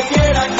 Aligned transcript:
donde 0.00 0.14
quiera 0.14 0.59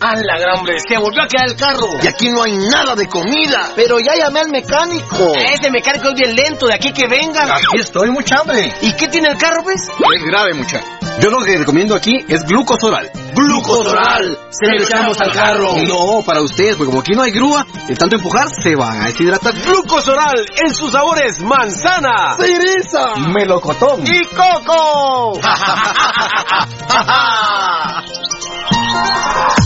¡A 0.00 0.14
la 0.14 0.38
gran 0.38 0.58
hombre! 0.58 0.78
¡Se 0.78 0.98
volvió 0.98 1.22
a 1.22 1.26
quedar 1.26 1.48
el 1.48 1.56
carro! 1.56 1.88
Y 2.02 2.06
aquí 2.06 2.28
no 2.28 2.42
hay 2.42 2.52
nada 2.52 2.94
de 2.94 3.08
comida. 3.08 3.70
Pero 3.74 3.98
ya 3.98 4.14
llamé 4.14 4.40
al 4.40 4.50
mecánico. 4.50 5.32
Este 5.34 5.70
mecánico 5.70 6.08
es 6.08 6.14
bien 6.14 6.36
lento, 6.36 6.66
de 6.66 6.74
aquí 6.74 6.92
que 6.92 7.08
vengan. 7.08 7.50
Aquí 7.50 7.80
estoy, 7.80 8.10
mucha 8.10 8.36
hambre. 8.40 8.72
¿Y 8.82 8.92
qué 8.92 9.08
tiene 9.08 9.28
el 9.28 9.38
carro, 9.38 9.62
pues? 9.62 9.80
Es 9.82 10.24
grave, 10.24 10.52
mucha. 10.54 10.82
Yo 11.20 11.30
lo 11.30 11.38
que 11.38 11.56
recomiendo 11.56 11.94
aquí 11.94 12.14
es 12.28 12.44
glucosoral. 12.44 13.10
¡Glucosoral! 13.34 14.38
¡Se 14.50 14.66
lo 14.66 14.82
echamos 14.82 15.18
al 15.20 15.32
carro! 15.32 15.74
No, 15.86 16.22
para 16.22 16.42
ustedes, 16.42 16.76
porque 16.76 16.90
como 16.90 17.00
aquí 17.00 17.12
no 17.12 17.22
hay 17.22 17.30
grúa, 17.30 17.66
de 17.88 17.96
tanto 17.96 18.16
empujar 18.16 18.48
se 18.62 18.76
van 18.76 19.00
a 19.00 19.06
deshidratar. 19.06 19.54
Glucosoral 19.62 20.44
en 20.62 20.74
sus 20.74 20.92
sabores 20.92 21.40
manzana, 21.40 22.36
¡Cereza! 22.36 23.16
melocotón 23.32 24.04
¡Y 24.06 24.24
coco! 24.26 25.40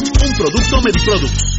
un 0.00 0.36
producto 0.36 0.80
Mediproducts. 0.82 1.58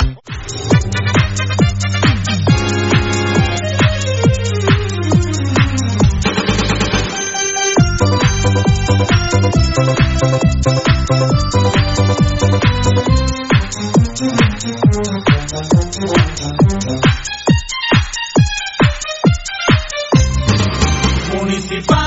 Municipal. 21.33 22.00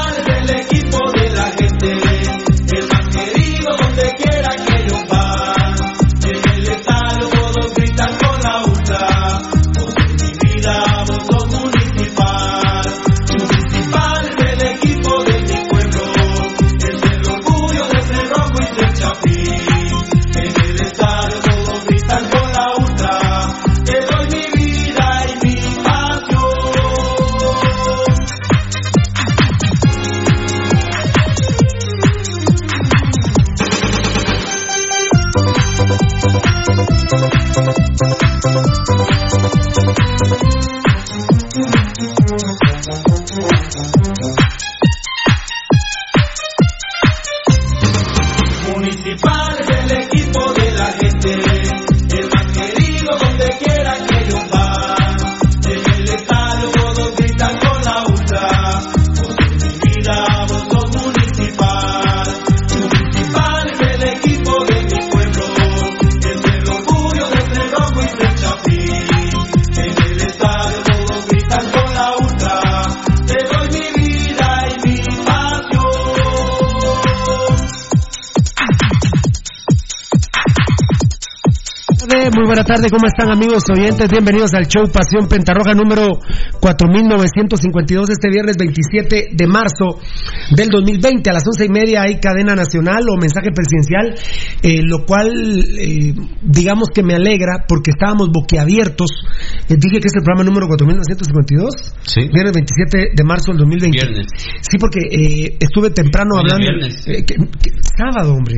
Tarde, 82.62 82.88
¿cómo 82.88 83.06
están 83.06 83.32
amigos 83.32 83.64
oyentes? 83.68 84.08
Bienvenidos 84.08 84.54
al 84.54 84.68
show 84.68 84.84
Pasión 84.86 85.26
Pentarroja 85.28 85.74
número 85.74 86.20
4952 86.60 88.10
este 88.10 88.28
viernes 88.30 88.56
27 88.56 89.30
de 89.32 89.46
marzo 89.48 89.98
del 90.50 90.68
2020 90.68 91.30
a 91.30 91.32
las 91.32 91.46
once 91.46 91.64
y 91.64 91.68
media 91.68 92.02
hay 92.02 92.20
cadena 92.20 92.54
nacional 92.54 93.04
o 93.08 93.16
mensaje 93.16 93.50
presidencial, 93.52 94.14
eh, 94.62 94.82
lo 94.82 95.04
cual 95.06 95.30
eh, 95.78 96.14
digamos 96.42 96.88
que 96.94 97.02
me 97.02 97.14
alegra 97.14 97.64
porque 97.66 97.90
estábamos 97.90 98.30
boquiabiertos. 98.32 99.10
Eh, 99.68 99.76
dije 99.78 100.00
que 100.00 100.08
es 100.08 100.14
el 100.16 100.22
programa 100.22 100.44
número 100.44 100.66
4952, 100.68 101.94
sí. 102.02 102.28
viernes 102.32 102.52
27 102.52 103.12
de 103.14 103.24
marzo 103.24 103.52
del 103.52 103.58
2020. 103.58 103.98
Viernes. 103.98 104.26
Sí, 104.60 104.78
porque 104.78 105.56
estuve 105.60 105.90
temprano 105.90 106.36
hablando. 106.38 106.58
Viernes. 106.58 107.04
sábado, 107.96 108.34
hombre. 108.34 108.56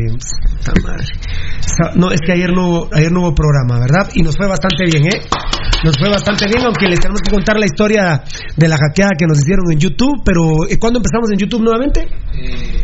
No, 1.94 2.10
es 2.10 2.20
que 2.20 2.32
ayer 2.32 2.50
no, 2.52 2.88
ayer 2.92 3.12
no 3.12 3.20
hubo 3.20 3.34
programa, 3.34 3.78
¿verdad? 3.78 4.10
Y 4.14 4.22
nos 4.22 4.36
fue 4.36 4.46
bastante 4.46 4.84
bien, 4.84 5.06
¿eh? 5.06 5.20
Nos 5.84 5.98
fue 5.98 6.08
bastante 6.08 6.46
bien, 6.46 6.64
aunque 6.64 6.88
les 6.88 7.00
tenemos 7.00 7.20
que 7.20 7.30
contar 7.30 7.58
la 7.58 7.66
historia 7.66 8.22
de 8.56 8.68
la 8.68 8.76
hackeada 8.76 9.12
que 9.18 9.26
nos 9.26 9.38
hicieron 9.38 9.70
en 9.70 9.78
YouTube. 9.78 10.22
Pero, 10.24 10.66
eh, 10.68 10.78
¿cuándo 10.78 10.98
empezamos 10.98 11.30
en 11.32 11.38
YouTube 11.38 11.62
nuevamente? 11.76 12.08
Eh, 12.34 12.80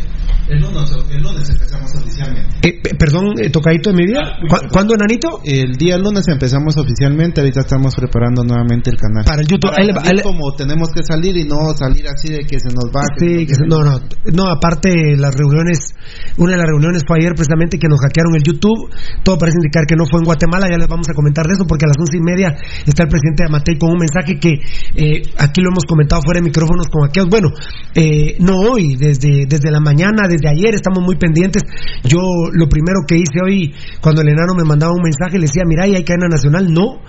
el, 0.49 0.61
lunes, 0.61 0.91
el 1.09 1.23
lunes 1.23 1.49
empezamos 1.49 1.91
oficialmente. 1.95 2.67
Eh, 2.67 2.81
perdón, 2.97 3.33
eh, 3.41 3.49
tocadito 3.49 3.91
de 3.91 3.95
mi 3.95 4.05
vida. 4.05 4.37
¿Cu 4.47 4.55
¿Cuándo, 4.71 4.95
Nanito? 4.95 5.41
El 5.43 5.75
día 5.75 5.97
lunes 5.97 6.27
empezamos 6.27 6.77
oficialmente. 6.77 7.41
Ahorita 7.41 7.61
estamos 7.61 7.95
preparando 7.95 8.43
nuevamente 8.43 8.89
el 8.89 8.97
canal. 8.97 9.25
Para 9.25 9.41
el 9.41 9.47
YouTube. 9.47 9.71
Para 9.71 10.21
como 10.21 10.53
tenemos 10.55 10.89
que 10.93 11.03
salir 11.03 11.37
y 11.37 11.45
no 11.45 11.73
salir 11.75 12.05
así 12.07 12.29
de 12.29 12.45
que 12.45 12.59
se 12.59 12.69
nos 12.69 12.91
va. 12.91 13.03
Sí, 13.17 13.45
que 13.45 13.55
se, 13.55 13.65
no, 13.65 13.83
no. 13.83 13.99
No, 14.33 14.47
aparte, 14.47 15.15
las 15.17 15.33
reuniones. 15.35 15.95
Una 16.37 16.53
de 16.53 16.57
las 16.57 16.67
reuniones 16.67 17.03
fue 17.07 17.19
ayer 17.19 17.33
precisamente 17.35 17.79
que 17.79 17.87
nos 17.87 17.99
hackearon 18.01 18.35
el 18.35 18.43
YouTube. 18.43 18.89
Todo 19.23 19.37
parece 19.37 19.57
indicar 19.57 19.85
que 19.85 19.95
no 19.95 20.05
fue 20.09 20.19
en 20.19 20.25
Guatemala. 20.25 20.67
Ya 20.69 20.77
les 20.77 20.87
vamos 20.87 21.07
a 21.09 21.13
comentar 21.13 21.47
de 21.47 21.53
eso 21.53 21.65
porque 21.65 21.85
a 21.85 21.89
las 21.89 21.97
once 21.97 22.17
y 22.17 22.21
media 22.21 22.55
está 22.85 23.03
el 23.03 23.09
presidente 23.09 23.43
de 23.43 23.47
Amatei 23.47 23.77
con 23.77 23.91
un 23.91 23.99
mensaje 23.99 24.39
que 24.39 24.59
eh, 24.95 25.21
aquí 25.37 25.61
lo 25.61 25.69
hemos 25.69 25.85
comentado 25.85 26.21
fuera 26.21 26.39
de 26.39 26.45
micrófonos 26.45 26.87
con 26.87 27.03
hackeados. 27.03 27.29
Bueno, 27.29 27.49
eh, 27.95 28.35
no 28.39 28.59
hoy, 28.59 28.82
desde, 28.97 29.45
desde 29.47 29.71
la 29.71 29.79
mañana, 29.79 30.27
desde 30.27 30.49
ayer 30.49 30.75
estamos 30.75 31.03
muy 31.03 31.15
pendientes. 31.15 31.63
Yo 32.03 32.19
lo 32.51 32.67
primero 32.67 33.01
que 33.07 33.17
hice 33.17 33.39
hoy, 33.43 33.73
cuando 34.01 34.21
el 34.21 34.29
enano 34.29 34.53
me 34.55 34.63
mandaba 34.63 34.93
un 34.93 35.03
mensaje, 35.03 35.37
le 35.37 35.47
decía, 35.47 35.63
mira, 35.65 35.87
¿y 35.87 35.95
hay 35.95 36.03
cadena 36.03 36.27
nacional? 36.29 36.71
No. 36.71 36.99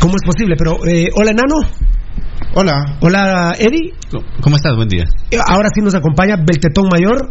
¿Cómo 0.00 0.14
es 0.16 0.22
posible? 0.24 0.56
Pero, 0.58 0.84
eh, 0.86 1.08
hola, 1.14 1.30
enano. 1.30 1.56
Hola. 2.54 2.98
Hola, 3.00 3.54
Eddie. 3.58 3.92
¿Cómo 4.40 4.56
estás? 4.56 4.74
Buen 4.76 4.88
día. 4.88 5.04
Ahora 5.46 5.68
sí 5.74 5.80
nos 5.82 5.94
acompaña 5.94 6.36
Beltetón 6.36 6.88
Mayor, 6.90 7.30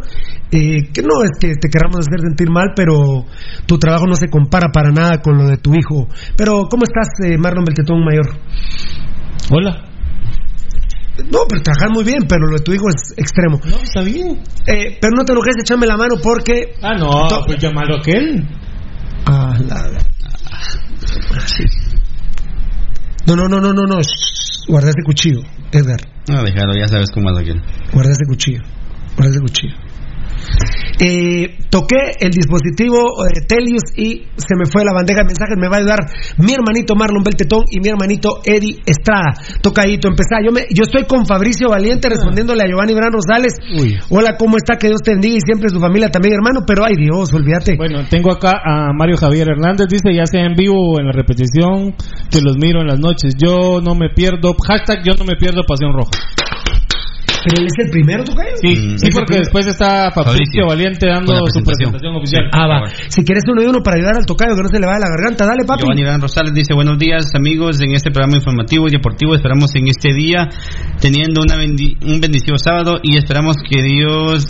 eh, 0.50 0.78
que 0.92 1.02
no 1.02 1.22
es 1.24 1.30
que 1.38 1.54
te 1.54 1.68
queramos 1.68 2.00
hacer 2.00 2.20
sentir 2.20 2.50
mal, 2.50 2.72
pero 2.74 3.24
tu 3.66 3.78
trabajo 3.78 4.06
no 4.06 4.14
se 4.14 4.28
compara 4.28 4.68
para 4.72 4.90
nada 4.90 5.20
con 5.22 5.36
lo 5.36 5.48
de 5.48 5.56
tu 5.56 5.74
hijo. 5.74 6.08
Pero, 6.36 6.68
¿cómo 6.70 6.84
estás, 6.84 7.08
eh, 7.24 7.36
Marlon 7.38 7.64
Beltetón 7.64 8.04
Mayor? 8.04 8.38
Hola. 9.50 9.85
No, 11.30 11.40
pero 11.48 11.62
trabajas 11.62 11.90
muy 11.90 12.04
bien, 12.04 12.24
pero 12.28 12.46
lo 12.46 12.58
de 12.58 12.62
tu 12.62 12.72
hijo 12.74 12.88
es 12.88 13.14
extremo. 13.16 13.58
No, 13.64 13.76
está 13.78 14.02
bien. 14.02 14.42
Eh, 14.66 14.98
pero 15.00 15.16
no 15.16 15.24
te 15.24 15.32
enojes, 15.32 15.54
échame 15.60 15.86
la 15.86 15.96
mano 15.96 16.16
porque. 16.22 16.74
Ah, 16.82 16.94
no, 16.94 17.26
To- 17.28 17.42
pues 17.46 17.58
llámalo 17.58 18.02
que 18.02 18.10
él. 18.12 18.46
Ah, 19.24 19.56
la. 19.66 19.98
Sí. 21.46 21.64
No, 23.26 23.34
no, 23.34 23.48
no, 23.48 23.60
no, 23.60 23.72
no, 23.72 23.82
no. 23.86 23.98
Guarda 24.68 24.90
ese 24.90 25.02
cuchillo, 25.04 25.40
Edgar. 25.72 26.00
No, 26.28 26.42
déjalo, 26.42 26.74
ya 26.74 26.88
sabes 26.88 27.10
cómo 27.12 27.30
es 27.30 27.38
aquel. 27.38 27.62
Guarda 27.92 28.12
ese 28.12 28.24
cuchillo. 28.28 28.62
Guarda 29.16 29.30
ese 29.30 29.40
cuchillo. 29.40 29.74
Eh, 30.98 31.58
toqué 31.68 32.16
el 32.20 32.30
dispositivo 32.30 32.96
eh, 33.26 33.44
Telius 33.46 33.92
y 33.96 34.24
se 34.36 34.56
me 34.56 34.64
fue 34.64 34.84
la 34.84 34.92
bandeja 34.94 35.20
de 35.20 35.26
mensajes. 35.26 35.56
Me 35.58 35.68
va 35.68 35.76
a 35.76 35.80
ayudar 35.80 36.00
mi 36.38 36.52
hermanito 36.52 36.94
Marlon 36.94 37.22
Beltetón 37.22 37.64
y 37.70 37.80
mi 37.80 37.88
hermanito 37.88 38.40
Eddie 38.44 38.80
Estrada. 38.86 39.34
Tocadito, 39.60 40.08
empezá. 40.08 40.40
Yo, 40.44 40.52
me, 40.52 40.62
yo 40.72 40.84
estoy 40.84 41.04
con 41.04 41.26
Fabricio 41.26 41.68
Valiente 41.68 42.08
respondiéndole 42.08 42.62
a 42.62 42.66
Giovanni 42.66 42.94
Bran 42.94 43.12
Rosales. 43.12 43.54
Hola, 44.10 44.36
¿cómo 44.38 44.56
está? 44.56 44.76
Que 44.76 44.88
Dios 44.88 45.02
te 45.02 45.12
bendiga 45.12 45.36
y 45.36 45.40
siempre 45.40 45.68
su 45.68 45.80
familia 45.80 46.08
también, 46.08 46.34
hermano. 46.34 46.64
Pero 46.66 46.84
ay 46.84 46.96
Dios, 46.96 47.32
olvídate. 47.34 47.76
Bueno, 47.76 48.00
tengo 48.08 48.32
acá 48.32 48.60
a 48.64 48.92
Mario 48.92 49.16
Javier 49.16 49.48
Hernández, 49.50 49.86
dice 49.88 50.14
ya 50.14 50.26
sea 50.26 50.44
en 50.44 50.54
vivo 50.54 50.94
o 50.94 51.00
en 51.00 51.06
la 51.06 51.12
repetición, 51.12 51.94
que 52.30 52.40
los 52.40 52.56
miro 52.56 52.80
en 52.80 52.86
las 52.86 52.98
noches. 52.98 53.34
Yo 53.36 53.80
no 53.82 53.94
me 53.94 54.08
pierdo, 54.10 54.54
hashtag 54.66 55.04
yo 55.04 55.12
no 55.18 55.24
me 55.24 55.36
pierdo 55.36 55.62
Pasión 55.66 55.92
Roja. 55.92 56.10
Pero 57.46 57.62
él 57.62 57.66
es 57.70 57.78
el 57.78 57.90
primero, 57.90 58.24
Tocayo. 58.24 58.56
Sí, 58.60 58.74
Mm. 58.74 58.98
sí, 58.98 59.08
porque 59.14 59.38
después 59.38 59.66
está 59.66 60.10
Fabricio 60.10 60.66
Valiente 60.66 61.06
dando 61.06 61.32
su 61.46 61.62
presentación. 61.62 62.16
oficial. 62.16 62.44
Ah, 62.52 62.66
va. 62.66 62.90
Si 63.08 63.22
quieres 63.22 63.44
uno 63.50 63.62
y 63.62 63.66
uno 63.66 63.82
para 63.82 63.96
ayudar 63.96 64.16
al 64.16 64.26
tocayo 64.26 64.56
que 64.56 64.62
no 64.62 64.68
se 64.68 64.80
le 64.80 64.86
vaya 64.86 64.98
la 64.98 65.08
garganta, 65.08 65.46
dale, 65.46 65.64
papi. 65.64 65.82
Giovanni 65.82 66.02
Iván 66.02 66.20
Rosales 66.20 66.52
dice 66.54 66.74
buenos 66.74 66.98
días 66.98 67.30
amigos 67.34 67.80
en 67.80 67.92
este 67.94 68.10
programa 68.10 68.36
informativo 68.36 68.88
y 68.88 68.90
deportivo 68.90 69.34
esperamos 69.34 69.74
en 69.76 69.86
este 69.88 70.12
día 70.12 70.48
teniendo 71.00 71.40
una 71.42 71.56
bendi- 71.56 71.96
un 72.04 72.20
bendecido 72.20 72.58
sábado 72.58 72.98
y 73.02 73.16
esperamos 73.16 73.56
que 73.68 73.82
Dios 73.82 74.46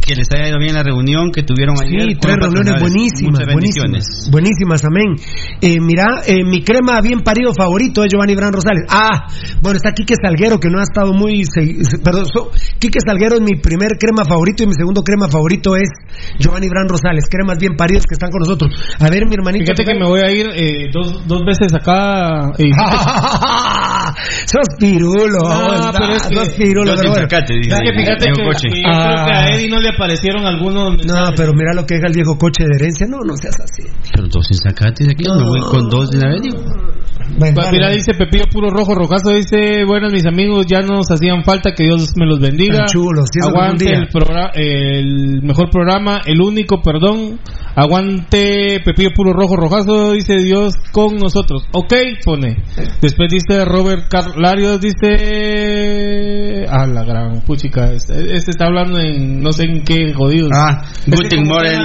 que 0.00 0.14
les 0.14 0.26
haya 0.32 0.48
ido 0.48 0.58
bien 0.58 0.74
la 0.74 0.82
reunión 0.82 1.30
que 1.32 1.42
tuvieron 1.42 1.74
ayer 1.80 2.02
Sí, 2.10 2.16
tres 2.20 2.36
reuniones 2.36 2.80
buenísimas, 2.80 3.40
buenísimas, 3.52 4.28
buenísimas, 4.30 4.84
amén. 4.84 5.16
Eh, 5.60 5.78
mira, 5.80 6.22
eh, 6.26 6.44
mi 6.44 6.62
crema 6.62 7.00
bien 7.00 7.20
parido 7.20 7.52
favorito 7.54 8.02
es 8.04 8.08
Giovanni 8.12 8.34
Bran 8.34 8.52
Rosales. 8.52 8.84
Ah, 8.88 9.26
bueno, 9.62 9.76
está 9.76 9.92
Quique 9.92 10.14
Salguero, 10.22 10.58
que 10.58 10.68
no 10.70 10.78
ha 10.78 10.82
estado 10.82 11.12
muy... 11.12 11.42
perdón, 12.04 12.26
so- 12.32 12.50
Quique 12.78 12.98
Salguero 13.04 13.36
es 13.36 13.42
mi 13.42 13.60
primer 13.60 13.98
crema 13.98 14.24
favorito 14.24 14.62
y 14.62 14.66
mi 14.68 14.74
segundo 14.74 15.02
crema 15.02 15.28
favorito 15.28 15.76
es 15.76 15.88
Giovanni 16.38 16.68
Bran 16.68 16.88
Rosales. 16.88 17.24
Cremas 17.30 17.58
bien 17.58 17.76
paridos 17.76 18.04
que 18.06 18.14
están 18.14 18.30
con 18.30 18.40
nosotros. 18.40 18.72
A 18.98 19.08
ver, 19.10 19.26
mi 19.26 19.34
hermanito. 19.34 19.64
Fíjate 19.66 19.84
que 19.84 19.98
me 19.98 20.06
voy 20.06 20.20
a 20.20 20.30
ir 20.30 20.46
eh, 20.54 20.86
dos, 20.92 21.26
dos 21.26 21.42
veces 21.44 21.74
acá. 21.74 22.50
eh, 22.58 22.70
Sos 24.46 24.66
pirulo, 24.78 25.38
No, 25.42 25.64
vos, 25.68 25.90
pero 25.92 26.14
es 26.14 26.22
que- 26.26 26.34
sos 26.36 26.48
pirulo. 26.50 26.90
Dos 26.92 27.00
pero 27.00 27.10
bueno. 27.12 27.28
Zacate, 27.28 27.54
dice. 27.54 27.76
Que 27.82 27.92
fíjate 27.92 28.24
que, 28.26 28.42
Coche. 28.44 28.68
que 28.72 28.82
yo 28.82 28.88
creo 28.88 29.24
que 29.26 29.32
a 29.32 29.40
Ah. 29.40 29.54
Eddie 29.54 29.68
no 29.68 29.79
le 29.80 29.90
aparecieron 29.90 30.46
algunos. 30.46 31.04
No, 31.04 31.14
pero 31.36 31.52
mira 31.52 31.72
lo 31.74 31.86
que 31.86 31.94
deja 31.94 32.06
el 32.08 32.14
viejo 32.14 32.38
coche 32.38 32.64
de 32.64 32.76
herencia. 32.76 33.06
No, 33.06 33.18
no 33.18 33.36
seas 33.36 33.56
así. 33.60 33.88
Pero 34.12 34.28
dos 34.28 34.46
en 34.50 34.58
Zacate 34.58 35.04
aquí 35.10 35.24
me 35.24 35.44
voy 35.44 35.60
con 35.60 35.88
dos 35.88 36.10
de 36.10 36.18
la 36.18 36.26
radio. 36.28 36.99
Bueno, 37.38 37.54
Pa- 37.54 37.62
dale, 37.64 37.72
Mira, 37.76 37.86
dale. 37.86 37.96
dice 37.98 38.12
Pepillo 38.14 38.44
Puro 38.52 38.70
Rojo 38.70 38.94
Rojazo, 38.94 39.30
dice, 39.30 39.84
buenas 39.86 40.12
mis 40.12 40.26
amigos, 40.26 40.66
ya 40.66 40.80
nos 40.80 41.10
hacían 41.10 41.42
falta, 41.44 41.72
que 41.74 41.84
Dios 41.84 42.10
me 42.16 42.26
los 42.26 42.40
bendiga. 42.40 42.86
Chulos, 42.86 43.28
Aguante 43.42 43.88
el, 43.90 44.08
el 44.54 45.42
mejor 45.42 45.70
programa, 45.70 46.20
el 46.26 46.40
único, 46.40 46.82
perdón. 46.82 47.38
Aguante 47.74 48.80
Pepillo 48.84 49.10
Puro 49.14 49.32
Rojo 49.32 49.56
Rojazo, 49.56 50.12
dice 50.12 50.36
Dios 50.38 50.74
con 50.92 51.16
nosotros. 51.16 51.66
Ok, 51.72 51.94
pone. 52.24 52.56
Después 53.00 53.28
dice 53.30 53.64
Robert 53.64 54.08
Carlarios, 54.10 54.80
dice... 54.80 56.66
Ah, 56.68 56.86
la 56.86 57.04
gran 57.04 57.40
puchica. 57.42 57.92
Este, 57.92 58.34
este 58.36 58.50
está 58.50 58.66
hablando 58.66 58.98
en 58.98 59.40
no 59.40 59.52
sé 59.52 59.64
en 59.64 59.82
qué 59.84 60.12
jodidos. 60.12 60.50
Ah, 60.54 60.82
Es 60.84 61.04
que 61.04 61.10
Guten 61.36 61.46
Morgen. 61.46 61.80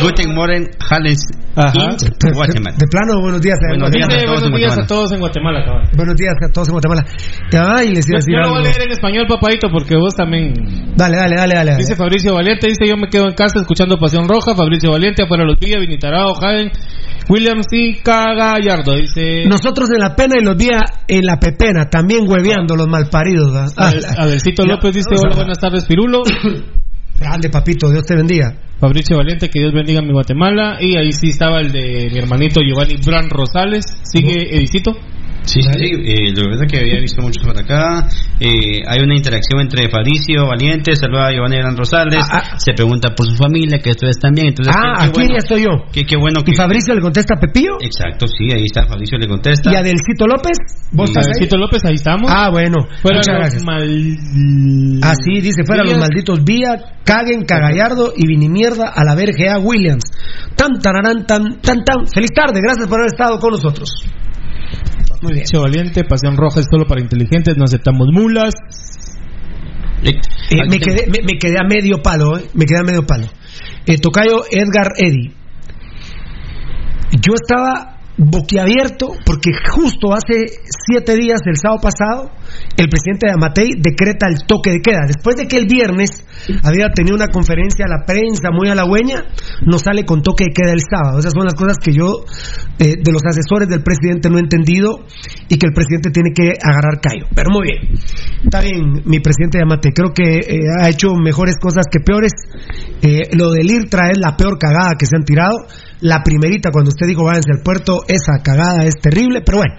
Guten 0.00 0.34
Morgen, 0.34 0.68
Halles, 0.88 1.22
Ajá. 1.56 1.72
Inc., 1.74 2.34
Guatemala. 2.34 2.76
De 2.78 2.86
plano, 2.86 3.20
buenos 3.20 3.40
días. 3.40 3.58
a- 3.62 3.68
Buenos 3.70 3.90
días 3.90 4.08
Dice, 4.08 4.20
a 4.20 4.24
todos 4.24 4.42
en 4.44 4.50
buenos 4.50 4.58
días 4.58 4.59
Guatemala. 4.68 4.84
a 4.84 4.86
todos 4.86 5.12
en 5.12 5.20
Guatemala, 5.20 5.64
cabrón. 5.64 5.88
Buenos 5.96 6.16
días 6.16 6.34
a 6.42 6.52
todos 6.52 6.68
en 6.68 6.72
Guatemala. 6.72 7.04
Ay, 7.52 7.88
les 7.94 8.08
iba 8.08 8.18
a 8.18 8.20
Yo, 8.20 8.24
decir 8.24 8.34
yo 8.34 8.40
lo 8.40 8.50
voy 8.50 8.58
a 8.60 8.62
leer 8.62 8.82
en 8.82 8.92
español, 8.92 9.26
papadito, 9.28 9.68
porque 9.70 9.96
vos 9.96 10.14
también. 10.14 10.54
Dale, 10.96 11.16
dale, 11.16 11.36
dale, 11.36 11.54
dale. 11.54 11.76
Dice 11.76 11.96
Fabricio 11.96 12.34
Valiente, 12.34 12.68
dice 12.68 12.86
yo 12.86 12.96
me 12.96 13.08
quedo 13.08 13.26
en 13.28 13.34
casa 13.34 13.60
escuchando 13.60 13.98
Pasión 13.98 14.28
Roja, 14.28 14.54
Fabricio 14.54 14.90
Valiente, 14.92 15.22
afuera 15.22 15.44
los 15.44 15.58
Villa, 15.58 15.78
Vinitarao, 15.78 16.34
Jaden, 16.34 16.70
Williams 17.28 17.66
y 17.72 17.94
Cagallardo, 18.02 18.96
dice 18.96 19.44
Nosotros 19.46 19.90
en 19.90 19.98
la 20.00 20.14
pena 20.16 20.34
y 20.40 20.44
los 20.44 20.56
días 20.56 20.82
en 21.06 21.24
la 21.24 21.38
pepena, 21.38 21.88
también 21.88 22.28
hueveando 22.28 22.76
los 22.76 22.88
malparidos. 22.88 23.50
Ah, 23.76 23.92
Adelcito 24.18 24.64
ya, 24.64 24.74
López 24.74 24.94
dice 24.94 25.08
hola, 25.16 25.36
buenas 25.36 25.58
tardes 25.58 25.84
Pirulo, 25.86 26.22
Grande, 27.20 27.50
papito, 27.50 27.90
Dios 27.90 28.06
te 28.06 28.16
bendiga. 28.16 28.56
Fabricio 28.80 29.18
Valiente, 29.18 29.50
que 29.50 29.60
Dios 29.60 29.74
bendiga 29.74 30.00
mi 30.00 30.10
Guatemala, 30.10 30.78
y 30.80 30.96
ahí 30.96 31.12
sí 31.12 31.28
estaba 31.28 31.60
el 31.60 31.70
de 31.70 32.08
mi 32.10 32.18
hermanito 32.18 32.62
Giovanni 32.62 32.96
Bran 32.96 33.28
Rosales, 33.28 33.84
sigue 34.04 34.56
Edicito. 34.56 34.92
Sí, 35.42 35.62
sí, 35.62 35.70
sí. 35.72 35.90
Eh, 36.04 36.32
lo 36.36 36.52
es 36.54 36.70
que 36.70 36.78
había 36.78 37.00
visto 37.00 37.22
muchos 37.22 37.44
por 37.44 37.56
acá. 37.58 38.06
Eh, 38.38 38.82
hay 38.86 39.00
una 39.02 39.16
interacción 39.16 39.60
entre 39.60 39.88
Fabricio 39.90 40.46
Valiente, 40.46 40.94
saluda 40.94 41.28
a 41.28 41.32
Giovanni 41.32 41.56
Gran 41.56 41.76
Rosales, 41.76 42.24
Ah, 42.30 42.58
se 42.58 42.72
pregunta 42.72 43.08
por 43.16 43.26
su 43.26 43.36
familia, 43.36 43.78
que 43.78 43.90
ustedes 43.90 44.16
están 44.16 44.32
bien. 44.34 44.48
Entonces, 44.48 44.74
Ah, 44.76 44.80
qué- 44.80 44.98
qué 44.98 45.04
aquí 45.08 45.18
bueno, 45.20 45.32
ya 45.32 45.38
estoy 45.38 45.62
yo. 45.62 45.70
Qué, 45.92 46.04
qué 46.04 46.16
bueno 46.16 46.42
que. 46.42 46.52
Y 46.52 46.54
Fabricio 46.54 46.94
le 46.94 47.00
contesta 47.00 47.34
a 47.36 47.40
Pepillo. 47.40 47.76
Exacto, 47.80 48.26
sí, 48.26 48.48
ahí 48.54 48.64
está. 48.64 48.86
Fabricio 48.86 49.18
le 49.18 49.26
contesta. 49.28 49.70
Y 49.72 49.76
Adelcito 49.76 50.26
López. 50.26 50.58
¿Vos 50.92 51.08
Y 51.08 51.12
estás 51.12 51.26
ahí? 51.26 51.30
Adelcito 51.32 51.56
López, 51.56 51.84
ahí 51.84 51.94
estamos. 51.94 52.30
Ah, 52.32 52.50
bueno. 52.50 52.76
Fuera 53.02 53.18
Muchas 53.18 53.34
los 53.34 53.40
gracias. 53.40 53.64
mal... 53.64 53.80
Así 55.02 55.40
dice, 55.40 55.64
fuera 55.64 55.84
los 55.84 55.98
malditos 55.98 56.44
Vía, 56.44 56.76
caguen, 57.04 57.44
cagallardo 57.44 58.12
y 58.16 58.26
vinimierda 58.26 58.88
a 58.94 59.04
la 59.04 59.14
verga 59.14 59.58
Williams. 59.58 60.04
Tan, 60.56 60.78
tararán, 60.80 61.26
tan, 61.26 61.60
tan, 61.60 61.84
tan. 61.84 62.06
Feliz 62.12 62.30
tarde, 62.34 62.60
gracias 62.62 62.86
por 62.88 62.98
haber 63.00 63.12
estado 63.12 63.38
con 63.38 63.50
nosotros. 63.52 63.90
Muy 65.22 65.34
bien. 65.34 65.44
Valiente, 65.60 66.04
Pasión 66.04 66.36
Roja 66.36 66.60
es 66.60 66.66
solo 66.70 66.86
para 66.86 67.00
inteligentes, 67.00 67.56
no 67.56 67.64
aceptamos 67.64 68.08
mulas. 68.12 68.54
Eh, 70.02 70.12
Eh, 70.50 70.56
me, 70.68 70.78
quedé, 70.78 71.06
me, 71.06 71.18
me 71.24 71.38
quedé 71.38 71.56
a 71.58 71.68
medio 71.68 72.02
palo, 72.02 72.38
eh, 72.38 72.44
me 72.54 72.64
quedé 72.64 72.80
a 72.80 72.82
medio 72.82 73.06
palo. 73.06 73.26
Eh, 73.86 73.98
tocayo 73.98 74.42
Edgar 74.50 74.92
Eddy. 74.96 75.34
Yo 77.12 77.34
estaba 77.34 77.99
boquiabierto 78.20 79.16
porque 79.24 79.50
justo 79.72 80.12
hace 80.12 80.60
siete 80.68 81.16
días, 81.16 81.40
el 81.46 81.56
sábado 81.56 81.80
pasado, 81.80 82.30
el 82.76 82.88
presidente 82.88 83.26
de 83.26 83.32
Amatei 83.32 83.70
decreta 83.78 84.26
el 84.28 84.44
toque 84.46 84.70
de 84.70 84.80
queda. 84.80 85.06
Después 85.06 85.36
de 85.36 85.48
que 85.48 85.56
el 85.56 85.66
viernes 85.66 86.10
había 86.62 86.90
tenido 86.94 87.16
una 87.16 87.28
conferencia 87.28 87.86
a 87.86 87.88
la 87.88 88.04
prensa 88.04 88.50
muy 88.52 88.68
halagüeña, 88.68 89.24
nos 89.64 89.82
sale 89.82 90.04
con 90.04 90.22
toque 90.22 90.44
de 90.44 90.50
queda 90.52 90.72
el 90.72 90.82
sábado. 90.84 91.18
Esas 91.18 91.32
son 91.32 91.44
las 91.44 91.54
cosas 91.54 91.78
que 91.82 91.92
yo, 91.92 92.24
eh, 92.78 92.96
de 93.00 93.12
los 93.12 93.22
asesores 93.24 93.68
del 93.68 93.82
presidente, 93.82 94.28
no 94.28 94.36
he 94.36 94.40
entendido 94.40 95.06
y 95.48 95.56
que 95.56 95.66
el 95.66 95.72
presidente 95.72 96.10
tiene 96.10 96.32
que 96.34 96.52
agarrar 96.60 97.00
callo. 97.00 97.26
Pero 97.34 97.50
muy 97.50 97.68
bien. 97.68 97.96
Está 98.44 98.60
bien, 98.60 99.02
mi 99.04 99.20
presidente 99.20 99.58
de 99.58 99.64
Amatei. 99.64 99.92
Creo 99.92 100.12
que 100.12 100.40
eh, 100.40 100.68
ha 100.80 100.88
hecho 100.90 101.14
mejores 101.14 101.56
cosas 101.58 101.86
que 101.90 102.00
peores. 102.00 102.32
Eh, 103.02 103.30
lo 103.32 103.50
del 103.52 103.70
IRTRA 103.70 104.10
es 104.10 104.18
la 104.18 104.36
peor 104.36 104.58
cagada 104.58 104.92
que 104.98 105.06
se 105.06 105.16
han 105.16 105.24
tirado. 105.24 105.56
La 106.02 106.22
primerita, 106.24 106.70
cuando 106.72 106.88
usted 106.88 107.06
dijo 107.06 107.24
váyanse 107.24 107.52
al 107.52 107.62
puerto, 107.62 108.02
esa 108.08 108.42
cagada 108.42 108.84
es 108.84 108.94
terrible. 109.00 109.42
Pero 109.44 109.58
bueno, 109.58 109.74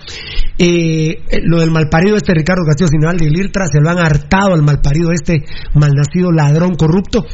eh, 0.58 1.24
lo 1.44 1.60
del 1.60 1.72
malparido 1.72 2.16
este 2.16 2.34
Ricardo 2.34 2.64
Castillo 2.66 2.90
Sinal 2.90 3.18
del 3.18 3.36
IRTRA, 3.36 3.66
se 3.66 3.82
lo 3.82 3.90
han 3.90 3.98
hartado 3.98 4.54
al 4.54 4.62
malparido 4.62 5.12
este 5.12 5.44
malnacido 5.74 6.32
ladrón 6.32 6.76
corrupto. 6.76 7.26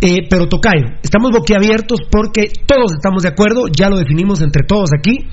Eh, 0.00 0.26
pero 0.30 0.48
Tocayo, 0.48 0.96
estamos 1.02 1.30
boquiabiertos 1.32 2.00
porque 2.10 2.50
todos 2.66 2.92
estamos 2.94 3.22
de 3.22 3.28
acuerdo, 3.28 3.64
ya 3.68 3.90
lo 3.90 3.98
definimos 3.98 4.40
entre 4.40 4.64
todos 4.66 4.90
aquí. 4.96 5.28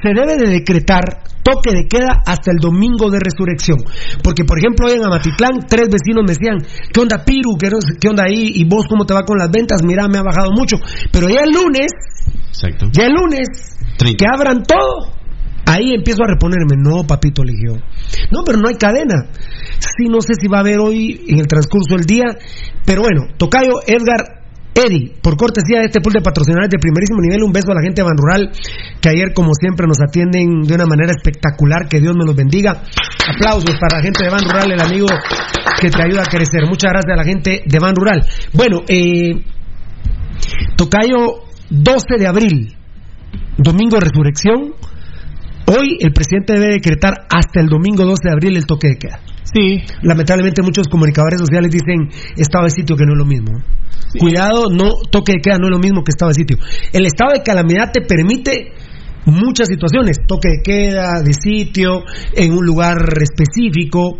Se 0.00 0.08
debe 0.14 0.36
de 0.36 0.48
decretar 0.48 1.22
toque 1.42 1.72
de 1.74 1.88
queda 1.88 2.22
hasta 2.24 2.50
el 2.52 2.58
domingo 2.58 3.10
de 3.10 3.18
resurrección. 3.18 3.78
Porque, 4.22 4.44
por 4.44 4.58
ejemplo, 4.58 4.86
hoy 4.86 4.94
en 4.94 5.04
Amatitlán, 5.04 5.66
tres 5.68 5.88
vecinos 5.90 6.24
me 6.26 6.34
decían, 6.34 6.58
¿qué 6.92 7.00
onda, 7.00 7.24
Piru? 7.24 7.58
¿Qué, 7.58 8.08
onda 8.08 8.24
ahí? 8.24 8.52
¿Y 8.54 8.64
vos 8.64 8.86
cómo 8.88 9.04
te 9.04 9.14
va 9.14 9.24
con 9.24 9.38
las 9.38 9.50
ventas? 9.50 9.82
Mira, 9.84 10.08
me 10.08 10.18
ha 10.18 10.22
bajado 10.22 10.50
mucho. 10.52 10.76
Pero 11.10 11.28
ya 11.28 11.40
el 11.42 11.50
lunes, 11.50 11.90
Exacto. 12.48 12.86
ya 12.92 13.06
el 13.06 13.12
lunes, 13.12 13.76
que 13.98 14.26
abran 14.32 14.62
todo. 14.62 15.12
Ahí 15.64 15.94
empiezo 15.94 16.24
a 16.24 16.28
reponerme, 16.28 16.76
no, 16.76 17.06
papito 17.06 17.44
Ligio. 17.44 17.78
No, 18.32 18.42
pero 18.44 18.58
no 18.58 18.68
hay 18.68 18.74
cadena. 18.74 19.30
Sí, 19.78 20.08
no 20.08 20.20
sé 20.20 20.34
si 20.34 20.48
va 20.48 20.58
a 20.58 20.60
haber 20.60 20.80
hoy 20.80 21.24
en 21.28 21.38
el 21.38 21.46
transcurso 21.46 21.96
del 21.96 22.04
día. 22.04 22.24
Pero 22.84 23.02
bueno, 23.02 23.28
Tocayo 23.36 23.74
Edgar 23.86 24.41
Eddie, 24.74 25.12
por 25.20 25.36
cortesía 25.36 25.80
de 25.80 25.86
este 25.86 26.00
pool 26.00 26.14
de 26.14 26.22
patrocinadores 26.22 26.70
de 26.70 26.78
primerísimo 26.78 27.20
nivel, 27.20 27.42
un 27.42 27.52
beso 27.52 27.72
a 27.72 27.74
la 27.74 27.82
gente 27.82 28.00
de 28.00 28.08
Ban 28.08 28.16
Rural, 28.16 28.50
que 29.00 29.10
ayer, 29.10 29.32
como 29.34 29.52
siempre, 29.52 29.86
nos 29.86 30.00
atienden 30.00 30.62
de 30.62 30.74
una 30.74 30.86
manera 30.86 31.12
espectacular. 31.12 31.88
Que 31.88 32.00
Dios 32.00 32.16
me 32.16 32.24
los 32.24 32.34
bendiga. 32.34 32.82
Aplausos 33.28 33.76
para 33.78 33.98
la 33.98 34.02
gente 34.02 34.24
de 34.24 34.30
Ban 34.30 34.44
Rural, 34.44 34.72
el 34.72 34.80
amigo 34.80 35.06
que 35.80 35.90
te 35.90 36.02
ayuda 36.02 36.22
a 36.22 36.26
crecer. 36.26 36.64
Muchas 36.66 36.90
gracias 36.90 37.12
a 37.12 37.16
la 37.16 37.24
gente 37.24 37.62
de 37.66 37.78
Ban 37.78 37.94
Rural. 37.94 38.24
Bueno, 38.54 38.82
eh, 38.88 39.44
Tocayo, 40.76 41.44
12 41.70 42.18
de 42.18 42.26
abril, 42.26 42.74
domingo 43.58 43.96
de 43.96 44.06
resurrección. 44.08 44.74
Hoy 45.66 45.98
el 46.00 46.12
presidente 46.12 46.54
debe 46.54 46.72
decretar 46.74 47.26
hasta 47.30 47.60
el 47.60 47.68
domingo 47.68 48.04
12 48.04 48.22
de 48.24 48.32
abril 48.32 48.56
el 48.56 48.66
toque 48.66 48.88
de 48.88 48.96
queda. 48.96 49.20
Sí, 49.44 49.82
Lamentablemente 50.02 50.62
muchos 50.62 50.88
comunicadores 50.88 51.38
sociales 51.40 51.70
dicen 51.70 52.08
estado 52.36 52.64
de 52.64 52.70
sitio 52.70 52.96
que 52.96 53.04
no 53.04 53.12
es 53.12 53.18
lo 53.18 53.26
mismo. 53.26 53.52
Cuidado, 54.18 54.68
no 54.70 54.96
toque 55.10 55.32
de 55.32 55.40
queda 55.40 55.58
no 55.58 55.66
es 55.66 55.70
lo 55.70 55.78
mismo 55.78 56.02
que 56.04 56.10
estado 56.10 56.30
de 56.30 56.34
sitio. 56.34 56.56
El 56.92 57.06
estado 57.06 57.32
de 57.32 57.42
calamidad 57.42 57.92
te 57.92 58.02
permite 58.02 58.72
muchas 59.24 59.68
situaciones, 59.68 60.18
toque 60.26 60.48
de 60.48 60.62
queda, 60.62 61.22
de 61.22 61.32
sitio, 61.32 62.04
en 62.34 62.52
un 62.52 62.66
lugar 62.66 62.98
específico, 63.20 64.18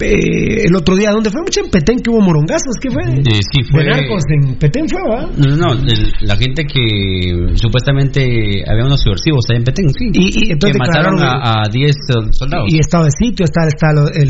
eh, 0.00 0.64
el 0.64 0.74
otro 0.74 0.96
día, 0.96 1.10
¿dónde 1.12 1.30
fue? 1.30 1.40
Mucho 1.42 1.60
en 1.60 1.70
Petén 1.70 1.98
que 2.00 2.10
hubo 2.10 2.20
morongazos, 2.20 2.74
¿qué 2.80 2.90
fue? 2.90 3.02
Eh, 3.04 3.40
sí, 3.52 3.62
fue- 3.70 3.84
De 3.84 3.90
narcos 3.90 4.22
en 4.28 4.54
Petén 4.56 4.88
fue, 4.88 5.00
¿verdad? 5.02 5.28
No, 5.36 5.56
no, 5.56 5.72
el- 5.72 6.12
la 6.22 6.36
gente 6.36 6.64
que 6.64 7.54
supuestamente 7.54 8.64
había 8.68 8.84
unos 8.84 9.00
subversivos 9.00 9.44
ahí 9.50 9.58
en 9.58 9.64
Petén, 9.64 9.88
sí. 9.90 10.06
Y- 10.12 10.48
y 10.48 10.52
entonces 10.52 10.72
que 10.72 10.78
mataron 10.78 11.20
a, 11.22 11.62
a 11.62 11.68
10 11.70 11.96
sol- 12.08 12.30
soldados. 12.32 12.66
Y 12.72 12.78
estado 12.78 13.04
de 13.04 13.10
sitio, 13.12 13.44
está, 13.44 13.62
el 13.62 13.68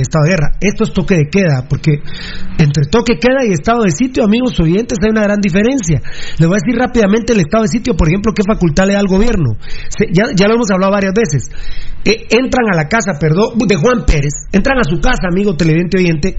estado 0.01 0.25
de 0.25 0.31
guerra. 0.31 0.49
Esto 0.61 0.85
es 0.85 0.93
toque 0.93 1.15
de 1.17 1.29
queda, 1.31 1.65
porque 1.69 2.01
entre 2.59 2.85
toque 2.87 3.15
de 3.15 3.19
queda 3.21 3.45
y 3.47 3.53
estado 3.53 3.83
de 3.83 3.91
sitio, 3.91 4.25
amigos 4.25 4.59
oyentes, 4.61 4.99
hay 5.03 5.11
una 5.11 5.23
gran 5.23 5.41
diferencia. 5.41 6.01
Les 6.39 6.49
voy 6.49 6.57
a 6.57 6.61
decir 6.65 6.79
rápidamente 6.79 7.33
el 7.33 7.41
estado 7.41 7.63
de 7.65 7.69
sitio, 7.69 7.97
por 7.97 8.09
ejemplo, 8.09 8.33
qué 8.35 8.43
facultad 8.43 8.87
le 8.87 8.95
da 8.95 9.01
al 9.01 9.07
gobierno. 9.09 9.57
Se- 9.89 10.09
ya, 10.13 10.25
ya 10.35 10.47
lo 10.49 10.55
hemos 10.55 10.71
hablado 10.71 10.93
varias 10.93 11.13
veces. 11.15 11.51
Eh, 12.05 12.27
entran 12.31 12.67
a 12.73 12.77
la 12.77 12.89
casa, 12.89 13.13
perdón, 13.21 13.59
de 13.67 13.77
Juan 13.77 14.05
Pérez, 14.05 14.33
entran 14.53 14.79
a 14.79 14.83
su 14.85 15.01
casa, 15.01 15.29
amigo 15.31 15.55
televidente 15.57 15.99
oyente, 15.99 16.37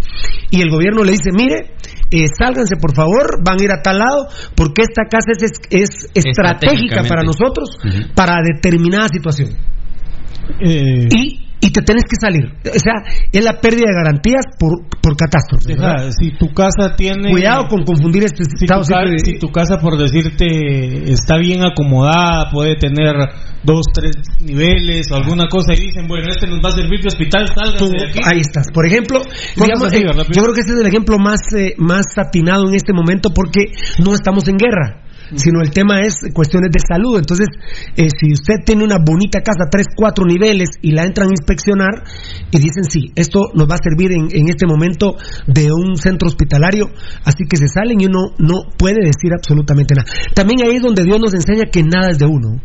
y 0.52 0.62
el 0.62 0.70
gobierno 0.70 1.04
le 1.06 1.14
dice, 1.14 1.32
mire, 1.32 1.72
eh, 2.12 2.26
sálganse 2.38 2.76
por 2.76 2.94
favor, 2.94 3.42
van 3.44 3.60
a 3.62 3.64
ir 3.64 3.72
a 3.72 3.82
tal 3.82 4.00
lado, 4.00 4.28
porque 4.56 4.82
esta 4.82 5.04
casa 5.10 5.32
es, 5.32 5.44
es- 5.70 5.70
es 5.70 6.10
estratégica 6.26 7.04
para 7.08 7.24
nosotros, 7.24 7.78
para 8.14 8.42
determinada 8.44 9.08
situación 9.08 9.50
Eh, 10.60 11.08
y, 11.10 11.40
y 11.66 11.72
te 11.72 11.82
tenés 11.82 12.04
que 12.04 12.18
salir. 12.20 12.44
O 12.68 12.80
sea, 12.80 12.94
es 13.32 13.44
la 13.46 13.60
pérdida 13.62 13.86
de 13.88 13.96
garantías 13.96 14.44
por, 14.60 14.86
por 15.02 15.16
catástrofe. 15.16 15.74
deja, 15.76 16.12
si 16.12 16.32
tu 16.38 16.54
casa 16.54 16.96
tiene. 16.96 17.32
Cuidado 17.32 17.68
con 17.70 17.84
confundir 17.86 18.24
este 18.26 18.44
si 18.44 18.52
tu, 18.52 18.66
estado 18.66 18.82
ca- 18.82 18.86
siempre 18.88 19.12
de- 19.12 19.20
si 19.20 19.40
tu 19.40 19.48
casa, 19.48 19.78
por 19.80 19.98
decirte, 19.98 21.12
está 21.12 21.38
bien 21.38 21.64
acomodada, 21.64 22.50
puede 22.52 22.76
tener 22.76 23.16
dos, 23.64 23.86
tres 23.94 24.12
niveles 24.42 25.10
o 25.12 25.16
alguna 25.16 25.48
cosa 25.48 25.74
y 25.74 25.78
dicen, 25.88 26.08
bueno, 26.08 26.28
este 26.30 26.48
nos 26.48 26.60
va 26.60 26.70
a 26.70 26.74
servir 26.74 27.00
de 27.02 27.08
hospital, 27.08 27.46
de 27.46 28.04
aquí. 28.10 28.20
ahí 28.26 28.40
estás. 28.42 28.68
Por 28.74 28.86
ejemplo, 28.86 29.22
digamos, 29.56 29.88
así, 29.88 29.98
eh, 29.98 30.06
yo 30.36 30.42
creo 30.44 30.54
que 30.54 30.62
ese 30.62 30.74
es 30.74 30.80
el 30.82 30.88
ejemplo 30.88 31.18
más, 31.18 31.40
eh, 31.58 31.76
más 31.78 32.06
atinado 32.18 32.68
en 32.68 32.76
este 32.76 32.92
momento 32.94 33.30
porque 33.34 33.72
no 34.04 34.14
estamos 34.14 34.48
en 34.48 34.58
guerra. 34.58 35.00
Sino 35.36 35.62
el 35.62 35.72
tema 35.72 36.02
es 36.02 36.20
cuestiones 36.34 36.70
de 36.72 36.80
salud. 36.80 37.18
Entonces, 37.18 37.48
eh, 37.96 38.10
si 38.20 38.34
usted 38.34 38.56
tiene 38.66 38.84
una 38.84 38.98
bonita 39.04 39.42
casa, 39.42 39.70
tres, 39.70 39.88
cuatro 39.96 40.26
niveles, 40.26 40.70
y 40.82 40.92
la 40.92 41.04
entran 41.04 41.30
a 41.30 41.32
inspeccionar, 41.32 42.04
y 42.52 42.60
dicen, 42.60 42.84
sí, 42.84 43.12
esto 43.16 43.40
nos 43.54 43.68
va 43.68 43.76
a 43.76 43.84
servir 43.84 44.12
en, 44.12 44.28
en 44.32 44.50
este 44.50 44.68
momento 44.68 45.16
de 45.48 45.72
un 45.72 45.96
centro 45.96 46.28
hospitalario, 46.28 46.90
así 47.24 47.46
que 47.50 47.58
se 47.58 47.68
salen 47.68 48.02
y 48.02 48.06
uno 48.06 48.36
no 48.38 48.70
puede 48.78 49.00
decir 49.04 49.32
absolutamente 49.34 49.96
nada. 49.96 50.08
También 50.34 50.68
ahí 50.68 50.76
es 50.76 50.82
donde 50.82 51.04
Dios 51.04 51.20
nos 51.20 51.34
enseña 51.34 51.66
que 51.72 51.84
nada 51.84 52.12
es 52.12 52.20
de 52.20 52.26
uno. 52.26 52.62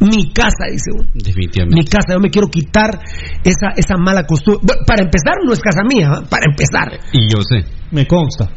Mi 0.00 0.32
casa, 0.32 0.66
dice 0.70 0.90
uno. 0.92 1.08
Definitivamente. 1.14 1.76
Mi 1.76 1.84
casa, 1.84 2.14
yo 2.14 2.20
me 2.20 2.30
quiero 2.30 2.48
quitar 2.48 2.98
esa, 3.44 3.70
esa 3.76 3.96
mala 3.96 4.24
costumbre. 4.24 4.62
Bueno, 4.66 4.82
para 4.86 5.02
empezar, 5.02 5.34
no 5.44 5.52
es 5.52 5.60
casa 5.60 5.82
mía, 5.84 6.08
para 6.28 6.46
empezar. 6.50 6.98
Y 7.12 7.30
yo 7.30 7.42
sé. 7.42 7.64
Me 7.90 8.06
consta. 8.06 8.50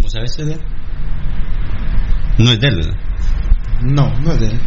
¿Vos 0.00 0.12
sabés? 0.12 0.36
No 2.44 2.50
es 2.52 2.60
de 2.60 2.68
él, 2.68 2.76
¿verdad? 2.76 2.94
No, 3.82 4.08
no 4.20 4.32
es 4.32 4.40
de 4.40 4.46
él. 4.46 4.60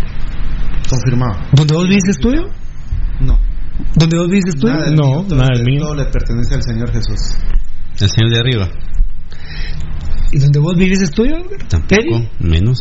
Confirmado. 0.89 1.39
¿Dónde 1.53 1.73
vos 1.73 1.87
vivís 1.87 2.03
es 2.09 2.17
tuyo? 2.19 2.41
No. 3.21 3.39
¿Dónde 3.95 4.17
vos 4.17 4.27
vivís 4.27 4.45
es 4.47 4.55
tuyo? 4.59 4.73
Nada 4.73 4.89
No, 4.91 4.95
mío, 5.07 5.25
todo 5.27 5.35
nada 5.37 5.49
le- 5.53 5.57
del 5.59 5.65
mío. 5.67 5.79
Todo 5.81 5.95
le 5.95 6.05
pertenece 6.05 6.55
al 6.55 6.63
Señor 6.63 6.91
Jesús. 6.91 7.35
El 7.99 8.09
señor 8.09 8.31
de 8.31 8.39
arriba. 8.39 8.69
¿Y 10.31 10.39
dónde 10.39 10.59
vos 10.59 10.75
vivís 10.75 11.01
es 11.01 11.11
tuyo? 11.11 11.35
Tampoco. 11.69 12.27
Menos. 12.39 12.79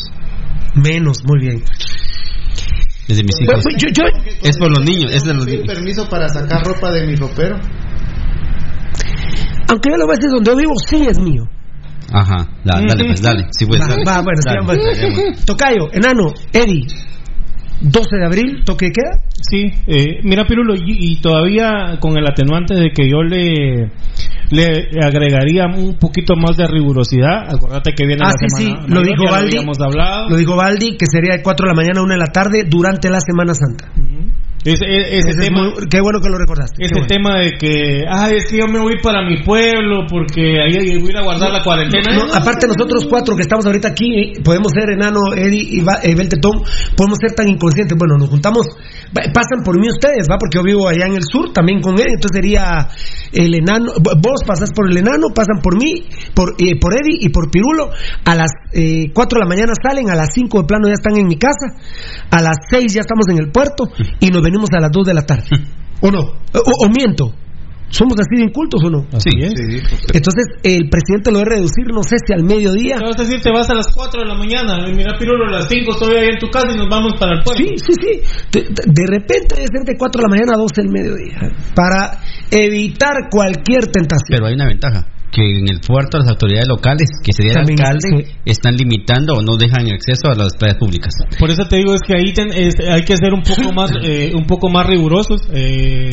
Menos, 0.74 1.18
muy 1.24 1.40
bien. 1.40 1.62
Es 3.08 3.16
de 3.16 3.22
mis 3.24 3.40
hijos. 3.42 3.62
Pues, 3.62 3.76
yo- 3.78 3.88
yo- 3.92 4.22
Es 4.42 4.56
por 4.58 4.70
los 4.70 4.80
niños, 4.86 5.12
es 5.12 5.24
de 5.24 5.34
los 5.34 5.46
niños. 5.46 5.66
permiso 5.66 6.08
para 6.08 6.28
sacar 6.28 6.62
ropa 6.64 6.90
de 6.92 7.06
mi 7.06 7.14
ropero. 7.16 7.58
aunque 9.68 9.90
yo 9.90 9.96
lo 9.96 10.06
veces 10.06 10.30
donde 10.30 10.50
yo 10.50 10.56
vivo, 10.56 10.72
sí 10.88 10.96
es 11.08 11.18
mío. 11.18 11.44
Ajá, 12.12 12.36
da- 12.64 12.80
dale, 12.86 13.04
pues, 13.06 13.22
dale. 13.22 13.46
Sí, 13.50 13.66
pues, 13.66 13.80
Va, 13.80 13.86
dale. 13.88 14.02
va, 14.06 14.20
bueno, 14.22 14.40
sí, 14.42 14.48
Dale, 14.48 14.60
vamos. 14.60 14.76
dale. 14.76 15.36
Tocayo, 15.46 15.88
enano, 15.92 16.32
Eddie, 16.52 16.86
12 17.80 18.16
de 18.16 18.24
abril, 18.26 18.62
toque 18.64 18.86
de 18.86 18.92
queda. 18.92 19.10
Sí, 19.40 19.70
eh, 19.88 20.20
mira 20.22 20.44
Pirulo, 20.46 20.74
y, 20.76 20.82
y 20.86 21.20
todavía 21.20 21.96
con 21.98 22.16
el 22.16 22.24
atenuante 22.26 22.74
de 22.74 22.90
que 22.92 23.08
yo 23.10 23.22
le 23.22 23.90
le 24.50 24.66
agregaría 25.02 25.64
un 25.66 25.96
poquito 25.98 26.34
más 26.36 26.56
de 26.58 26.66
rigurosidad. 26.68 27.46
Acuérdate 27.52 27.92
que 27.96 28.06
viene 28.06 28.22
Ah, 28.22 28.28
la 28.28 28.32
sí, 28.38 28.46
sí, 28.54 28.64
semana. 28.66 28.86
lo 28.86 29.00
mayor, 29.00 29.06
dijo 29.06 29.24
Baldi. 29.32 29.56
habíamos 29.56 29.80
hablado. 29.80 30.28
Lo 30.28 30.36
dijo 30.36 30.54
Baldi, 30.56 30.96
que 30.98 31.06
sería 31.10 31.36
de 31.38 31.42
4 31.42 31.64
de 31.64 31.68
la 31.68 31.74
mañana 31.74 32.00
a 32.00 32.02
1 32.04 32.12
de 32.12 32.18
la 32.18 32.26
tarde 32.26 32.64
durante 32.68 33.08
la 33.08 33.18
Semana 33.20 33.54
Santa. 33.54 33.90
Ese, 34.64 34.84
ese 34.86 35.18
Ese 35.18 35.30
es 35.30 35.36
tema, 35.38 35.62
muy- 35.64 35.88
qué 35.90 36.00
bueno 36.00 36.20
que 36.20 36.28
lo 36.28 36.38
recordaste. 36.38 36.84
ese 36.84 36.94
bueno. 36.94 37.06
tema 37.08 37.38
de 37.40 37.50
que, 37.58 38.04
ay, 38.08 38.36
es 38.36 38.48
que 38.48 38.58
yo 38.58 38.68
me 38.68 38.78
voy 38.78 38.94
para 39.02 39.20
mi 39.28 39.42
pueblo 39.42 40.06
porque 40.08 40.60
ahí 40.62 40.76
voy 41.00 41.08
a 41.08 41.10
ir 41.10 41.16
a 41.16 41.22
guardar 41.22 41.50
la 41.50 41.62
cuarentena. 41.64 42.14
No, 42.14 42.32
aparte 42.32 42.68
nosotros 42.68 43.06
cuatro 43.10 43.34
que 43.34 43.42
estamos 43.42 43.66
ahorita 43.66 43.88
aquí, 43.88 44.34
podemos 44.44 44.70
ser 44.72 44.90
Enano, 44.90 45.18
Eddie 45.36 45.62
y 45.62 45.80
eh, 45.80 46.14
Beltetón, 46.14 46.62
podemos 46.96 47.18
ser 47.20 47.32
tan 47.32 47.48
inconscientes. 47.48 47.98
Bueno, 47.98 48.16
nos 48.18 48.28
juntamos, 48.30 48.66
pasan 49.12 49.62
por 49.64 49.78
mí 49.78 49.88
ustedes, 49.88 50.26
¿va? 50.30 50.38
Porque 50.38 50.58
yo 50.58 50.62
vivo 50.62 50.88
allá 50.88 51.06
en 51.06 51.14
el 51.14 51.22
sur, 51.22 51.52
también 51.52 51.80
con 51.80 51.94
Eddie, 51.94 52.14
entonces 52.14 52.40
sería 52.40 52.88
el 53.32 53.54
Enano, 53.54 53.92
vos 54.00 54.42
pasás 54.46 54.70
por 54.74 54.90
el 54.90 54.96
Enano, 54.96 55.28
pasan 55.34 55.60
por 55.62 55.76
mí, 55.76 56.08
por, 56.34 56.54
eh, 56.58 56.78
por 56.80 56.94
Eddie 56.94 57.18
y 57.20 57.28
por 57.28 57.50
Pirulo, 57.50 57.90
a 58.24 58.34
las 58.34 58.50
eh, 58.72 59.10
4 59.12 59.38
de 59.38 59.44
la 59.44 59.48
mañana 59.48 59.72
salen, 59.80 60.10
a 60.10 60.14
las 60.14 60.30
5 60.34 60.62
de 60.62 60.66
plano 60.66 60.88
ya 60.88 60.94
están 60.94 61.16
en 61.16 61.26
mi 61.26 61.36
casa, 61.36 61.76
a 62.30 62.42
las 62.42 62.56
6 62.70 62.94
ya 62.94 63.00
estamos 63.00 63.26
en 63.28 63.38
el 63.38 63.50
puerto 63.50 63.84
y 64.20 64.28
nos 64.28 64.42
venimos 64.42 64.70
a 64.72 64.80
las 64.80 64.90
2 64.90 65.06
de 65.06 65.14
la 65.14 65.26
tarde. 65.26 65.48
¿O 66.00 66.10
no? 66.10 66.20
O, 66.20 66.86
o 66.86 66.88
miento. 66.88 67.32
¿Somos 67.92 68.14
así 68.18 68.40
de 68.40 68.44
incultos 68.48 68.80
o 68.84 68.88
no? 68.90 69.04
Así 69.12 69.28
es. 69.38 69.52
Entonces, 70.16 70.44
el 70.64 70.88
presidente 70.88 71.30
lo 71.30 71.38
debe 71.44 71.56
reducir, 71.60 71.84
no 71.92 72.02
sé 72.02 72.16
si 72.26 72.32
al 72.32 72.42
mediodía. 72.42 72.96
Te 72.96 73.04
vas 73.04 73.18
a 73.20 73.22
decir, 73.22 73.40
te 73.42 73.50
vas 73.52 73.68
a 73.68 73.74
las 73.74 73.86
4 73.94 74.22
de 74.22 74.26
la 74.26 74.34
mañana. 74.34 74.88
y 74.88 74.94
Mira, 74.94 75.12
Pirulo, 75.18 75.44
a 75.46 75.50
las 75.60 75.68
5 75.68 75.92
estoy 75.92 76.16
ahí 76.16 76.28
en 76.32 76.38
tu 76.38 76.48
casa 76.48 76.72
y 76.72 76.76
nos 76.78 76.88
vamos 76.88 77.12
para 77.20 77.36
el 77.36 77.42
pueblo. 77.44 77.66
Sí, 77.68 77.74
sí, 77.76 77.92
sí. 78.00 78.12
De, 78.50 78.60
de 78.64 79.04
repente 79.06 79.56
debe 79.60 79.68
ser 79.68 79.84
de 79.84 79.94
4 79.98 80.18
de 80.18 80.22
la 80.24 80.28
mañana 80.28 80.52
a 80.54 80.58
12 80.58 80.72
del 80.80 80.90
mediodía. 80.90 81.38
Para 81.76 82.18
evitar 82.50 83.28
cualquier 83.30 83.86
tentación. 83.92 84.26
Pero 84.40 84.46
hay 84.46 84.54
una 84.54 84.66
ventaja. 84.66 85.06
Que 85.30 85.40
en 85.60 85.68
el 85.70 85.80
puerto 85.80 86.18
las 86.18 86.28
autoridades 86.28 86.68
locales, 86.68 87.08
que 87.24 87.32
sería 87.32 87.52
el 87.52 87.58
alcalde, 87.60 88.26
están 88.44 88.76
limitando 88.76 89.32
o 89.34 89.42
no 89.42 89.56
dejan 89.56 89.86
el 89.86 89.94
acceso 89.94 90.28
a 90.30 90.34
las 90.34 90.56
playas 90.58 90.76
públicas. 90.76 91.14
Por 91.38 91.48
eso 91.50 91.64
te 91.64 91.76
digo 91.76 91.94
es 91.94 92.00
que 92.06 92.14
ahí 92.14 92.34
ten- 92.34 92.52
es- 92.52 92.74
hay 92.86 93.02
que 93.02 93.16
ser 93.16 93.32
un 93.32 93.40
poco 93.42 93.72
más 93.74 93.90
eh, 94.02 94.32
un 94.34 94.44
poco 94.44 94.68
más 94.68 94.86
rigurosos 94.86 95.40
eh, 95.54 96.10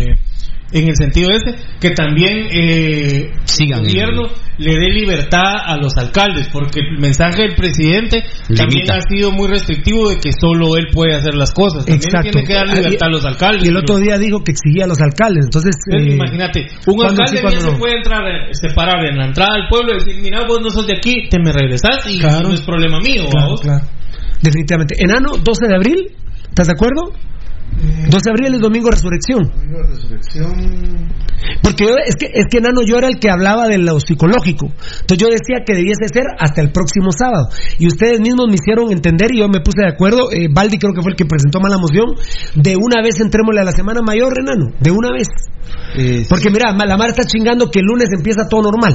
en 0.72 0.88
el 0.88 0.96
sentido 0.96 1.32
ese 1.32 1.56
que 1.80 1.92
también 1.92 2.48
eh, 2.52 3.32
Sigan 3.46 3.80
el 3.80 3.86
el- 3.88 3.92
gobierno 3.92 4.22
le 4.60 4.76
dé 4.76 4.90
libertad 4.90 5.56
a 5.66 5.78
los 5.78 5.96
alcaldes 5.98 6.50
porque 6.52 6.82
el 6.82 7.00
mensaje 7.00 7.44
del 7.44 7.56
presidente 7.56 8.24
también 8.56 8.92
ha 8.92 9.00
sido 9.02 9.32
muy 9.32 9.48
restrictivo 9.48 10.10
de 10.10 10.18
que 10.20 10.32
solo 10.34 10.76
él 10.76 10.88
puede 10.94 11.16
hacer 11.16 11.34
las 11.34 11.52
cosas 11.54 11.86
también 11.86 12.02
Exacto. 12.06 12.32
tiene 12.32 12.48
que 12.48 12.54
dar 12.54 12.68
libertad 12.68 13.08
a 13.08 13.10
los 13.10 13.26
alcaldes 13.26 13.64
Y 13.64 13.70
el 13.70 13.78
otro 13.78 13.98
día 13.98 14.18
dijo 14.18 14.44
que 14.44 14.52
exigía 14.52 14.84
a 14.84 14.88
los 14.88 15.00
alcaldes. 15.00 15.46
Entonces, 15.46 15.76
eh, 15.92 16.12
imagínate, 16.14 16.68
un 16.88 16.96
¿cuándo 16.98 17.24
alcalde 17.24 17.52
sí, 17.58 17.62
se 17.62 17.72
puede 17.78 17.96
entrar, 17.98 18.22
separar 18.52 19.06
en 19.06 19.18
la 19.18 19.26
entrada 19.28 19.54
del 19.56 19.68
pueblo 19.70 19.94
y 19.94 20.04
decir, 20.06 20.22
mira, 20.22 20.46
vos 20.46 20.60
no 20.62 20.70
sos 20.70 20.86
de 20.86 20.98
aquí, 20.98 21.30
te 21.30 21.38
me 21.42 21.52
regresás 21.54 22.06
y 22.08 22.20
Claro. 22.20 22.50
no 22.50 22.54
es 22.54 22.62
problema 22.62 23.00
mío. 23.00 23.24
Claro, 23.32 23.52
¿vos? 23.52 23.62
claro. 23.62 23.86
Definitivamente. 24.42 24.96
Enano, 25.02 25.38
12 25.38 25.68
de 25.68 25.76
abril. 25.76 26.12
¿Estás 26.50 26.68
de 26.68 26.74
acuerdo? 26.74 27.14
12 28.10 28.10
de 28.10 28.32
abril 28.32 28.54
es 28.56 28.62
domingo 28.62 28.90
de 28.90 28.96
resurrección. 28.96 29.44
Domingo 29.56 29.80
de 29.80 29.88
resurrección. 29.96 31.10
Porque 31.62 31.86
yo, 31.86 31.96
es 32.06 32.16
que 32.16 32.28
es 32.34 32.46
que 32.50 32.60
Nano 32.60 32.82
yo 32.86 32.98
era 32.98 33.08
el 33.08 33.20
que 33.20 33.30
hablaba 33.30 33.68
de 33.68 33.78
lo 33.78 34.00
psicológico. 34.00 34.68
Entonces 34.68 35.18
yo 35.18 35.28
decía 35.28 35.64
que 35.66 35.76
debiese 35.76 36.08
ser 36.12 36.24
hasta 36.38 36.62
el 36.62 36.72
próximo 36.72 37.12
sábado. 37.12 37.48
Y 37.78 37.88
ustedes 37.88 38.20
mismos 38.20 38.48
me 38.48 38.56
hicieron 38.56 38.92
entender 38.92 39.32
y 39.34 39.40
yo 39.40 39.48
me 39.48 39.62
puse 39.62 39.82
de 39.82 39.90
acuerdo. 39.90 40.32
Eh, 40.32 40.48
Baldi 40.52 40.78
creo 40.78 40.94
que 40.94 41.02
fue 41.02 41.12
el 41.12 41.18
que 41.18 41.26
presentó 41.26 41.60
mala 41.60 41.78
moción. 41.78 42.16
De 42.56 42.76
una 42.76 43.02
vez 43.02 43.20
entrémosle 43.22 43.62
a 43.62 43.64
la 43.64 43.72
semana 43.72 44.02
mayor, 44.02 44.34
Renano. 44.36 44.76
De 44.80 44.92
una 44.92 45.12
vez. 45.12 45.28
Eh, 45.96 46.26
Porque 46.28 46.50
mira, 46.50 46.74
la 46.74 46.98
mar 46.98 47.10
está 47.10 47.24
chingando 47.24 47.70
que 47.72 47.80
el 47.80 47.86
lunes 47.86 48.10
empieza 48.16 48.48
todo 48.50 48.64
normal. 48.64 48.94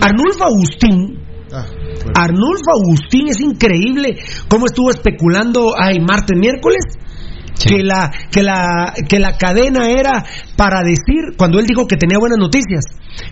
Arnulfo 0.00 0.44
Agustín. 0.44 1.18
ah, 1.52 1.66
bueno. 1.68 2.12
Arnulfo 2.16 2.70
Agustín 2.72 3.28
es 3.28 3.40
increíble 3.40 4.16
cómo 4.48 4.66
estuvo 4.66 4.90
especulando 4.90 5.74
ay 5.76 6.00
martes 6.00 6.38
miércoles 6.38 6.84
que 7.54 7.82
la 7.82 8.10
que 8.30 8.42
la 8.42 8.92
que 9.08 9.18
la 9.18 9.36
cadena 9.36 9.90
era 9.90 10.24
para 10.56 10.80
decir 10.82 11.36
cuando 11.36 11.58
él 11.58 11.66
dijo 11.66 11.86
que 11.86 11.96
tenía 11.96 12.18
buenas 12.18 12.38
noticias 12.38 12.84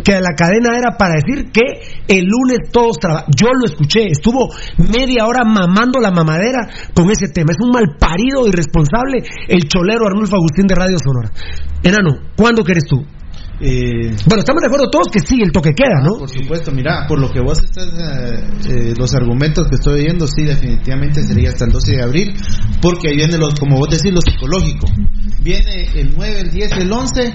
que 0.05 0.13
la 0.13 0.35
cadena 0.37 0.79
era 0.79 0.97
para 0.97 1.15
decir 1.15 1.51
que 1.51 1.63
el 2.07 2.27
lunes 2.27 2.71
todos 2.73 2.99
trabajan 2.99 3.27
yo 3.37 3.49
lo 3.53 3.67
escuché 3.67 4.07
estuvo 4.07 4.49
media 4.79 5.27
hora 5.27 5.45
mamando 5.45 6.01
la 6.01 6.11
mamadera 6.11 6.69
con 6.95 7.11
ese 7.11 7.29
tema. 7.29 7.53
Es 7.53 7.59
un 7.61 7.71
mal 7.71 7.97
parido 7.99 8.47
irresponsable 8.47 9.23
el 9.49 9.69
cholero 9.69 10.07
Arnulfo 10.07 10.37
Agustín 10.37 10.67
de 10.67 10.75
Radio 10.75 10.97
Sonora. 10.99 11.31
Enano 11.83 12.33
¿cuándo 12.37 12.63
quieres 12.63 12.85
tú? 12.89 13.05
Eh, 13.61 14.11
bueno 14.27 14.41
estamos 14.41 14.61
de 14.61 14.67
acuerdo 14.67 14.91
todos 14.91 15.07
que 15.13 15.21
sí 15.21 15.41
el 15.41 15.53
toque 15.53 15.73
queda 15.73 16.01
¿no? 16.03 16.19
Por 16.19 16.29
supuesto, 16.29 16.73
mira, 16.73 17.07
por 17.07 17.21
lo 17.21 17.31
que 17.31 17.41
vos 17.41 17.59
estás, 17.59 17.87
eh, 17.87 18.45
eh, 18.69 18.95
los 18.97 19.15
argumentos 19.15 19.67
que 19.69 19.77
estoy 19.77 20.01
oyendo, 20.01 20.27
sí, 20.27 20.45
definitivamente 20.45 21.23
sería 21.23 21.51
hasta 21.51 21.67
el 21.67 21.73
12 21.73 21.97
de 21.97 22.03
abril, 22.03 22.35
porque 22.81 23.09
ahí 23.11 23.17
viene, 23.17 23.39
lo, 23.39 23.49
como 23.59 23.79
vos 23.79 23.89
decís, 23.89 24.13
lo 24.13 24.21
psicológico. 24.21 24.87
Viene 25.43 25.89
el 25.95 26.15
9, 26.17 26.41
el 26.41 26.51
10, 26.51 26.73
el 26.79 26.93
11, 26.93 27.35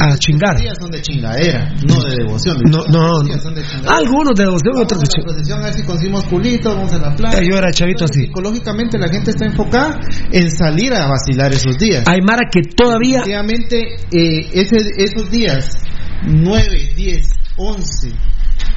a 0.00 0.16
chingar. 0.16 0.56
Días 0.56 0.76
son 0.80 0.90
de 0.90 1.02
chingadera, 1.02 1.74
no 1.86 2.02
de 2.02 2.16
devoción. 2.16 2.56
No, 2.64 2.84
no, 2.86 3.22
días 3.24 3.36
no. 3.36 3.42
son 3.42 3.54
de 3.54 3.62
chingadera. 3.62 3.96
Algunos 3.96 4.34
de 4.34 4.44
devoción, 4.44 4.72
Vamos 4.72 4.84
otros 4.84 5.00
de 5.02 5.22
procesión 5.22 5.60
a 5.60 5.64
ver 5.64 5.74
si 5.74 5.82
conseguimos 5.82 6.24
culitos, 6.24 6.74
vamos 6.74 6.92
a 6.92 6.98
la 6.98 7.14
playa. 7.14 7.40
Yo 7.42 7.56
era 7.56 7.70
chavito 7.72 8.04
así. 8.04 8.26
Psicológicamente 8.26 8.98
la 8.98 9.08
gente 9.08 9.30
está 9.30 9.44
enfocada 9.44 10.00
en 10.30 10.50
salir 10.50 10.94
a 10.94 11.08
vacilar 11.08 11.52
esos 11.52 11.76
días. 11.76 12.04
Hay 12.06 12.20
Mara 12.22 12.48
que 12.50 12.62
todavía. 12.62 13.18
Efectivamente, 13.18 13.96
eh, 14.10 14.50
ese, 14.54 14.81
esos 14.96 15.30
días 15.30 15.78
9, 16.24 16.92
10, 16.96 17.28
11 17.56 18.12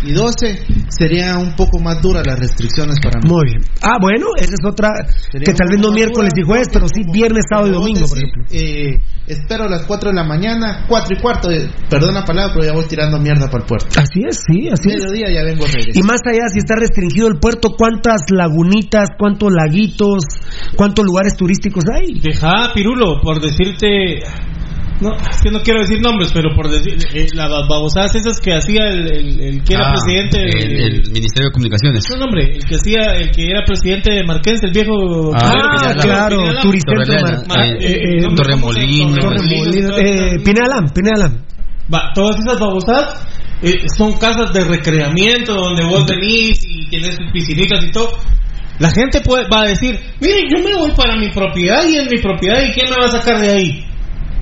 y 0.04 0.12
12 0.12 0.60
serían 0.90 1.38
un 1.38 1.56
poco 1.56 1.80
más 1.80 2.02
duras 2.02 2.26
las 2.28 2.38
restricciones 2.38 2.98
para 3.02 3.20
mí. 3.22 3.30
Muy 3.30 3.46
bien. 3.46 3.62
Ah, 3.82 3.98
bueno, 4.00 4.28
esa 4.38 4.54
es 4.54 4.66
otra. 4.66 4.90
Sería 5.32 5.46
que 5.46 5.54
tal 5.54 5.68
vez 5.70 5.80
no 5.80 5.92
miércoles 5.92 6.32
y 6.36 6.44
jueves, 6.44 6.68
pero 6.72 6.88
sí 6.88 7.02
viernes, 7.12 7.46
sábado 7.50 7.70
y 7.70 7.74
domingo, 7.74 8.08
por 8.08 8.18
ejemplo. 8.18 8.44
eh, 8.52 9.00
espero 9.28 9.64
a 9.66 9.70
las 9.70 9.86
4 9.86 10.10
de 10.10 10.16
la 10.16 10.24
mañana, 10.24 10.86
4 10.88 11.16
y 11.18 11.22
cuarto, 11.22 11.50
eh, 11.52 11.70
perdón 11.90 12.14
la 12.14 12.26
palabra, 12.26 12.54
pero 12.54 12.66
ya 12.66 12.74
voy 12.74 12.86
tirando 12.86 13.20
mierda 13.20 13.48
para 13.48 13.64
el 13.64 13.68
puerto. 13.68 13.88
Así 13.98 14.22
es, 14.28 14.44
sí, 14.46 14.68
así 14.70 14.90
es. 14.90 15.02
Mediodía 15.06 15.32
ya 15.34 15.44
vengo 15.44 15.64
a 15.64 15.68
regresar. 15.68 15.96
Y 15.96 16.02
más 16.04 16.22
allá, 16.28 16.48
si 16.52 16.60
está 16.60 16.76
restringido 16.76 17.28
el 17.28 17.40
puerto, 17.40 17.70
¿cuántas 17.78 18.22
lagunitas, 18.32 19.10
cuántos 19.18 19.52
laguitos, 19.54 20.24
cuántos 20.76 21.06
lugares 21.06 21.36
turísticos 21.38 21.86
hay? 21.94 22.20
Deja, 22.20 22.74
Pirulo, 22.74 23.22
por 23.22 23.40
decirte. 23.42 24.20
No, 25.02 25.10
es 25.14 25.42
que 25.44 25.52
no 25.52 25.60
quiero 25.62 25.82
decir 25.82 26.00
nombres, 26.02 26.32
pero 26.34 26.56
por 26.56 26.70
decir. 26.70 26.96
eh, 27.14 27.28
las 27.34 27.50
babosadas 27.68 28.16
esas 28.16 28.40
que 28.40 28.54
hacía 28.54 28.88
el, 28.88 29.08
el, 29.12 29.42
el 29.42 29.64
que 29.64 29.74
era 29.74 29.90
Ah, 29.90 29.94
presidente. 29.94 30.38
de- 30.40 30.66
el, 30.66 30.82
el 31.06 31.12
Ministerio 31.12 31.50
de 31.50 31.52
Comunicaciones. 31.52 32.06
¿Qué 32.08 32.18
nombre? 32.18 32.44
El 32.56 32.64
que 32.66 32.76
hacía, 32.76 33.16
el 33.18 33.32
que 33.32 33.50
era 33.50 33.66
presidente 33.66 34.14
de 34.14 34.24
Marqués, 34.24 34.64
el 34.64 34.72
viejo. 34.72 34.94
Ah, 35.36 35.94
claro, 36.02 36.38
Torrelena, 36.86 37.44
Mar- 37.48 37.66
eh, 37.66 37.78
eh, 37.82 38.28
eh, 40.00 40.30
eh, 40.36 40.40
Pinealam, 40.46 40.86
Pinealam. 40.94 41.42
Va, 41.94 42.12
todas 42.16 42.40
esas 42.40 42.58
babosadas 42.60 43.28
eh, 43.62 43.74
son 43.98 44.14
casas 44.18 44.54
de 44.54 44.64
recreamiento 44.64 45.54
donde 45.56 45.84
vos 45.86 46.06
venís 46.08 46.58
y 46.66 46.88
tienes 46.90 47.18
piscinitas 47.34 47.84
y 47.84 47.92
todo. 47.92 48.12
La 48.80 48.90
gente 48.92 49.22
puede, 49.22 49.48
va 49.48 49.62
a 49.62 49.70
decir, 49.70 49.98
mire, 50.20 50.40
yo 50.54 50.64
me 50.64 50.74
voy 50.76 50.92
para 50.92 51.16
mi 51.18 51.30
propiedad 51.30 51.84
y 51.88 51.98
en 51.98 52.08
mi 52.10 52.18
propiedad 52.22 52.62
y 52.64 52.74
quién 52.74 52.88
me 52.90 52.96
va 53.02 53.08
a 53.08 53.12
sacar 53.12 53.40
de 53.40 53.50
ahí. 53.50 53.86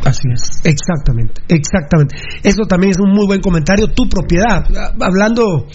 Así 0.06 0.28
es, 0.34 0.62
exactamente, 0.66 1.42
exactamente. 1.48 2.16
Eso 2.44 2.66
también 2.68 2.92
es 2.92 3.00
un 3.00 3.12
muy 3.12 3.26
buen 3.26 3.40
comentario. 3.40 3.88
Tu 3.88 4.10
propiedad, 4.10 4.66
hablando, 5.00 5.68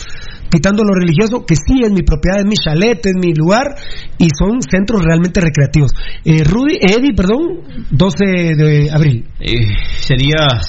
quitando 0.51 0.85
lo 0.85 0.93
religioso, 0.95 1.47
que 1.47 1.57
sí 1.57 1.81
es 1.83 1.91
mi 1.91 2.03
propiedad, 2.03 2.41
es 2.41 2.45
mi 2.45 2.55
chalet, 2.57 3.05
es 3.07 3.15
mi 3.19 3.33
lugar 3.33 3.75
y 4.19 4.29
son 4.39 4.61
centros 4.61 5.03
realmente 5.03 5.41
recreativos. 5.41 5.93
Eh, 6.25 6.45
Rudy, 6.45 6.77
Eddie, 6.81 7.15
perdón, 7.17 7.87
12 7.91 8.17
de 8.55 8.91
abril. 8.91 9.27
Eh, 9.41 9.67
sería, 9.99 10.61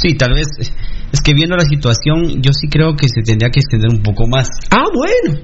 sí, 0.00 0.14
tal 0.14 0.32
vez, 0.32 0.46
es 1.14 1.20
que 1.22 1.32
viendo 1.32 1.54
la 1.54 1.64
situación, 1.64 2.42
yo 2.42 2.50
sí 2.52 2.66
creo 2.68 2.96
que 2.96 3.06
se 3.08 3.22
tendría 3.22 3.48
que 3.50 3.60
extender 3.60 3.88
un 3.88 4.02
poco 4.02 4.26
más. 4.26 4.48
Ah, 4.70 4.82
bueno, 4.92 5.38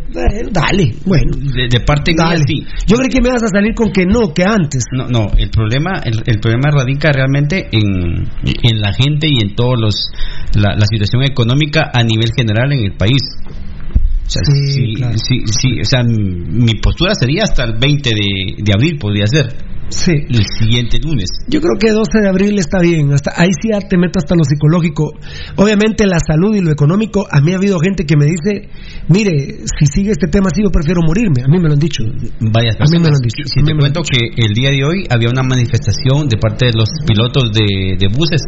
dale, 0.51 0.95
bueno. 1.07 1.31
De, 1.37 1.69
de 1.71 1.81
parte 1.81 2.13
mía, 2.13 2.25
Dale. 2.31 2.45
sí. 2.47 2.67
Yo 2.89 2.97
creí 2.97 3.09
que 3.09 3.21
me 3.23 3.31
vas 3.31 3.43
a 3.45 3.49
salir 3.49 3.73
con 3.75 3.93
que 3.93 4.05
no, 4.05 4.35
que 4.35 4.43
antes. 4.43 4.83
No, 4.93 5.07
no, 5.09 5.31
el 5.39 5.49
problema, 5.51 6.03
el, 6.05 6.23
el 6.27 6.41
problema 6.41 6.71
radica 6.73 7.13
realmente 7.13 7.69
en, 7.71 8.27
en 8.45 8.81
la 8.81 8.93
gente 8.93 9.29
y 9.29 9.39
en 9.41 9.55
todos 9.55 9.79
los, 9.79 9.95
la, 10.55 10.75
la 10.75 10.87
situación 10.91 11.23
económica 11.23 11.91
a 11.95 12.03
nivel 12.03 12.33
general 12.37 12.73
en 12.73 12.87
el 12.87 12.97
país. 12.97 13.23
O 14.27 14.31
sea, 14.33 14.43
Sí, 14.45 14.73
sí, 14.73 14.95
claro. 14.95 15.19
sí, 15.19 15.41
sí, 15.47 15.81
o 15.81 15.85
sea, 15.85 16.03
mi 16.05 16.75
postura 16.83 17.15
sería 17.15 17.45
hasta 17.45 17.65
el 17.65 17.75
20 17.79 18.11
de, 18.11 18.63
de 18.63 18.73
abril, 18.73 18.99
podría 18.99 19.27
ser, 19.27 19.47
Sí. 19.91 20.13
el 20.29 20.45
siguiente 20.59 20.99
lunes. 20.99 21.29
Yo 21.49 21.61
creo 21.61 21.77
que 21.79 21.91
12 21.91 22.21
de 22.23 22.29
abril 22.29 22.59
está 22.59 22.81
bien, 22.81 23.13
hasta 23.13 23.33
ahí 23.37 23.51
sí 23.61 23.69
ya 23.73 23.81
te 23.81 23.97
meto 23.99 24.19
hasta 24.19 24.35
lo 24.35 24.45
psicológico. 24.45 25.13
Obviamente 25.57 26.07
la 26.07 26.19
salud 26.19 26.55
y 26.55 26.61
lo 26.61 26.71
económico, 26.71 27.27
a 27.31 27.41
mí 27.41 27.53
ha 27.53 27.57
habido 27.57 27.79
gente 27.81 28.07
que 28.07 28.17
me 28.17 28.27
dice, 28.27 28.69
mire, 29.09 29.67
si 29.79 29.87
sigue 29.87 30.11
este 30.13 30.29
tema 30.29 30.49
así 30.53 30.63
yo 30.63 30.71
prefiero 30.71 31.01
morirme, 31.03 31.43
a 31.45 31.49
mí 31.49 31.59
me 31.59 31.69
lo 31.69 31.75
han 31.75 31.81
dicho. 31.81 32.03
Varias 32.41 32.77
A 32.81 32.85
mí 32.91 32.99
me 32.99 33.11
lo 33.11 33.13
personas. 33.13 33.19
han 33.19 33.23
dicho, 33.23 33.43
Si 33.47 33.63
te 33.65 33.75
cuento 33.77 34.03
que 34.03 34.43
el 34.45 34.53
día 34.55 34.71
de 34.71 34.85
hoy 34.85 35.05
había 35.11 35.29
una 35.29 35.43
manifestación 35.43 36.29
de 36.29 36.37
parte 36.39 36.67
de 36.67 36.73
los 36.73 36.89
pilotos 37.07 37.53
de, 37.53 37.97
de 37.99 38.07
buses 38.09 38.41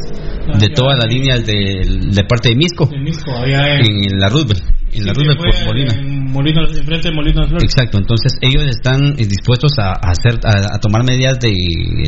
de 0.59 0.68
todas 0.70 0.96
las 0.98 1.12
líneas 1.12 1.44
de, 1.44 1.85
de 2.11 2.24
parte 2.24 2.50
de 2.50 2.57
Misco 2.57 2.88
En 2.92 3.02
Misco, 3.05 3.31
había 3.33 3.76
en, 3.78 4.05
en 4.12 4.18
la 4.18 4.28
Roosevelt, 4.28 4.62
en 4.92 5.07
la 5.07 5.14
sí, 5.14 5.24
fue 5.24 5.35
por 5.35 5.66
Molina. 5.66 5.94
En 5.94 6.31
Molino, 6.31 6.66
enfrente 6.66 7.09
de 7.09 7.14
Molino 7.14 7.42
de 7.42 7.48
Flores. 7.48 7.64
Exacto, 7.64 7.98
entonces 7.98 8.33
ellos 8.40 8.64
están 8.64 9.14
dispuestos 9.16 9.72
a, 9.78 9.92
a 9.92 10.11
hacer 10.11 10.38
a, 10.44 10.76
a 10.76 10.78
tomar 10.81 11.05
medidas 11.05 11.38
de 11.40 11.52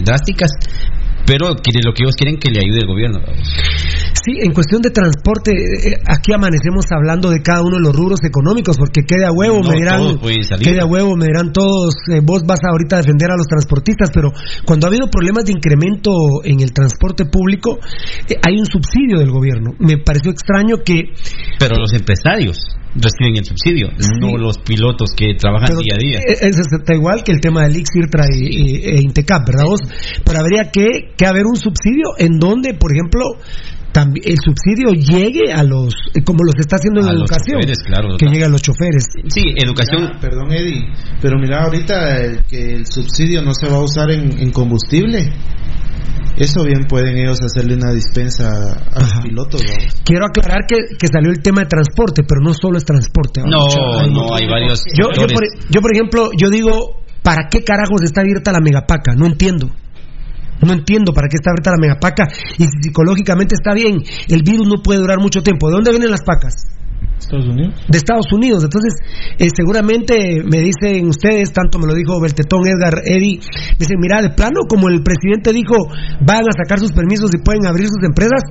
drásticas, 0.02 0.50
pero 1.26 1.48
lo 1.48 1.56
que 1.56 2.02
ellos 2.02 2.14
quieren 2.16 2.38
que 2.38 2.50
le 2.50 2.60
ayude 2.60 2.80
el 2.80 2.86
gobierno. 2.86 3.20
Sí, 4.24 4.38
en 4.40 4.52
cuestión 4.52 4.80
de 4.80 4.90
transporte, 4.90 5.52
eh, 5.52 5.96
aquí 6.06 6.32
amanecemos 6.32 6.86
hablando 6.90 7.30
de 7.30 7.42
cada 7.42 7.62
uno 7.62 7.76
de 7.76 7.82
los 7.82 7.94
rubros 7.94 8.20
económicos, 8.24 8.76
porque 8.78 9.02
quede 9.06 9.26
a 9.26 9.32
huevo, 9.32 9.60
No 9.62 9.70
me 9.70 9.76
dirán, 9.76 10.00
todos 10.00 10.20
pueden 10.20 10.44
salir. 10.44 10.66
quede 10.66 10.80
a 10.80 10.86
huevo, 10.86 11.16
me 11.16 11.26
dirán 11.26 11.52
todos, 11.52 11.94
eh, 12.10 12.20
vos 12.22 12.42
vas 12.46 12.60
ahorita 12.64 12.96
a 12.96 12.98
defender 13.00 13.30
a 13.30 13.36
los 13.36 13.46
transportistas, 13.46 14.10
pero 14.12 14.32
cuando 14.64 14.86
ha 14.86 14.88
habido 14.88 15.08
problemas 15.10 15.44
de 15.44 15.52
incremento 15.52 16.42
en 16.42 16.60
el 16.60 16.72
transporte 16.72 17.26
público, 17.26 17.78
eh, 18.28 18.36
hay 18.46 18.58
un 18.58 18.66
subsidio 18.66 19.18
del 19.18 19.30
gobierno. 19.30 19.74
Me 19.78 19.98
pareció 19.98 20.30
extraño 20.30 20.78
que 20.84 21.12
Pero 21.58 21.76
los 21.76 21.92
empresarios 21.92 22.58
reciben 22.94 23.36
el 23.36 23.44
subsidio, 23.44 23.88
no 24.20 24.36
los 24.38 24.58
pilotos 24.58 25.10
que 25.16 25.34
trabajan 25.34 25.68
Pero, 25.68 25.80
día 25.80 25.94
a 25.94 25.98
día. 25.98 26.18
eh, 26.18 26.38
Es, 26.48 26.58
está 26.58 26.94
igual 26.94 27.22
que 27.24 27.32
el 27.32 27.40
tema 27.40 27.62
del 27.64 27.76
IX, 27.76 27.88
IRTRA 27.96 28.24
y, 28.32 28.46
y- 28.46 28.76
e 28.84 29.00
Intecap, 29.02 29.46
¿verdad 29.46 29.64
vos? 29.66 29.80
Pero 30.24 30.40
habría 30.40 30.70
que, 30.70 31.12
que 31.16 31.26
haber 31.26 31.44
un 31.46 31.56
subsidio 31.56 32.10
en 32.18 32.38
donde, 32.38 32.74
por 32.74 32.92
ejemplo, 32.92 33.22
también 33.92 34.26
el 34.28 34.36
subsidio 34.42 34.90
llegue 34.90 35.52
a 35.52 35.62
los, 35.62 35.94
como 36.24 36.40
los 36.44 36.54
está 36.58 36.76
haciendo 36.76 37.00
en 37.00 37.06
A 37.06 37.12
la 37.12 37.18
los 37.20 37.30
educación, 37.30 37.60
choferes, 37.60 37.78
claro, 37.84 38.16
que 38.18 38.26
llegue 38.26 38.44
a 38.44 38.48
los 38.48 38.62
choferes. 38.62 39.04
Sí, 39.28 39.42
educación. 39.56 40.02
Mira, 40.02 40.20
perdón, 40.20 40.52
Eddie, 40.52 40.82
pero 41.22 41.38
mira 41.38 41.62
ahorita 41.64 42.44
que 42.48 42.74
el 42.74 42.86
subsidio 42.86 43.42
no 43.42 43.54
se 43.54 43.68
va 43.68 43.76
a 43.76 43.82
usar 43.84 44.10
en, 44.10 44.36
en 44.38 44.50
combustible. 44.50 45.32
Eso 46.36 46.64
bien 46.64 46.84
pueden 46.88 47.16
ellos 47.16 47.38
hacerle 47.42 47.74
una 47.74 47.92
dispensa 47.92 48.48
a 48.48 49.00
los 49.00 49.12
pilotos. 49.22 49.62
¿no? 49.62 50.02
Quiero 50.04 50.26
aclarar 50.26 50.66
que, 50.66 50.96
que 50.98 51.06
salió 51.06 51.30
el 51.30 51.40
tema 51.42 51.62
de 51.62 51.68
transporte, 51.68 52.22
pero 52.26 52.40
no 52.40 52.52
solo 52.54 52.78
es 52.78 52.84
transporte. 52.84 53.40
No, 53.42 53.66
Hay 54.00 54.10
no, 54.10 54.34
hay 54.34 54.48
varios 54.48 54.84
Yo, 54.94 55.08
yo, 55.14 55.26
por, 55.26 55.44
yo, 55.70 55.80
por 55.80 55.94
ejemplo, 55.94 56.30
yo 56.36 56.50
digo, 56.50 57.02
¿para 57.22 57.48
qué 57.48 57.62
carajos 57.62 58.02
está 58.02 58.22
abierta 58.22 58.52
la 58.52 58.60
megapaca? 58.60 59.14
No 59.16 59.26
entiendo. 59.26 59.70
No 60.60 60.72
entiendo 60.72 61.12
para 61.12 61.28
qué 61.28 61.36
está 61.36 61.50
abierta 61.50 61.70
la 61.70 61.78
megapaca. 61.78 62.24
Y 62.58 62.64
si 62.64 62.82
psicológicamente 62.82 63.54
está 63.54 63.74
bien, 63.74 64.02
el 64.28 64.42
virus 64.42 64.66
no 64.66 64.82
puede 64.82 65.00
durar 65.00 65.20
mucho 65.20 65.42
tiempo. 65.42 65.68
¿De 65.68 65.74
dónde 65.74 65.90
vienen 65.90 66.10
las 66.10 66.22
pacas? 66.22 66.54
Estados 67.18 67.46
Unidos. 67.46 67.74
de 67.88 67.98
Estados 67.98 68.32
Unidos. 68.32 68.64
Entonces, 68.64 68.94
eh, 69.38 69.48
seguramente 69.54 70.42
me 70.44 70.60
dicen 70.60 71.08
ustedes, 71.08 71.52
tanto 71.52 71.78
me 71.78 71.86
lo 71.86 71.94
dijo 71.94 72.20
Beltetón, 72.20 72.66
Edgar, 72.66 73.00
Eddie, 73.04 73.38
me 73.38 73.78
dicen, 73.78 73.98
mira, 74.00 74.22
de 74.22 74.30
plano, 74.30 74.60
como 74.68 74.88
el 74.88 75.02
presidente 75.02 75.52
dijo, 75.52 75.76
van 76.20 76.44
a 76.48 76.52
sacar 76.56 76.78
sus 76.78 76.92
permisos 76.92 77.30
y 77.34 77.38
pueden 77.38 77.66
abrir 77.66 77.88
sus 77.88 78.02
empresas, 78.04 78.42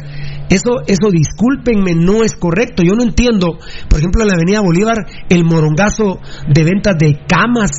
eso, 0.50 0.82
eso 0.88 1.10
discúlpenme, 1.10 1.96
no 1.96 2.24
es 2.24 2.36
correcto. 2.36 2.84
Yo 2.84 2.94
no 2.94 3.04
entiendo, 3.04 3.58
por 3.90 4.00
ejemplo, 4.00 4.22
en 4.24 4.28
la 4.28 4.36
Avenida 4.36 4.62
Bolívar, 4.62 4.98
el 5.30 5.44
morongazo 5.46 6.20
de 6.48 6.64
ventas 6.64 6.96
de 7.00 7.20
camas, 7.28 7.72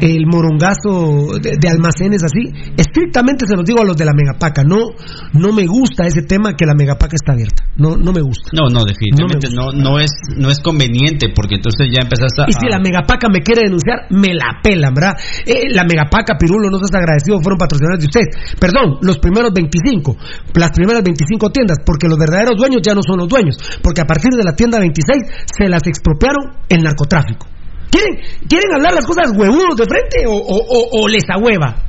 el 0.00 0.26
morongazo 0.26 1.38
de, 1.40 1.56
de 1.60 1.68
almacenes 1.68 2.22
así. 2.24 2.50
Estrictamente 2.76 3.46
se 3.46 3.56
los 3.56 3.64
digo 3.64 3.80
a 3.80 3.84
los 3.84 3.96
de 3.96 4.04
la 4.04 4.12
megapaca, 4.12 4.64
no, 4.64 4.96
no 5.32 5.52
me 5.52 5.66
gusta 5.66 6.06
ese 6.06 6.22
tema 6.22 6.54
que 6.56 6.66
la 6.66 6.74
megapaca 6.74 7.14
está 7.14 7.32
abierta. 7.32 7.64
No, 7.76 7.96
no 7.96 8.12
me 8.12 8.20
gusta. 8.20 8.50
No, 8.52 8.68
no, 8.68 8.84
definitivamente 8.84 9.48
No 9.54 9.72
no, 9.72 9.72
no, 9.72 9.98
es 9.98 10.10
no 10.36 10.50
es 10.50 10.60
conveniente 10.60 11.28
porque 11.34 11.56
entonces 11.56 11.88
ya 11.92 12.02
empezaste 12.02 12.42
a... 12.42 12.44
Y 12.48 12.52
si 12.52 12.66
la 12.68 12.78
megapaca 12.78 13.28
me 13.28 13.40
quiere 13.40 13.62
denunciar, 13.64 14.06
me 14.10 14.34
la 14.34 14.60
pelan, 14.62 14.94
¿verdad? 14.94 15.16
Eh, 15.44 15.68
la 15.70 15.84
megapaca, 15.84 16.36
Pirulo, 16.38 16.70
no 16.70 16.78
seas 16.78 16.94
agradecido, 16.94 17.40
fueron 17.40 17.58
patrocinadores 17.58 18.00
de 18.00 18.08
ustedes. 18.08 18.56
Perdón, 18.58 18.98
los 19.02 19.18
primeros 19.18 19.52
25, 19.52 20.16
las 20.54 20.70
primeras 20.70 21.02
25 21.02 21.50
tiendas, 21.50 21.78
porque 21.84 22.08
los 22.08 22.18
verdaderos 22.18 22.56
dueños 22.56 22.80
ya 22.82 22.94
no 22.94 23.02
son 23.02 23.18
los 23.18 23.28
dueños, 23.28 23.56
porque 23.82 24.00
a 24.00 24.06
partir 24.06 24.30
de 24.32 24.44
la 24.44 24.54
tienda 24.54 24.78
26 24.78 25.46
se 25.46 25.68
las 25.68 25.86
expropiaron 25.86 26.64
el 26.68 26.82
narcotráfico. 26.82 27.46
¿Quieren, 27.90 28.14
¿quieren 28.48 28.72
hablar 28.74 28.94
las 28.94 29.06
cosas 29.06 29.32
huevudos 29.36 29.76
de 29.76 29.84
frente 29.84 30.26
o, 30.26 30.32
o, 30.32 30.56
o- 30.56 31.02
o 31.02 31.08
les 31.08 31.24
ahueva? 31.28 31.86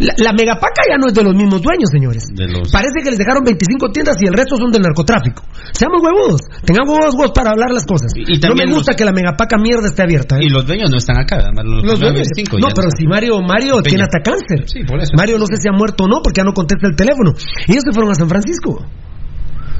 La, 0.00 0.10
la 0.18 0.32
megapaca 0.34 0.82
ya 0.90 0.98
no 0.98 1.06
es 1.06 1.14
de 1.14 1.22
los 1.22 1.36
mismos 1.38 1.62
dueños, 1.62 1.86
señores. 1.94 2.26
De 2.34 2.48
los- 2.50 2.66
Parece 2.72 2.98
que 3.04 3.10
les 3.14 3.18
dejaron 3.18 3.44
25 3.46 3.90
tiendas 3.94 4.16
y 4.20 4.26
el 4.26 4.34
resto 4.34 4.56
son 4.58 4.72
del 4.72 4.82
narcotráfico. 4.82 5.46
Seamos 5.70 6.02
huevudos, 6.02 6.40
tengamos 6.66 6.98
huevos 6.98 7.14
huevos 7.14 7.30
para 7.30 7.50
hablar 7.54 7.70
las 7.70 7.86
cosas. 7.86 8.10
Y- 8.16 8.26
y 8.26 8.38
no 8.42 8.56
me 8.58 8.66
gusta 8.66 8.90
los- 8.90 8.96
que 8.98 9.04
la 9.04 9.12
megapaca 9.12 9.56
mierda 9.56 9.86
esté 9.86 10.02
abierta. 10.02 10.34
¿eh? 10.38 10.46
Y 10.46 10.48
los 10.50 10.66
dueños 10.66 10.90
no 10.90 10.98
están 10.98 11.18
acá, 11.22 11.38
los, 11.62 12.00
dueños. 12.00 12.26
25 12.26 12.58
No, 12.58 12.74
pero 12.74 12.88
si 12.98 13.06
Mario 13.06 13.38
Mario 13.40 13.74
Peña. 13.78 13.82
tiene 13.86 14.02
hasta 14.02 14.18
cáncer. 14.18 14.66
Sí, 14.66 14.82
por 14.82 14.98
eso. 14.98 15.12
Mario 15.16 15.38
no 15.38 15.46
sé 15.46 15.62
si 15.62 15.68
ha 15.68 15.72
muerto 15.72 16.04
o 16.04 16.08
no 16.08 16.18
porque 16.24 16.40
ya 16.40 16.44
no 16.44 16.52
contesta 16.52 16.88
el 16.90 16.96
teléfono. 16.96 17.30
Ellos 17.68 17.84
se 17.86 17.92
fueron 17.94 18.10
a 18.10 18.16
San 18.16 18.28
Francisco. 18.28 18.82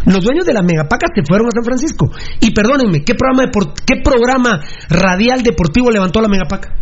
Los 0.06 0.24
dueños 0.24 0.44
de 0.46 0.52
la 0.52 0.62
megapaca 0.62 1.06
se 1.14 1.22
fueron 1.26 1.46
a 1.48 1.50
San 1.54 1.64
Francisco. 1.64 2.10
Y 2.40 2.52
perdónenme, 2.52 3.04
¿qué 3.04 3.14
programa, 3.14 3.50
qué 3.86 3.96
programa 4.02 4.60
radial 4.88 5.42
deportivo 5.42 5.90
levantó 5.90 6.20
la 6.20 6.28
megapaca? 6.28 6.74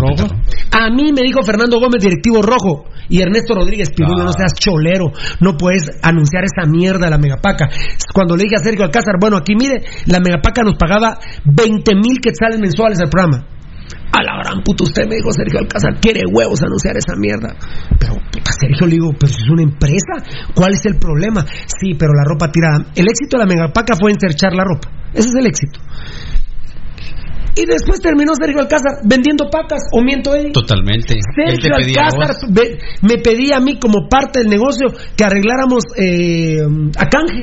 Rojo. 0.00 0.28
A 0.70 0.90
mí 0.90 1.10
me 1.12 1.22
dijo 1.22 1.42
Fernando 1.42 1.78
Gómez, 1.80 2.00
directivo 2.00 2.40
rojo, 2.40 2.84
y 3.08 3.20
Ernesto 3.20 3.54
Rodríguez 3.54 3.90
Pirulo, 3.90 4.22
Ah. 4.22 4.24
no 4.26 4.32
seas 4.32 4.54
cholero, 4.54 5.06
no 5.40 5.56
puedes 5.56 5.90
anunciar 6.02 6.44
esa 6.44 6.70
mierda 6.70 7.06
de 7.06 7.10
la 7.10 7.18
Megapaca. 7.18 7.68
Cuando 8.14 8.36
le 8.36 8.44
dije 8.44 8.56
a 8.56 8.62
Sergio 8.64 8.84
Alcázar, 8.84 9.16
bueno, 9.20 9.36
aquí 9.36 9.54
mire, 9.58 9.84
la 10.06 10.20
Megapaca 10.20 10.62
nos 10.62 10.74
pagaba 10.76 11.18
20 11.44 11.94
mil 11.96 12.20
quetzales 12.20 12.60
mensuales 12.60 13.00
al 13.00 13.10
programa. 13.10 13.44
A 14.12 14.22
la 14.22 14.42
gran 14.42 14.62
puta, 14.62 14.84
usted 14.84 15.04
me 15.08 15.16
dijo 15.16 15.30
Sergio 15.30 15.60
Alcázar, 15.60 16.00
quiere 16.00 16.22
huevos 16.30 16.62
anunciar 16.62 16.96
esa 16.96 17.14
mierda. 17.16 17.54
Pero, 17.98 18.14
puta, 18.32 18.50
Sergio, 18.52 18.86
le 18.86 18.92
digo, 18.92 19.12
pero 19.18 19.28
si 19.28 19.42
es 19.42 19.50
una 19.50 19.62
empresa, 19.62 20.14
¿cuál 20.54 20.72
es 20.72 20.84
el 20.86 20.96
problema? 20.98 21.44
Sí, 21.66 21.94
pero 21.98 22.12
la 22.14 22.24
ropa 22.24 22.50
tirada. 22.50 22.92
El 22.94 23.06
éxito 23.06 23.36
de 23.36 23.44
la 23.44 23.46
Megapaca 23.46 23.94
fue 24.00 24.12
encerchar 24.12 24.54
la 24.54 24.64
ropa. 24.64 24.88
Ese 25.12 25.28
es 25.28 25.34
el 25.34 25.46
éxito. 25.46 25.80
Y 27.56 27.64
después 27.64 28.00
terminó 28.00 28.32
Sergio 28.38 28.60
Alcázar 28.60 29.00
vendiendo 29.04 29.48
pacas, 29.50 29.88
o 29.90 30.02
miento. 30.02 30.30
Totalmente. 30.52 31.14
Él 31.14 31.56
te 31.56 31.68
Sergio 31.68 32.02
Alcázar 32.02 32.36
me 33.00 33.16
pedía 33.18 33.56
a 33.56 33.60
mí 33.60 33.78
como 33.78 34.08
parte 34.08 34.40
del 34.40 34.48
negocio 34.48 34.88
que 35.16 35.24
arregláramos 35.24 35.84
eh, 35.96 36.60
a 36.96 37.08
canje. 37.08 37.42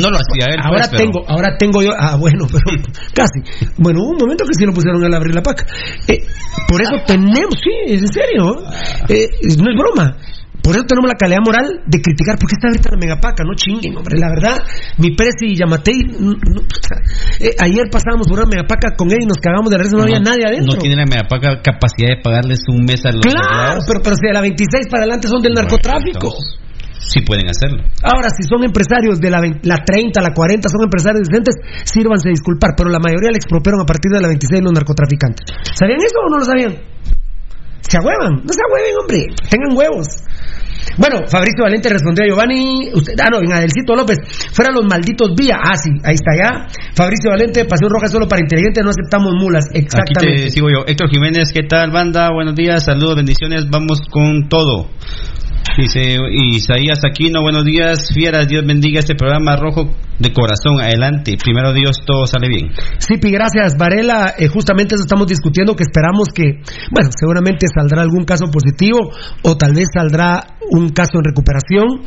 No 0.00 0.10
lo 0.10 0.16
hacía 0.16 0.54
él. 0.54 0.60
Ahora 0.62 0.78
pues, 0.78 0.88
pero- 0.90 1.02
tengo, 1.04 1.24
ahora 1.28 1.56
tengo 1.58 1.82
yo, 1.82 1.90
ah 1.98 2.16
bueno, 2.16 2.46
pero 2.52 2.76
casi. 3.14 3.68
Bueno, 3.78 4.00
hubo 4.02 4.10
un 4.12 4.18
momento 4.18 4.44
que 4.44 4.54
sí 4.54 4.64
lo 4.66 4.72
pusieron 4.72 5.02
al 5.04 5.14
abrir 5.14 5.34
la 5.34 5.42
paca. 5.42 5.66
Eh, 6.08 6.24
por 6.68 6.80
eso 6.80 6.92
tenemos, 7.06 7.54
sí, 7.62 7.92
en 7.94 8.08
serio, 8.08 8.54
eh, 9.08 9.28
no 9.58 9.70
es 9.70 9.76
broma. 9.76 10.16
Por 10.62 10.74
eso 10.74 10.82
tenemos 10.84 11.06
la 11.08 11.14
calidad 11.14 11.38
moral 11.46 11.78
de 11.86 12.00
criticar 12.02 12.36
por 12.40 12.48
qué 12.50 12.56
está 12.58 12.66
abierta 12.66 12.90
la 12.90 12.98
megapaca, 12.98 13.44
no 13.44 13.54
chinguen, 13.54 13.96
hombre. 13.96 14.18
La 14.18 14.28
verdad, 14.30 14.58
mi 14.98 15.14
Presi 15.14 15.54
y 15.54 15.56
Yamatei, 15.56 15.94
no- 16.18 16.32
no. 16.32 16.60
Eh, 17.38 17.54
ayer 17.60 17.84
pasábamos 17.88 18.26
por 18.26 18.40
una 18.40 18.48
megapaca 18.50 18.96
con 18.96 19.12
él 19.12 19.18
y 19.22 19.26
nos 19.26 19.38
cagamos 19.38 19.70
de 19.70 19.76
la 19.78 19.84
risa, 19.84 19.96
no, 19.96 20.02
había 20.02 20.18
nadie 20.18 20.42
adentro. 20.44 20.74
No 20.74 20.80
tiene 20.80 20.96
la 20.96 21.04
Megapaca 21.06 21.62
capacidad 21.62 22.16
de 22.16 22.20
pagarles 22.20 22.58
un 22.66 22.84
mes 22.84 22.98
a 23.06 23.12
los 23.12 23.20
Claro, 23.22 23.80
pero, 23.86 24.00
pero 24.02 24.16
si 24.16 24.26
de 24.26 24.32
la 24.32 24.40
26 24.40 24.88
para 24.90 25.04
adelante 25.04 25.28
son 25.28 25.40
del 25.40 25.52
narcotráfico. 25.54 26.34
Sí 27.08 27.20
pueden 27.22 27.46
hacerlo. 27.48 27.84
Ahora, 28.02 28.28
si 28.34 28.42
son 28.42 28.64
empresarios 28.64 29.20
de 29.20 29.30
la, 29.30 29.40
vein- 29.40 29.60
la 29.62 29.78
30, 29.84 30.20
la 30.20 30.34
40, 30.34 30.68
son 30.68 30.82
empresarios 30.82 31.28
decentes, 31.28 31.54
sírvanse 31.84 32.28
a 32.28 32.34
disculpar, 32.34 32.74
pero 32.76 32.90
la 32.90 32.98
mayoría 32.98 33.30
le 33.30 33.38
expropiaron 33.38 33.80
a 33.80 33.86
partir 33.86 34.10
de 34.10 34.20
la 34.20 34.28
26 34.28 34.62
los 34.62 34.72
narcotraficantes. 34.72 35.46
¿Sabían 35.78 35.98
eso 36.02 36.18
o 36.18 36.30
no 36.30 36.38
lo 36.38 36.44
sabían? 36.44 36.74
Se 37.80 37.96
ahuevan, 37.98 38.42
no 38.42 38.50
se 38.52 38.60
ahueven, 38.66 38.94
hombre, 39.00 39.20
tengan 39.48 39.76
huevos. 39.76 40.08
Bueno, 40.98 41.26
Fabricio 41.28 41.62
Valente 41.64 41.88
respondió 41.90 42.24
a 42.24 42.28
Giovanni, 42.28 42.88
usted, 42.94 43.14
ah 43.20 43.28
no, 43.30 43.38
en 43.38 43.52
Adelcito 43.52 43.94
López, 43.94 44.18
fuera 44.52 44.70
los 44.72 44.84
malditos 44.88 45.34
vía, 45.36 45.58
ah 45.62 45.76
sí, 45.76 45.90
ahí 46.04 46.14
está 46.14 46.32
ya. 46.34 46.66
Fabricio 46.94 47.30
Valente, 47.30 47.64
Pasión 47.66 47.90
Roja 47.90 48.06
solo 48.08 48.26
para 48.26 48.40
inteligentes, 48.42 48.82
no 48.82 48.90
aceptamos 48.90 49.32
mulas, 49.38 49.66
Aquí 49.70 49.80
exactamente. 49.84 50.44
te 50.44 50.50
sigo 50.50 50.68
yo. 50.70 50.84
Héctor 50.86 51.10
Jiménez, 51.10 51.52
¿qué 51.52 51.62
tal, 51.68 51.90
banda? 51.90 52.30
Buenos 52.32 52.54
días, 52.54 52.84
saludos, 52.84 53.16
bendiciones, 53.16 53.68
vamos 53.70 53.98
con 54.10 54.48
todo. 54.48 54.88
Dice 55.76 56.16
Isaías 56.30 57.00
Aquino, 57.04 57.42
buenos 57.42 57.64
días, 57.64 58.08
fieras, 58.14 58.46
Dios 58.48 58.64
bendiga 58.64 59.00
este 59.00 59.14
programa 59.14 59.56
rojo 59.56 59.90
de 60.18 60.32
corazón, 60.32 60.80
adelante, 60.80 61.36
primero 61.42 61.72
Dios, 61.74 62.02
todo 62.06 62.26
sale 62.26 62.48
bien. 62.48 62.70
Sí, 62.98 63.18
Pi, 63.18 63.30
gracias. 63.30 63.74
Varela, 63.78 64.34
eh, 64.38 64.48
justamente 64.48 64.94
eso 64.94 65.04
estamos 65.04 65.26
discutiendo, 65.26 65.76
que 65.76 65.82
esperamos 65.82 66.28
que, 66.34 66.62
bueno, 66.90 67.10
seguramente 67.14 67.66
saldrá 67.68 68.02
algún 68.02 68.24
caso 68.24 68.46
positivo 68.50 69.10
o 69.42 69.56
tal 69.56 69.74
vez 69.74 69.88
saldrá 69.92 70.56
un 70.70 70.88
caso 70.90 71.18
en 71.18 71.24
recuperación, 71.24 72.00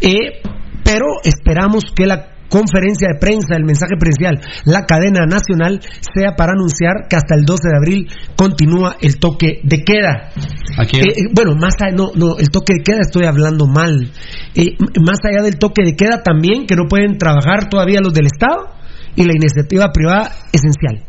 eh, 0.00 0.42
pero 0.82 1.06
esperamos 1.22 1.84
que 1.94 2.06
la 2.06 2.33
conferencia 2.48 3.08
de 3.12 3.18
prensa, 3.18 3.56
el 3.56 3.64
mensaje 3.64 3.94
presidencial, 3.98 4.40
la 4.64 4.84
cadena 4.86 5.26
nacional, 5.26 5.80
sea 6.14 6.36
para 6.36 6.52
anunciar 6.52 7.08
que 7.08 7.16
hasta 7.16 7.34
el 7.34 7.44
12 7.44 7.68
de 7.68 7.76
abril 7.76 8.08
continúa 8.36 8.96
el 9.00 9.18
toque 9.18 9.60
de 9.64 9.84
queda. 9.84 10.30
Aquí- 10.78 10.98
Eh, 11.00 11.02
eh, 11.02 11.22
bueno, 11.34 11.54
más 11.56 11.74
allá, 11.80 11.94
no, 11.96 12.10
no, 12.14 12.38
el 12.38 12.50
toque 12.50 12.74
de 12.78 12.82
queda 12.82 13.00
estoy 13.00 13.26
hablando 13.26 13.66
mal. 13.66 14.10
Eh, 14.54 14.76
más 15.04 15.18
allá 15.24 15.42
del 15.42 15.58
toque 15.58 15.82
de 15.84 15.96
queda 15.96 16.22
también, 16.22 16.66
que 16.66 16.76
no 16.76 16.84
pueden 16.88 17.18
trabajar 17.18 17.68
todavía 17.68 18.00
los 18.02 18.12
del 18.14 18.26
Estado 18.26 18.68
y 19.16 19.24
la 19.24 19.32
iniciativa 19.34 19.90
privada 19.92 20.30
esencial. 20.52 21.04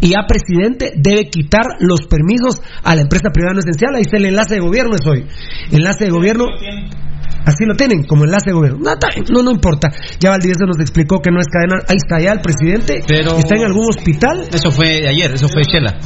Y 0.00 0.14
a 0.14 0.26
presidente 0.26 0.92
debe 0.96 1.30
quitar 1.30 1.62
los 1.78 2.00
permisos 2.08 2.60
a 2.82 2.96
la 2.96 3.02
empresa 3.02 3.30
privada 3.32 3.54
no 3.54 3.60
esencial. 3.60 3.94
Ahí 3.94 4.02
está 4.02 4.16
el 4.16 4.24
enlace 4.26 4.54
de 4.54 4.60
gobierno, 4.60 4.96
es 4.96 5.06
hoy. 5.06 5.24
Enlace 5.70 6.04
de 6.06 6.10
gobierno. 6.10 6.46
Así 7.44 7.64
lo 7.64 7.74
tienen, 7.74 8.04
como 8.04 8.24
enlace 8.24 8.50
de 8.50 8.52
gobierno. 8.52 8.78
No, 8.82 8.94
no, 9.32 9.42
no 9.42 9.50
importa. 9.50 9.88
Ya 10.20 10.30
Valdivieso 10.30 10.66
nos 10.66 10.78
explicó 10.80 11.20
que 11.20 11.30
no 11.30 11.40
es 11.40 11.46
cadena. 11.48 11.76
Ahí 11.88 11.96
está 11.96 12.20
ya 12.20 12.32
el 12.32 12.40
presidente. 12.40 13.02
Pero- 13.06 13.36
Está 13.38 13.56
en 13.56 13.64
algún 13.64 13.86
hospital. 13.88 14.48
Eso 14.52 14.70
fue 14.70 15.08
ayer, 15.08 15.32
eso 15.32 15.48
fue 15.48 15.62
Shela. 15.62 15.96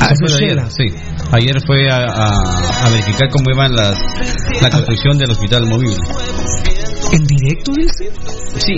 Ah, 0.00 0.08
Eso 0.12 0.14
fue 0.20 0.26
es 0.26 0.34
ayer, 0.36 0.70
sí. 0.70 0.84
Ayer 1.32 1.60
fue 1.66 1.90
a, 1.90 2.04
a- 2.06 2.86
a 2.86 2.90
verificar 2.90 3.28
cómo 3.30 3.50
iban 3.54 3.74
las, 3.74 3.98
la 4.62 4.70
construcción 4.70 5.18
del 5.18 5.30
hospital 5.30 5.66
móvil. 5.66 5.94
¿En 7.12 7.24
directo, 7.26 7.72
dice? 7.72 8.10
Sí. 8.58 8.76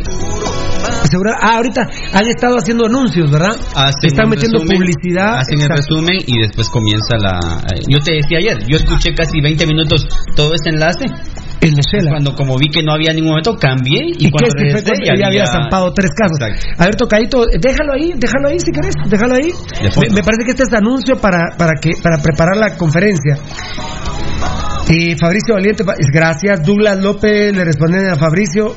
Segura- 1.10 1.36
ah, 1.40 1.56
ahorita 1.56 1.82
han 2.12 2.26
estado 2.28 2.56
haciendo 2.56 2.86
anuncios, 2.86 3.30
¿verdad? 3.30 3.56
Hacen 3.74 4.06
Están 4.06 4.28
metiendo 4.28 4.58
resumen, 4.60 4.78
publicidad. 4.78 5.38
Hacen 5.38 5.58
el 5.58 5.66
exacto. 5.66 5.82
resumen 5.96 6.18
y 6.26 6.40
después 6.40 6.68
comienza 6.68 7.16
la. 7.18 7.38
eh, 7.74 7.80
Yo 7.88 7.98
te 8.04 8.12
decía 8.12 8.38
ayer, 8.38 8.58
yo 8.68 8.76
escuché 8.76 9.12
casi 9.14 9.40
20 9.40 9.66
minutos 9.66 10.06
todo 10.36 10.54
ese 10.54 10.70
enlace. 10.70 11.06
De 11.60 11.82
Shela. 11.82 12.10
Cuando 12.10 12.34
como 12.34 12.56
vi 12.56 12.68
que 12.68 12.82
no 12.82 12.92
había 12.92 13.12
ningún 13.12 13.30
momento, 13.30 13.54
cambié 13.56 14.00
y, 14.16 14.26
¿Y 14.26 14.30
cuando 14.30 14.50
que 14.56 14.64
regresé 14.64 14.92
ya 15.04 15.26
había 15.26 15.46
zampado 15.46 15.92
tres 15.92 16.10
casos? 16.16 16.40
A 16.78 16.84
ver, 16.84 16.96
tocadito, 16.96 17.44
déjalo 17.46 17.92
ahí, 17.92 18.12
déjalo 18.16 18.48
ahí 18.48 18.58
si 18.58 18.72
querés, 18.72 18.94
déjalo 19.06 19.34
ahí. 19.34 19.52
Me, 19.82 20.14
me 20.14 20.22
parece 20.22 20.44
que 20.44 20.50
este 20.52 20.62
es 20.62 20.72
anuncio 20.72 21.16
para, 21.16 21.56
para, 21.58 21.72
que, 21.80 21.90
para 22.02 22.16
preparar 22.22 22.56
la 22.56 22.76
conferencia. 22.76 23.36
Y 24.88 25.14
Fabricio 25.16 25.54
Valiente, 25.54 25.84
gracias. 26.12 26.64
Douglas 26.64 26.98
López 27.00 27.54
le 27.54 27.64
responde 27.64 28.10
a 28.10 28.16
Fabricio. 28.16 28.74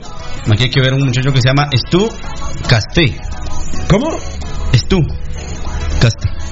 Aquí 0.51 0.63
hay 0.63 0.69
que 0.69 0.81
ver 0.81 0.93
un 0.93 1.05
muchacho 1.05 1.31
que 1.31 1.41
se 1.41 1.47
llama 1.47 1.69
Stu 1.73 2.07
Casté. 2.69 3.17
¿Cómo? 3.89 4.09
Stu 4.73 4.99
Casté. 5.99 6.42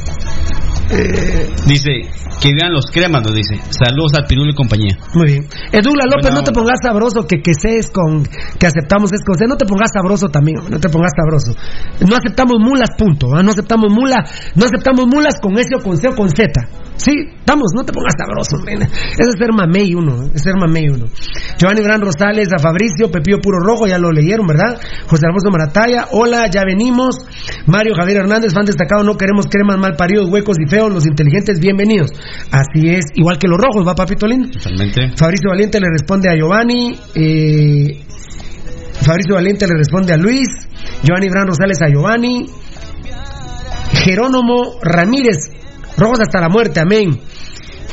Eh, 0.91 1.49
Dice, 1.65 1.91
que 2.41 2.49
vean 2.54 2.73
los 2.73 2.86
cremas, 2.91 3.23
nos 3.23 3.34
dice. 3.34 3.56
Saludos 3.69 4.13
al 4.17 4.25
Pirulo 4.25 4.51
y 4.51 4.56
compañía. 4.56 4.97
Muy 5.13 5.27
bien. 5.27 5.47
Douglas 5.71 6.08
López, 6.08 6.32
Buena 6.32 6.38
no 6.38 6.43
te 6.43 6.51
pongas 6.51 6.80
sabroso, 6.82 7.27
que 7.27 7.41
que 7.41 7.54
sé 7.54 7.77
es 7.77 7.89
con, 7.89 8.23
que 8.23 8.67
aceptamos 8.67 9.13
es 9.13 9.23
con 9.23 9.38
C, 9.38 9.45
no 9.47 9.58
te 9.58 9.65
pongas 9.65 9.91
sabroso 9.93 10.27
también, 10.30 10.58
no 10.69 10.80
te 10.80 10.89
pongas 10.89 11.12
sabroso. 11.15 11.54
No 12.08 12.15
aceptamos 12.15 12.58
mulas, 12.60 12.89
punto, 12.97 13.27
¿ah? 13.36 13.43
no 13.43 13.51
aceptamos 13.51 13.91
mula, 13.91 14.25
no 14.56 14.65
aceptamos 14.65 15.08
mulas 15.08 15.36
con 15.41 15.58
S 15.58 15.69
o 15.75 15.84
con 15.84 15.97
C 15.97 16.10
o 16.10 16.15
con 16.15 16.30
Z. 16.30 16.49
Sí, 17.02 17.14
estamos, 17.40 17.72
no 17.76 17.84
te 17.84 17.92
pongas 17.92 18.14
sabroso. 18.16 18.58
Eso 18.68 19.30
es 19.32 19.36
ser 19.40 19.52
mamey 19.52 19.96
uno, 19.96 20.24
¿eh? 20.24 20.32
es 20.36 20.44
ser 20.44 20.54
mamey 20.56 20.88
uno. 20.88 21.08
Giovanni 21.58 21.82
Gran 21.82 22.00
Rosales, 22.00 22.50
a 22.54 22.60
Fabricio, 22.60 23.10
Pepillo 23.10 23.40
Puro 23.42 23.58
Rojo, 23.58 23.88
ya 23.88 23.98
lo 23.98 24.12
leyeron, 24.12 24.46
¿verdad? 24.46 24.80
José 25.08 25.26
Alfonso 25.26 25.50
Marataya, 25.50 26.10
hola, 26.12 26.46
ya 26.48 26.64
venimos. 26.64 27.16
Mario 27.66 27.96
Javier 27.96 28.18
Hernández, 28.18 28.54
fan 28.54 28.66
destacado, 28.66 29.04
no 29.04 29.18
queremos 29.18 29.48
cremas 29.48 29.80
mal 29.80 29.96
paridos, 29.98 30.30
huecos 30.30 30.58
y 30.64 30.70
feos, 30.70 30.94
los 30.94 31.08
inteligentes, 31.08 31.60
bienvenidos. 31.60 32.12
Así 32.52 32.90
es, 32.90 33.06
igual 33.16 33.40
que 33.40 33.48
los 33.48 33.58
rojos, 33.58 33.88
¿va, 33.88 33.96
papito 33.96 34.28
lindo? 34.28 34.50
Totalmente. 34.52 35.14
Fabricio 35.18 35.50
Valiente 35.50 35.80
le 35.80 35.88
responde 35.92 36.30
a 36.30 36.36
Giovanni. 36.36 37.00
eh, 37.16 38.00
Fabricio 39.02 39.34
Valiente 39.34 39.66
le 39.66 39.74
responde 39.76 40.14
a 40.14 40.18
Luis. 40.18 40.48
Giovanni 41.02 41.30
Bran 41.30 41.48
Rosales 41.48 41.82
a 41.82 41.88
Giovanni. 41.90 42.46
Jerónimo 43.94 44.80
Ramírez. 44.84 45.61
Rojos 45.97 46.19
hasta 46.21 46.39
la 46.41 46.49
muerte, 46.49 46.80
amén. 46.80 47.19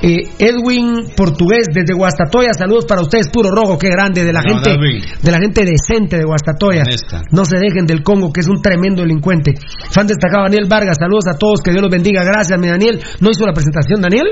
Eh, 0.00 0.30
Edwin 0.38 1.10
Portugués 1.16 1.66
desde 1.74 1.92
Guastatoya, 1.92 2.50
saludos 2.56 2.84
para 2.86 3.00
ustedes, 3.02 3.28
puro 3.30 3.50
rojo, 3.50 3.76
qué 3.76 3.88
grande, 3.88 4.22
de 4.24 4.32
la 4.32 4.42
No, 4.42 4.54
gente, 4.54 4.70
David. 4.70 5.02
de 5.22 5.30
la 5.32 5.38
gente 5.38 5.64
decente 5.64 6.16
de 6.18 6.22
Guastatoya. 6.24 6.84
No 7.32 7.44
se 7.44 7.58
dejen 7.58 7.84
del 7.84 8.04
Congo, 8.04 8.32
que 8.32 8.40
es 8.40 8.46
un 8.48 8.62
tremendo 8.62 9.02
delincuente. 9.02 9.54
Fan 9.90 10.06
destacado 10.06 10.44
Daniel 10.44 10.66
Vargas, 10.68 10.98
saludos 11.00 11.24
a 11.26 11.36
todos, 11.36 11.60
que 11.62 11.72
Dios 11.72 11.82
los 11.82 11.90
bendiga, 11.90 12.22
gracias, 12.22 12.60
mi 12.60 12.68
Daniel. 12.68 13.00
¿No 13.20 13.30
hizo 13.30 13.44
la 13.44 13.52
presentación, 13.52 14.00
Daniel? 14.00 14.26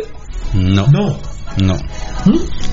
No. 0.54 0.86
No. 0.86 1.18
No. 1.58 1.76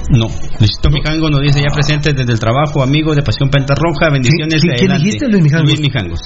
No. 0.10 0.28
Luisito 0.60 0.90
Mijango 0.90 1.30
nos 1.30 1.42
dice 1.42 1.60
ya 1.62 1.74
presente 1.74 2.14
desde 2.14 2.34
el 2.34 2.40
trabajo, 2.40 2.84
amigo 2.84 3.16
de 3.16 3.22
Pasión 3.24 3.50
Pentarroja, 3.50 4.10
bendiciones 4.12 4.62
¿Qui- 4.62 4.70
de 4.72 4.76
quién 4.76 4.92
adelante. 4.92 5.04
dijiste, 5.06 5.28
Luis 5.30 5.44
Mijangos? 5.44 5.70
Luis 5.70 5.80
Mijangos. 5.82 6.20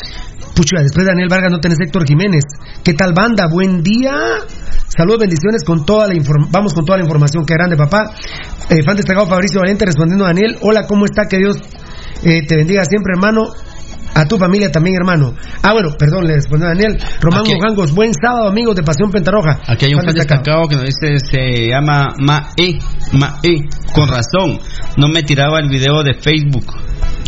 Pucha, 0.55 0.81
después 0.81 1.05
de 1.05 1.11
Daniel 1.11 1.27
Vargas 1.29 1.51
no 1.51 1.59
tenés 1.59 1.77
Héctor 1.79 2.05
Jiménez. 2.07 2.43
¿Qué 2.83 2.93
tal 2.93 3.13
banda? 3.13 3.45
Buen 3.51 3.83
día. 3.83 4.11
Saludos, 4.87 5.19
bendiciones 5.19 5.63
con 5.63 5.85
toda 5.85 6.07
la 6.07 6.15
inform- 6.15 6.47
vamos 6.49 6.73
con 6.73 6.83
toda 6.85 6.97
la 6.97 7.03
información. 7.03 7.45
Qué 7.45 7.53
grande, 7.53 7.77
papá. 7.77 8.11
Eh, 8.69 8.81
fan 8.83 8.95
destacado 8.97 9.27
Fabricio 9.27 9.59
Valente 9.61 9.85
respondiendo 9.85 10.25
a 10.25 10.29
Daniel. 10.29 10.57
Hola, 10.61 10.87
¿cómo 10.87 11.05
está? 11.05 11.27
Que 11.27 11.37
Dios 11.37 11.57
eh, 12.23 12.41
te 12.47 12.55
bendiga 12.55 12.83
siempre, 12.85 13.13
hermano. 13.15 13.49
A 14.17 14.25
tu 14.25 14.35
familia 14.39 14.71
también, 14.71 14.95
hermano. 14.95 15.35
Ah, 15.61 15.73
bueno, 15.73 15.89
perdón, 15.95 16.25
le 16.25 16.33
respondió 16.33 16.67
Daniel. 16.67 16.97
Román 17.21 17.43
Mojangos, 17.45 17.93
buen 17.93 18.11
sábado, 18.15 18.49
amigos 18.49 18.75
de 18.75 18.81
Pasión 18.81 19.11
Pentarroja. 19.11 19.59
Aquí 19.67 19.85
hay 19.85 19.93
un 19.93 20.01
fan 20.01 20.15
destacado. 20.15 20.67
que 20.67 20.75
nos 20.75 20.85
dice, 20.85 21.19
se 21.19 21.67
llama 21.69 22.15
Mae, 22.17 22.79
Mae, 23.13 23.69
con 23.93 24.09
razón, 24.09 24.57
no 24.97 25.07
me 25.09 25.21
tiraba 25.21 25.59
el 25.59 25.69
video 25.69 26.01
de 26.01 26.15
Facebook. 26.15 26.65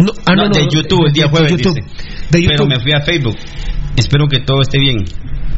No, 0.04 0.14
ah, 0.26 0.34
no, 0.36 0.46
no, 0.46 0.50
de 0.50 0.66
YouTube, 0.68 1.06
el 1.06 1.14
día 1.14 1.26
de 1.26 1.30
jueves, 1.30 1.52
YouTube. 1.52 1.76
dice. 1.76 1.88
De 2.32 2.40
Pero 2.40 2.52
YouTube. 2.52 2.70
me 2.70 2.80
fui 2.82 2.92
a 2.94 3.02
Facebook. 3.02 3.38
Espero 3.96 4.28
que 4.28 4.40
todo 4.40 4.62
esté 4.62 4.80
bien. 4.80 5.06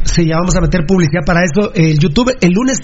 Sí, 0.04 0.26
ya 0.26 0.36
vamos 0.36 0.56
a 0.58 0.62
meter 0.62 0.86
publicidad 0.86 1.22
para 1.26 1.42
eso. 1.46 1.72
El 1.74 1.98
YouTube, 1.98 2.36
el 2.42 2.52
lunes, 2.52 2.80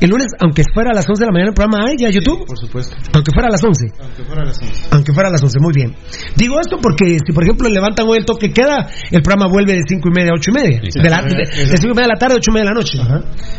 el 0.00 0.10
lunes, 0.10 0.28
aunque 0.38 0.62
fuera 0.72 0.90
a 0.90 0.94
las 0.94 1.08
11 1.08 1.20
de 1.20 1.26
la 1.26 1.32
mañana, 1.32 1.50
el 1.50 1.54
programa 1.54 1.88
hay 1.88 1.96
ya 1.98 2.10
YouTube. 2.10 2.46
por 2.46 2.58
supuesto. 2.58 2.96
Aunque 3.14 3.32
fuera 3.32 3.48
a 3.48 3.50
las 3.50 3.62
11. 3.62 3.86
Aunque 4.00 4.24
fuera 4.24 4.42
a 4.42 4.46
las 4.46 4.58
11. 4.62 4.88
Aunque 4.92 5.12
fuera 5.12 5.28
a 5.28 5.32
las 5.32 5.42
11, 5.42 5.58
muy 5.60 5.72
bien. 5.74 5.96
Digo 6.36 6.60
esto 6.60 6.78
porque 6.80 7.18
si, 7.24 7.32
por 7.32 7.42
ejemplo, 7.42 7.68
levantan 7.68 8.06
hoy 8.06 8.18
el 8.18 8.24
toque 8.24 8.52
queda, 8.52 8.88
el 9.10 9.22
programa 9.22 9.50
vuelve 9.50 9.74
de 9.74 9.82
5 9.88 10.08
y 10.08 10.12
media 10.12 10.30
a 10.30 10.34
8 10.38 10.50
y 10.50 10.54
media. 10.54 10.80
De, 10.80 11.10
la, 11.10 11.22
de, 11.22 11.36
de 11.36 11.76
5 11.76 11.86
y 11.86 11.94
media 11.94 12.02
de 12.02 12.14
la 12.14 12.18
tarde 12.18 12.34
a 12.34 12.38
8 12.38 12.50
y 12.50 12.54
media 12.54 12.64
de 12.64 12.74
la 12.74 12.80
noche. 12.80 12.98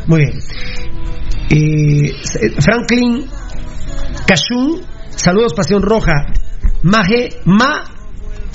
Muy 0.08 0.20
bien. 0.20 0.40
Eh, 1.52 2.14
Franklin 2.62 3.26
Cashun, 4.26 4.82
saludos, 5.10 5.54
Pasión 5.54 5.82
Roja. 5.82 6.28
Maje, 6.84 7.30
ma. 7.46 7.99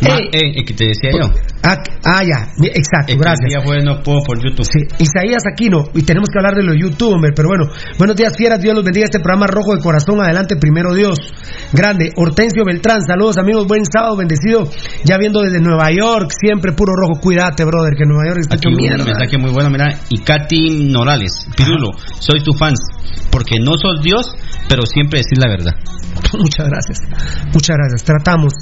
Ma, 0.03 0.17
eh, 0.19 0.29
eh, 0.33 0.53
eh, 0.57 0.65
que 0.65 0.75
te 0.75 0.87
decía 0.87 1.11
yo. 1.13 1.31
ah, 1.63 1.79
ah, 2.05 2.23
ya, 2.25 2.51
exacto, 2.75 3.15
que 3.15 3.17
gracias. 3.17 3.49
Día 3.49 3.61
jueves 3.63 3.85
no 3.85 4.03
puedo 4.03 4.19
por 4.27 4.37
YouTube. 4.43 4.67
Sí, 4.67 4.81
Isaías 4.99 5.45
Aquino, 5.47 5.85
y 5.95 6.03
tenemos 6.03 6.29
que 6.31 6.39
hablar 6.39 6.55
de 6.57 6.65
los 6.65 6.75
YouTube, 6.77 7.15
hombre, 7.15 7.31
pero 7.35 7.49
bueno, 7.49 7.67
buenos 7.99 8.17
días, 8.17 8.33
fieras, 8.37 8.61
Dios 8.61 8.75
los 8.75 8.85
bendiga, 8.85 9.05
este 9.05 9.21
programa 9.21 9.47
rojo 9.47 9.75
de 9.77 9.81
corazón, 9.83 10.21
adelante, 10.21 10.57
primero 10.57 10.95
Dios, 10.95 11.19
grande, 11.73 12.11
Hortensio 12.17 12.65
Beltrán, 12.65 13.03
saludos 13.07 13.39
amigos, 13.39 13.67
buen 13.69 13.85
sábado, 13.85 14.17
bendecido, 14.17 14.69
ya 15.05 15.17
viendo 15.17 15.41
desde 15.43 15.61
Nueva 15.61 15.91
York, 15.93 16.31
siempre 16.39 16.73
puro 16.73 16.93
rojo, 16.97 17.21
cuídate, 17.21 17.65
brother, 17.65 17.95
que 17.97 18.05
Nueva 18.05 18.25
York 18.29 18.41
está 18.41 18.57
Aquí 18.57 18.69
hecho 18.69 18.71
un 18.71 18.77
mierda. 18.77 19.05
mensaje 19.05 19.39
muy 19.39 19.53
bueno, 19.53 19.71
mira. 19.71 20.01
Y 20.11 20.19
Katy 20.19 20.91
Morales, 20.93 21.47
Pirulo, 21.57 21.91
soy 22.19 22.43
tu 22.43 22.53
fans. 22.55 22.81
Porque 23.31 23.59
no 23.61 23.73
sos 23.77 24.01
Dios, 24.03 24.33
pero 24.69 24.83
siempre 24.87 25.21
decís 25.21 25.39
la 25.39 25.51
verdad. 25.51 25.75
Muchas 26.39 26.67
gracias, 26.69 26.99
muchas 27.53 27.77
gracias, 27.77 28.03
tratamos, 28.05 28.53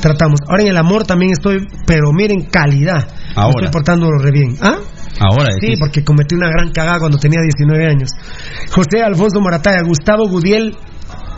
tratamos. 0.00 0.40
Ahora 0.48 0.62
en 0.62 0.68
el 0.68 0.76
amor 0.76 1.04
también 1.04 1.32
estoy, 1.32 1.66
pero 1.86 2.12
miren, 2.12 2.42
calidad, 2.50 3.06
Me 3.06 3.42
Ahora. 3.42 3.50
estoy 3.56 3.68
portándolo 3.72 4.18
re 4.18 4.30
bien, 4.30 4.56
¿ah? 4.62 4.76
Ahora 5.20 5.46
Sí, 5.60 5.66
decís. 5.68 5.78
porque 5.80 6.04
cometí 6.04 6.34
una 6.34 6.48
gran 6.50 6.70
cagada 6.72 6.98
cuando 6.98 7.18
tenía 7.18 7.40
19 7.40 7.86
años. 7.86 8.10
José 8.70 9.02
Alfonso 9.02 9.40
Morataya, 9.40 9.82
Gustavo 9.86 10.28
Gudiel, 10.28 10.76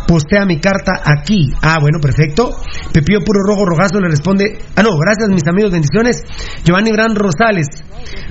postea 0.07 0.45
mi 0.47 0.59
carta 0.59 1.01
aquí. 1.05 1.53
Ah, 1.63 1.79
bueno, 1.81 1.99
perfecto. 2.01 2.51
Pepío 2.93 3.21
Puro 3.21 3.41
Rojo 3.47 3.65
Rojazo 3.67 4.01
le 4.01 4.09
responde. 4.09 4.59
Ah, 4.75 4.83
no, 4.83 4.91
gracias 4.99 5.29
mis 5.29 5.47
amigos, 5.47 5.71
bendiciones. 5.71 6.25
Giovanni 6.65 6.91
Gran 6.91 7.15
Rosales. 7.15 7.67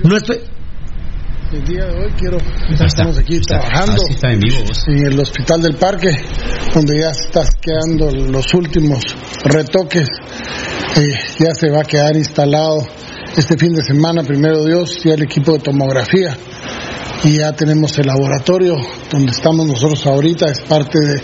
No 0.04 0.16
estoy. 0.16 0.38
El 1.50 1.64
día 1.64 1.86
de 1.86 1.94
hoy 1.94 2.12
quiero, 2.18 2.36
estamos 2.84 3.16
aquí 3.16 3.36
está. 3.36 3.58
trabajando 3.60 4.02
Ah, 4.02 4.04
sí, 4.06 4.14
está 4.14 4.32
en 4.32 4.40
vivo, 4.40 4.58
vos. 4.68 4.84
en 4.86 5.06
el 5.06 5.18
Hospital 5.18 5.62
del 5.62 5.76
Parque, 5.76 6.10
donde 6.74 6.98
ya 7.00 7.08
estás 7.10 7.48
quedando 7.58 8.10
los 8.10 8.52
últimos 8.52 9.02
retoques. 9.44 10.08
Eh, 10.96 11.14
ya 11.38 11.54
se 11.54 11.70
va 11.70 11.80
a 11.80 11.84
quedar 11.84 12.14
instalado 12.16 12.86
este 13.34 13.56
fin 13.56 13.72
de 13.72 13.82
semana, 13.82 14.22
primero 14.24 14.62
Dios, 14.62 15.02
ya 15.02 15.14
el 15.14 15.22
equipo 15.22 15.54
de 15.54 15.60
tomografía. 15.60 16.36
Y 17.24 17.38
ya 17.38 17.52
tenemos 17.52 17.98
el 17.98 18.08
laboratorio 18.08 18.76
donde 19.10 19.32
estamos 19.32 19.66
nosotros 19.66 20.04
ahorita, 20.06 20.50
es 20.50 20.60
parte 20.60 20.98
de, 21.00 21.14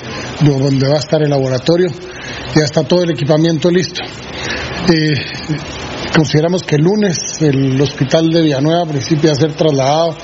de 0.41 0.59
donde 0.59 0.89
va 0.89 0.97
a 0.97 1.01
estar 1.01 1.23
el 1.23 1.29
laboratorio. 1.29 1.89
Ya 2.57 2.65
está 2.65 2.83
todo 2.83 3.03
el 3.03 3.11
equipamiento 3.11 3.71
listo. 3.71 4.01
Eh, 4.89 5.15
consideramos 6.15 6.63
que 6.63 6.77
el 6.77 6.83
lunes 6.83 7.17
el 7.41 7.81
hospital 7.81 8.31
de 8.31 8.43
Villanueva 8.43 8.87
principia 8.87 9.33
a 9.33 9.35
ser 9.35 9.55
trasladado 9.55 10.17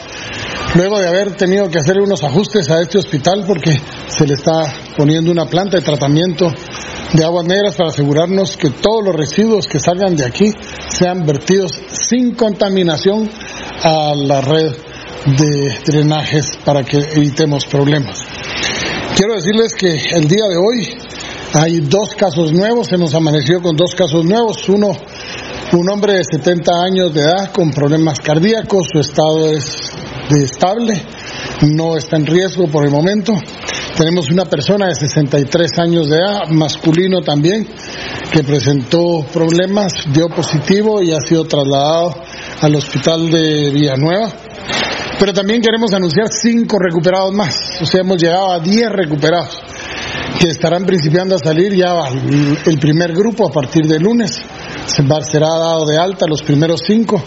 luego 0.74 1.00
de 1.00 1.08
haber 1.08 1.36
tenido 1.36 1.68
que 1.68 1.78
hacer 1.78 1.98
unos 1.98 2.22
ajustes 2.22 2.70
a 2.70 2.80
este 2.80 2.98
hospital 2.98 3.44
porque 3.46 3.76
se 4.06 4.26
le 4.26 4.34
está 4.34 4.72
poniendo 4.96 5.32
una 5.32 5.46
planta 5.46 5.78
de 5.78 5.82
tratamiento 5.82 6.52
de 7.12 7.24
aguas 7.24 7.46
negras 7.46 7.74
para 7.74 7.90
asegurarnos 7.90 8.56
que 8.56 8.70
todos 8.70 9.04
los 9.04 9.16
residuos 9.16 9.66
que 9.66 9.80
salgan 9.80 10.14
de 10.14 10.24
aquí 10.24 10.52
sean 10.88 11.26
vertidos 11.26 11.72
sin 11.88 12.34
contaminación 12.34 13.28
a 13.82 14.14
la 14.14 14.40
red 14.40 14.72
de 15.26 15.78
drenajes 15.84 16.56
para 16.64 16.84
que 16.84 16.98
evitemos 16.98 17.66
problemas. 17.66 18.18
Quiero 19.16 19.34
decirles 19.34 19.74
que 19.74 19.90
el 20.14 20.28
día 20.28 20.46
de 20.48 20.56
hoy 20.56 20.96
hay 21.52 21.80
dos 21.80 22.14
casos 22.16 22.52
nuevos, 22.52 22.86
se 22.86 22.96
nos 22.96 23.12
amaneció 23.14 23.60
con 23.60 23.76
dos 23.76 23.94
casos 23.94 24.24
nuevos, 24.24 24.68
uno 24.68 24.92
un 25.78 25.88
hombre 25.88 26.14
de 26.14 26.24
70 26.24 26.72
años 26.82 27.14
de 27.14 27.20
edad 27.20 27.52
con 27.52 27.70
problemas 27.70 28.18
cardíacos, 28.18 28.88
su 28.92 29.00
estado 29.00 29.48
es 29.50 29.92
de 30.28 30.44
estable, 30.44 31.00
no 31.62 31.96
está 31.96 32.16
en 32.16 32.26
riesgo 32.26 32.66
por 32.66 32.84
el 32.84 32.90
momento. 32.90 33.34
Tenemos 33.96 34.30
una 34.30 34.46
persona 34.46 34.88
de 34.88 34.94
63 34.94 35.70
años 35.78 36.08
de 36.08 36.16
edad, 36.16 36.48
masculino 36.48 37.20
también, 37.20 37.68
que 38.32 38.42
presentó 38.42 39.24
problemas, 39.32 39.92
dio 40.12 40.26
positivo 40.28 41.02
y 41.02 41.12
ha 41.12 41.20
sido 41.20 41.44
trasladado 41.44 42.14
al 42.62 42.74
hospital 42.74 43.30
de 43.30 43.70
Villanueva. 43.70 44.28
Pero 45.18 45.32
también 45.32 45.60
queremos 45.60 45.92
anunciar 45.92 46.28
cinco 46.30 46.78
recuperados 46.80 47.32
más, 47.32 47.54
o 47.80 47.86
sea, 47.86 48.00
hemos 48.00 48.20
llegado 48.20 48.52
a 48.52 48.60
10 48.60 48.88
recuperados 48.90 49.60
que 50.38 50.48
estarán 50.48 50.84
principiando 50.84 51.34
a 51.34 51.38
salir 51.38 51.74
ya 51.74 52.02
el 52.66 52.78
primer 52.78 53.12
grupo 53.12 53.48
a 53.48 53.52
partir 53.52 53.86
de 53.86 53.98
lunes. 53.98 54.40
Se 54.86 55.02
será 55.30 55.48
dado 55.48 55.86
de 55.86 55.98
alta 55.98 56.26
los 56.28 56.42
primeros 56.42 56.80
cinco 56.86 57.22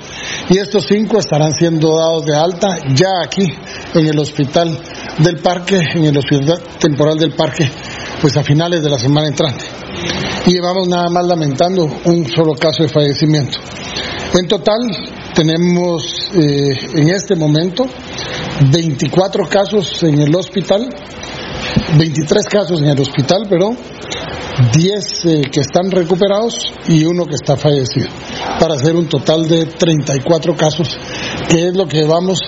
y 0.50 0.58
estos 0.58 0.86
cinco 0.88 1.20
estarán 1.20 1.54
siendo 1.54 1.96
dados 1.96 2.26
de 2.26 2.36
alta 2.36 2.78
ya 2.94 3.22
aquí 3.24 3.46
en 3.94 4.08
el 4.08 4.20
hospital 4.20 4.78
del 5.20 5.38
parque, 5.38 5.80
en 5.94 6.06
el 6.06 6.18
hospital 6.18 6.62
temporal 6.80 7.18
del 7.18 7.34
parque, 7.34 7.70
pues 8.22 8.36
a 8.38 8.44
finales 8.44 8.84
de 8.84 8.90
la 8.90 8.98
semana 8.98 9.28
entrante. 9.28 9.66
Y 10.46 10.54
llevamos 10.54 10.88
nada 10.88 11.10
más 11.10 11.26
lamentando 11.26 11.90
un 12.06 12.28
solo 12.28 12.54
caso 12.56 12.84
de 12.84 12.90
fallecimiento. 12.90 13.60
En 14.34 14.48
total 14.48 14.82
tenemos 15.34 16.32
eh, 16.34 16.72
en 16.96 17.10
este 17.10 17.36
momento 17.36 17.86
24 18.72 19.48
casos 19.48 20.04
en 20.04 20.20
el 20.20 20.36
hospital 20.36 20.90
23 21.98 22.46
casos 22.46 22.82
en 22.82 22.88
el 22.88 23.00
hospital, 23.00 23.46
pero 23.50 23.72
10 24.72 25.26
eh, 25.26 25.42
que 25.52 25.62
están 25.62 25.90
recuperados 25.90 26.74
y 26.88 27.04
uno 27.06 27.26
que 27.26 27.36
está 27.36 27.58
fallecido, 27.58 28.10
para 28.60 28.76
hacer 28.76 28.96
un 28.96 29.08
total 29.08 29.48
de 29.48 29.66
34 29.66 30.56
casos, 30.56 30.98
que 31.50 31.68
es 31.68 31.76
lo 31.76 31.88
que 31.88 32.04
vamos 32.06 32.40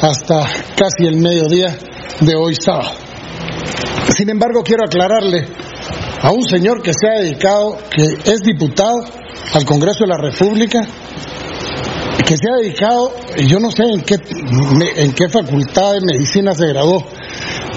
hasta 0.00 0.46
casi 0.76 1.06
el 1.06 1.16
mediodía 1.16 1.76
de 2.20 2.34
hoy 2.34 2.54
sábado. 2.54 2.90
Sin 4.16 4.28
embargo, 4.30 4.62
quiero 4.62 4.84
aclararle 4.84 5.46
a 6.22 6.30
un 6.30 6.42
señor 6.42 6.82
que 6.82 6.92
se 6.92 7.08
ha 7.08 7.20
dedicado, 7.20 7.78
que 7.90 8.30
es 8.30 8.40
diputado 8.42 9.04
al 9.54 9.64
Congreso 9.64 10.04
de 10.04 10.08
la 10.08 10.18
República, 10.18 10.80
que 12.26 12.36
se 12.36 12.48
ha 12.50 12.56
dedicado, 12.60 13.12
yo 13.46 13.58
no 13.60 13.70
sé 13.70 13.84
en 13.84 14.00
qué, 14.02 14.16
en 14.96 15.12
qué 15.12 15.28
facultad 15.28 15.92
de 15.92 16.00
medicina 16.00 16.54
se 16.54 16.66
graduó, 16.66 17.04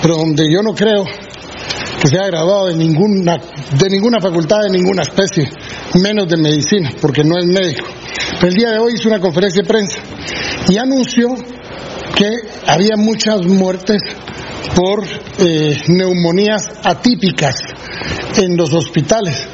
pero 0.01 0.15
donde 0.15 0.51
yo 0.51 0.61
no 0.61 0.73
creo 0.73 1.03
que 1.03 2.07
se 2.07 2.17
haya 2.17 2.27
graduado 2.27 2.67
de 2.67 2.75
ninguna, 2.75 3.37
de 3.37 3.89
ninguna 3.89 4.19
facultad, 4.21 4.57
de 4.63 4.77
ninguna 4.77 5.03
especie, 5.03 5.49
menos 6.01 6.27
de 6.27 6.37
medicina, 6.37 6.91
porque 7.01 7.23
no 7.23 7.37
es 7.37 7.45
médico. 7.45 7.87
El 8.41 8.53
día 8.53 8.71
de 8.71 8.79
hoy 8.79 8.93
hizo 8.93 9.09
una 9.09 9.19
conferencia 9.19 9.61
de 9.61 9.67
prensa 9.67 9.99
y 10.69 10.77
anunció 10.77 11.27
que 12.15 12.29
había 12.67 12.95
muchas 12.95 13.45
muertes 13.45 14.01
por 14.75 15.03
eh, 15.39 15.81
neumonías 15.87 16.61
atípicas 16.83 17.55
en 18.37 18.55
los 18.55 18.73
hospitales 18.73 19.47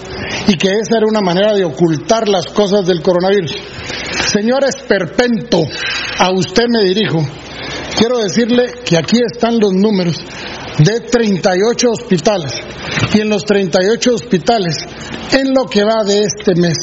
y 0.47 0.57
que 0.57 0.69
esa 0.69 0.97
era 0.97 1.07
una 1.07 1.21
manera 1.21 1.53
de 1.53 1.65
ocultar 1.65 2.27
las 2.27 2.45
cosas 2.47 2.85
del 2.85 3.01
coronavirus. 3.01 3.55
Señor 4.31 4.63
Esperpento, 4.65 5.63
a 6.19 6.31
usted 6.31 6.65
me 6.69 6.83
dirijo. 6.83 7.25
Quiero 7.97 8.19
decirle 8.19 8.65
que 8.85 8.97
aquí 8.97 9.19
están 9.25 9.59
los 9.59 9.73
números 9.73 10.17
de 10.79 10.99
38 10.99 11.91
hospitales 11.91 12.53
y 13.13 13.21
en 13.21 13.29
los 13.29 13.43
38 13.45 14.13
hospitales, 14.13 14.75
en 15.31 15.53
lo 15.53 15.65
que 15.65 15.83
va 15.83 16.03
de 16.03 16.19
este 16.19 16.55
mes 16.55 16.77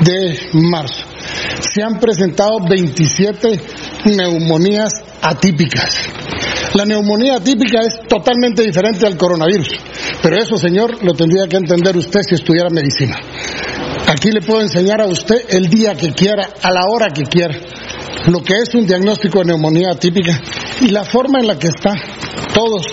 de 0.00 0.50
marzo, 0.54 1.04
se 1.60 1.82
han 1.82 2.00
presentado 2.00 2.58
27 2.68 3.60
neumonías 4.16 4.92
atípicas. 5.22 5.94
La 6.74 6.84
neumonía 6.84 7.36
atípica 7.36 7.80
es 7.80 8.00
totalmente 8.08 8.62
diferente 8.62 9.06
al 9.06 9.16
coronavirus, 9.16 9.68
pero 10.22 10.36
eso, 10.36 10.56
señor, 10.56 11.04
lo 11.04 11.14
tendría 11.14 11.46
que 11.46 11.56
entender 11.56 11.96
usted 11.96 12.20
si 12.22 12.34
estudiara 12.34 12.70
medicina. 12.70 13.16
Aquí 14.06 14.30
le 14.30 14.40
puedo 14.40 14.62
enseñar 14.62 15.00
a 15.00 15.06
usted 15.06 15.36
el 15.50 15.68
día 15.68 15.94
que 15.94 16.12
quiera, 16.12 16.48
a 16.62 16.70
la 16.72 16.86
hora 16.88 17.08
que 17.14 17.22
quiera, 17.22 17.54
lo 18.26 18.42
que 18.42 18.54
es 18.54 18.74
un 18.74 18.86
diagnóstico 18.86 19.40
de 19.40 19.46
neumonía 19.46 19.90
atípica 19.92 20.40
y 20.80 20.88
la 20.88 21.04
forma 21.04 21.40
en 21.40 21.46
la 21.46 21.58
que 21.58 21.68
está 21.68 21.94
todos 22.52 22.86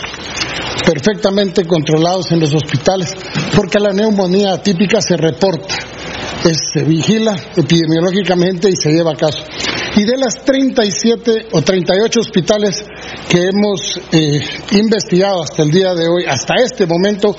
perfectamente 0.85 1.65
controlados 1.65 2.31
en 2.31 2.39
los 2.39 2.53
hospitales, 2.53 3.13
porque 3.55 3.79
la 3.79 3.91
neumonía 3.91 4.53
atípica 4.53 5.01
se 5.01 5.17
reporta, 5.17 5.75
se 6.43 6.83
vigila 6.83 7.35
epidemiológicamente 7.57 8.69
y 8.69 8.75
se 8.75 8.91
lleva 8.91 9.11
a 9.11 9.15
caso. 9.15 9.43
Y 9.97 10.05
de 10.05 10.17
las 10.17 10.45
37 10.45 11.47
o 11.52 11.62
38 11.62 12.19
hospitales 12.19 12.85
que 13.27 13.49
hemos 13.49 13.99
eh, 14.12 14.39
investigado 14.71 15.41
hasta 15.43 15.63
el 15.63 15.71
día 15.71 15.93
de 15.93 16.08
hoy, 16.08 16.23
hasta 16.25 16.56
este 16.63 16.85
momento, 16.85 17.35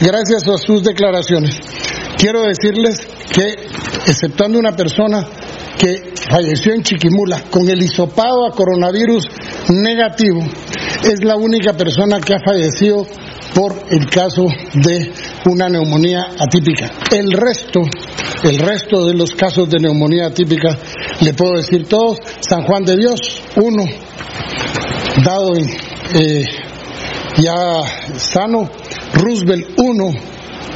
gracias 0.00 0.46
a 0.46 0.58
sus 0.58 0.84
declaraciones, 0.84 1.58
quiero 2.18 2.42
decirles 2.42 3.00
que, 3.32 3.66
exceptuando 4.06 4.58
una 4.58 4.76
persona 4.76 5.26
que 5.78 6.12
falleció 6.30 6.74
en 6.74 6.82
Chiquimula 6.82 7.44
con 7.50 7.68
el 7.68 7.82
hisopado 7.82 8.46
a 8.46 8.52
coronavirus 8.52 9.26
negativo, 9.68 10.40
es 11.04 11.24
la 11.24 11.36
única 11.36 11.72
persona 11.72 12.20
que 12.20 12.34
ha 12.34 12.38
fallecido 12.44 13.06
por 13.54 13.74
el 13.90 14.08
caso 14.08 14.46
de 14.74 15.12
una 15.46 15.68
neumonía 15.68 16.28
atípica. 16.38 16.90
El 17.10 17.32
resto, 17.32 17.80
el 18.44 18.58
resto 18.58 19.06
de 19.06 19.14
los 19.14 19.32
casos 19.32 19.68
de 19.68 19.78
neumonía 19.78 20.26
atípica, 20.26 20.76
le 21.20 21.34
puedo 21.34 21.56
decir 21.56 21.86
todos, 21.86 22.18
San 22.40 22.62
Juan 22.64 22.84
de 22.84 22.96
Dios, 22.96 23.42
uno, 23.56 23.84
dado 25.24 25.52
eh, 26.14 26.44
ya 27.38 27.82
sano, 28.16 28.70
Roosevelt, 29.14 29.78
uno, 29.78 30.12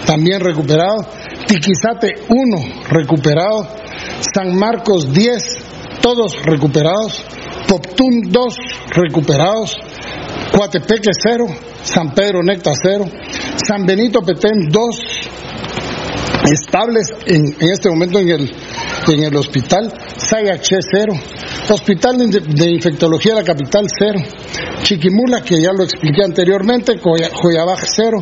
también 0.06 0.40
recuperado, 0.40 1.06
Tiquizate, 1.46 2.12
uno, 2.28 2.82
recuperado, 2.88 3.68
San 4.20 4.56
Marcos, 4.56 5.12
diez, 5.12 5.42
todos 6.00 6.32
recuperados, 6.44 7.24
Poptún, 7.68 8.22
dos, 8.30 8.56
recuperados, 8.90 9.76
Coatepeque, 10.52 11.10
cero, 11.20 11.46
San 11.82 12.14
Pedro 12.14 12.42
Necta, 12.42 12.72
cero, 12.80 13.04
San 13.56 13.84
Benito 13.84 14.20
Petén, 14.20 14.68
dos, 14.68 14.96
estables 16.52 17.08
en, 17.26 17.44
en 17.60 17.70
este 17.70 17.90
momento 17.90 18.18
en 18.18 18.28
el, 18.28 18.52
en 19.12 19.24
el 19.24 19.36
hospital, 19.36 19.92
Sayaché, 20.16 20.78
cero, 20.90 21.12
Hospital 21.68 22.18
de, 22.30 22.70
Infectología 22.70 23.34
de 23.34 23.40
la 23.40 23.46
capital, 23.46 23.86
cero, 23.88 24.20
Chiquimula, 24.82 25.40
que 25.42 25.60
ya 25.60 25.72
lo 25.72 25.84
expliqué 25.84 26.22
anteriormente, 26.24 26.98
Joyabaj, 26.98 27.80
cero, 27.94 28.18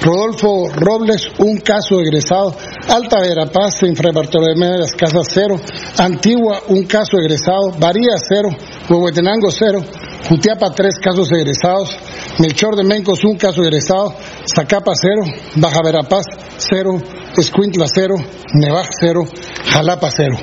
Rodolfo 0.00 0.68
Robles, 0.74 1.28
un 1.38 1.58
caso 1.58 2.00
egresado, 2.00 2.54
Alta 2.88 3.20
Verapaz, 3.20 3.82
en 3.82 3.96
Fray 3.96 4.12
Bartolomé 4.12 4.66
de 4.68 4.78
las 4.78 4.92
Casas, 4.92 5.26
cero, 5.30 5.56
Antigua, 5.98 6.62
un 6.68 6.84
caso 6.84 7.18
egresado, 7.18 7.72
Varía, 7.78 8.16
cero, 8.28 8.48
Huehuetenango, 8.88 9.50
cero, 9.50 9.80
Jutiapa, 10.28 10.72
tres 10.74 10.94
casos 11.00 11.30
egresados, 11.30 11.96
Melchor 12.38 12.74
de 12.76 12.84
Mencos, 12.84 13.24
un 13.24 13.36
caso 13.36 13.62
egresado, 13.62 14.14
Zacapa, 14.54 14.92
cero, 15.00 15.22
Baja 15.56 15.82
Verapaz, 15.84 16.26
cero, 16.56 16.98
Escuintla, 17.36 17.86
cero, 17.86 18.14
Nevaj, 18.54 18.88
cero, 19.00 19.24
Jalapa, 19.70 20.10
cero, 20.10 20.36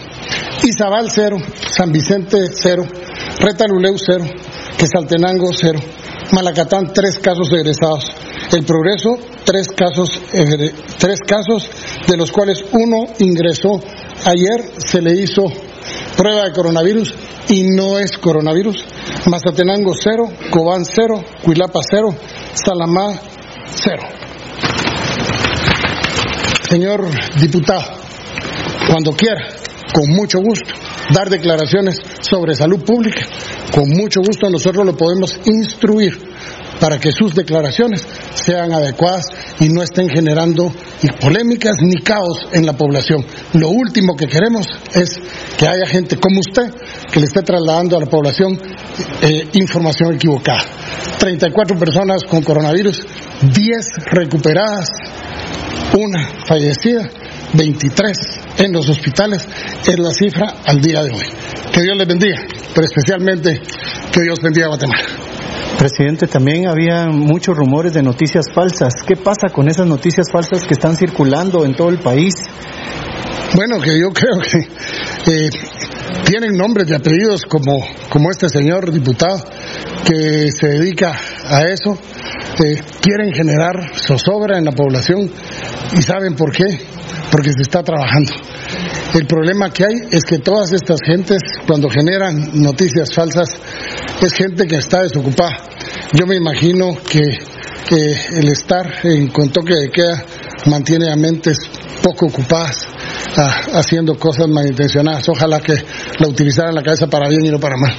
Izabal, 0.63 1.09
cero, 1.09 1.37
San 1.69 1.91
Vicente, 1.91 2.37
cero, 2.53 2.83
Retaluleu, 3.39 3.95
cero, 3.97 4.25
Quesaltenango, 4.77 5.51
cero, 5.53 5.79
Malacatán, 6.31 6.93
tres 6.93 7.19
casos 7.19 7.51
egresados, 7.51 8.05
El 8.53 8.63
Progreso, 8.63 9.17
tres 9.43 9.67
casos, 9.75 10.09
tres 10.97 11.19
casos, 11.27 11.69
de 12.07 12.17
los 12.17 12.31
cuales 12.31 12.63
uno 12.71 13.05
ingresó. 13.19 13.79
Ayer, 14.25 14.63
se 14.77 15.01
le 15.01 15.19
hizo 15.19 15.43
prueba 16.15 16.45
de 16.45 16.51
coronavirus 16.51 17.13
y 17.49 17.63
no 17.63 17.99
es 17.99 18.17
coronavirus. 18.17 18.85
Mazatenango 19.29 19.93
cero, 19.93 20.25
Cobán 20.49 20.85
cero, 20.85 21.23
Cuilapa 21.43 21.79
cero, 21.89 22.09
Salamá 22.53 23.19
cero. 23.75 24.03
Señor 26.69 27.05
diputado, 27.39 27.83
cuando 28.89 29.11
quiera, 29.13 29.47
con 29.93 30.09
mucho 30.15 30.39
gusto, 30.39 30.73
dar 31.13 31.29
declaraciones 31.29 31.97
sobre 32.21 32.55
salud 32.55 32.83
pública, 32.83 33.21
con 33.71 33.89
mucho 33.89 34.21
gusto 34.21 34.49
nosotros 34.49 34.85
lo 34.85 34.97
podemos 34.97 35.39
instruir 35.45 36.32
para 36.83 36.99
que 36.99 37.13
sus 37.13 37.33
declaraciones 37.33 38.05
sean 38.33 38.73
adecuadas 38.73 39.23
y 39.61 39.69
no 39.69 39.83
estén 39.83 40.09
generando 40.09 40.69
ni 41.01 41.09
polémicas 41.17 41.77
ni 41.79 41.95
caos 42.01 42.37
en 42.51 42.65
la 42.65 42.73
población. 42.73 43.25
Lo 43.53 43.69
último 43.69 44.17
que 44.17 44.27
queremos 44.27 44.67
es 44.93 45.17
que 45.57 45.65
haya 45.65 45.87
gente 45.87 46.17
como 46.17 46.41
usted 46.41 46.73
que 47.09 47.21
le 47.21 47.27
esté 47.27 47.41
trasladando 47.41 47.95
a 47.95 48.01
la 48.01 48.07
población 48.07 48.59
eh, 49.21 49.47
información 49.53 50.15
equivocada. 50.15 50.59
34 51.19 51.79
personas 51.79 52.21
con 52.25 52.43
coronavirus, 52.43 53.01
10 53.43 53.87
recuperadas, 54.11 54.89
una 55.93 56.27
fallecida, 56.45 57.09
23 57.53 58.42
en 58.57 58.71
los 58.71 58.89
hospitales, 58.89 59.47
es 59.87 59.99
la 59.99 60.11
cifra 60.11 60.55
al 60.65 60.81
día 60.81 61.03
de 61.03 61.11
hoy. 61.11 61.25
Que 61.71 61.81
Dios 61.81 61.97
les 61.97 62.07
bendiga, 62.07 62.39
pero 62.73 62.85
especialmente 62.85 63.61
que 64.11 64.21
Dios 64.21 64.39
bendiga 64.41 64.67
a 64.67 64.69
Guatemala. 64.69 65.03
Presidente, 65.77 66.27
también 66.27 66.67
había 66.67 67.07
muchos 67.07 67.57
rumores 67.57 67.93
de 67.93 68.03
noticias 68.03 68.45
falsas. 68.53 68.93
¿Qué 69.05 69.15
pasa 69.15 69.49
con 69.49 69.67
esas 69.67 69.87
noticias 69.87 70.27
falsas 70.31 70.63
que 70.65 70.73
están 70.73 70.95
circulando 70.95 71.65
en 71.65 71.75
todo 71.75 71.89
el 71.89 71.99
país? 71.99 72.35
Bueno, 73.55 73.79
que 73.79 73.99
yo 73.99 74.09
creo 74.13 74.39
que 74.41 74.59
eh, 75.31 75.49
tienen 76.25 76.53
nombres 76.53 76.89
y 76.89 76.93
apellidos 76.93 77.43
como, 77.43 77.85
como 78.09 78.31
este 78.31 78.49
señor 78.49 78.91
diputado 78.91 79.43
que 80.05 80.51
se 80.51 80.67
dedica 80.67 81.17
a 81.45 81.63
eso. 81.63 81.97
Eh, 82.63 82.75
quieren 83.01 83.33
generar 83.33 83.91
zozobra 83.95 84.57
en 84.57 84.65
la 84.65 84.71
población 84.71 85.29
y 85.97 86.01
saben 86.01 86.35
por 86.35 86.51
qué, 86.51 86.65
porque 87.31 87.49
se 87.49 87.61
está 87.61 87.83
trabajando. 87.83 88.31
El 89.13 89.25
problema 89.27 89.71
que 89.71 89.85
hay 89.85 89.95
es 90.11 90.23
que 90.23 90.39
todas 90.39 90.71
estas 90.73 90.99
gentes, 91.05 91.39
cuando 91.67 91.89
generan 91.89 92.61
noticias 92.61 93.13
falsas, 93.13 93.49
es 94.21 94.33
gente 94.33 94.65
que 94.65 94.77
está 94.77 95.03
desocupada. 95.03 95.57
Yo 96.13 96.25
me 96.25 96.35
imagino 96.35 96.95
que, 97.09 97.21
el 98.35 98.47
estar 98.47 98.91
en, 99.03 99.27
con 99.27 99.51
toque 99.51 99.75
de 99.75 99.89
queda 99.91 100.23
mantiene 100.65 101.11
a 101.11 101.15
mentes 101.15 101.57
poco 102.01 102.25
ocupadas 102.25 102.87
ah, 103.37 103.61
haciendo 103.73 104.15
cosas 104.15 104.47
malintencionadas. 104.47 105.27
Ojalá 105.29 105.59
que 105.59 105.73
la 105.73 106.27
utilizaran 106.27 106.75
la 106.75 106.81
cabeza 106.81 107.07
para 107.07 107.29
bien 107.29 107.45
y 107.45 107.49
no 107.49 107.59
para 107.59 107.75
mal. 107.77 107.93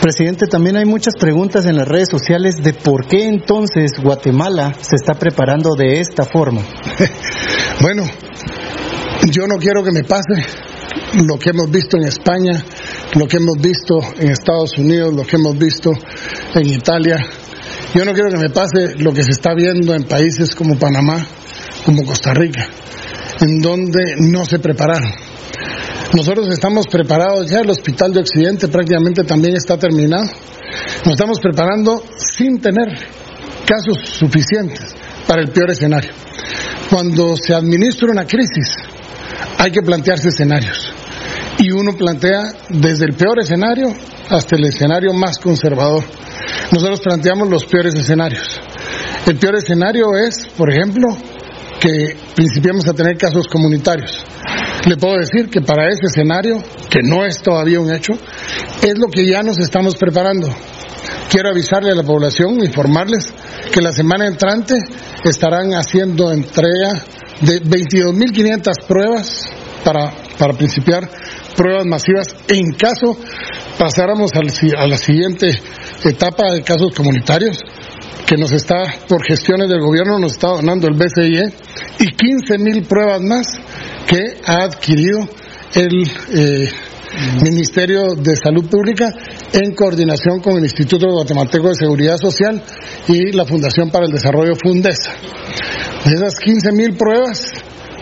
Presidente, 0.00 0.46
también 0.46 0.76
hay 0.76 0.84
muchas 0.84 1.14
preguntas 1.16 1.66
en 1.66 1.76
las 1.76 1.88
redes 1.88 2.08
sociales 2.10 2.56
de 2.62 2.72
por 2.72 3.06
qué 3.06 3.26
entonces 3.26 3.92
Guatemala 4.02 4.74
se 4.80 4.96
está 4.96 5.14
preparando 5.14 5.74
de 5.76 6.00
esta 6.00 6.24
forma. 6.24 6.62
Bueno, 7.80 8.02
yo 9.30 9.46
no 9.46 9.56
quiero 9.56 9.84
que 9.84 9.92
me 9.92 10.02
pase 10.02 10.44
lo 11.26 11.38
que 11.38 11.50
hemos 11.50 11.70
visto 11.70 11.96
en 11.96 12.04
España, 12.04 12.64
lo 13.14 13.26
que 13.26 13.36
hemos 13.36 13.56
visto 13.60 13.98
en 14.18 14.30
Estados 14.30 14.76
Unidos, 14.78 15.14
lo 15.14 15.22
que 15.22 15.36
hemos 15.36 15.56
visto 15.56 15.92
en 16.54 16.66
Italia. 16.66 17.24
Yo 17.94 18.04
no 18.04 18.12
quiero 18.12 18.30
que 18.30 18.38
me 18.38 18.50
pase 18.50 18.96
lo 18.98 19.12
que 19.12 19.22
se 19.22 19.30
está 19.30 19.54
viendo 19.54 19.94
en 19.94 20.04
países 20.04 20.54
como 20.54 20.78
Panamá, 20.78 21.26
como 21.84 22.04
Costa 22.04 22.34
Rica, 22.34 22.68
en 23.40 23.60
donde 23.60 24.16
no 24.18 24.44
se 24.44 24.58
prepararon. 24.58 25.12
Nosotros 26.14 26.48
estamos 26.48 26.86
preparados 26.90 27.50
ya, 27.50 27.60
el 27.60 27.70
Hospital 27.70 28.12
de 28.12 28.20
Occidente 28.20 28.68
prácticamente 28.68 29.24
también 29.24 29.56
está 29.56 29.76
terminado. 29.76 30.24
Nos 31.04 31.12
estamos 31.14 31.38
preparando 31.40 32.02
sin 32.16 32.60
tener 32.60 32.88
casos 33.66 34.08
suficientes 34.08 34.94
para 35.26 35.42
el 35.42 35.50
peor 35.50 35.70
escenario. 35.70 36.10
Cuando 36.88 37.34
se 37.36 37.54
administra 37.54 38.10
una 38.10 38.24
crisis, 38.24 38.74
hay 39.58 39.70
que 39.70 39.82
plantearse 39.82 40.28
escenarios. 40.28 40.92
Y 41.58 41.70
uno 41.72 41.92
plantea 41.92 42.44
desde 42.70 43.04
el 43.04 43.14
peor 43.14 43.40
escenario 43.40 43.88
hasta 44.30 44.56
el 44.56 44.64
escenario 44.64 45.12
más 45.12 45.38
conservador. 45.38 46.04
Nosotros 46.72 47.00
planteamos 47.00 47.48
los 47.50 47.64
peores 47.66 47.94
escenarios. 47.94 48.60
El 49.26 49.36
peor 49.36 49.56
escenario 49.56 50.16
es, 50.16 50.46
por 50.56 50.70
ejemplo, 50.70 51.08
que 51.80 52.16
principiemos 52.34 52.86
a 52.88 52.92
tener 52.92 53.16
casos 53.16 53.46
comunitarios. 53.48 54.24
Le 54.86 54.96
puedo 54.96 55.16
decir 55.16 55.48
que 55.50 55.60
para 55.60 55.88
ese 55.88 56.06
escenario, 56.06 56.62
que 56.90 57.00
no 57.02 57.24
es 57.24 57.40
todavía 57.42 57.80
un 57.80 57.92
hecho, 57.92 58.12
es 58.82 58.98
lo 58.98 59.08
que 59.08 59.26
ya 59.26 59.42
nos 59.42 59.58
estamos 59.58 59.96
preparando. 59.96 60.48
Quiero 61.30 61.50
avisarle 61.50 61.90
a 61.90 61.94
la 61.94 62.02
población, 62.02 62.64
informarles 62.64 63.26
que 63.72 63.80
la 63.80 63.92
semana 63.92 64.26
entrante 64.26 64.74
estarán 65.24 65.72
haciendo 65.72 66.32
entrega 66.32 67.04
de 67.40 67.62
22.500 67.62 68.86
pruebas 68.86 69.46
para, 69.84 70.12
para 70.38 70.54
principiar 70.54 71.08
pruebas 71.56 71.86
masivas 71.86 72.26
en 72.48 72.72
caso 72.72 73.16
pasáramos 73.78 74.30
a 74.34 74.86
la 74.86 74.96
siguiente 74.96 75.50
etapa 76.04 76.52
de 76.52 76.62
casos 76.62 76.94
comunitarios 76.94 77.58
que 78.26 78.36
nos 78.36 78.52
está, 78.52 78.76
por 79.08 79.24
gestiones 79.26 79.68
del 79.68 79.80
gobierno, 79.80 80.18
nos 80.18 80.32
está 80.32 80.48
donando 80.48 80.86
el 80.86 80.94
BCIE 80.94 81.44
y 82.00 82.06
15.000 82.06 82.86
pruebas 82.86 83.22
más 83.22 83.46
que 84.06 84.40
ha 84.44 84.64
adquirido 84.64 85.28
el 85.74 86.02
eh, 86.34 86.68
Ministerio 87.42 88.14
de 88.14 88.36
Salud 88.36 88.68
Pública 88.68 89.08
en 89.52 89.74
coordinación 89.74 90.40
con 90.40 90.58
el 90.58 90.64
Instituto 90.64 91.06
Guatemalteco 91.10 91.68
de 91.68 91.74
Seguridad 91.74 92.16
Social 92.18 92.62
y 93.08 93.32
la 93.32 93.44
Fundación 93.44 93.90
para 93.90 94.06
el 94.06 94.12
Desarrollo 94.12 94.54
Fundesa. 94.62 95.12
De 96.04 96.14
esas 96.14 96.34
15.000 96.34 96.96
pruebas, 96.96 97.52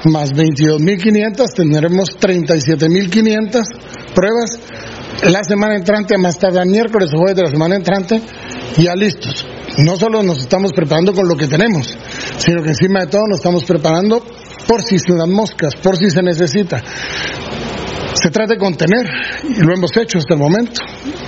más 0.04 0.32
22.500, 0.32 1.54
tendremos 1.54 2.18
37.500 2.18 3.62
pruebas 4.14 4.58
la 5.24 5.42
semana 5.44 5.76
entrante, 5.76 6.18
más 6.18 6.38
tarde 6.38 6.64
miércoles 6.66 7.10
o 7.14 7.18
jueves 7.18 7.36
de 7.36 7.42
la 7.42 7.50
semana 7.50 7.76
entrante, 7.76 8.20
ya 8.76 8.94
listos. 8.94 9.55
No 9.78 9.96
solo 9.96 10.22
nos 10.22 10.38
estamos 10.38 10.72
preparando 10.72 11.12
con 11.12 11.28
lo 11.28 11.36
que 11.36 11.46
tenemos, 11.46 11.96
sino 12.38 12.62
que 12.62 12.70
encima 12.70 13.00
de 13.00 13.06
todo 13.08 13.22
nos 13.28 13.38
estamos 13.38 13.64
preparando 13.64 14.24
por 14.66 14.82
si 14.82 14.98
se 14.98 15.14
dan 15.14 15.30
moscas, 15.30 15.74
por 15.76 15.96
si 15.96 16.10
se 16.10 16.22
necesita. 16.22 16.82
Se 18.14 18.30
trata 18.30 18.54
de 18.54 18.58
contener 18.58 19.06
y 19.44 19.60
lo 19.60 19.74
hemos 19.74 19.94
hecho 19.96 20.18
hasta 20.18 20.34
el 20.34 20.40
momento. 20.40 20.80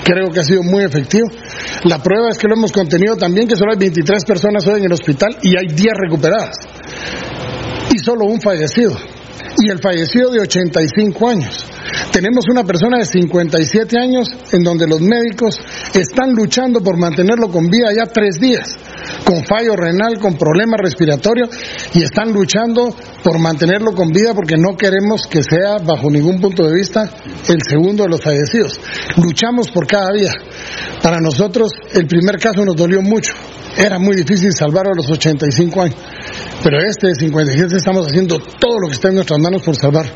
Creo 0.03 0.28
que 0.32 0.40
ha 0.40 0.44
sido 0.44 0.62
muy 0.62 0.84
efectivo. 0.84 1.28
La 1.84 2.03
prueba 2.03 2.30
es 2.30 2.38
que 2.38 2.49
lo 2.49 2.57
hemos 2.57 2.72
contenido 2.72 3.16
también, 3.16 3.46
que 3.46 3.57
solo 3.57 3.72
hay 3.72 3.78
23 3.78 4.24
personas 4.24 4.66
hoy 4.66 4.78
en 4.78 4.86
el 4.86 4.92
hospital 4.92 5.36
y 5.42 5.57
hay 5.57 5.66
10 5.66 5.86
recuperadas. 6.03 6.57
Y 7.92 7.99
solo 7.99 8.24
un 8.24 8.40
fallecido. 8.40 8.96
Y 9.59 9.70
el 9.70 9.80
fallecido 9.80 10.30
de 10.30 10.40
85 10.40 11.28
años. 11.28 11.66
Tenemos 12.12 12.45
una 12.51 12.64
persona 12.64 12.99
de 12.99 13.07
57 13.07 13.99
años 13.99 14.28
en 14.53 14.62
donde 14.62 14.86
los 14.86 15.01
médicos 15.01 15.59
están 15.95 16.34
luchando 16.34 16.80
por 16.80 16.99
mantenerlo 16.99 17.49
con 17.49 17.68
vida 17.68 17.93
ya 17.95 18.07
tres 18.07 18.41
días, 18.41 18.76
con 19.24 19.45
fallo 19.45 19.74
renal, 19.76 20.18
con 20.18 20.36
problemas 20.36 20.80
respiratorios 20.82 21.51
y 21.95 22.03
están 22.03 22.32
luchando 22.32 22.95
por 23.22 23.39
mantenerlo 23.39 23.93
con 23.93 24.09
vida 24.09 24.34
porque 24.34 24.57
no 24.57 24.76
queremos 24.76 25.26
que 25.28 25.43
sea 25.43 25.78
bajo 25.78 26.11
ningún 26.11 26.41
punto 26.41 26.66
de 26.66 26.74
vista 26.74 27.11
el 27.49 27.59
segundo 27.68 28.05
de 28.05 28.11
los 28.11 28.20
fallecidos. 28.20 28.78
Luchamos 29.16 29.70
por 29.70 29.86
cada 29.86 30.12
día. 30.12 30.32
Para 31.03 31.20
nosotros 31.20 31.72
el 31.95 32.07
primer 32.07 32.39
caso 32.39 32.64
nos 32.64 32.76
dolió 32.76 33.03
mucho. 33.03 33.32
Era 33.76 33.99
muy 33.99 34.16
difícil 34.16 34.53
salvarlo 34.53 34.93
a 34.93 34.97
los 34.97 35.11
85 35.11 35.82
años. 35.82 35.97
Pero 36.62 36.78
este 36.80 37.09
de 37.09 37.14
57 37.14 37.76
estamos 37.76 38.07
haciendo 38.07 38.39
todo 38.39 38.80
lo 38.80 38.89
que 38.89 38.95
está 38.95 39.09
en 39.09 39.14
nuestras 39.14 39.39
manos 39.39 39.62
por 39.62 39.76
salvar. 39.76 40.07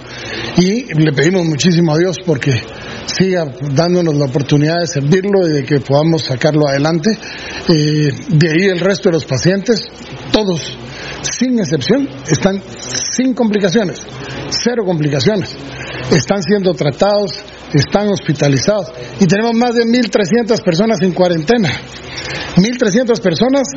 Y 0.56 0.92
le 0.92 1.12
pedimos 1.12 1.46
muchísimo 1.62 1.94
a 1.94 1.98
Dios 1.98 2.16
porque 2.26 2.60
siga 3.06 3.44
dándonos 3.72 4.16
la 4.16 4.24
oportunidad 4.24 4.80
de 4.80 4.86
servirlo 4.88 5.46
y 5.46 5.52
de 5.52 5.64
que 5.64 5.78
podamos 5.78 6.24
sacarlo 6.24 6.66
adelante. 6.66 7.10
Eh, 7.68 8.10
de 8.30 8.50
ahí 8.50 8.64
el 8.68 8.80
resto 8.80 9.08
de 9.08 9.12
los 9.12 9.24
pacientes, 9.24 9.80
todos, 10.32 10.76
sin 11.22 11.60
excepción, 11.60 12.08
están 12.28 12.60
sin 13.12 13.34
complicaciones, 13.34 14.00
cero 14.50 14.82
complicaciones. 14.84 15.54
Están 16.10 16.42
siendo 16.42 16.74
tratados, 16.74 17.32
están 17.72 18.08
hospitalizados 18.08 18.88
y 19.20 19.26
tenemos 19.26 19.54
más 19.54 19.74
de 19.74 19.84
1.300 19.84 20.64
personas 20.64 21.00
en 21.02 21.12
cuarentena. 21.12 21.70
1.300 22.56 23.20
personas 23.20 23.68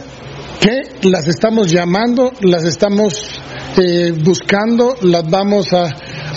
que 0.59 1.07
las 1.07 1.27
estamos 1.27 1.69
llamando, 1.71 2.31
las 2.41 2.63
estamos 2.63 3.39
eh, 3.77 4.11
buscando, 4.23 4.95
las 5.01 5.29
vamos 5.29 5.71
a, 5.73 5.89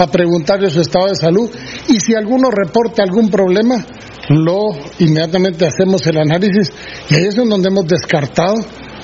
a 0.05 0.07
preguntar 0.07 0.61
de 0.61 0.71
su 0.71 0.81
estado 0.81 1.07
de 1.09 1.17
salud 1.17 1.51
y 1.89 2.01
si 2.01 2.15
alguno 2.15 2.51
reporta 2.51 3.03
algún 3.03 3.31
problema, 3.31 3.85
lo 4.29 4.71
inmediatamente 4.99 5.67
hacemos 5.67 6.07
el 6.07 6.19
análisis 6.19 6.71
y 7.11 7.15
ahí 7.15 7.27
es 7.27 7.39
en 7.39 7.49
donde 7.49 7.69
hemos 7.69 7.87
descartado 7.87 8.55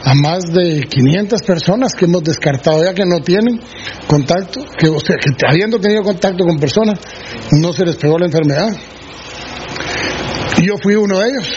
a 0.05 0.15
más 0.15 0.45
de 0.53 0.83
500 0.83 1.41
personas 1.43 1.95
que 1.95 2.05
hemos 2.05 2.23
descartado 2.23 2.85
ya 2.85 2.93
que 2.93 3.05
no 3.07 3.21
tienen 3.21 3.59
contacto, 4.07 4.61
que 4.79 4.89
o 4.89 5.01
sea, 5.01 5.17
que 5.17 5.31
habiendo 5.49 5.79
tenido 5.79 6.03
contacto 6.03 6.45
con 6.45 6.59
personas 6.59 7.01
no 7.53 7.73
se 7.73 7.87
les 7.87 7.97
pegó 7.97 8.19
la 8.19 8.27
enfermedad. 8.27 8.69
Y 10.59 10.67
yo 10.67 10.77
fui 10.77 10.95
uno 10.95 11.19
de 11.19 11.29
ellos. 11.31 11.49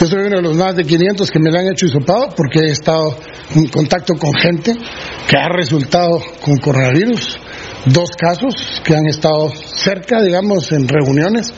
Yo 0.00 0.06
soy 0.06 0.20
uno 0.20 0.36
de 0.36 0.42
los 0.42 0.56
más 0.56 0.74
de 0.74 0.84
500 0.84 1.30
que 1.30 1.38
me 1.38 1.50
la 1.50 1.60
han 1.60 1.68
hecho 1.68 1.86
hisopado 1.86 2.28
porque 2.36 2.60
he 2.60 2.72
estado 2.72 3.16
en 3.54 3.68
contacto 3.68 4.14
con 4.14 4.32
gente 4.32 4.72
que 4.72 5.36
ha 5.36 5.48
resultado 5.48 6.20
con 6.42 6.56
coronavirus. 6.56 7.38
Dos 7.86 8.10
casos 8.10 8.82
que 8.84 8.94
han 8.94 9.06
estado 9.06 9.50
cerca, 9.74 10.22
digamos, 10.22 10.70
en 10.72 10.86
reuniones 10.86 11.52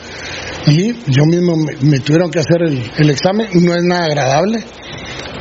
y 0.67 0.93
yo 1.11 1.25
mismo 1.25 1.55
me, 1.81 1.99
tuvieron 1.99 2.31
que 2.31 2.39
hacer 2.39 2.61
el, 2.61 2.91
el 2.97 3.09
examen. 3.09 3.47
No 3.61 3.75
es 3.75 3.83
nada 3.83 4.05
agradable 4.05 4.63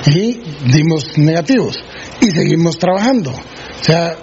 y 0.06 0.40
dimos 0.72 1.16
negativos 1.16 1.76
y 2.20 2.30
seguimos 2.30 2.78
trabajando. 2.78 3.30
O 3.30 3.84
sea, 3.84 4.16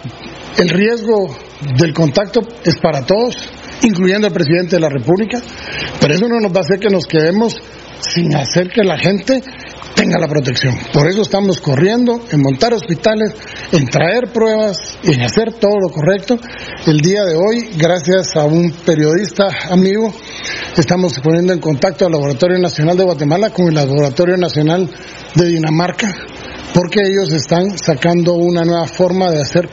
el 0.57 0.69
riesgo 0.69 1.37
del 1.77 1.93
contacto 1.93 2.41
es 2.63 2.75
para 2.77 3.05
todos, 3.05 3.35
incluyendo 3.83 4.27
el 4.27 4.33
presidente 4.33 4.75
de 4.75 4.81
la 4.81 4.89
República, 4.89 5.39
pero 5.99 6.13
eso 6.13 6.27
no 6.27 6.39
nos 6.39 6.51
va 6.51 6.57
a 6.57 6.61
hacer 6.61 6.79
que 6.79 6.89
nos 6.89 7.05
quedemos 7.05 7.55
sin 7.99 8.35
hacer 8.35 8.69
que 8.69 8.83
la 8.83 8.97
gente 8.97 9.41
tenga 9.95 10.17
la 10.19 10.27
protección. 10.27 10.75
Por 10.93 11.07
eso 11.07 11.21
estamos 11.21 11.59
corriendo 11.59 12.21
en 12.31 12.41
montar 12.41 12.73
hospitales, 12.73 13.33
en 13.71 13.87
traer 13.87 14.31
pruebas, 14.31 14.77
en 15.03 15.21
hacer 15.21 15.53
todo 15.53 15.77
lo 15.79 15.89
correcto. 15.89 16.37
El 16.85 16.99
día 17.01 17.23
de 17.23 17.35
hoy, 17.35 17.69
gracias 17.77 18.35
a 18.35 18.45
un 18.45 18.71
periodista 18.85 19.47
amigo, 19.69 20.13
estamos 20.77 21.19
poniendo 21.19 21.53
en 21.53 21.59
contacto 21.59 22.05
al 22.05 22.13
Laboratorio 22.13 22.57
Nacional 22.59 22.97
de 22.97 23.03
Guatemala 23.03 23.49
con 23.49 23.67
el 23.67 23.75
Laboratorio 23.75 24.37
Nacional 24.37 24.89
de 25.35 25.45
Dinamarca, 25.45 26.15
porque 26.73 27.01
ellos 27.01 27.33
están 27.33 27.77
sacando 27.77 28.33
una 28.33 28.63
nueva 28.63 28.87
forma 28.87 29.29
de 29.29 29.41
hacer 29.41 29.69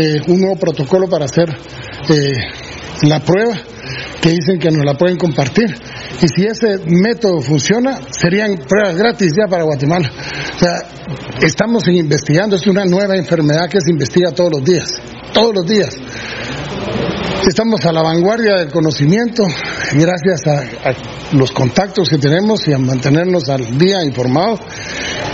eh, 0.00 0.20
un 0.28 0.40
nuevo 0.40 0.56
protocolo 0.56 1.08
para 1.08 1.24
hacer 1.24 1.48
eh, 2.08 2.32
la 3.02 3.20
prueba 3.20 3.54
que 4.20 4.30
dicen 4.30 4.58
que 4.58 4.70
nos 4.70 4.84
la 4.84 4.94
pueden 4.94 5.16
compartir. 5.16 5.74
Y 6.22 6.28
si 6.28 6.46
ese 6.46 6.78
método 6.86 7.40
funciona, 7.40 8.00
serían 8.10 8.56
pruebas 8.56 8.96
gratis 8.96 9.32
ya 9.36 9.48
para 9.48 9.64
Guatemala. 9.64 10.10
O 10.56 10.58
sea, 10.58 10.74
estamos 11.42 11.86
investigando, 11.88 12.56
es 12.56 12.66
una 12.66 12.84
nueva 12.84 13.16
enfermedad 13.16 13.68
que 13.68 13.80
se 13.80 13.90
investiga 13.90 14.32
todos 14.32 14.52
los 14.52 14.64
días, 14.64 14.94
todos 15.32 15.54
los 15.54 15.66
días. 15.66 15.96
Estamos 17.46 17.84
a 17.86 17.92
la 17.92 18.02
vanguardia 18.02 18.56
del 18.56 18.70
conocimiento 18.70 19.44
gracias 19.94 20.46
a, 20.46 21.36
los 21.36 21.50
contactos 21.52 22.08
que 22.08 22.18
tenemos 22.18 22.66
y 22.66 22.72
a 22.72 22.78
mantenernos 22.78 23.48
al 23.48 23.78
día 23.78 24.04
informados. 24.04 24.60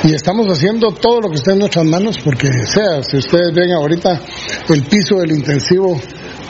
Y 0.05 0.15
estamos 0.15 0.47
haciendo 0.49 0.93
todo 0.93 1.23
lo 1.23 1.29
que 1.31 1.37
está 1.37 1.53
en 1.53 1.61
nuestras 1.61 1.85
manos 1.87 2.19
porque 2.23 2.49
sea, 2.67 3.03
si 3.03 3.17
ustedes 3.17 3.53
ven 3.55 3.73
ahorita 3.73 4.21
el 4.69 4.83
piso 4.85 5.17
del 5.17 5.33
intensivo 5.33 5.99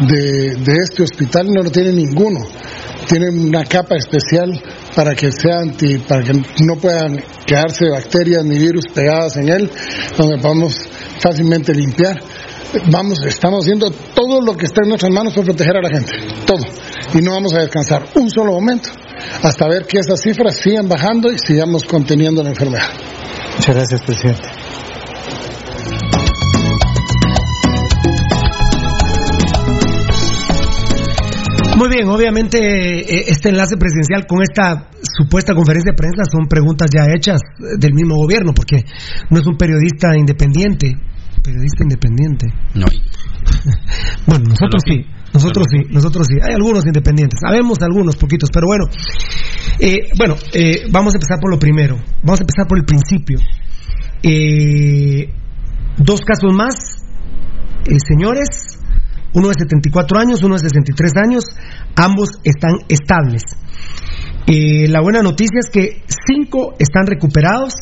de, 0.00 0.56
de 0.56 0.76
este 0.82 1.04
hospital 1.04 1.46
no 1.46 1.62
lo 1.62 1.70
tiene 1.70 1.92
ninguno. 1.92 2.40
Tiene 3.08 3.30
una 3.30 3.64
capa 3.64 3.96
especial 3.96 4.62
para 4.94 5.14
que 5.14 5.30
sea 5.30 5.58
anti, 5.60 5.98
para 5.98 6.22
que 6.22 6.32
no 6.32 6.76
puedan 6.76 7.22
quedarse 7.46 7.88
bacterias 7.90 8.44
ni 8.44 8.58
virus 8.58 8.84
pegadas 8.94 9.36
en 9.36 9.48
él, 9.48 9.70
donde 10.16 10.38
podamos 10.38 10.74
fácilmente 11.20 11.74
limpiar. 11.74 12.20
Vamos, 12.90 13.18
estamos 13.26 13.64
haciendo 13.64 13.90
todo 13.90 14.40
lo 14.40 14.56
que 14.56 14.66
está 14.66 14.82
en 14.82 14.88
nuestras 14.88 15.12
manos 15.12 15.34
para 15.34 15.44
proteger 15.46 15.76
a 15.76 15.82
la 15.82 15.88
gente, 15.88 16.12
todo. 16.46 16.64
Y 17.14 17.22
no 17.22 17.32
vamos 17.32 17.54
a 17.54 17.60
descansar 17.60 18.04
un 18.14 18.28
solo 18.30 18.52
momento 18.52 18.90
hasta 19.42 19.68
ver 19.68 19.86
que 19.86 19.98
esas 19.98 20.20
cifras 20.20 20.56
sigan 20.56 20.88
bajando 20.88 21.30
y 21.30 21.38
sigamos 21.38 21.84
conteniendo 21.84 22.42
la 22.42 22.50
enfermedad. 22.50 22.88
Muchas 23.56 23.76
gracias, 23.76 24.02
presidente. 24.02 24.63
Muy 31.84 31.96
bien, 31.96 32.08
obviamente 32.08 32.56
eh, 32.56 33.24
este 33.28 33.50
enlace 33.50 33.76
presidencial 33.76 34.24
con 34.26 34.40
esta 34.40 34.88
supuesta 35.02 35.54
conferencia 35.54 35.92
de 35.92 35.96
prensa 35.98 36.22
son 36.24 36.48
preguntas 36.48 36.88
ya 36.90 37.04
hechas 37.14 37.42
del 37.78 37.92
mismo 37.92 38.16
gobierno, 38.16 38.54
porque 38.54 38.84
no 39.28 39.38
es 39.38 39.46
un 39.46 39.58
periodista 39.58 40.16
independiente, 40.16 40.96
periodista 41.42 41.82
independiente. 41.84 42.46
No. 42.72 42.86
bueno, 44.26 44.44
nosotros 44.48 44.82
sí, 44.86 45.04
nosotros 45.34 45.66
sí, 45.70 45.80
nosotros 45.90 46.26
sí. 46.26 46.38
Hay 46.42 46.54
algunos 46.54 46.86
independientes, 46.86 47.38
sabemos 47.46 47.76
algunos 47.82 48.16
poquitos, 48.16 48.48
pero 48.50 48.66
bueno, 48.66 48.86
eh, 49.78 50.08
bueno, 50.16 50.36
eh, 50.54 50.86
vamos 50.90 51.12
a 51.12 51.18
empezar 51.18 51.36
por 51.38 51.50
lo 51.50 51.58
primero, 51.58 51.96
vamos 52.22 52.40
a 52.40 52.44
empezar 52.44 52.66
por 52.66 52.78
el 52.78 52.86
principio. 52.86 53.40
Eh, 54.22 55.28
dos 55.98 56.22
casos 56.22 56.50
más, 56.56 56.76
señores, 58.08 58.73
uno 59.34 59.48
de 59.48 59.54
74 59.54 60.18
años, 60.18 60.42
uno 60.42 60.54
de 60.54 60.60
63 60.60 61.12
años, 61.16 61.44
ambos 61.96 62.38
están 62.44 62.72
estables. 62.88 63.42
Eh, 64.46 64.88
la 64.88 65.00
buena 65.00 65.22
noticia 65.22 65.58
es 65.60 65.70
que 65.70 66.02
cinco 66.26 66.74
están 66.78 67.06
recuperados, 67.06 67.72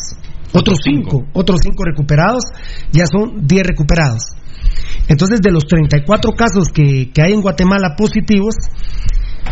otros 0.53 0.79
cinco, 0.83 1.25
otros 1.33 1.61
cinco 1.63 1.85
recuperados, 1.85 2.45
ya 2.93 3.05
son 3.07 3.47
10 3.47 3.63
recuperados. 3.67 4.23
Entonces, 5.09 5.41
de 5.41 5.51
los 5.51 5.67
34 5.67 6.33
casos 6.33 6.69
que, 6.73 7.11
que 7.13 7.23
hay 7.23 7.33
en 7.33 7.43
Guatemala 7.43 7.97
positivos, 7.97 8.55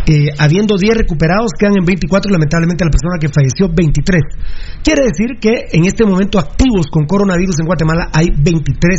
eh, 0.07 0.30
habiendo 0.38 0.76
10 0.76 0.97
recuperados, 0.97 1.53
quedan 1.59 1.78
en 1.78 1.84
24, 1.84 2.32
lamentablemente 2.32 2.84
la 2.84 2.91
persona 2.91 3.18
que 3.20 3.28
falleció 3.28 3.68
23. 3.68 4.82
Quiere 4.82 5.03
decir 5.07 5.38
que 5.41 5.68
en 5.72 5.84
este 5.84 6.05
momento 6.05 6.38
activos 6.38 6.86
con 6.91 7.07
coronavirus 7.07 7.61
en 7.61 7.66
Guatemala 7.66 8.09
hay 8.12 8.28
23 8.30 8.99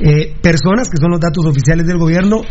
eh, 0.00 0.34
personas, 0.40 0.88
que 0.88 0.96
son 0.98 1.10
los 1.10 1.20
datos 1.20 1.44
oficiales 1.46 1.86
del 1.86 1.98
gobierno. 1.98 2.42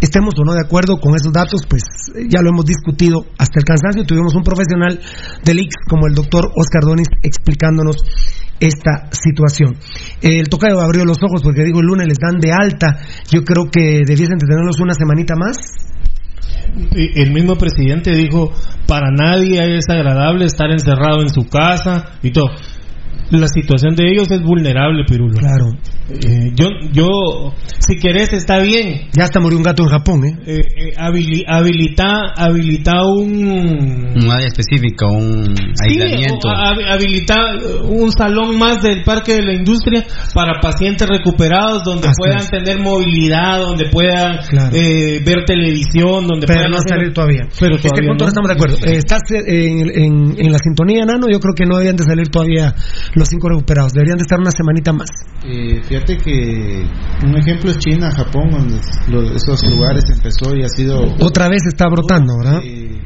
Estemos 0.00 0.34
o 0.38 0.44
no 0.44 0.52
de 0.52 0.60
acuerdo 0.60 1.00
con 1.00 1.16
esos 1.16 1.32
datos, 1.32 1.62
pues 1.68 1.82
ya 2.28 2.40
lo 2.40 2.50
hemos 2.50 2.64
discutido 2.64 3.24
hasta 3.38 3.58
el 3.58 3.64
cansancio. 3.64 4.04
Tuvimos 4.04 4.34
un 4.34 4.42
profesional 4.42 5.00
del 5.44 5.58
IX 5.58 5.74
como 5.88 6.06
el 6.06 6.14
doctor 6.14 6.50
Oscar 6.56 6.82
Donis 6.82 7.08
explicándonos 7.22 7.96
esta 8.60 9.08
situación. 9.12 9.76
El 10.20 10.48
tocayo 10.48 10.80
abrió 10.80 11.04
los 11.04 11.18
ojos 11.22 11.42
porque 11.42 11.64
digo 11.64 11.80
el 11.80 11.86
lunes 11.86 12.06
les 12.06 12.18
dan 12.18 12.38
de 12.38 12.52
alta. 12.52 13.00
Yo 13.30 13.44
creo 13.44 13.70
que 13.70 14.02
debiesen 14.06 14.38
tenerlos 14.38 14.80
una 14.80 14.94
semanita 14.94 15.34
más 15.36 15.56
el 16.94 17.32
mismo 17.32 17.56
presidente 17.56 18.14
dijo, 18.14 18.52
para 18.86 19.10
nadie 19.10 19.76
es 19.76 19.88
agradable 19.88 20.46
estar 20.46 20.70
encerrado 20.70 21.22
en 21.22 21.28
su 21.28 21.48
casa 21.48 22.12
y 22.22 22.30
todo. 22.30 22.50
La 23.38 23.48
situación 23.48 23.94
de 23.94 24.10
ellos 24.10 24.30
es 24.30 24.42
vulnerable, 24.42 25.04
Pirulo. 25.06 25.34
Claro. 25.38 25.66
Eh, 26.10 26.52
yo, 26.54 26.68
yo, 26.92 27.08
si 27.78 27.96
querés, 27.98 28.32
está 28.34 28.58
bien. 28.60 29.08
Ya 29.16 29.24
hasta 29.24 29.40
murió 29.40 29.56
un 29.56 29.64
gato 29.64 29.82
en 29.82 29.88
Japón, 29.88 30.24
¿eh? 30.26 30.36
Eh, 30.46 30.60
eh, 30.60 30.92
habili- 30.98 31.44
habilita, 31.46 32.32
habilita 32.36 32.92
un... 33.06 34.12
Un 34.14 34.30
área 34.30 34.46
específica, 34.46 35.06
un 35.06 35.54
Sí, 35.56 36.00
aislamiento. 36.00 36.48
hab- 36.48 36.84
habilita 36.90 37.36
un 37.88 38.12
salón 38.12 38.58
más 38.58 38.82
del 38.82 39.02
Parque 39.02 39.34
de 39.36 39.42
la 39.42 39.54
Industria 39.54 40.04
para 40.34 40.60
pacientes 40.60 41.08
recuperados 41.08 41.82
donde 41.84 42.08
Así 42.08 42.16
puedan 42.18 42.38
es. 42.38 42.50
tener 42.50 42.78
movilidad, 42.80 43.60
donde 43.60 43.86
puedan 43.90 44.38
Claro. 44.48 44.76
eh, 44.76 45.22
ver 45.24 45.44
televisión, 45.46 46.26
donde 46.26 46.46
Pero 46.46 46.58
puedan 46.60 46.70
no 46.70 46.76
hacer- 46.78 46.88
salir 46.98 47.12
todavía. 47.12 47.48
Pero 47.58 47.76
este 47.76 47.88
todavía 47.88 48.08
punto 48.10 48.24
no. 48.24 48.26
no 48.26 48.28
estamos 48.28 48.48
de 48.48 48.54
acuerdo. 48.54 48.76
Eh, 48.86 48.96
estás 48.98 49.22
en, 49.30 49.88
en- 49.90 50.34
en 50.38 50.52
la 50.52 50.58
sintonía, 50.58 51.04
Nano. 51.06 51.26
Yo 51.30 51.40
creo 51.40 51.54
que 51.56 51.64
no 51.64 51.76
deberían 51.76 51.96
de 51.96 52.04
salir 52.04 52.28
todavía 52.28 52.74
los 53.14 53.23
cinco 53.28 53.48
recuperados. 53.48 53.92
Deberían 53.92 54.16
de 54.18 54.22
estar 54.22 54.38
una 54.38 54.50
semanita 54.50 54.92
más. 54.92 55.08
Eh, 55.44 55.82
fíjate 55.82 56.16
que 56.18 56.86
un 57.24 57.36
ejemplo 57.36 57.70
es 57.70 57.78
China, 57.78 58.10
Japón, 58.10 58.50
donde 58.50 58.76
esos 59.36 59.70
lugares 59.70 60.04
empezó 60.10 60.54
y 60.56 60.62
ha 60.64 60.68
sido... 60.68 61.00
Otra 61.20 61.48
vez 61.48 61.62
está 61.66 61.86
brotando, 61.88 62.34
¿verdad? 62.38 62.60
eh, 62.64 63.00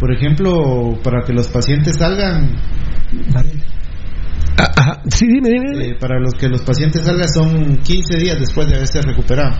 por 0.00 0.12
ejemplo, 0.12 0.98
para 1.02 1.22
que 1.24 1.32
los 1.32 1.48
pacientes 1.48 1.96
salgan, 1.98 2.56
Ah. 4.56 5.02
Sí, 5.08 5.26
dime. 5.26 5.88
eh, 5.88 5.96
para 6.00 6.20
los 6.20 6.34
que 6.34 6.48
los 6.48 6.62
pacientes 6.62 7.02
salgan 7.02 7.28
son 7.28 7.76
15 7.78 8.16
días 8.18 8.38
después 8.38 8.68
de 8.68 8.76
haberse 8.76 9.02
recuperado. 9.02 9.56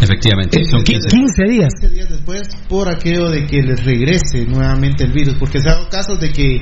Efectivamente, 0.00 0.62
son 0.70 0.82
15. 0.82 1.08
15 1.08 1.44
días. 1.44 1.68
15 1.80 1.94
días 1.94 2.08
después 2.10 2.42
por 2.68 2.88
aquello 2.88 3.30
de 3.30 3.46
que 3.46 3.62
les 3.62 3.82
regrese 3.84 4.44
nuevamente 4.46 5.04
el 5.04 5.12
virus, 5.12 5.36
porque 5.38 5.60
se 5.60 5.68
ha 5.70 5.74
dado 5.74 5.88
casos 5.88 6.18
de 6.20 6.30
que 6.32 6.60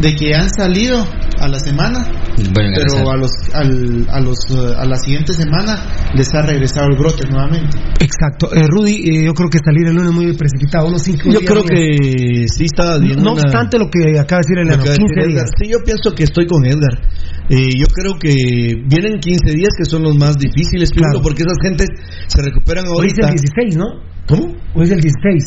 de 0.00 0.14
que 0.14 0.34
han 0.34 0.48
salido 0.50 1.04
a 1.40 1.48
la 1.48 1.58
semana, 1.58 2.06
regresar. 2.36 2.84
pero 2.98 3.10
a 3.10 3.16
los 3.16 3.30
al- 3.54 4.06
a 4.10 4.20
los 4.20 4.38
eh, 4.50 4.74
a 4.78 4.84
la 4.84 4.96
siguiente 4.96 5.32
semana 5.32 6.10
les 6.14 6.32
ha 6.34 6.42
regresado 6.42 6.86
el 6.88 6.96
brote 6.98 7.28
nuevamente. 7.28 7.76
Exacto. 8.00 8.54
Eh, 8.54 8.62
Rudy, 8.68 8.94
eh, 9.10 9.24
yo 9.24 9.34
creo 9.34 9.50
que 9.50 9.58
salir 9.58 9.88
el 9.88 9.94
lunes 9.96 10.12
muy 10.12 10.32
precipitado. 10.34 10.86
Unos 10.88 11.02
cinco 11.02 11.24
Yo 11.24 11.40
días 11.40 11.50
creo 11.50 11.64
que 11.64 12.46
sí 12.48 12.64
está 12.66 12.98
bien. 12.98 13.16
No 13.16 13.32
una- 13.32 13.42
obstante 13.42 13.78
lo 13.78 13.90
que 13.90 14.18
acaba 14.18 14.42
de 14.42 14.54
decir 14.54 14.78
de 14.78 14.96
15 14.98 15.14
decir 15.14 15.26
días. 15.34 15.50
Sí, 15.60 15.70
yo 15.70 15.78
pienso 15.84 16.14
que 16.14 16.24
estoy 16.24 16.46
con 16.46 16.64
Edgar. 16.64 17.02
Eh, 17.48 17.70
yo 17.78 17.86
creo 17.86 18.18
que 18.18 18.74
vienen 18.88 19.20
15 19.20 19.52
días 19.54 19.70
que 19.78 19.84
son 19.84 20.02
los 20.02 20.16
más 20.16 20.36
difíciles, 20.36 20.90
Claro. 20.90 21.22
porque 21.22 21.42
esas 21.42 21.58
gentes 21.62 21.88
se 22.26 22.42
recuperan 22.42 22.84
Hoy 22.88 23.06
es 23.06 23.14
ahorita. 23.22 23.28
el 23.28 23.34
16, 23.34 23.76
¿no? 23.76 23.86
¿Cómo? 24.26 24.52
Hoy 24.74 24.84
es 24.84 24.90
el 24.90 25.00
16. 25.00 25.44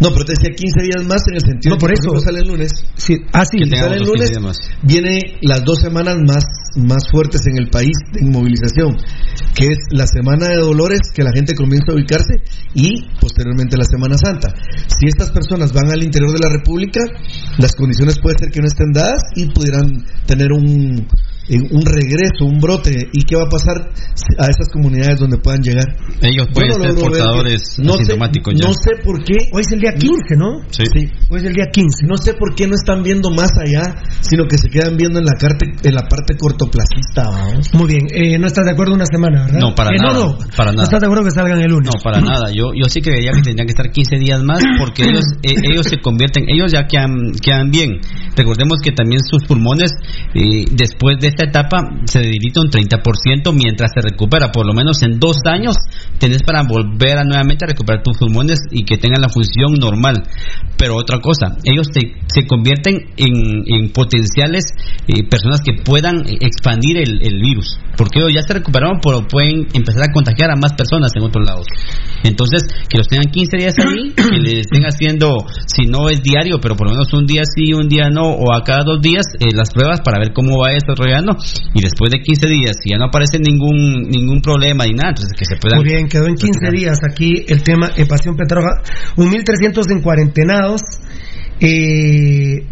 No, 0.00 0.08
pero 0.12 0.24
te 0.24 0.32
decía 0.32 0.48
15 0.56 0.80
días 0.80 1.04
más 1.06 1.20
en 1.28 1.34
el 1.34 1.40
sentido 1.42 1.74
No, 1.74 1.78
por 1.78 1.90
de 1.90 1.96
que 1.96 2.08
eso. 2.08 2.20
sale 2.24 2.38
el 2.40 2.48
lunes. 2.48 2.70
Sí. 2.96 3.16
Ah, 3.34 3.44
sí. 3.44 3.58
Que 3.58 3.64
Si 3.66 3.76
sale 3.76 3.96
el 3.96 4.00
los 4.00 4.10
15 4.12 4.34
lunes, 4.40 4.56
viene 4.82 5.18
las 5.42 5.62
dos 5.62 5.76
semanas 5.82 6.16
más, 6.26 6.44
más 6.76 7.02
fuertes 7.10 7.42
en 7.46 7.58
el 7.58 7.68
país 7.68 7.92
de 8.14 8.24
inmovilización, 8.24 8.96
que 9.54 9.66
es 9.66 9.78
la 9.90 10.06
semana 10.06 10.48
de 10.48 10.56
dolores, 10.56 11.00
que 11.12 11.22
la 11.22 11.32
gente 11.34 11.54
comienza 11.54 11.92
a 11.92 11.96
ubicarse, 11.96 12.32
y 12.72 13.10
posteriormente 13.20 13.76
la 13.76 13.84
Semana 13.84 14.16
Santa. 14.16 14.54
Si 14.86 15.06
estas 15.06 15.32
personas 15.32 15.70
van 15.74 15.90
al 15.90 16.02
interior 16.02 16.32
de 16.32 16.38
la 16.38 16.48
República, 16.48 17.00
las 17.58 17.74
condiciones 17.74 18.18
puede 18.22 18.36
ser 18.38 18.48
que 18.50 18.60
no 18.60 18.68
estén 18.68 18.92
dadas 18.94 19.20
y 19.36 19.52
pudieran 19.52 19.90
tener 20.24 20.50
un, 20.52 21.06
un 21.58 21.82
regreso, 21.84 22.44
un 22.44 22.58
brote. 22.60 23.08
¿Y 23.12 23.22
qué 23.24 23.36
va 23.36 23.44
a 23.44 23.48
pasar 23.48 23.90
a 24.38 24.46
esas 24.46 24.68
comunidades 24.72 25.18
donde 25.18 25.38
puedan 25.38 25.62
llegar? 25.62 25.86
Ellos 26.22 26.46
pueden 26.54 26.70
no 26.78 26.84
ser 26.84 26.94
portadores 26.94 27.62
no 27.78 27.92
sé, 27.94 28.02
asintomáticos 28.02 28.54
ya. 28.54 28.68
no 28.68 28.72
sé 28.74 28.90
por 29.02 29.24
qué. 29.24 29.36
Hoy 29.52 29.62
es 29.62 29.72
el 29.72 29.80
día 29.80 29.92
15, 29.92 30.36
¿no? 30.36 30.60
Sí. 30.70 30.84
Hoy 31.30 31.38
es 31.40 31.44
el 31.44 31.54
día 31.54 31.66
15. 31.72 32.06
No 32.06 32.16
sé 32.16 32.34
por 32.34 32.54
qué 32.54 32.66
no 32.66 32.74
están 32.74 33.02
viendo 33.02 33.30
más 33.30 33.50
allá, 33.58 33.94
sino 34.20 34.44
que 34.46 34.58
se 34.58 34.68
quedan 34.68 34.96
viendo 34.96 35.18
en 35.18 35.24
la, 35.24 35.34
parte, 35.40 35.66
en 35.82 35.94
la 35.94 36.02
parte 36.08 36.36
cortoplacista. 36.36 37.24
vamos. 37.30 37.74
Muy 37.74 37.86
bien. 37.88 38.06
Eh, 38.14 38.38
no 38.38 38.46
estás 38.46 38.64
de 38.64 38.72
acuerdo 38.72 38.94
una 38.94 39.06
semana, 39.06 39.44
¿verdad? 39.46 39.60
No, 39.60 39.74
para 39.74 39.90
Eh, 39.90 39.98
nada, 40.00 40.14
No, 40.14 40.24
no. 40.32 40.38
para 40.56 40.70
No 40.70 40.76
nada. 40.76 40.84
estás 40.84 41.00
de 41.00 41.06
acuerdo 41.06 41.24
que 41.24 41.30
salgan 41.32 41.60
el 41.60 41.70
lunes. 41.70 41.90
No, 41.94 42.00
para 42.02 42.20
nada. 42.24 42.50
Yo, 42.54 42.70
yo 42.74 42.84
sí 42.88 43.00
creía 43.00 43.32
que 43.32 43.42
tendrían 43.42 43.66
que 43.66 43.72
estar 43.72 43.90
15 43.90 44.16
días 44.18 44.42
más 44.42 44.60
porque 44.78 45.04
ellos, 45.04 45.24
eh, 45.42 45.54
ellos 45.70 45.86
se 45.88 45.98
convierten, 46.00 46.44
ellos 46.48 46.72
ya 46.72 46.86
quedan, 46.86 47.32
quedan 47.42 47.70
bien. 47.70 47.98
Recordemos 48.36 48.78
que 48.82 48.92
también 48.92 49.20
sus 49.28 49.44
pulmones, 49.44 49.90
eh, 50.34 50.64
después 50.72 51.16
de 51.20 51.28
esta 51.40 51.60
etapa, 51.60 51.78
se 52.04 52.20
debilita 52.20 52.60
un 52.60 52.70
30% 52.70 53.52
mientras 53.52 53.92
se 53.94 54.00
recupera. 54.00 54.50
Por 54.52 54.66
lo 54.66 54.74
menos 54.74 55.02
en 55.02 55.18
dos 55.18 55.36
años 55.46 55.76
tenés 56.18 56.42
para 56.42 56.62
volver 56.62 57.18
a 57.18 57.24
nuevamente 57.24 57.64
a 57.64 57.68
recuperar 57.68 58.02
tus 58.02 58.18
pulmones 58.18 58.58
y 58.70 58.84
que 58.84 58.96
tengan 58.96 59.22
la 59.22 59.28
función 59.28 59.72
normal. 59.78 60.22
Pero 60.76 60.96
otra 60.96 61.20
cosa, 61.20 61.56
ellos 61.64 61.88
se, 61.92 62.12
se 62.26 62.46
convierten 62.46 63.10
en, 63.16 63.64
en 63.66 63.92
potenciales 63.92 64.64
eh, 65.08 65.24
personas 65.28 65.60
que 65.60 65.82
puedan 65.82 66.26
eh, 66.26 66.38
expandir 66.40 66.98
el, 66.98 67.20
el 67.22 67.40
virus. 67.40 67.78
Porque 67.96 68.20
ellos 68.20 68.32
ya 68.34 68.42
se 68.42 68.54
recuperaron, 68.54 68.98
pero 69.02 69.26
pueden 69.28 69.68
empezar 69.74 70.04
a 70.08 70.12
contagiar 70.12 70.50
a 70.50 70.56
más 70.56 70.72
personas 70.72 71.12
en 71.14 71.22
otros 71.22 71.46
lados. 71.46 71.66
Entonces, 72.22 72.62
que 72.88 72.98
los 72.98 73.08
tengan 73.08 73.30
15 73.30 73.56
días 73.56 73.74
ahí, 73.78 74.10
que 74.16 74.38
le 74.38 74.60
estén 74.60 74.84
haciendo, 74.84 75.36
si 75.66 75.86
no 75.86 76.08
es 76.08 76.22
diario, 76.22 76.58
pero 76.60 76.76
por 76.76 76.88
lo 76.88 76.94
menos 76.94 77.12
un 77.12 77.26
día 77.26 77.42
sí, 77.44 77.72
un 77.72 77.88
día 77.88 78.08
no, 78.10 78.30
o 78.30 78.54
a 78.54 78.64
cada 78.64 78.84
dos 78.84 79.00
días, 79.00 79.24
eh, 79.38 79.54
las 79.54 79.70
pruebas 79.70 80.00
para 80.00 80.18
ver 80.18 80.32
cómo 80.32 80.58
va 80.58 80.70
desarrollando. 80.70 81.19
Y 81.74 81.82
después 81.82 82.10
de 82.10 82.20
15 82.20 82.46
días, 82.48 82.76
si 82.82 82.90
ya 82.90 82.98
no 82.98 83.06
aparece 83.06 83.38
ningún 83.38 84.08
ningún 84.08 84.40
problema 84.40 84.84
ni 84.84 84.92
nada, 84.92 85.10
entonces 85.10 85.36
que 85.36 85.44
se 85.44 85.56
puedan. 85.56 85.80
Muy 85.80 85.88
bien, 85.88 86.08
quedó 86.08 86.26
en 86.26 86.34
15 86.34 86.70
días 86.70 86.98
aquí 87.08 87.44
el 87.48 87.62
tema 87.62 87.90
en 87.96 88.06
Pasión 88.06 88.36
Petroja. 88.36 88.82
Un 89.16 89.30
1.300 89.30 89.90
en 89.90 90.00
cuarentenados. 90.02 90.82
Eh, 91.60 92.66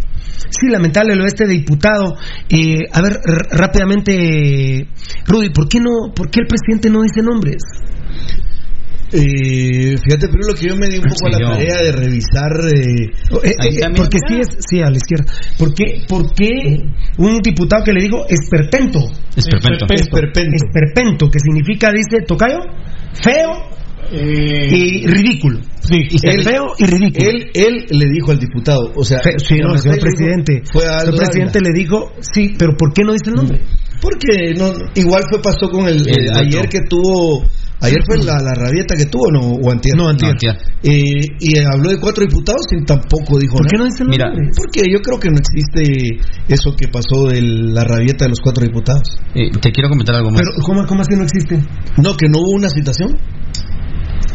sí, 0.50 0.68
lamentable 0.70 1.14
lo 1.14 1.26
este 1.26 1.46
diputado. 1.46 2.16
Eh, 2.48 2.80
a 2.92 3.02
ver, 3.02 3.18
rápidamente, 3.50 4.88
Rudy, 5.26 5.50
¿por 5.50 5.68
qué, 5.68 5.80
no, 5.80 6.12
¿por 6.14 6.30
qué 6.30 6.40
el 6.40 6.46
presidente 6.46 6.90
no 6.90 7.02
dice 7.02 7.22
nombres? 7.22 7.62
Eh, 9.10 9.96
fíjate, 10.04 10.28
pero 10.28 10.48
lo 10.48 10.54
que 10.54 10.68
yo 10.68 10.76
me 10.76 10.86
di 10.88 10.98
un 10.98 11.04
poco 11.04 11.26
a 11.26 11.30
la 11.30 11.50
tarea 11.52 11.82
de 11.82 11.92
revisar. 11.92 12.52
eh, 12.74 13.10
Eh, 13.42 13.52
eh, 13.80 13.86
porque 13.96 14.18
sí 14.28 14.34
es, 14.40 14.48
sí, 14.68 14.80
a 14.80 14.90
la 14.90 14.96
izquierda. 14.96 15.24
¿Por 15.58 15.72
qué, 15.74 16.02
por 16.06 16.34
qué 16.34 16.84
un 17.18 17.38
diputado 17.38 17.84
que 17.84 17.92
le 17.92 18.02
digo 18.02 18.24
esperpento? 18.28 19.00
Esperpento. 19.34 19.86
Esperpento. 19.94 20.56
Esperpento, 20.56 21.30
que 21.30 21.38
significa, 21.40 21.90
dice 21.90 22.24
Tocayo, 22.26 22.58
feo 23.22 23.68
Eh, 24.10 24.68
y 24.70 25.06
ridículo. 25.06 25.60
sí. 25.80 26.00
Es 26.22 26.44
feo 26.44 26.66
y 26.78 26.84
ridículo. 26.86 27.28
Él, 27.30 27.50
él 27.54 27.86
le 27.90 28.06
dijo 28.10 28.30
al 28.30 28.38
diputado, 28.38 28.92
o 28.96 29.04
sea, 29.04 29.20
Fe- 29.20 29.38
sí, 29.38 29.56
no, 29.58 29.72
el 29.74 29.78
señor 29.80 29.98
presidente. 30.00 30.62
Fue 30.72 30.86
a 30.86 31.02
el 31.02 31.14
presidente 31.14 31.60
le 31.60 31.72
dijo, 31.72 32.12
sí, 32.20 32.54
pero 32.58 32.74
¿por 32.76 32.92
qué 32.94 33.02
no 33.04 33.12
dice 33.12 33.28
el 33.30 33.34
nombre? 33.36 33.60
Porque 34.00 34.54
no, 34.56 34.72
igual 34.94 35.24
fue 35.30 35.42
pasó 35.42 35.68
con 35.70 35.86
el, 35.88 36.06
ayer 36.36 36.68
que 36.68 36.78
tuvo, 36.88 37.44
ayer 37.80 37.98
fue 38.06 38.18
la, 38.24 38.38
la 38.42 38.54
rabieta 38.54 38.94
que 38.96 39.06
tuvo, 39.06 39.30
no, 39.32 39.40
o 39.40 39.70
antier. 39.70 39.96
No, 39.96 40.08
antier. 40.08 40.34
No. 40.34 40.52
Eh, 40.82 41.26
y 41.40 41.58
habló 41.58 41.90
de 41.90 41.98
cuatro 41.98 42.24
diputados 42.24 42.66
y 42.72 42.84
tampoco 42.84 43.38
dijo 43.38 43.56
¿Por 43.58 43.66
qué 43.66 43.76
no 43.76 43.84
dice 43.84 44.02
el 44.04 44.08
Mira, 44.08 44.26
nombre? 44.26 44.50
Porque 44.56 44.80
yo 44.90 44.98
creo 45.00 45.18
que 45.18 45.28
no 45.30 45.36
existe 45.38 46.20
eso 46.48 46.70
que 46.76 46.88
pasó 46.88 47.28
de 47.28 47.40
la 47.42 47.84
rabieta 47.84 48.24
de 48.24 48.30
los 48.30 48.40
cuatro 48.40 48.64
diputados. 48.64 49.08
Eh, 49.34 49.50
te 49.60 49.70
quiero 49.72 49.88
comentar 49.88 50.14
algo 50.16 50.30
más. 50.30 50.40
Pero, 50.40 50.50
¿cómo, 50.64 50.86
¿cómo 50.86 51.02
así 51.02 51.14
no 51.16 51.22
existe? 51.24 51.58
No, 52.02 52.14
que 52.16 52.28
no 52.28 52.38
hubo 52.38 52.56
una 52.56 52.68
citación. 52.70 53.16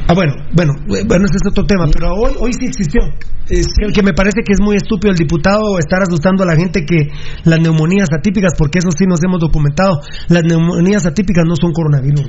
Ah, 0.07 0.13
bueno, 0.13 0.33
bueno, 0.53 0.73
bueno, 0.85 1.25
ese 1.25 1.37
es 1.41 1.47
otro 1.49 1.65
tema, 1.65 1.85
pero 1.91 2.09
hoy, 2.13 2.33
hoy 2.39 2.51
sí 2.53 2.65
existió. 2.65 3.01
Es- 3.49 3.67
Que, 3.79 3.91
que 3.93 4.03
me 4.03 4.13
parece 4.13 4.41
que 4.45 4.51
es 4.53 4.59
muy 4.61 4.75
estúpido 4.75 5.11
el 5.11 5.17
diputado 5.17 5.79
estar 5.79 6.01
asustando 6.01 6.43
a 6.43 6.45
la 6.45 6.55
gente 6.57 6.85
que 6.85 7.07
las 7.45 7.59
neumonías 7.59 8.09
atípicas, 8.11 8.53
porque 8.57 8.79
eso 8.79 8.89
sí 8.91 9.05
nos 9.07 9.23
hemos 9.23 9.39
documentado, 9.39 10.01
las 10.27 10.43
neumonías 10.43 11.05
atípicas 11.05 11.45
no 11.47 11.55
son 11.55 11.71
coronavirus. 11.71 12.27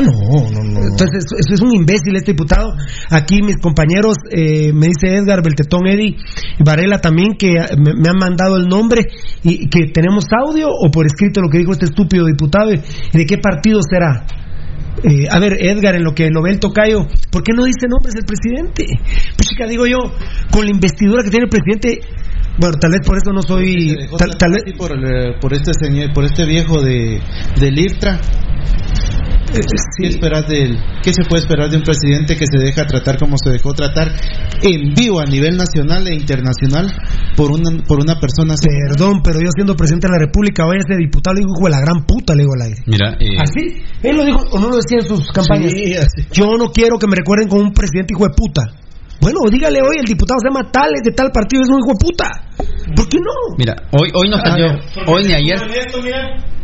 No, 0.00 0.50
no, 0.50 0.62
no. 0.64 0.80
Entonces, 0.80 1.24
eso 1.38 1.54
es 1.54 1.60
un 1.60 1.74
imbécil 1.74 2.16
este 2.16 2.32
diputado. 2.32 2.72
Aquí 3.10 3.42
mis 3.42 3.56
compañeros, 3.58 4.16
eh, 4.30 4.72
me 4.72 4.86
dice 4.88 5.14
Edgar, 5.16 5.42
Beltetón, 5.42 5.86
Eddie, 5.86 6.16
y 6.58 6.62
Varela 6.64 6.98
también, 6.98 7.34
que 7.38 7.52
eh, 7.52 7.66
me, 7.76 7.92
me 7.94 8.08
han 8.08 8.16
mandado 8.18 8.56
el 8.56 8.68
nombre 8.68 9.02
y 9.42 9.68
que 9.68 9.88
tenemos 9.92 10.24
audio 10.46 10.68
o 10.68 10.90
por 10.90 11.04
escrito 11.06 11.40
lo 11.42 11.48
que 11.50 11.58
dijo 11.58 11.72
este 11.72 11.84
estúpido 11.86 12.24
diputado 12.26 12.72
y 12.72 12.76
de 12.78 13.26
qué 13.26 13.36
partido 13.38 13.80
será. 13.88 14.24
Eh, 15.04 15.26
a 15.30 15.38
ver, 15.38 15.54
Edgar, 15.60 15.94
en 15.94 16.04
lo 16.04 16.14
que 16.14 16.28
lo 16.30 16.42
ve 16.42 16.50
el 16.52 16.60
tocayo, 16.60 17.06
¿por 17.30 17.42
qué 17.42 17.52
no 17.54 17.64
dice 17.64 17.86
nombres 17.88 18.14
el 18.14 18.24
presidente? 18.24 18.84
Pues 19.36 19.48
chica, 19.48 19.66
digo 19.66 19.86
yo, 19.86 19.98
con 20.50 20.64
la 20.64 20.70
investidura 20.70 21.22
que 21.22 21.30
tiene 21.30 21.44
el 21.46 21.50
presidente, 21.50 22.00
bueno, 22.58 22.76
tal 22.78 22.90
vez 22.92 23.00
por 23.06 23.16
eso 23.16 23.32
no 23.32 23.42
soy, 23.42 23.96
tal, 24.18 24.36
tal 24.38 24.52
vez, 24.52 24.62
por, 24.76 24.92
el- 24.92 25.34
por 25.40 25.52
este 25.54 25.72
señor, 25.80 26.12
por 26.14 26.24
este 26.24 26.44
viejo 26.46 26.80
de 26.82 27.20
del 27.58 27.78
IRTRA. 27.78 28.20
¿Qué, 29.52 30.06
esperas 30.08 30.48
de 30.48 30.62
él? 30.62 30.78
¿Qué 31.02 31.12
se 31.12 31.24
puede 31.28 31.42
esperar 31.42 31.70
de 31.70 31.76
un 31.76 31.82
presidente 31.82 32.36
que 32.36 32.46
se 32.46 32.58
deja 32.58 32.86
tratar 32.86 33.18
como 33.18 33.36
se 33.36 33.50
dejó 33.50 33.74
tratar 33.74 34.08
en 34.62 34.94
vivo 34.94 35.20
a 35.20 35.24
nivel 35.24 35.56
nacional 35.56 36.06
e 36.08 36.14
internacional 36.14 36.88
por 37.36 37.50
una, 37.50 37.70
por 37.86 38.00
una 38.00 38.18
persona 38.18 38.54
así? 38.54 38.66
perdón, 38.88 39.20
pero 39.22 39.40
yo 39.40 39.50
siendo 39.54 39.76
presidente 39.76 40.06
de 40.06 40.12
la 40.12 40.18
República, 40.26 40.64
vaya 40.64 40.80
ese 40.80 40.96
diputado, 40.96 41.34
le 41.34 41.40
digo, 41.40 41.52
hijo 41.56 41.66
de 41.66 41.70
la 41.70 41.80
gran 41.80 42.06
puta, 42.06 42.34
le 42.34 42.42
digo 42.42 42.54
al 42.54 42.62
aire. 42.62 42.82
Mira, 42.86 43.16
eh, 43.20 43.36
¿Así? 43.40 43.82
Él 44.02 44.16
lo 44.16 44.24
dijo 44.24 44.38
o 44.52 44.58
no 44.58 44.70
lo 44.70 44.76
decía 44.76 44.98
en 45.00 45.06
sus 45.06 45.30
campañas. 45.30 45.72
Sí, 45.72 45.94
así. 45.94 46.26
Yo 46.32 46.56
no 46.56 46.72
quiero 46.72 46.98
que 46.98 47.06
me 47.06 47.16
recuerden 47.16 47.48
como 47.48 47.62
un 47.62 47.72
presidente 47.72 48.14
hijo 48.14 48.24
de 48.24 48.34
puta. 48.34 48.62
Bueno, 49.22 49.38
dígale 49.48 49.78
hoy, 49.80 49.96
el 50.00 50.04
diputado 50.04 50.38
se 50.42 50.48
llama 50.48 50.68
tal, 50.72 50.90
es 50.96 51.02
de 51.04 51.12
tal 51.12 51.30
partido, 51.30 51.62
es 51.62 51.68
un 51.70 51.78
hijo 51.78 51.92
de 51.96 52.04
puta. 52.04 52.28
¿Por 52.96 53.08
qué 53.08 53.18
no? 53.18 53.54
Mira, 53.56 53.76
hoy, 53.92 54.10
hoy 54.14 54.28
no 54.28 54.36
salió, 54.36 54.66
hoy 55.06 55.22
ni 55.24 55.32
ayer. 55.32 55.58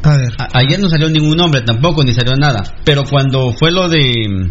A 0.03 0.17
ver. 0.17 0.33
A- 0.39 0.59
ayer 0.59 0.81
no 0.81 0.89
salió 0.89 1.09
ningún 1.09 1.37
nombre 1.37 1.63
tampoco, 1.63 2.03
ni 2.03 2.13
salió 2.13 2.35
nada. 2.37 2.63
Pero 2.85 3.05
cuando 3.09 3.53
fue 3.53 3.71
lo 3.71 3.89
de. 3.89 4.51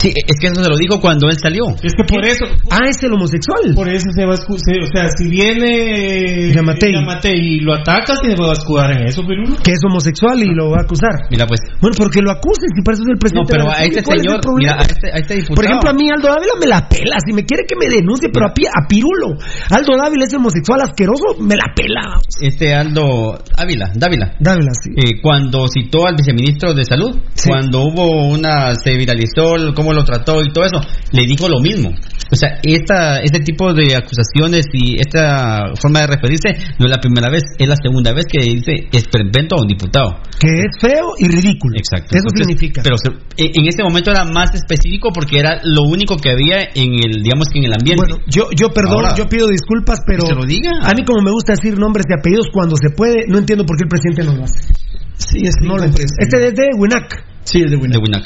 Sí, 0.00 0.08
es 0.16 0.36
que 0.40 0.46
eso 0.48 0.62
se 0.64 0.68
lo 0.70 0.76
dijo 0.76 0.98
cuando 1.00 1.28
él 1.28 1.36
salió. 1.36 1.64
Es 1.82 1.92
que 1.92 2.04
por 2.08 2.24
eso. 2.24 2.46
Ah, 2.70 2.88
es 2.88 3.02
el 3.02 3.12
homosexual. 3.12 3.74
Por 3.74 3.88
eso 3.88 4.06
se 4.16 4.24
va 4.24 4.32
a 4.32 4.34
escudar. 4.40 4.80
O 4.82 4.88
sea, 4.88 5.04
si 5.16 5.28
viene. 5.28 6.52
Yamatei. 6.54 6.92
Yamatei 6.92 7.36
y 7.38 7.60
lo 7.60 7.74
ataca, 7.74 8.16
se 8.16 8.34
va 8.34 8.50
a 8.50 8.52
escudar 8.52 8.92
en 8.96 9.06
eso, 9.06 9.22
Pirulo. 9.26 9.56
Que 9.62 9.72
es 9.72 9.80
homosexual 9.84 10.40
y 10.42 10.54
lo 10.54 10.70
va 10.70 10.78
a 10.78 10.82
acusar. 10.82 11.28
Mira, 11.30 11.46
pues. 11.46 11.60
Bueno, 11.80 11.94
porque 11.98 12.22
lo 12.22 12.30
acusen, 12.30 12.68
si 12.74 12.82
para 12.82 12.94
eso 12.94 13.02
es 13.04 13.08
el 13.08 13.14
No, 13.14 13.20
presidente. 13.20 13.52
pero 13.52 13.64
de 13.64 13.70
la 13.70 13.76
a 13.76 13.84
este 13.84 14.00
República, 14.00 14.06
¿cuál 14.08 14.18
es 14.18 14.24
señor, 14.24 14.40
problema? 14.40 14.72
mira, 14.72 14.74
a 14.80 14.86
este, 14.88 15.06
a 15.12 15.18
este 15.20 15.34
diputado. 15.36 15.56
Por 15.56 15.64
ejemplo, 15.64 15.90
a 15.90 15.94
mí 15.94 16.04
Aldo 16.10 16.28
Dávila 16.28 16.54
me 16.60 16.66
la 16.66 16.80
pela. 16.88 17.16
Si 17.24 17.32
me 17.32 17.44
quiere 17.44 17.62
que 17.68 17.76
me 17.76 17.86
denuncie, 17.92 18.28
pero 18.32 18.46
a, 18.46 18.50
a 18.50 18.80
Pirulo. 18.88 19.28
Aldo 19.70 19.92
Dávila 20.00 20.24
es 20.24 20.34
homosexual 20.34 20.80
asqueroso, 20.80 21.36
me 21.40 21.54
la 21.56 21.68
pela. 21.76 22.00
Este 22.40 22.74
Aldo 22.74 23.36
Ávila, 23.56 23.92
Dávila. 23.94 24.32
Dávila, 24.40 24.72
sí. 24.80 24.90
Eh, 24.96 25.20
cuando 25.20 25.66
citó 25.68 26.06
al 26.06 26.16
viceministro 26.16 26.72
de 26.74 26.84
salud, 26.84 27.12
cuando 27.46 27.82
hubo 27.84 28.28
una, 28.32 28.74
se 28.74 28.96
viralizó 28.96 29.56
el- 29.56 29.74
cómo 29.90 30.00
lo 30.00 30.04
trató 30.04 30.40
y 30.42 30.52
todo 30.52 30.64
eso, 30.64 30.80
le 31.12 31.26
dijo 31.26 31.48
lo 31.48 31.60
mismo. 31.60 31.90
O 32.32 32.36
sea, 32.36 32.58
esta, 32.62 33.18
este 33.20 33.40
tipo 33.40 33.74
de 33.74 33.96
acusaciones 33.96 34.66
y 34.72 34.94
esta 35.00 35.72
forma 35.80 36.00
de 36.00 36.06
referirse 36.06 36.48
no 36.78 36.86
es 36.86 36.90
la 36.90 37.00
primera 37.00 37.28
vez, 37.28 37.42
es 37.58 37.68
la 37.68 37.74
segunda 37.74 38.12
vez 38.12 38.26
que 38.30 38.38
dice 38.38 38.86
experimento 38.92 39.56
a 39.56 39.62
un 39.62 39.66
diputado. 39.66 40.20
Que 40.38 40.46
es 40.60 40.70
feo 40.80 41.14
y 41.18 41.26
ridículo. 41.28 41.76
Exacto. 41.76 42.16
Eso 42.16 42.28
significa. 42.36 42.82
Pero 42.84 42.96
se- 42.96 43.10
en 43.44 43.50
en 43.60 43.66
ese 43.66 43.82
momento 43.82 44.10
era 44.12 44.24
más 44.24 44.54
específico 44.54 45.10
porque 45.12 45.38
era 45.40 45.60
lo 45.64 45.82
único 45.82 46.16
que 46.16 46.30
había 46.30 46.62
en 46.74 46.94
el, 46.94 47.22
digamos 47.22 47.48
que 47.52 47.58
en 47.58 47.64
el 47.66 47.72
ambiente. 47.74 48.00
Bueno, 48.06 48.22
yo, 48.28 48.48
yo 48.56 48.70
perdón, 48.70 49.04
Ahora, 49.04 49.14
yo 49.16 49.28
pido 49.28 49.48
disculpas, 49.48 50.00
pero. 50.06 50.24
se 50.26 50.34
lo 50.34 50.44
diga. 50.44 50.70
A 50.82 50.92
mí, 50.94 51.04
como 51.04 51.22
me 51.22 51.30
gusta 51.32 51.54
decir 51.54 51.76
nombres 51.78 52.06
y 52.08 52.12
apellidos 52.18 52.46
cuando 52.52 52.76
se 52.76 52.90
puede, 52.90 53.26
no 53.26 53.38
entiendo 53.38 53.64
por 53.66 53.76
qué 53.76 53.84
el 53.84 53.88
presidente 53.88 54.22
no 54.24 54.34
lo 54.38 54.44
hace. 54.44 54.72
Sí, 55.18 55.38
es 55.42 55.54
No 55.62 55.76
lo 55.76 55.84
entiendo. 55.84 56.12
Este 56.18 56.46
es 56.46 56.54
de 56.54 56.68
Winac. 56.78 57.24
Sí, 57.44 57.58
es 57.62 57.70
de 57.70 57.76
De 57.76 57.98
Winac. 57.98 58.24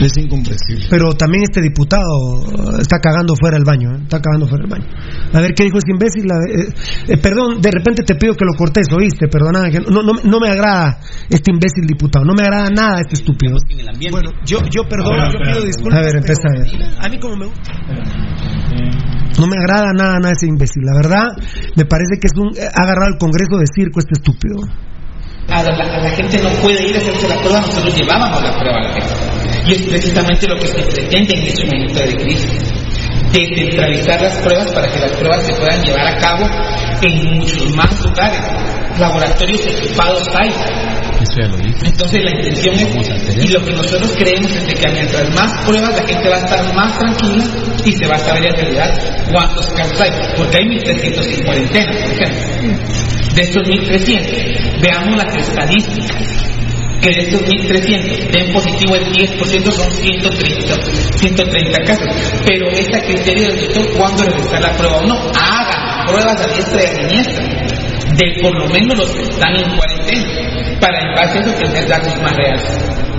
Es 0.00 0.16
incomprensible. 0.16 0.86
Pero 0.90 1.12
también 1.14 1.44
este 1.44 1.60
diputado 1.60 2.40
eh, 2.44 2.80
está 2.80 2.98
cagando 2.98 3.34
fuera 3.34 3.56
del 3.56 3.64
baño, 3.64 3.96
¿eh? 3.96 4.00
está 4.02 4.20
cagando 4.20 4.46
fuera 4.46 4.62
del 4.62 4.70
baño. 4.70 4.86
A 5.32 5.40
ver 5.40 5.54
qué 5.54 5.64
dijo 5.64 5.78
ese 5.78 5.90
imbécil. 5.90 6.24
Eh, 6.30 6.72
eh, 7.08 7.16
perdón, 7.18 7.60
de 7.60 7.70
repente 7.70 8.02
te 8.02 8.14
pido 8.14 8.34
que 8.34 8.44
lo 8.44 8.54
cortes, 8.56 8.86
oíste, 8.92 9.28
perdona, 9.28 9.70
que 9.70 9.80
no, 9.80 10.02
no, 10.02 10.12
no 10.22 10.40
me 10.40 10.48
agrada 10.48 11.00
este 11.28 11.50
imbécil 11.50 11.86
diputado, 11.86 12.24
no 12.24 12.34
me 12.34 12.42
agrada 12.42 12.70
nada 12.70 13.00
este 13.00 13.14
estúpido. 13.14 13.56
Bueno, 14.10 14.30
yo, 14.44 14.58
yo 14.70 14.82
perdón, 14.88 15.14
Ahora, 15.14 15.32
yo 15.32 15.38
pido 15.40 15.64
disculpas. 15.64 15.98
A 15.98 16.02
ver, 16.02 16.12
pero 16.12 16.18
empieza 16.18 16.48
a 16.48 16.52
ver. 16.52 16.96
A 17.00 17.08
mí 17.08 17.18
como 17.18 17.36
me 17.36 17.46
gusta. 17.46 17.72
No 19.38 19.46
me 19.46 19.56
agrada 19.56 19.92
nada, 19.94 20.18
nada 20.18 20.32
ese 20.32 20.46
imbécil. 20.46 20.82
La 20.84 20.94
verdad, 20.94 21.26
me 21.76 21.84
parece 21.84 22.18
que 22.20 22.26
es 22.26 22.36
un 22.36 22.48
eh, 22.56 22.66
ha 22.66 22.82
agarrado 22.82 23.12
el 23.12 23.18
Congreso 23.18 23.58
de 23.58 23.66
circo 23.66 24.00
este 24.00 24.18
estúpido. 24.18 24.56
A 25.48 25.62
la, 25.62 25.70
a 25.70 25.98
la 26.02 26.10
gente 26.10 26.42
no 26.42 26.50
puede 26.60 26.88
ir 26.88 26.96
a 26.96 26.98
hacerse 26.98 27.28
la 27.28 27.40
prueba, 27.40 27.60
nosotros 27.60 27.96
llevábamos 27.96 28.42
la 28.42 28.58
prueba 28.58 28.78
a 28.78 28.82
la 28.82 28.92
gente. 28.92 29.37
Y 29.68 29.72
es 29.72 29.82
precisamente 29.82 30.46
lo 30.48 30.56
que 30.56 30.66
se 30.66 30.82
pretende 30.82 31.34
en 31.34 31.42
este 31.42 31.66
momento 31.66 32.00
de 32.00 32.16
crisis. 32.16 32.58
Descentralizar 33.30 34.22
las 34.22 34.38
pruebas 34.38 34.72
para 34.72 34.90
que 34.90 34.98
las 34.98 35.12
pruebas 35.12 35.44
se 35.44 35.52
puedan 35.52 35.84
llevar 35.84 36.06
a 36.06 36.16
cabo 36.16 36.46
en 37.02 37.36
muchos 37.36 37.76
más 37.76 38.02
lugares. 38.02 38.40
Laboratorios 38.98 39.66
equipados 39.66 40.22
hay. 40.40 40.48
Eso 41.20 41.32
ya 41.38 41.48
lo 41.48 41.58
dije. 41.58 41.76
Entonces 41.84 42.24
la 42.24 42.30
intención 42.30 42.74
es, 42.76 43.44
y 43.44 43.48
lo 43.48 43.62
que 43.62 43.72
nosotros 43.72 44.14
creemos 44.16 44.50
es 44.52 44.66
de 44.68 44.72
que 44.72 44.90
mientras 44.90 45.34
más 45.34 45.66
pruebas 45.66 45.94
la 46.00 46.06
gente 46.06 46.28
va 46.30 46.36
a 46.36 46.38
estar 46.38 46.74
más 46.74 46.98
tranquila 46.98 47.44
y 47.84 47.92
se 47.92 48.06
va 48.06 48.14
a 48.14 48.18
saber 48.18 48.46
en 48.46 48.52
realidad 48.54 49.26
cuántos 49.30 49.66
casos 49.66 50.00
hay. 50.00 50.10
Porque 50.34 50.56
hay 50.56 50.64
1.300 50.64 51.34
en 51.34 51.44
cuarentena, 51.44 51.92
por 51.92 52.12
ejemplo. 52.12 53.34
De 53.34 53.42
estos 53.42 53.62
1.300, 53.64 54.80
veamos 54.80 55.22
las 55.22 55.36
estadísticas. 55.36 56.57
Que 57.00 57.10
de 57.10 57.20
estos 57.20 57.42
1.300 57.42 58.30
den 58.30 58.52
positivo 58.52 58.96
el 58.96 59.12
10% 59.12 59.70
son 59.70 59.90
130, 59.90 60.82
130 61.16 61.82
casos. 61.84 62.08
Pero 62.44 62.68
es 62.70 62.88
a 62.94 63.00
criterio 63.00 63.48
del 63.48 63.60
doctor 63.60 63.90
cuándo 63.96 64.24
realizar 64.24 64.60
la 64.60 64.72
prueba 64.76 64.96
o 64.96 65.06
no. 65.06 65.14
Hagan 65.14 66.06
pruebas 66.06 66.40
a 66.40 66.48
diestra 66.48 66.82
y 66.82 66.86
a 66.86 66.94
siniestra 66.94 67.58
de 68.18 68.42
por 68.42 68.52
lo 68.52 68.66
menos 68.68 68.98
los 68.98 69.10
que 69.10 69.22
están 69.22 69.54
en 69.56 69.76
cuarentena, 69.76 70.78
para 70.80 70.98
en 70.98 71.14
base 71.14 71.38
a 71.38 71.42
eso 71.42 71.52
tener 71.52 71.88
datos 71.88 72.20
más 72.20 72.34
reales. 72.34 73.17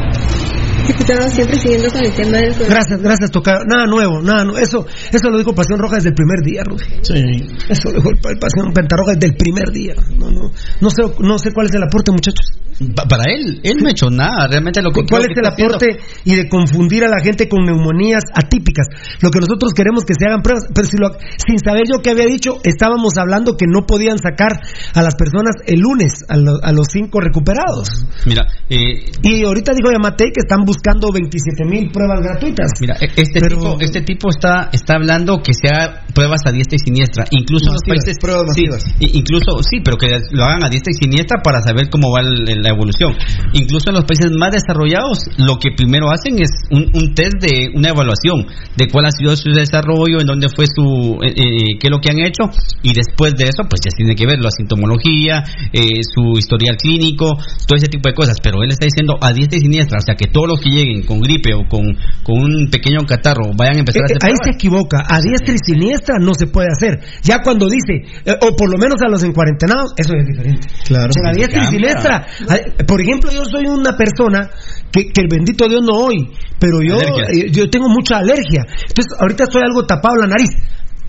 Diputado, 0.88 1.30
siempre 1.30 1.60
siguiendo 1.60 1.90
con 1.92 2.04
el 2.06 2.12
tema 2.14 2.38
del 2.38 2.54
Gracias, 2.54 3.02
gracias, 3.02 3.32
Tocayo. 3.32 3.64
Nada 3.66 3.86
nuevo, 3.86 4.22
nada 4.22 4.44
nuevo. 4.44 4.58
Eso, 4.60 4.86
eso 5.12 5.30
lo 5.30 5.38
dijo 5.38 5.54
Pasión 5.54 5.80
Roja 5.80 5.96
desde 5.96 6.10
el 6.10 6.16
primer 6.16 6.40
día, 6.44 6.64
Rudy. 6.64 6.84
Sí. 7.02 7.48
Eso 7.70 7.90
lo 7.90 7.96
dijo 7.96 8.10
el, 8.10 8.18
el 8.32 8.40
Pasión 8.40 8.74
Pentarroja 8.74 9.14
desde 9.14 9.28
el 9.28 9.36
primer 9.36 9.70
día. 9.72 9.94
No, 10.18 10.30
no, 10.32 10.52
no 10.82 10.90
sé, 10.90 11.04
no 11.20 11.38
sé 11.38 11.52
cuál 11.54 11.68
es 11.68 11.74
el 11.76 11.84
aporte, 11.84 12.12
muchachos. 12.12 12.48
Pa- 12.96 13.04
Para 13.04 13.24
él, 13.34 13.60
él 13.64 13.76
no 13.82 13.90
ha 13.90 13.92
hecho 13.92 14.10
nada. 14.10 14.48
Realmente 14.48 14.82
lo 14.82 14.92
que 14.92 15.02
¿Cuál 15.06 15.24
es 15.24 15.28
que 15.34 15.42
el 15.42 15.46
aporte 15.48 16.00
y 16.24 16.36
de 16.36 16.48
confundir 16.48 17.04
a 17.04 17.10
la 17.10 17.20
gente 17.22 17.50
con 17.50 17.66
neumonías 17.66 18.24
atípicas? 18.34 18.88
Lo 19.22 19.32
que 19.32 19.40
nosotros 19.40 19.74
queremos 19.74 20.06
que 20.06 20.14
se 20.18 20.26
hagan 20.26 20.42
pruebas, 20.42 20.64
pero 20.74 20.88
si 20.88 20.98
lo- 20.98 21.12
sin 21.46 21.60
saber 21.60 21.84
yo 21.92 22.02
qué 22.02 22.12
había 22.12 22.26
dicho, 22.26 22.52
estábamos 22.64 23.14
hablando 23.18 23.58
que 23.58 23.66
no 23.68 23.86
podían 23.86 24.18
sacar 24.18 24.62
a 24.94 25.02
las 25.02 25.16
personas 25.16 25.56
el 25.68 25.80
lunes, 25.82 26.24
a, 26.30 26.38
lo- 26.38 26.64
a 26.64 26.72
los 26.72 26.88
cinco 26.92 27.20
recuperados. 27.20 27.90
Mira, 28.26 28.48
eh, 28.70 29.12
Y 29.24 29.44
ahorita 29.46 29.74
dijo 29.74 29.92
Yamatei 29.92 30.28
que 30.32 30.40
están 30.40 30.64
buscando 30.70 31.10
27 31.12 31.66
mil 31.66 31.90
pruebas 31.90 32.22
gratuitas. 32.22 32.70
Mira, 32.80 32.94
e- 33.02 33.10
este 33.18 33.42
tipo, 33.42 33.78
este 33.82 34.02
tipo 34.02 34.30
está, 34.30 34.70
está 34.72 34.96
hablando 35.02 35.42
que 35.42 35.54
se 35.54 35.66
haga 35.68 36.06
pruebas 36.14 36.42
a 36.46 36.52
diestra 36.52 36.78
y 36.78 36.80
siniestra. 36.86 37.26
Incluso 37.32 37.74
en 37.74 37.74
los 37.74 37.86
países. 37.90 38.18
pruebas 38.22 38.46
masivas. 38.46 38.86
incluso, 39.00 39.64
sí, 39.66 39.82
pero 39.84 39.98
que 39.98 40.08
lo 40.32 40.44
hagan 40.46 40.64
a 40.64 40.70
diestra 40.70 40.92
y 40.94 40.98
siniestra 41.02 41.42
para 41.42 41.62
saber 41.62 41.90
cómo 41.90 42.12
va 42.14 42.22
la 42.22 42.70
evolución. 42.70 43.18
Incluso 43.54 43.90
en 43.90 43.96
los 43.96 44.06
países 44.06 44.30
más 44.38 44.52
desarrollados, 44.52 45.26
lo 45.38 45.58
que 45.58 45.72
primero 45.76 46.12
hacen 46.12 46.38
es 46.38 46.52
un, 46.70 46.86
un 46.94 47.14
test 47.16 47.42
de 47.42 47.72
una 47.74 47.90
evaluación 47.90 48.46
de 48.78 48.88
cuál 48.88 49.06
ha 49.06 49.12
sido 49.12 49.36
su 49.36 49.50
desarrollo, 49.50 50.22
en 50.22 50.28
dónde 50.28 50.48
fue 50.54 50.66
su. 50.70 51.18
eh, 51.26 51.34
eh, 51.34 51.78
qué 51.80 51.88
es 51.88 51.92
lo 51.92 52.00
que 52.00 52.12
han 52.12 52.20
hecho, 52.20 52.46
y 52.84 52.94
después 52.94 53.34
de 53.36 53.46
eso, 53.46 53.64
pues 53.70 53.82
ya 53.82 53.90
tiene 53.96 54.14
que 54.16 54.26
ver 54.26 54.40
la 54.40 54.52
sintomología, 54.52 55.44
eh, 55.74 56.04
su 56.14 56.38
historial 56.38 56.78
clínico, 56.78 57.38
todo 57.66 57.78
ese 57.78 57.88
tipo 57.88 58.10
de 58.10 58.14
cosas. 58.14 58.38
Pero 58.44 58.62
él 58.62 58.70
está 58.70 58.86
diciendo 58.86 59.18
a 59.22 59.34
diestra 59.34 59.58
y 59.58 59.62
siniestra, 59.62 59.98
o 59.98 60.06
sea, 60.06 60.16
que 60.16 60.28
todos 60.28 60.48
los 60.48 60.59
que 60.60 60.70
lleguen 60.70 61.04
con 61.06 61.20
gripe 61.22 61.54
o 61.54 61.68
con, 61.68 61.86
con 62.24 62.38
un 62.40 62.70
pequeño 62.70 63.06
catarro 63.08 63.52
vayan 63.58 63.78
a 63.78 63.80
empezar 63.80 64.04
a 64.04 64.06
Eh, 64.06 64.16
hacer 64.18 64.30
ahí 64.30 64.36
se 64.44 64.52
equivoca. 64.52 65.04
A 65.08 65.20
diestra 65.22 65.54
y 65.56 65.58
siniestra 65.66 66.16
no 66.20 66.34
se 66.34 66.48
puede 66.48 66.68
hacer. 66.72 67.00
Ya 67.24 67.42
cuando 67.44 67.68
dice, 67.68 68.06
eh, 68.26 68.34
o 68.42 68.56
por 68.56 68.70
lo 68.72 68.78
menos 68.78 69.02
a 69.02 69.10
los 69.10 69.24
encuarentenados, 69.24 69.94
eso 69.98 70.14
es 70.16 70.26
diferente. 70.28 70.68
Claro. 70.86 71.12
Pero 71.14 71.30
a 71.30 71.34
diestra 71.34 71.64
y 71.64 71.66
siniestra. 71.68 72.16
a- 72.50 72.84
Por 72.86 73.02
ejemplo, 73.02 73.32
yo 73.32 73.44
soy 73.46 73.66
una 73.68 73.96
persona 73.98 74.50
que, 74.92 75.10
que 75.12 75.22
el 75.22 75.28
bendito 75.30 75.68
Dios 75.68 75.82
no 75.82 75.98
hoy, 75.98 76.30
pero 76.60 76.82
yo, 76.82 76.98
eh, 76.98 77.52
yo 77.52 77.70
tengo 77.70 77.88
mucha 77.90 78.18
alergia. 78.18 78.64
Entonces, 78.68 79.14
ahorita 79.20 79.44
estoy 79.46 79.62
algo 79.64 79.86
tapado 79.86 80.16
la 80.18 80.28
nariz. 80.28 80.50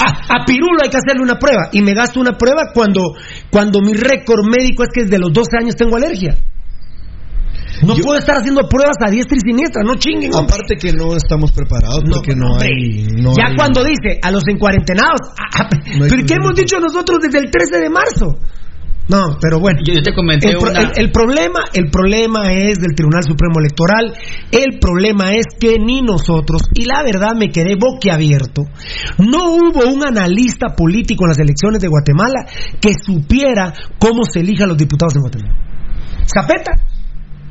Ah, 0.02 0.40
a 0.40 0.44
Pirulo 0.46 0.78
hay 0.82 0.88
que 0.88 0.96
hacerle 0.96 1.22
una 1.22 1.38
prueba. 1.38 1.68
Y 1.72 1.82
me 1.82 1.92
gasto 1.92 2.20
una 2.20 2.32
prueba 2.38 2.72
cuando, 2.72 3.02
cuando 3.50 3.80
mi 3.80 3.92
récord 3.92 4.46
médico 4.48 4.82
es 4.82 4.88
que 4.94 5.02
desde 5.02 5.18
los 5.18 5.30
12 5.32 5.50
años 5.60 5.76
tengo 5.76 5.96
alergia. 5.96 6.36
No 7.82 7.94
puedo 7.96 8.18
estar 8.18 8.36
haciendo 8.38 8.68
pruebas 8.68 8.96
a 9.06 9.10
diestra 9.10 9.36
y 9.36 9.40
siniestra, 9.40 9.82
no 9.82 9.94
chinguen. 9.96 10.34
hombre. 10.34 10.54
Aparte 10.54 10.76
que 10.76 10.92
no 10.92 11.14
estamos 11.16 11.52
preparados 11.52 12.02
porque 12.10 12.34
no, 12.36 12.52
hombre. 12.52 12.68
hay. 12.68 13.04
no 13.22 13.32
ya 13.36 13.48
hay- 13.48 13.56
cuando 13.56 13.82
dice 13.84 14.18
a 14.22 14.30
los 14.30 14.42
encuarentenados, 14.48 15.20
ah, 15.38 15.60
ah, 15.64 15.68
No 15.98 16.06
pero 16.08 16.26
¿qué 16.26 16.34
hemos 16.34 16.54
dicho 16.54 16.78
nosotros 16.80 17.18
desde 17.22 17.38
el 17.38 17.50
13 17.50 17.78
de 17.80 17.90
marzo? 17.90 18.36
No, 19.08 19.38
pero 19.40 19.58
bueno. 19.58 19.80
Yo, 19.84 19.94
yo 19.94 20.02
te 20.02 20.14
comenté 20.14 20.50
El, 20.50 20.58
pro- 20.58 20.70
una. 20.70 20.80
el- 20.82 20.92
el 20.96 21.10
problema, 21.10 21.60
el 21.72 21.90
problema 21.90 22.52
es 22.52 22.78
del 22.78 22.94
Tribunal 22.94 23.24
Supremo 23.24 23.58
Electoral. 23.58 24.14
El 24.52 24.78
problema 24.78 25.32
es 25.32 25.46
que 25.58 25.78
ni 25.80 26.00
nosotros, 26.00 26.62
y 26.74 26.84
la 26.84 27.02
verdad 27.02 27.34
me 27.34 27.50
quedé 27.50 27.74
boquiabierto, 27.74 28.62
no 29.18 29.50
hubo 29.54 29.90
un 29.92 30.06
analista 30.06 30.76
político 30.76 31.24
en 31.24 31.30
las 31.30 31.38
elecciones 31.40 31.80
de 31.80 31.88
Guatemala 31.88 32.46
que 32.80 32.92
supiera 32.94 33.72
cómo 33.98 34.22
se 34.24 34.40
elijan 34.40 34.68
los 34.68 34.78
diputados 34.78 35.16
en 35.16 35.22
Guatemala. 35.22 35.54
Zapeta, 36.32 36.72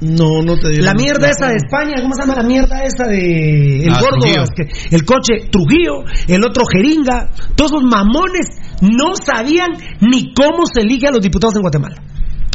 No, 0.02 0.42
no 0.44 0.56
te 0.58 0.70
digo. 0.70 0.84
la 0.86 0.94
mierda 0.94 1.30
esa 1.30 1.48
de 1.48 1.58
España, 1.58 1.96
¿cómo 2.02 2.14
se 2.16 2.22
llama 2.22 2.36
la 2.42 2.48
mierda 2.48 2.82
esa 2.84 3.06
de 3.08 3.84
el 3.84 3.92
Ah, 3.94 4.00
gordo? 4.00 4.26
Que- 4.56 4.96
el 4.96 5.04
coche 5.04 5.50
Trujillo, 5.52 6.04
el 6.28 6.44
otro 6.46 6.64
Jeringa, 6.72 7.30
todos 7.56 7.72
esos 7.72 7.84
mamones 7.84 8.48
no 8.82 9.16
sabían 9.16 9.72
ni 10.00 10.34
cómo 10.34 10.64
se 10.74 10.82
elige 10.82 11.08
a 11.08 11.12
los 11.12 11.22
diputados 11.22 11.56
en 11.56 11.62
Guatemala. 11.62 11.96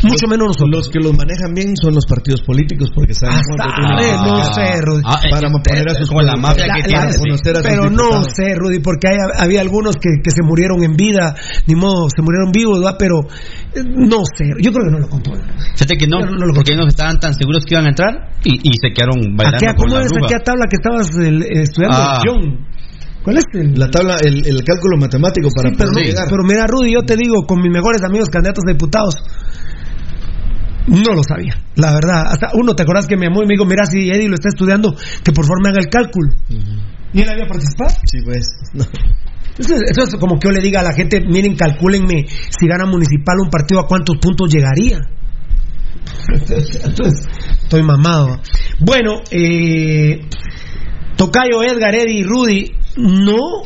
Mucho 0.04 0.26
menos 0.28 0.46
nosotros. 0.48 0.70
Los 0.70 0.88
que 0.88 0.98
los 1.00 1.12
manejan 1.16 1.54
bien 1.54 1.74
son 1.76 1.94
los 1.94 2.06
partidos 2.06 2.42
políticos 2.42 2.88
porque 2.94 3.14
saben 3.14 3.40
cuánto 3.48 3.74
tienen 3.74 3.96
que 3.98 4.04
Eh, 4.04 4.16
no 4.24 4.54
sé, 4.54 4.80
Rudy. 4.82 5.02
Ah, 5.04 5.20
eh, 5.24 5.30
para 5.30 5.48
poner 5.50 5.88
a 5.90 5.94
sus 5.94 6.08
con 6.10 6.24
la 6.26 6.36
mafia 6.36 6.66
que 6.76 6.82
tiene. 6.84 7.00
para 7.42 7.62
pero 7.62 7.90
no 7.90 8.22
sé, 8.24 8.54
Rudy, 8.54 8.80
porque 8.80 9.08
hay- 9.08 9.16
había 9.38 9.60
algunos 9.60 9.96
que, 9.96 10.10
que 10.22 10.30
se 10.30 10.42
murieron 10.42 10.82
en 10.84 10.96
vida, 10.96 11.34
ni 11.66 11.74
modo, 11.74 12.08
se 12.14 12.22
murieron 12.22 12.52
vivos, 12.52 12.78
¿verdad? 12.78 12.96
Pero 12.98 13.20
eh, 13.74 13.82
no 13.84 14.18
sé, 14.36 14.44
yo 14.60 14.72
creo 14.72 14.84
que 14.86 14.90
no 14.92 14.98
lo 14.98 15.08
controlan. 15.08 15.46
Fíjate 15.74 15.96
que 15.96 16.06
no, 16.06 16.20
No, 16.20 16.30
no 16.38 16.46
lo 16.46 16.54
porque 16.54 16.72
ellos 16.72 16.86
estaban 16.88 17.18
tan 17.18 17.34
seguros 17.34 17.64
que 17.64 17.74
iban 17.74 17.86
a 17.86 17.88
entrar 17.90 18.12
y, 18.44 18.54
y 18.68 18.72
se 18.80 18.92
quedaron 18.92 19.36
bailando 19.36 19.56
Aquella, 19.58 19.74
¿Cómo 19.74 19.98
es 19.98 20.12
aquella 20.12 20.40
tabla 20.44 20.66
que 20.68 20.76
estabas 20.76 21.10
el, 21.16 21.42
eh, 21.42 21.62
estudiando? 21.62 21.96
Ah. 21.98 22.20
John? 22.24 22.66
¿Cuál 23.24 23.38
es 23.38 23.44
el...? 23.54 23.72
La 23.78 23.88
tabla, 23.90 24.16
el, 24.22 24.46
el 24.46 24.62
cálculo 24.64 24.98
matemático 24.98 25.48
para 25.56 25.70
Sí, 25.70 25.76
pero, 25.78 25.90
poder 25.90 26.04
no- 26.04 26.10
llegar. 26.10 26.26
pero 26.28 26.42
mira, 26.44 26.66
Rudy, 26.66 26.92
yo 26.92 27.00
te 27.06 27.16
digo, 27.16 27.46
con 27.46 27.62
mis 27.62 27.72
mejores 27.72 28.02
amigos 28.04 28.28
candidatos 28.28 28.64
a 28.68 28.72
diputados, 28.72 29.14
no 30.86 31.14
lo 31.14 31.22
sabía, 31.22 31.54
la 31.76 31.92
verdad. 31.92 32.26
Hasta 32.28 32.50
uno, 32.54 32.74
¿te 32.74 32.82
acordás 32.82 33.06
que 33.06 33.16
me 33.16 33.26
llamó 33.26 33.42
y 33.42 33.46
me 33.46 33.54
dijo, 33.54 33.64
mira, 33.64 33.86
si 33.86 34.10
Eddie 34.10 34.28
lo 34.28 34.34
está 34.34 34.48
estudiando, 34.48 34.94
que 34.94 35.32
por 35.32 35.44
favor 35.44 35.62
me 35.62 35.70
haga 35.70 35.80
el 35.80 35.88
cálculo? 35.88 36.32
¿Y 37.12 37.20
él 37.20 37.28
había 37.28 37.46
participado? 37.46 37.90
Sí, 38.04 38.18
pues. 38.24 38.46
no. 38.74 38.84
Eso, 39.56 39.74
eso 39.74 40.02
es 40.02 40.16
como 40.16 40.38
que 40.38 40.48
yo 40.48 40.52
le 40.52 40.60
diga 40.60 40.80
a 40.80 40.82
la 40.82 40.92
gente, 40.92 41.20
miren, 41.20 41.54
calcúlenme 41.54 42.26
si 42.26 42.66
gana 42.66 42.86
municipal 42.86 43.36
un 43.38 43.50
partido 43.50 43.80
a 43.80 43.86
cuántos 43.86 44.18
puntos 44.18 44.52
llegaría. 44.52 44.98
Entonces, 46.28 47.26
estoy 47.62 47.82
mamado. 47.82 48.40
Bueno, 48.80 49.22
eh, 49.30 50.26
Tocayo, 51.16 51.62
Edgar, 51.62 51.94
Eddie 51.94 52.20
y 52.20 52.22
Rudy 52.24 52.72
no 52.96 53.62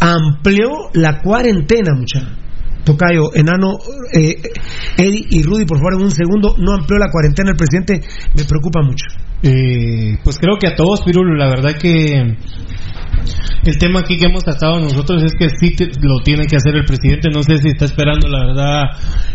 amplió 0.00 0.90
la 0.94 1.20
cuarentena, 1.20 1.94
muchachos. 1.94 2.36
Tocayo, 2.84 3.34
Enano, 3.34 3.78
eh, 4.14 4.36
Eddie 4.96 5.26
y 5.30 5.42
Rudy, 5.42 5.64
por 5.66 5.78
favor, 5.78 5.94
en 5.94 6.02
un 6.02 6.10
segundo, 6.10 6.54
no 6.58 6.72
amplió 6.72 6.98
la 6.98 7.10
cuarentena 7.10 7.50
el 7.50 7.56
presidente, 7.56 8.00
me 8.34 8.44
preocupa 8.44 8.80
mucho. 8.82 9.04
Eh, 9.42 10.16
pues 10.24 10.38
creo 10.38 10.56
que 10.58 10.68
a 10.68 10.74
todos, 10.74 11.02
Pirulo, 11.02 11.34
la 11.36 11.48
verdad 11.48 11.76
que 11.78 12.36
el 13.64 13.78
tema 13.78 14.00
aquí 14.00 14.16
que 14.16 14.26
hemos 14.26 14.42
tratado 14.44 14.78
nosotros 14.80 15.22
es 15.22 15.32
que 15.38 15.48
sí 15.50 15.74
te- 15.76 15.90
lo 16.00 16.20
tiene 16.24 16.46
que 16.46 16.56
hacer 16.56 16.74
el 16.76 16.84
presidente. 16.84 17.28
No 17.32 17.42
sé 17.42 17.58
si 17.58 17.68
está 17.68 17.84
esperando, 17.84 18.26
la 18.28 18.46
verdad, 18.46 18.82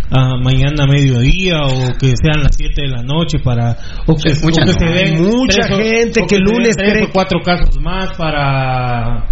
a 0.09 0.37
mañana 0.41 0.85
a 0.85 0.87
mediodía 0.87 1.61
o 1.61 1.93
que 1.99 2.13
sean 2.21 2.41
las 2.43 2.55
7 2.55 2.81
de 2.83 2.87
la 2.87 3.03
noche 3.03 3.39
para. 3.43 3.77
O 4.07 4.15
que, 4.15 4.31
o 4.31 4.47
que 4.65 4.73
se 4.73 4.85
den 4.85 5.21
Mucha 5.23 5.67
tres 5.67 5.77
gente 5.77 6.21
o 6.21 6.27
que 6.27 6.37
lunes 6.37 6.75
tres 6.75 6.91
cree 6.93 7.03
o 7.05 7.09
cuatro 7.13 7.39
casos 7.43 7.79
más 7.81 8.17
para. 8.17 9.27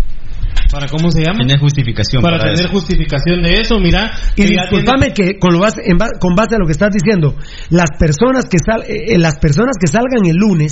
Para 0.71 0.87
¿Cómo 0.87 1.11
se 1.11 1.21
llama? 1.21 1.39
Tener 1.39 1.59
justificación 1.59 2.21
Para, 2.21 2.37
para 2.37 2.51
tener 2.51 2.65
eso. 2.65 2.73
justificación 2.73 3.41
de 3.41 3.59
eso, 3.59 3.79
mira. 3.79 4.11
Y 4.35 4.55
ya 4.55 4.63
discúlpame 4.63 5.13
que 5.13 5.37
con, 5.37 5.53
lo 5.53 5.59
base, 5.59 5.81
en 5.83 5.97
con 6.19 6.35
base 6.35 6.55
a 6.55 6.59
lo 6.59 6.65
que 6.65 6.71
estás 6.71 6.91
diciendo, 6.91 7.35
las 7.69 7.91
personas 7.99 8.45
que 8.45 8.57
sal, 8.57 8.83
eh, 8.87 9.17
las 9.17 9.37
personas 9.39 9.75
que 9.79 9.87
salgan 9.87 10.25
el 10.25 10.37
lunes 10.37 10.71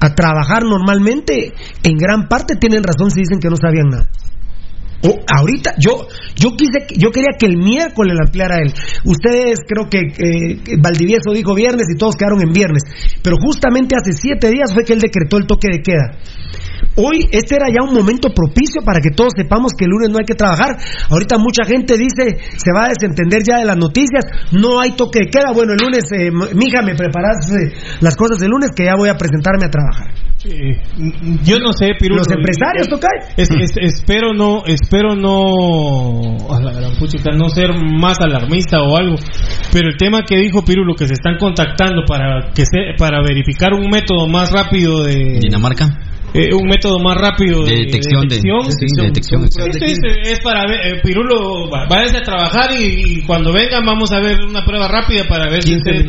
a 0.00 0.14
trabajar 0.14 0.64
normalmente, 0.64 1.52
en 1.82 1.96
gran 1.96 2.28
parte 2.28 2.56
tienen 2.56 2.82
razón 2.82 3.10
si 3.10 3.20
dicen 3.20 3.40
que 3.40 3.48
no 3.48 3.56
sabían 3.56 3.88
nada. 3.88 4.08
O 5.02 5.16
ahorita 5.34 5.76
yo 5.78 6.08
yo 6.36 6.50
quise 6.56 6.84
yo 6.98 7.10
quería 7.10 7.30
que 7.38 7.46
el 7.46 7.56
miércoles 7.56 8.14
la 8.14 8.26
ampliara 8.26 8.58
él. 8.58 8.72
Ustedes 9.04 9.60
creo 9.66 9.88
que, 9.88 9.98
eh, 9.98 10.60
que 10.62 10.76
Valdivieso 10.76 11.32
dijo 11.32 11.54
viernes 11.54 11.86
y 11.94 11.96
todos 11.96 12.16
quedaron 12.16 12.42
en 12.42 12.52
viernes, 12.52 12.82
pero 13.22 13.36
justamente 13.40 13.96
hace 13.96 14.12
siete 14.12 14.50
días 14.50 14.74
fue 14.74 14.84
que 14.84 14.92
él 14.92 15.00
decretó 15.00 15.38
el 15.38 15.46
toque 15.46 15.68
de 15.72 15.80
queda. 15.80 16.18
Hoy 16.96 17.28
este 17.30 17.56
era 17.56 17.66
ya 17.68 17.82
un 17.86 17.94
momento 17.94 18.28
propicio 18.34 18.82
para 18.84 19.00
que 19.00 19.10
todos 19.14 19.32
sepamos 19.36 19.72
que 19.76 19.84
el 19.84 19.90
lunes 19.90 20.10
no 20.10 20.18
hay 20.18 20.24
que 20.26 20.34
trabajar. 20.34 20.76
Ahorita 21.08 21.36
mucha 21.38 21.64
gente 21.64 21.96
dice, 21.96 22.38
se 22.56 22.72
va 22.74 22.86
a 22.86 22.88
desentender 22.88 23.42
ya 23.46 23.58
de 23.58 23.64
las 23.64 23.76
noticias, 23.76 24.24
no 24.52 24.80
hay 24.80 24.92
toque 24.92 25.20
de 25.20 25.30
queda. 25.30 25.52
Bueno, 25.52 25.72
el 25.72 25.78
lunes, 25.84 26.04
eh, 26.12 26.30
mija, 26.54 26.82
me 26.82 26.94
preparas 26.94 27.50
eh, 27.52 27.72
las 28.00 28.16
cosas 28.16 28.40
el 28.42 28.48
lunes 28.50 28.70
que 28.74 28.84
ya 28.84 28.94
voy 28.96 29.08
a 29.08 29.16
presentarme 29.16 29.66
a 29.66 29.70
trabajar. 29.70 30.14
Eh, 30.42 30.80
yo 31.44 31.58
no 31.58 31.72
sé, 31.74 31.90
Pirulo. 31.98 32.22
Los 32.22 32.30
empresarios, 32.32 32.86
Eh, 32.86 32.90
Tocay. 32.90 33.18
es- 33.36 33.50
es- 33.50 33.76
espero 33.98 34.32
no, 34.32 34.62
espero 34.64 35.14
no, 35.14 36.50
a 36.50 36.60
la 36.60 36.72
gran 36.72 36.92
puchica, 36.98 37.30
no 37.32 37.48
ser 37.50 37.70
más 37.74 38.18
alarmista 38.20 38.80
o 38.82 38.96
algo. 38.96 39.16
Pero 39.72 39.88
el 39.90 39.96
tema 39.96 40.22
que 40.26 40.36
dijo 40.38 40.64
Pirulo 40.64 40.94
que 40.94 41.06
se 41.06 41.12
están 41.14 41.36
contactando 41.38 42.02
para 42.06 42.50
que 42.54 42.62
se, 42.64 42.94
para 42.98 43.20
verificar 43.22 43.74
un 43.74 43.88
método 43.90 44.26
más 44.28 44.50
rápido 44.52 45.02
de 45.04 45.38
Dinamarca. 45.40 45.86
Eh, 46.34 46.54
un 46.54 46.66
método 46.68 46.98
más 46.98 47.16
rápido 47.18 47.64
de, 47.64 47.70
De 48.30 49.06
detección 49.06 49.06
de- 49.06 49.12
sí, 49.50 49.56
de 49.62 49.68
detección, 49.74 50.10
es 50.32 50.40
para 50.40 50.66
ver, 50.66 50.80
eh, 50.86 51.00
Pirulo, 51.02 51.68
va- 51.70 51.86
váyase 51.88 52.18
a 52.18 52.22
trabajar 52.22 52.70
y, 52.78 53.18
y 53.18 53.22
cuando 53.26 53.52
vengan 53.52 53.84
vamos 53.84 54.12
a 54.12 54.20
ver 54.20 54.38
una 54.48 54.64
prueba 54.64 54.86
rápida 54.88 55.24
para 55.28 55.50
ver 55.50 55.62
si 55.62 55.70
no 55.74 55.82
pueden. 55.90 56.06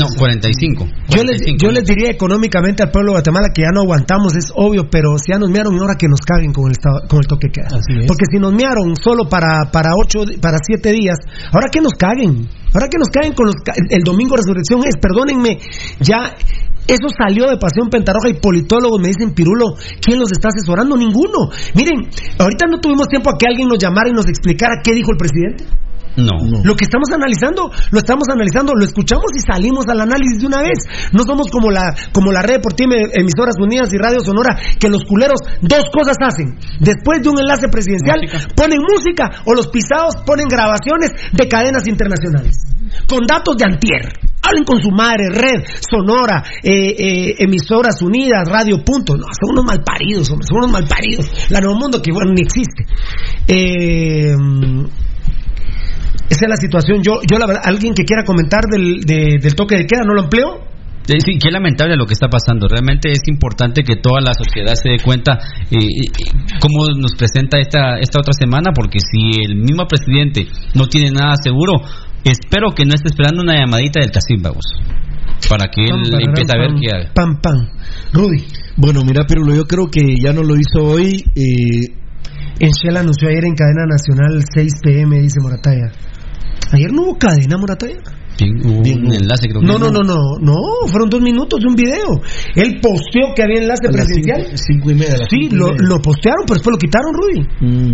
No, 0.00 0.06
45. 0.18 0.86
Yo 1.08 1.22
les, 1.24 1.40
yo 1.62 1.70
les 1.70 1.84
diría 1.84 2.10
económicamente 2.10 2.82
al 2.82 2.90
pueblo 2.90 3.12
de 3.12 3.14
Guatemala 3.20 3.48
que 3.54 3.62
ya 3.62 3.70
no 3.74 3.82
aguantamos, 3.82 4.34
es 4.36 4.52
obvio, 4.54 4.88
pero 4.90 5.18
si 5.18 5.32
ya 5.32 5.38
nos 5.38 5.50
miaron, 5.50 5.74
ahora 5.78 5.94
que 5.98 6.08
nos 6.08 6.20
caguen 6.20 6.52
con 6.52 6.70
el, 6.70 6.76
con 7.08 7.18
el 7.20 7.26
toque 7.26 7.48
de 7.48 7.52
queda. 7.52 7.68
Porque 8.06 8.24
si 8.30 8.38
nos 8.38 8.52
miaron 8.52 8.96
solo 8.96 9.28
para, 9.28 9.70
para 9.72 9.90
ocho, 10.02 10.24
para 10.40 10.58
siete 10.64 10.92
días, 10.92 11.18
ahora 11.52 11.66
que 11.72 11.80
nos 11.80 11.92
caguen. 11.94 12.48
Ahora 12.72 12.86
que 12.88 12.98
nos 12.98 13.08
caguen 13.08 13.32
con 13.34 13.46
los, 13.46 13.56
ca- 13.64 13.74
el 13.90 14.02
domingo 14.04 14.36
resurrección 14.36 14.80
es, 14.86 14.94
perdónenme, 14.96 15.58
ya 15.98 16.36
eso 16.94 17.08
salió 17.16 17.48
de 17.48 17.56
Pasión 17.56 17.88
Pentarroja 17.88 18.28
y 18.28 18.34
politólogos 18.34 19.00
me 19.00 19.08
dicen, 19.08 19.34
Pirulo, 19.34 19.76
¿quién 20.00 20.18
los 20.18 20.32
está 20.32 20.48
asesorando? 20.48 20.96
Ninguno. 20.96 21.50
Miren, 21.74 22.10
ahorita 22.38 22.66
no 22.66 22.80
tuvimos 22.80 23.08
tiempo 23.08 23.30
a 23.30 23.38
que 23.38 23.46
alguien 23.46 23.68
nos 23.68 23.78
llamara 23.78 24.10
y 24.10 24.12
nos 24.12 24.26
explicara 24.26 24.82
qué 24.82 24.92
dijo 24.92 25.12
el 25.12 25.18
presidente. 25.18 25.64
No. 26.16 26.34
Lo 26.64 26.74
que 26.74 26.84
estamos 26.84 27.08
analizando, 27.14 27.70
lo 27.70 27.98
estamos 27.98 28.26
analizando, 28.28 28.74
lo 28.74 28.84
escuchamos 28.84 29.30
y 29.36 29.40
salimos 29.40 29.86
al 29.88 30.00
análisis 30.00 30.40
de 30.40 30.46
una 30.46 30.60
vez. 30.60 30.78
No 31.12 31.22
somos 31.22 31.46
como 31.50 31.70
la, 31.70 31.94
como 32.12 32.32
la 32.32 32.42
red 32.42 32.58
deportiva 32.58 32.96
Emisoras 33.14 33.54
Unidas 33.60 33.92
y 33.94 33.98
Radio 33.98 34.20
Sonora, 34.20 34.58
que 34.78 34.88
los 34.88 35.04
culeros 35.04 35.38
dos 35.62 35.84
cosas 35.94 36.16
hacen. 36.20 36.58
Después 36.80 37.22
de 37.22 37.28
un 37.30 37.38
enlace 37.38 37.68
presidencial, 37.68 38.18
ponen 38.56 38.80
música 38.82 39.30
o 39.46 39.54
los 39.54 39.68
pisados 39.68 40.16
ponen 40.26 40.48
grabaciones 40.48 41.12
de 41.32 41.48
cadenas 41.48 41.86
internacionales. 41.86 42.58
Con 43.06 43.24
datos 43.26 43.56
de 43.56 43.64
antier. 43.70 44.29
Hablen 44.42 44.64
con 44.64 44.80
su 44.80 44.90
madre, 44.90 45.28
red, 45.30 45.62
sonora, 45.88 46.42
eh, 46.62 46.94
eh, 46.98 47.34
emisoras 47.40 48.00
unidas, 48.02 48.48
radio 48.48 48.82
punto. 48.84 49.14
No, 49.16 49.26
son 49.38 49.50
unos 49.52 49.64
malparidos, 49.64 50.30
hombre, 50.30 50.46
son 50.48 50.58
unos 50.58 50.72
malparidos. 50.72 51.50
La 51.50 51.60
Nuevo 51.60 51.78
Mundo 51.78 52.00
que 52.00 52.10
bueno, 52.12 52.32
ni 52.32 52.40
existe. 52.42 52.84
Eh, 53.46 54.34
esa 56.28 56.44
es 56.46 56.48
la 56.48 56.56
situación. 56.56 57.02
Yo, 57.02 57.20
yo 57.28 57.38
la 57.38 57.46
verdad, 57.46 57.62
alguien 57.64 57.92
que 57.92 58.04
quiera 58.04 58.24
comentar 58.24 58.62
del, 58.70 59.00
de- 59.00 59.38
del 59.42 59.54
toque 59.54 59.76
de 59.76 59.86
queda, 59.86 60.02
¿no 60.06 60.14
lo 60.14 60.22
empleo? 60.24 60.68
Sí, 61.06 61.38
qué 61.42 61.50
lamentable 61.50 61.96
lo 61.96 62.06
que 62.06 62.12
está 62.14 62.28
pasando. 62.28 62.68
Realmente 62.68 63.10
es 63.10 63.20
importante 63.26 63.82
que 63.82 63.96
toda 63.96 64.20
la 64.20 64.32
sociedad 64.32 64.74
se 64.74 64.90
dé 64.90 64.98
cuenta 65.02 65.40
eh, 65.70 65.76
eh, 65.76 66.10
cómo 66.60 66.86
nos 66.96 67.14
presenta 67.16 67.58
esta, 67.58 67.98
esta 67.98 68.20
otra 68.20 68.32
semana, 68.32 68.70
porque 68.72 68.98
si 69.00 69.42
el 69.42 69.56
mismo 69.56 69.86
presidente 69.88 70.46
no 70.74 70.86
tiene 70.86 71.10
nada 71.10 71.34
seguro, 71.42 71.82
espero 72.24 72.70
que 72.74 72.84
no 72.84 72.94
esté 72.94 73.08
esperando 73.08 73.42
una 73.42 73.54
llamadita 73.58 74.00
del 74.00 74.10
Casímbagos 74.10 74.64
para 75.48 75.68
que 75.68 75.84
él 75.84 75.90
Pam, 75.90 76.20
empiece 76.28 76.52
a 76.54 76.58
ver 76.60 76.70
qué 76.80 76.90
haga. 76.94 77.12
Pam, 77.14 77.40
pam. 77.40 77.68
Rudy. 78.12 78.44
Bueno, 78.76 79.02
mira, 79.04 79.24
Pirulo, 79.26 79.54
yo 79.54 79.64
creo 79.66 79.86
que 79.90 80.02
ya 80.22 80.32
no 80.32 80.42
lo 80.42 80.54
hizo 80.56 80.82
hoy. 80.84 81.24
Eh, 81.34 81.96
En 82.60 82.70
Shell 82.70 82.96
anunció 82.98 83.28
ayer 83.28 83.44
en 83.46 83.54
cadena 83.54 83.86
nacional 83.86 84.44
6 84.54 84.72
pm, 84.82 85.18
dice 85.18 85.36
Morataya. 85.40 85.90
Ayer 86.72 86.92
no 86.92 87.02
hubo 87.02 87.18
cadena, 87.18 87.56
Morataya. 87.56 87.96
Bien, 88.38 89.04
un 89.04 89.12
enlace, 89.12 89.48
creo 89.48 89.60
que 89.60 89.66
No, 89.66 89.78
no, 89.78 89.90
no, 89.90 90.00
no, 90.02 90.16
no, 90.40 90.54
fueron 90.86 91.08
dos 91.10 91.20
minutos 91.20 91.60
de 91.60 91.66
un 91.66 91.74
video. 91.74 92.20
Él 92.54 92.78
posteó 92.80 93.34
que 93.34 93.42
había 93.42 93.60
enlace 93.60 93.88
presidencial. 93.90 94.42
cinco- 94.44 94.56
cinco 94.66 94.90
y 94.90 94.94
media, 94.94 95.16
Sí, 95.28 95.36
cinco 95.42 95.54
y 95.54 95.58
lo, 95.58 95.66
media. 95.68 95.88
lo 95.88 95.98
postearon, 96.00 96.44
pero 96.46 96.54
después 96.54 96.72
lo 96.74 96.78
quitaron, 96.78 97.12
Rudy. 97.14 97.40
mm, 97.60 97.92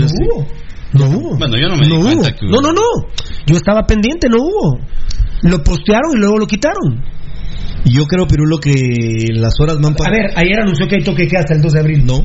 No 0.00 0.06
hubo. 0.06 0.46
No 0.94 1.06
hubo. 1.06 1.36
Bueno, 1.38 1.56
yo 1.58 1.68
no 1.68 1.76
me 1.76 1.86
di 1.86 1.92
hubo. 1.92 2.02
cuenta 2.04 2.32
que 2.32 2.46
hubo. 2.46 2.52
No, 2.52 2.60
no, 2.60 2.72
no. 2.72 3.08
Yo 3.46 3.56
estaba 3.56 3.82
pendiente, 3.86 4.28
no 4.28 4.36
hubo. 4.38 4.78
Lo 5.42 5.62
postearon 5.62 6.12
y 6.14 6.18
luego 6.20 6.38
lo 6.38 6.46
quitaron. 6.46 7.02
y 7.84 7.96
yo 7.96 8.06
creo, 8.06 8.26
Pirulo, 8.26 8.58
que 8.58 8.72
las 9.34 9.54
horas 9.60 9.76
van 9.82 9.94
A 10.04 10.10
ver, 10.10 10.30
ayer 10.36 10.58
anunció 10.60 10.86
que 10.88 10.96
hay 10.96 11.02
toque 11.04 11.22
de 11.24 11.28
queda 11.28 11.40
hasta 11.40 11.54
el 11.54 11.60
2 11.62 11.72
de 11.72 11.80
abril. 11.80 12.04
No. 12.06 12.20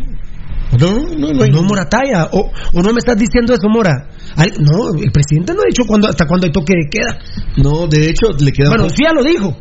No, 0.79 0.91
no, 1.17 1.33
no 1.33 1.43
hay. 1.43 1.49
No, 1.49 1.63
Morataya. 1.63 2.29
O, 2.31 2.51
o 2.73 2.81
no 2.83 2.93
me 2.93 2.99
estás 2.99 3.17
diciendo 3.17 3.53
eso, 3.53 3.67
Mora. 3.67 4.07
Al- 4.35 4.53
no, 4.59 4.93
el 5.01 5.11
presidente 5.11 5.53
no 5.53 5.61
ha 5.61 5.65
dicho 5.67 5.83
cuándo, 5.87 6.07
hasta 6.07 6.25
cuándo 6.27 6.45
hay 6.45 6.51
toque 6.51 6.73
de 6.75 6.89
queda. 6.89 7.17
No, 7.57 7.87
de 7.87 8.09
hecho, 8.09 8.27
le 8.39 8.51
queda 8.51 8.69
Bueno, 8.69 8.83
poco- 8.83 8.95
sí 8.95 9.03
ya 9.03 9.13
lo 9.13 9.23
dijo. 9.23 9.57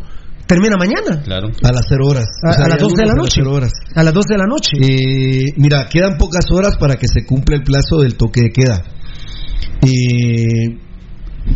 Termina 0.46 0.76
mañana. 0.78 1.22
Claro. 1.24 1.48
a 1.62 1.72
las 1.72 1.82
cero 1.88 2.06
horas. 2.08 2.24
A, 2.46 2.50
O 2.50 2.52
sea, 2.52 2.64
a 2.64 2.68
las 2.68 2.78
hay 2.78 2.88
12 2.88 3.02
de 3.02 3.06
la 3.08 3.14
noche. 3.14 3.40
A 3.40 3.60
las. 3.60 3.72
A 3.96 4.02
las 4.02 4.14
12 4.14 4.28
de 4.32 4.38
la 4.38 4.46
noche. 4.46 4.70
Eh, 4.80 5.52
mira, 5.56 5.88
quedan 5.90 6.16
pocas 6.16 6.44
horas 6.52 6.76
para 6.78 6.94
que 6.96 7.06
se 7.08 7.24
cumpla 7.26 7.56
el 7.56 7.62
plazo 7.64 7.98
del 8.02 8.16
toque 8.16 8.42
de 8.42 8.50
queda. 8.50 8.82
Eh, 9.82 10.78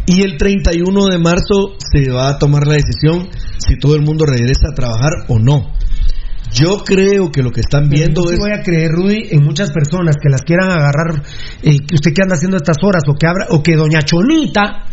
y 0.06 0.22
el 0.22 0.36
31 0.36 1.06
de 1.06 1.18
marzo 1.18 1.76
se 1.78 2.10
va 2.10 2.30
a 2.30 2.38
tomar 2.38 2.66
la 2.66 2.74
decisión 2.74 3.28
si 3.58 3.78
todo 3.78 3.94
el 3.94 4.02
mundo 4.02 4.24
regresa 4.24 4.68
a 4.70 4.74
trabajar 4.74 5.12
o 5.28 5.38
no. 5.38 5.72
Yo 6.54 6.84
creo 6.84 7.30
que 7.32 7.42
lo 7.42 7.50
que 7.50 7.60
están 7.60 7.88
viendo 7.88 8.22
Yo 8.24 8.28
sí 8.28 8.34
es. 8.34 8.40
voy 8.40 8.50
a 8.52 8.62
creer, 8.62 8.90
Rudy, 8.90 9.28
en 9.30 9.42
muchas 9.42 9.70
personas 9.72 10.16
que 10.22 10.28
las 10.28 10.42
quieran 10.42 10.70
agarrar, 10.70 11.22
eh, 11.62 11.78
que 11.78 11.94
usted 11.94 12.12
que 12.12 12.22
anda 12.22 12.34
haciendo 12.34 12.58
estas 12.58 12.76
horas, 12.82 13.04
o 13.08 13.14
que 13.14 13.26
abra, 13.26 13.46
o 13.50 13.62
que 13.62 13.74
Doña 13.74 14.02
Chonita 14.02 14.84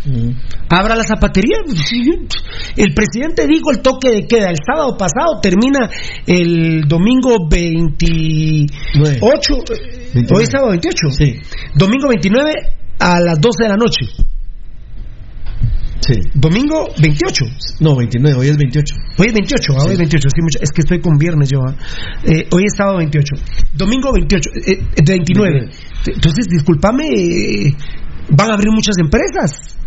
abra 0.70 0.95
la 0.95 1.03
zapatería. 1.03 1.57
El 2.78 2.93
presidente 2.93 3.45
dijo 3.45 3.72
el 3.72 3.82
toque 3.82 4.09
de 4.09 4.26
queda 4.26 4.49
el 4.49 4.57
sábado 4.65 4.95
pasado, 4.95 5.41
termina 5.41 5.89
el 6.26 6.88
domingo 6.88 7.49
28, 7.49 8.74
eh, 9.03 10.26
hoy 10.34 10.43
es 10.43 10.49
sábado 10.49 10.70
28, 10.70 11.07
domingo 11.76 12.07
29 12.07 12.78
a 13.00 13.20
las 13.20 13.39
12 13.39 13.64
de 13.64 13.70
la 13.70 13.78
noche. 13.78 14.06
Sí. 16.02 16.14
Domingo 16.34 16.88
28. 17.02 17.45
No, 17.82 17.95
29, 17.95 18.39
hoy 18.39 18.47
es 18.47 18.58
28. 18.58 18.95
Hoy 19.18 19.28
es 19.28 19.34
28, 19.34 19.74
ah, 19.78 19.84
hoy 19.86 19.91
es 19.93 19.97
28, 20.00 20.28
sí, 20.34 20.41
mucha- 20.41 20.60
es 20.62 20.72
que 20.72 20.82
estoy 20.82 21.02
con 21.02 21.18
viernes 21.18 21.50
yo. 21.50 21.60
ah. 21.68 21.76
Eh, 22.24 22.47
hoy 22.52 22.64
es 22.66 22.74
sábado 22.76 22.97
28. 22.97 23.36
Domingo 23.74 24.12
28, 24.14 24.50
eh, 24.66 24.72
eh, 24.95 25.02
29. 25.06 25.70
Entonces, 26.08 26.45
discúlpame, 26.50 27.04
eh, 27.06 27.76
van 28.32 28.50
a 28.50 28.54
abrir 28.54 28.72
muchas 28.72 28.97
empresas. 28.97 29.78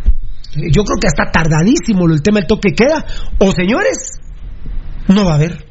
Eh, 0.57 0.69
Yo 0.71 0.85
creo 0.85 0.99
que 1.01 1.09
hasta 1.09 1.31
tardadísimo 1.33 2.07
el 2.07 2.23
tema 2.23 2.41
del 2.41 2.47
toque 2.47 2.73
queda. 2.77 3.05
O 3.39 3.51
señores, 3.53 4.21
no 5.09 5.25
va 5.25 5.33
a 5.33 5.37
haber. 5.37 5.65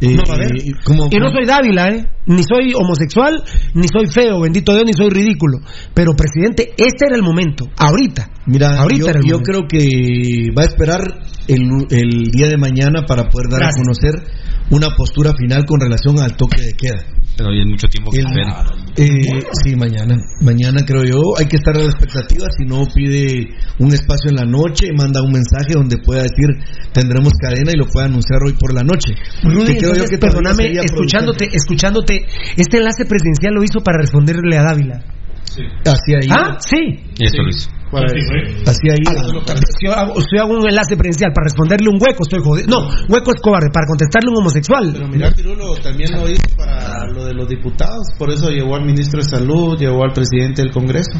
No 0.00 0.22
a. 0.22 0.36
Eh, 0.42 0.72
como- 0.84 1.08
y 1.10 1.16
no 1.18 1.30
soy 1.30 1.46
Dávila, 1.46 1.88
¿eh? 1.90 2.06
Ni 2.26 2.42
soy 2.42 2.72
homosexual, 2.74 3.42
ni 3.74 3.86
soy 3.88 4.06
feo, 4.08 4.40
bendito 4.40 4.72
Dios, 4.72 4.84
ni 4.86 4.92
soy 4.92 5.10
ridículo. 5.10 5.58
Pero, 5.94 6.12
presidente, 6.16 6.70
este 6.76 7.06
era 7.06 7.16
el 7.16 7.22
momento. 7.22 7.66
Ahorita. 7.78 8.30
Mira, 8.46 8.78
Ahorita 8.80 9.00
yo, 9.04 9.08
era 9.10 9.18
el 9.20 9.24
yo 9.26 9.38
momento. 9.38 9.50
creo 9.50 9.68
que 9.68 10.48
va 10.56 10.62
a 10.62 10.66
esperar 10.66 11.00
el, 11.48 11.60
el 11.90 12.30
día 12.32 12.48
de 12.48 12.56
mañana 12.58 13.02
para 13.06 13.28
poder 13.28 13.48
dar 13.50 13.60
Gracias. 13.60 13.76
a 13.76 13.82
conocer 13.82 14.32
una 14.70 14.88
postura 14.96 15.32
final 15.38 15.64
con 15.64 15.80
relación 15.80 16.18
al 16.18 16.36
toque 16.36 16.60
de 16.62 16.72
queda. 16.76 17.04
Pero 17.36 17.50
hoy 17.50 17.60
es 17.60 17.66
mucho 17.66 17.86
tiempo 17.88 18.10
que 18.10 18.20
espera. 18.20 18.64
Eh, 18.96 19.44
sí, 19.62 19.76
mañana. 19.76 20.16
Mañana 20.40 20.80
creo 20.86 21.04
yo. 21.04 21.20
Hay 21.38 21.46
que 21.46 21.56
estar 21.56 21.76
a 21.76 21.80
la 21.80 21.84
expectativa. 21.84 22.46
Si 22.56 22.64
no, 22.64 22.84
pide 22.94 23.48
un 23.78 23.92
espacio 23.92 24.30
en 24.30 24.36
la 24.36 24.46
noche, 24.46 24.88
manda 24.96 25.20
un 25.22 25.32
mensaje 25.32 25.74
donde 25.74 25.98
pueda 25.98 26.22
decir 26.22 26.48
tendremos 26.92 27.34
cadena 27.34 27.72
y 27.72 27.76
lo 27.76 27.84
pueda 27.86 28.06
anunciar 28.06 28.40
hoy 28.42 28.54
por 28.54 28.72
la 28.72 28.82
noche. 28.82 29.12
Rudy, 29.42 29.74
Que 29.74 29.78
creo 29.80 29.94
yo 29.94 30.04
que 30.06 30.18
perdóname, 30.18 30.72
escuchándote, 30.80 31.48
escuchándote, 31.52 32.26
este 32.56 32.78
enlace 32.78 33.04
presidencial 33.04 33.52
lo 33.52 33.62
hizo 33.62 33.80
para 33.80 33.98
responderle 33.98 34.56
a 34.56 34.62
Dávila. 34.62 35.04
Así 35.84 36.14
ahí. 36.14 36.28
Ah, 36.30 36.56
sí. 36.58 36.76
Eso 37.18 37.42
lo 37.42 37.48
hizo. 37.48 37.70
Así 38.66 38.90
ahí. 38.90 39.04
Si 39.06 39.86
yo, 39.86 39.92
hago, 39.94 40.20
si 40.20 40.36
yo 40.36 40.42
hago 40.42 40.58
un 40.58 40.68
enlace 40.68 40.96
presidencial 40.96 41.32
para 41.32 41.44
responderle 41.44 41.88
un 41.88 41.98
hueco, 42.02 42.24
estoy 42.24 42.42
jodido. 42.42 42.66
No, 42.68 42.88
hueco 43.08 43.32
es 43.32 43.40
cobarde, 43.40 43.68
para 43.72 43.86
contestarle 43.86 44.30
un 44.30 44.38
homosexual. 44.38 44.90
Pero 44.92 45.08
mira, 45.08 45.30
Pirulo 45.30 45.76
también 45.76 46.10
lo 46.12 46.28
hizo 46.28 46.42
para 46.56 46.65
de 47.26 47.34
los 47.34 47.48
diputados, 47.48 48.08
por 48.18 48.30
eso 48.30 48.50
llevó 48.50 48.76
al 48.76 48.84
ministro 48.84 49.22
de 49.22 49.28
Salud, 49.28 49.78
llevó 49.78 50.04
al 50.04 50.12
presidente 50.12 50.62
del 50.62 50.72
Congreso. 50.72 51.12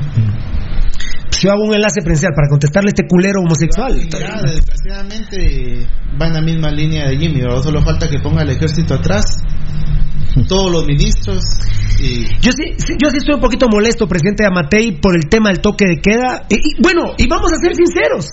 Si 1.30 1.46
yo 1.46 1.52
hago 1.52 1.64
un 1.64 1.74
enlace 1.74 2.00
presidencial 2.00 2.32
para 2.34 2.48
contestarle 2.48 2.88
a 2.88 2.92
este 2.96 3.06
culero 3.06 3.40
homosexual. 3.40 3.94
Mira, 3.94 4.40
desgraciadamente 4.42 5.86
va 6.20 6.28
en 6.28 6.32
la 6.32 6.40
misma 6.40 6.70
línea 6.70 7.08
de 7.08 7.18
Jimmy, 7.18 7.42
¿verdad? 7.42 7.62
solo 7.62 7.82
falta 7.82 8.08
que 8.08 8.18
ponga 8.20 8.42
el 8.42 8.50
ejército 8.50 8.94
atrás, 8.94 9.24
todos 10.48 10.70
los 10.70 10.86
ministros 10.86 11.44
y 11.98 12.24
Yo 12.40 12.52
sí, 12.52 12.74
sí, 12.76 12.94
yo 13.02 13.10
sí 13.10 13.18
estoy 13.18 13.34
un 13.34 13.40
poquito 13.40 13.68
molesto, 13.68 14.06
presidente 14.06 14.44
Amatei, 14.44 15.00
por 15.00 15.14
el 15.16 15.28
tema 15.28 15.48
del 15.48 15.60
toque 15.60 15.86
de 15.86 16.00
queda. 16.00 16.44
Y, 16.48 16.56
y, 16.56 16.82
bueno, 16.82 17.14
y 17.16 17.26
vamos 17.26 17.50
a 17.52 17.56
ser 17.56 17.74
sinceros. 17.74 18.28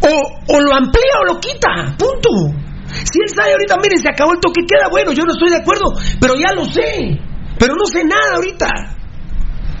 O, 0.00 0.54
o 0.54 0.60
lo 0.60 0.74
amplía 0.74 1.14
o 1.22 1.32
lo 1.32 1.40
quita. 1.40 1.96
Punto. 1.98 2.73
Si 2.94 3.18
él 3.20 3.28
sale 3.34 3.52
ahorita, 3.52 3.76
miren, 3.76 3.98
se 3.98 4.08
acabó 4.08 4.32
el 4.32 4.40
toque 4.40 4.62
queda. 4.66 4.88
Bueno, 4.90 5.12
yo 5.12 5.24
no 5.24 5.32
estoy 5.32 5.50
de 5.50 5.56
acuerdo, 5.56 5.94
pero 6.20 6.34
ya 6.34 6.52
lo 6.54 6.64
sé. 6.64 7.18
Pero 7.58 7.74
no 7.74 7.86
sé 7.86 8.04
nada 8.04 8.36
ahorita. 8.36 8.93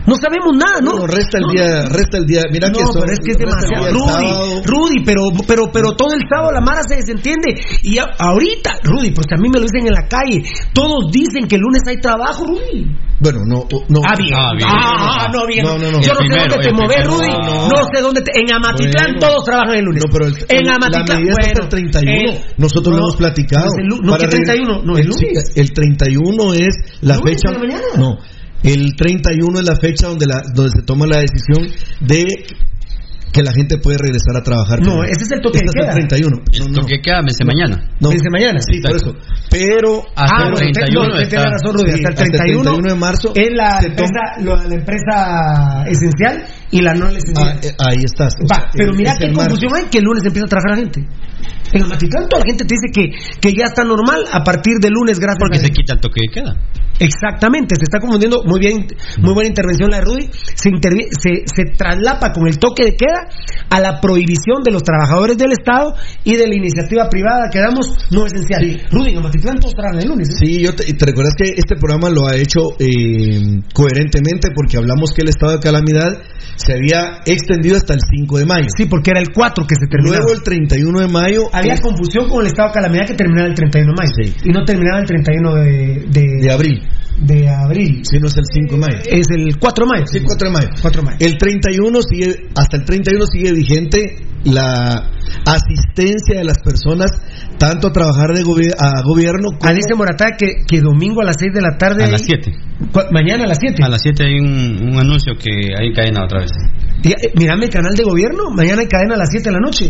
No 0.06 0.16
sabemos 0.16 0.52
nada, 0.56 0.80
¿no? 0.82 0.98
No, 0.98 1.06
resta 1.06 1.38
el 1.38 1.44
No, 1.44 1.52
día, 1.52 1.88
resta 1.88 2.18
el 2.18 2.26
día. 2.26 2.42
Mira 2.52 2.68
no, 2.68 2.78
que 2.78 2.84
son- 2.84 3.00
pero 3.00 3.12
es 3.12 3.20
que 3.20 3.30
es 3.32 3.38
el 3.40 3.46
demasiado. 3.46 3.88
el 3.88 3.94
Rudy. 3.94 4.62
Rudy, 4.64 5.04
pero, 5.04 5.22
pero, 5.46 5.62
pero 5.72 5.92
todo 5.96 6.12
el 6.12 6.20
sábado 6.28 6.52
la 6.52 6.60
Mara 6.60 6.82
se 6.86 6.96
desentiende. 6.96 7.54
Y 7.82 7.98
a- 7.98 8.12
ahorita, 8.18 8.70
Rudy, 8.84 9.12
pues 9.12 9.26
a 9.32 9.40
mí 9.40 9.48
me 9.48 9.58
lo 9.60 9.66
dicen 9.66 9.86
en 9.86 9.94
la 9.94 10.06
calle. 10.08 10.42
Todos 10.74 11.10
dicen 11.10 11.48
que 11.48 11.56
el 11.56 11.62
lunes 11.62 11.82
hay 11.86 11.96
trabajo, 12.00 12.44
Rudy. 12.44 12.84
Bueno, 13.20 13.38
no, 13.46 13.64
no. 13.88 14.00
Ah, 14.04 14.14
bien. 14.18 14.34
Ah, 14.36 14.50
bien. 14.56 14.68
Ah, 14.68 15.28
no, 15.32 15.46
bien. 15.46 15.64
No, 15.64 15.78
no, 15.78 15.90
no. 15.92 16.00
Yo 16.02 16.12
no 16.12 16.20
El 16.20 16.28
sé 16.28 16.38
dónde 16.38 16.56
te 16.58 16.68
el 16.68 16.74
moves, 16.74 16.96
primero. 16.96 17.10
Rudy. 17.16 17.68
No, 17.70 17.76
sé 17.94 18.02
dónde. 18.02 18.20
te- 18.20 18.32
En 18.40 18.52
Amatitlán 18.52 19.12
Bueno. 19.14 19.20
todos 19.20 19.44
trabajan 19.44 19.76
el 19.76 19.84
lunes. 19.84 20.02
No, 20.04 20.12
pero 20.12 20.26
el, 20.26 20.34
en 20.48 20.66
la 20.66 20.74
Amatitlán, 20.74 21.02
hasta 21.04 21.14
bueno. 21.16 21.62
el 21.62 21.68
31. 21.70 22.30
el- 22.32 22.44
Nosotros 22.58 22.92
no, 22.92 22.96
lo 22.98 22.98
hemos 23.04 23.16
platicado. 23.16 23.64
pues 23.70 23.78
el 23.78 23.88
no, 23.88 24.16
¿qué 24.18 24.26
regre- 24.26 24.44
31? 24.44 24.82
No, 24.82 24.98
el 24.98 25.12
sí, 25.14 25.26
lunes. 25.26 25.52
el 25.54 25.72
31 25.72 26.52
es 26.54 26.74
la 27.00 27.16
¿Lunes 27.16 27.40
fecha. 27.40 27.52
la? 27.58 27.98
No. 27.98 28.18
El 28.64 28.96
31 28.96 29.58
es 29.60 29.64
la 29.66 29.76
fecha 29.76 30.08
donde, 30.08 30.26
la, 30.26 30.42
donde 30.54 30.72
se 30.74 30.82
toma 30.82 31.06
la 31.06 31.18
decisión 31.20 31.68
de 32.00 32.26
que 33.32 33.42
la 33.42 33.52
gente 33.52 33.78
puede 33.78 33.98
regresar 33.98 34.36
a 34.36 34.42
trabajar. 34.44 34.80
No, 34.80 35.02
ese 35.02 35.24
es 35.24 35.30
el 35.32 35.40
toque 35.40 35.58
de 35.58 35.64
Este 35.66 35.80
queda. 35.80 35.90
el 35.92 36.06
31. 36.06 36.42
El 36.52 36.72
toque 36.72 37.00
queda 37.02 37.20
vence 37.20 37.44
mañana. 37.44 37.90
No. 37.98 38.10
Vence 38.10 38.30
mañana. 38.30 38.60
Sí, 38.62 38.80
por 38.80 38.94
eso. 38.94 39.12
Pero 39.50 40.02
Hasta 40.14 40.36
Ah, 40.36 40.46
el 40.46 40.52
bueno, 40.52 40.70
31 40.72 41.00
usted- 41.02 41.14
no, 41.14 41.20
está. 41.20 41.50
razón, 41.50 41.72
Rudy. 41.74 41.84
Sí, 41.84 41.90
hasta 41.94 42.08
el 42.08 42.14
hasta 42.14 42.22
el 42.24 42.30
31, 42.30 42.62
31 42.62 42.88
de 42.94 43.00
marzo 43.00 43.32
es 43.34 43.48
la 43.52 43.78
empresa, 43.82 44.20
lo- 44.40 44.56
la 44.56 44.74
empresa 44.74 45.84
esencial 45.88 46.44
y 46.74 46.82
la 46.82 46.94
no 46.94 47.08
esencial. 47.08 47.56
Ah, 47.56 47.60
eh, 47.62 47.70
ahí 47.78 48.02
estás. 48.04 48.34
Va, 48.50 48.56
sea, 48.56 48.70
pero 48.74 48.92
mira 48.92 49.12
es 49.12 49.18
qué 49.18 49.24
el 49.26 49.32
confusión 49.34 49.72
hay 49.76 49.84
que 49.84 49.98
el 49.98 50.04
lunes 50.04 50.24
empieza 50.24 50.46
a 50.46 50.48
trabajar 50.48 50.70
la 50.72 50.76
gente. 50.76 51.00
En 51.72 51.82
Amatitlán 51.82 52.28
toda 52.28 52.40
la 52.42 52.46
gente 52.46 52.64
te 52.64 52.74
dice 52.74 52.88
que, 52.92 53.38
que 53.40 53.52
ya 53.56 53.64
está 53.66 53.82
normal 53.84 54.24
a 54.30 54.42
partir 54.44 54.74
del 54.80 54.92
lunes, 54.92 55.18
gracias 55.18 55.38
Porque 55.40 55.58
a 55.58 55.62
se 55.62 55.70
quita 55.70 55.94
el 55.94 56.00
toque 56.00 56.20
de 56.22 56.28
queda. 56.32 56.54
Exactamente, 57.00 57.74
se 57.74 57.82
está 57.82 57.98
confundiendo. 57.98 58.42
Muy 58.46 58.60
bien, 58.60 58.86
muy 59.18 59.34
buena 59.34 59.48
intervención 59.48 59.90
la 59.90 59.96
de 59.98 60.04
Rudy. 60.04 60.28
Se, 60.54 60.70
intervi- 60.70 61.08
se, 61.10 61.42
se 61.46 61.74
traslapa 61.76 62.32
con 62.32 62.46
el 62.46 62.58
toque 62.58 62.84
de 62.84 62.96
queda 62.96 63.26
a 63.68 63.80
la 63.80 64.00
prohibición 64.00 64.62
de 64.62 64.70
los 64.70 64.84
trabajadores 64.84 65.36
del 65.36 65.50
Estado 65.50 65.94
y 66.22 66.36
de 66.36 66.46
la 66.46 66.54
iniciativa 66.54 67.08
privada 67.10 67.50
que 67.50 67.58
damos 67.58 67.90
no 68.12 68.26
esencial. 68.26 68.62
Rudy, 68.92 69.10
en 69.10 69.18
Amatitlán 69.18 69.58
todos 69.58 69.74
trabajan 69.74 70.00
el 70.02 70.08
lunes. 70.08 70.28
¿eh? 70.30 70.46
Sí, 70.46 70.62
yo 70.62 70.72
te, 70.76 70.84
te 70.92 71.06
recuerdas 71.06 71.34
que 71.36 71.50
este 71.56 71.74
programa 71.74 72.08
lo 72.10 72.28
ha 72.28 72.36
hecho 72.36 72.60
eh, 72.78 73.60
coherentemente 73.74 74.50
porque 74.54 74.76
hablamos 74.76 75.10
que 75.12 75.22
el 75.22 75.30
estado 75.30 75.52
de 75.52 75.58
calamidad 75.58 76.22
se 76.64 76.72
había 76.74 77.20
extendido 77.26 77.76
hasta 77.76 77.94
el 77.94 78.00
5 78.00 78.38
de 78.38 78.46
mayo. 78.46 78.66
Sí, 78.76 78.86
porque 78.86 79.10
era 79.10 79.20
el 79.20 79.32
4 79.32 79.66
que 79.66 79.74
se 79.74 79.86
terminaba. 79.86 80.24
Luego 80.24 80.32
el 80.32 80.42
31 80.42 81.00
de 81.00 81.08
mayo 81.08 81.42
Había 81.52 81.74
es 81.74 81.80
confusión 81.80 82.28
con 82.28 82.40
el 82.40 82.46
estado 82.48 82.68
de 82.68 82.74
calamidad 82.74 83.06
que 83.06 83.14
terminaba 83.14 83.48
el 83.48 83.54
31 83.54 83.92
de 83.92 83.96
mayo 83.96 84.34
y 84.44 84.50
no 84.50 84.64
terminaba 84.64 85.00
el 85.00 85.06
31 85.06 85.54
de, 85.54 86.04
de, 86.08 86.22
de 86.42 86.52
abril, 86.52 86.82
de 87.18 87.48
abril. 87.48 88.02
si 88.04 88.18
no 88.18 88.26
es 88.26 88.36
el 88.36 88.44
5 88.52 88.74
de 88.74 88.80
mayo. 88.80 88.98
Es 89.06 89.26
el 89.30 89.58
4 89.58 89.84
de 89.86 89.90
mayo. 89.90 90.06
Sí, 90.06 90.20
4 90.24 90.48
de 90.48 90.54
mayo. 90.54 90.68
4 90.82 91.00
de 91.02 91.06
mayo. 91.06 91.18
El 91.20 91.38
31 91.38 91.98
sigue, 92.02 92.46
hasta 92.56 92.76
el 92.76 92.84
31 92.84 93.26
sigue 93.26 93.52
vigente 93.52 94.16
la 94.44 95.10
asistencia 95.46 96.38
de 96.38 96.44
las 96.44 96.58
personas 96.58 97.10
tanto 97.58 97.88
a 97.88 97.92
trabajar 97.92 98.32
de 98.34 98.42
gobi- 98.42 98.74
a 98.78 99.00
gobierno 99.02 99.48
como 99.58 99.60
Ah, 99.62 99.72
dice 99.72 99.94
Moratá 99.96 100.32
que, 100.38 100.64
que 100.66 100.80
domingo 100.80 101.22
a 101.22 101.24
las 101.24 101.36
6 101.38 101.52
de 101.54 101.60
la 101.62 101.76
tarde. 101.78 102.04
A 102.04 102.08
las 102.08 102.22
7. 102.22 102.52
Cu- 102.92 103.00
Mañana 103.10 103.44
a 103.44 103.46
las 103.46 103.58
7. 103.60 103.82
A 103.82 103.88
las 103.88 104.02
7 104.02 104.24
hay 104.24 104.38
un, 104.40 104.88
un 104.92 104.98
anuncio 104.98 105.34
que 105.38 105.50
hay 105.78 105.92
cadena 105.92 106.24
otra 106.24 106.40
vez. 106.40 106.50
Y, 107.02 107.12
eh, 107.12 107.32
Mírame 107.36 107.66
el 107.66 107.70
canal 107.70 107.94
de 107.94 108.02
gobierno. 108.04 108.50
Mañana 108.54 108.82
hay 108.82 108.88
cadena 108.88 109.14
a 109.14 109.18
las 109.18 109.30
7 109.30 109.48
de 109.48 109.52
la 109.52 109.60
noche. 109.60 109.88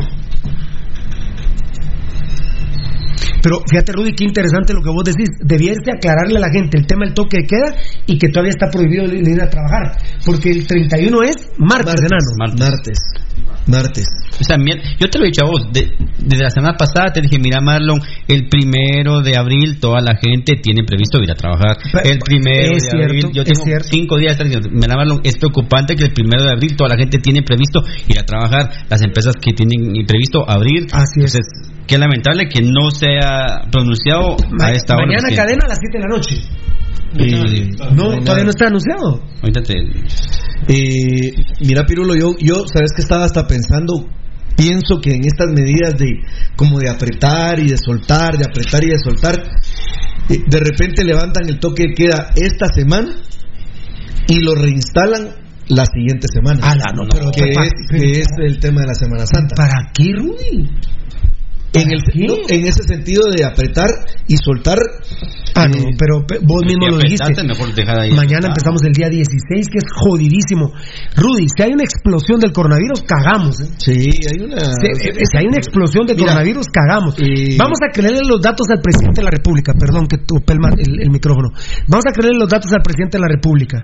Pero 3.44 3.60
fíjate, 3.70 3.92
Rudy, 3.92 4.14
qué 4.16 4.24
interesante 4.24 4.72
lo 4.72 4.80
que 4.80 4.88
vos 4.90 5.04
decís. 5.04 5.28
Debiese 5.44 5.92
aclararle 5.94 6.38
a 6.38 6.40
la 6.40 6.50
gente 6.50 6.78
el 6.78 6.86
tema 6.86 7.04
del 7.04 7.12
toque 7.12 7.42
de 7.42 7.46
queda 7.46 7.76
y 8.06 8.16
que 8.18 8.28
todavía 8.28 8.50
está 8.56 8.70
prohibido 8.72 9.04
ir 9.04 9.28
ir 9.28 9.40
a 9.42 9.50
trabajar. 9.50 9.98
Porque 10.24 10.50
el 10.50 10.66
31 10.66 11.22
es 11.22 11.36
martes, 11.58 12.00
enano. 12.00 12.56
martes. 12.58 12.98
Martes. 13.66 14.06
O 14.40 14.44
sea, 14.44 14.56
yo 15.00 15.08
te 15.08 15.18
lo 15.18 15.24
he 15.24 15.28
dicho 15.28 15.44
a 15.44 15.48
vos, 15.48 15.72
de- 15.72 15.90
desde 16.18 16.42
la 16.44 16.50
semana 16.50 16.76
pasada 16.76 17.12
te 17.12 17.20
dije, 17.22 17.38
mira 17.38 17.60
Marlon, 17.60 18.00
el 18.28 18.48
primero 18.48 19.20
de 19.20 19.36
abril 19.36 19.78
toda 19.80 20.00
la 20.00 20.16
gente 20.16 20.56
tiene 20.62 20.84
previsto 20.84 21.18
ir 21.22 21.30
a 21.30 21.34
trabajar. 21.34 21.76
El 22.04 22.18
primero 22.18 22.76
es 22.76 22.82
de 22.84 22.90
cierto, 22.90 23.04
abril, 23.06 23.24
yo 23.32 23.42
es 23.42 23.48
tengo 23.48 23.64
cierto. 23.64 23.88
cinco 23.90 24.18
días, 24.18 24.38
mira 24.70 24.96
Marlon, 24.96 25.20
es 25.24 25.36
preocupante 25.38 25.94
que 25.96 26.04
el 26.04 26.12
primero 26.12 26.44
de 26.44 26.50
abril 26.50 26.76
toda 26.76 26.90
la 26.90 26.96
gente 26.96 27.18
tiene 27.18 27.42
previsto 27.42 27.80
ir 28.08 28.18
a 28.18 28.24
trabajar. 28.24 28.70
Las 28.88 29.02
empresas 29.02 29.34
que 29.40 29.52
tienen 29.52 30.04
previsto 30.06 30.48
abrir. 30.48 30.86
Así 30.92 31.20
es. 31.24 31.34
Entonces, 31.34 31.73
qué 31.86 31.98
lamentable 31.98 32.48
que 32.48 32.62
no 32.62 32.90
sea 32.90 33.62
pronunciado 33.70 34.36
Ma- 34.50 34.66
a 34.66 34.72
esta 34.72 34.94
hora. 34.96 35.06
mañana 35.06 35.28
cadena 35.34 35.62
a 35.64 35.68
las 35.68 35.78
7 35.80 35.98
de 35.98 36.04
la 36.04 36.08
noche. 36.08 36.36
Eh, 37.16 37.70
No, 37.94 38.18
todavía 38.22 38.44
no 38.44 38.50
está 38.50 38.66
anunciado. 38.66 39.22
Ahorita 39.42 39.62
te- 39.62 39.74
Eh, 40.66 41.34
mira, 41.60 41.84
Pirulo, 41.86 42.14
yo, 42.16 42.32
yo, 42.40 42.64
sabes 42.72 42.92
que 42.96 43.02
estaba 43.02 43.24
hasta 43.24 43.46
pensando, 43.46 44.08
pienso 44.56 45.00
que 45.00 45.10
en 45.14 45.24
estas 45.26 45.48
medidas 45.54 45.94
de 45.98 46.06
como 46.56 46.78
de 46.78 46.88
apretar 46.88 47.58
y 47.60 47.68
de 47.68 47.76
soltar, 47.76 48.36
de 48.38 48.44
apretar 48.46 48.82
y 48.82 48.88
de 48.88 48.98
soltar, 48.98 49.34
eh, 50.30 50.38
de 50.48 50.58
repente 50.60 51.04
levantan 51.04 51.48
el 51.48 51.58
toque 51.60 51.84
de 51.88 51.94
queda 51.94 52.30
esta 52.36 52.66
semana 52.74 53.14
y 54.26 54.40
lo 54.40 54.54
reinstalan 54.54 55.28
la 55.68 55.84
siguiente 55.86 56.26
semana. 56.32 56.60
Ala, 56.70 56.84
no, 56.94 57.02
pero 57.12 57.30
que, 57.30 57.52
pa- 57.54 57.64
es, 57.66 57.72
que 57.90 58.10
es 58.20 58.28
el 58.44 58.58
tema 58.58 58.80
de 58.82 58.86
la 58.88 58.94
Semana 58.94 59.24
Santa. 59.26 59.54
¿Para 59.54 59.90
qué, 59.94 60.04
Rudy? 60.14 60.68
En, 61.74 61.90
el, 61.90 61.98
no, 62.26 62.34
en 62.48 62.66
ese 62.66 62.84
sentido 62.84 63.24
de 63.36 63.44
apretar 63.44 63.88
y 64.28 64.36
soltar. 64.36 64.78
Ah, 65.56 65.66
no, 65.66 65.82
pero 65.98 66.26
pe- 66.26 66.38
vos 66.42 66.62
mismo 66.66 66.86
lo 66.88 66.98
dijiste. 66.98 67.42
mejor 67.44 67.74
dejar 67.74 67.98
ahí 67.98 68.10
Mañana 68.12 68.48
empezamos 68.48 68.82
el 68.84 68.92
día 68.92 69.08
16, 69.08 69.66
que 69.70 69.78
es 69.78 69.84
jodidísimo. 69.94 70.72
Rudy, 71.16 71.46
si 71.50 71.62
hay 71.62 71.72
una 71.72 71.82
explosión 71.84 72.38
del 72.40 72.52
coronavirus, 72.52 73.02
cagamos. 73.02 73.60
¿eh? 73.60 73.66
Sí, 73.78 74.10
hay 74.30 74.40
una. 74.46 74.58
Si, 74.58 74.86
eh, 74.86 75.14
si 75.26 75.36
hay 75.38 75.46
una 75.46 75.58
explosión 75.58 76.06
del 76.06 76.16
Mira, 76.16 76.28
coronavirus, 76.34 76.66
cagamos. 76.70 77.14
eh, 77.18 77.56
Vamos 77.58 77.78
a 77.82 77.92
creerle 77.92 78.22
los 78.26 78.40
datos 78.40 78.66
al 78.70 78.80
presidente 78.80 79.20
de 79.20 79.24
la 79.24 79.30
República. 79.30 79.74
Perdón 79.78 80.06
que 80.06 80.18
topé 80.18 80.54
el, 80.54 80.60
el- 80.78 81.00
el 81.02 81.10
micrófono. 81.10 81.50
Vamos 81.88 82.04
a 82.08 82.12
creerle 82.12 82.38
los 82.38 82.48
datos 82.48 82.70
al 82.72 82.82
presidente 82.82 83.18
de 83.18 83.22
la 83.22 83.28
República. 83.28 83.78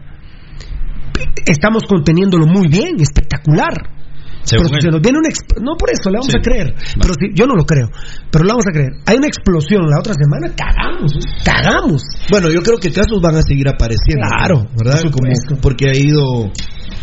Estamos 1.47 1.83
conteniéndolo 1.89 2.47
muy 2.47 2.69
bien, 2.69 3.01
espectacular. 3.01 4.00
Según 4.43 4.69
Pero 4.73 4.81
si 4.81 4.87
él. 4.89 4.93
nos 4.93 5.03
viene 5.03 5.19
una 5.19 5.29
no 5.61 5.77
por 5.77 5.91
eso 5.93 6.09
le 6.09 6.17
vamos 6.17 6.33
Sí. 6.33 6.39
a 6.39 6.41
creer, 6.41 6.75
pero 7.01 7.13
si, 7.15 7.29
yo 7.35 7.47
no 7.47 7.55
lo 7.55 7.65
creo, 7.65 7.89
pero 8.33 8.45
le 8.45 8.51
vamos 8.51 8.65
a 8.67 8.73
creer. 8.73 8.93
Hay 9.07 9.17
una 9.19 9.27
explosión 9.29 9.83
la 9.89 9.99
otra 10.01 10.15
semana, 10.17 10.49
cagamos, 10.57 11.13
¿eh? 11.13 11.21
cagamos. 11.45 12.03
Bueno, 12.31 12.51
yo 12.51 12.63
creo 12.63 12.79
que 12.79 12.91
casos 12.91 13.21
van 13.23 13.37
a 13.37 13.43
seguir 13.43 13.69
apareciendo. 13.69 14.25
Claro, 14.27 14.67
¿verdad? 14.77 15.03
por 15.03 15.13
Como, 15.13 15.61
porque 15.61 15.91
ha 15.91 15.95
ido 15.95 16.23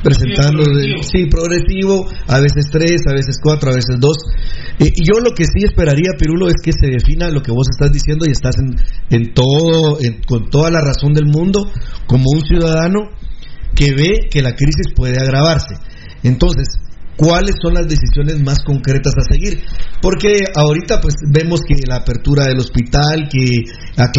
presentando. 0.04 0.64
de- 0.64 0.98
sí, 1.04 1.26
progresivo, 1.30 2.06
a 2.28 2.40
veces 2.40 2.66
tres, 2.72 3.02
a 3.10 3.14
veces 3.14 3.38
cuatro, 3.42 3.72
a 3.72 3.76
veces 3.76 3.98
dos. 4.00 4.18
Eh, 4.80 4.92
y 4.94 5.04
yo 5.06 5.20
lo 5.20 5.32
que 5.32 5.46
sí 5.46 5.64
esperaría, 5.66 6.12
Pirulo, 6.20 6.48
es 6.50 6.56
que 6.64 6.72
se 6.72 6.88
defina 6.88 7.30
lo 7.30 7.42
que 7.42 7.52
vos 7.52 7.68
estás 7.70 7.92
diciendo 7.92 8.26
y 8.28 8.32
estás 8.32 8.56
en, 8.58 8.76
en 9.10 9.34
todo, 9.34 9.98
en- 10.02 10.22
con 10.28 10.50
toda 10.50 10.70
la 10.72 10.82
razón 10.82 11.14
del 11.14 11.26
mundo, 11.26 11.70
como 12.08 12.26
un 12.34 12.42
ciudadano 12.42 13.00
que 13.76 13.94
ve 13.94 14.28
que 14.30 14.42
la 14.42 14.54
crisis 14.56 14.94
puede 14.96 15.20
agravarse. 15.20 15.76
Entonces, 16.24 16.68
¿cuáles 17.18 17.56
son 17.62 17.74
las 17.74 17.88
decisiones 17.88 18.40
más 18.42 18.60
concretas 18.64 19.14
a 19.18 19.34
seguir? 19.34 19.60
Porque 20.02 20.46
ahorita 20.56 21.02
pues 21.02 21.16
vemos 21.28 21.62
que 21.68 21.76
la 21.88 21.98
apertura 21.98 22.46
del 22.46 22.60
hospital, 22.60 23.28
que 23.30 23.64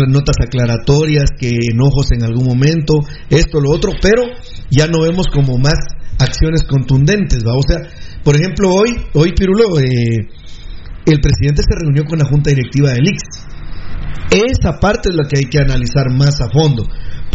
notas 0.08 0.36
aclaratorias, 0.44 1.30
que 1.38 1.56
enojos 1.72 2.12
en 2.12 2.24
algún 2.24 2.44
momento, 2.44 3.00
esto, 3.30 3.60
lo 3.60 3.70
otro, 3.70 3.92
pero 4.02 4.22
ya 4.70 4.86
no 4.86 5.02
vemos 5.02 5.26
como 5.32 5.56
más 5.56 5.78
acciones 6.18 6.64
contundentes, 6.64 7.44
¿va? 7.46 7.52
O 7.56 7.62
sea, 7.66 7.78
por 8.24 8.36
ejemplo, 8.36 8.70
hoy, 8.70 8.90
hoy 9.14 9.32
Pirulo, 9.32 9.78
eh, 9.78 10.28
el 11.06 11.20
presidente 11.20 11.62
se 11.62 11.78
reunió 11.78 12.04
con 12.04 12.18
la 12.18 12.26
junta 12.26 12.50
directiva 12.50 12.90
del 12.90 13.06
IX. 13.06 13.22
Esa 14.30 14.78
parte 14.78 15.08
es 15.08 15.14
la 15.14 15.26
que 15.26 15.38
hay 15.38 15.44
que 15.44 15.58
analizar 15.58 16.10
más 16.10 16.40
a 16.40 16.50
fondo, 16.50 16.84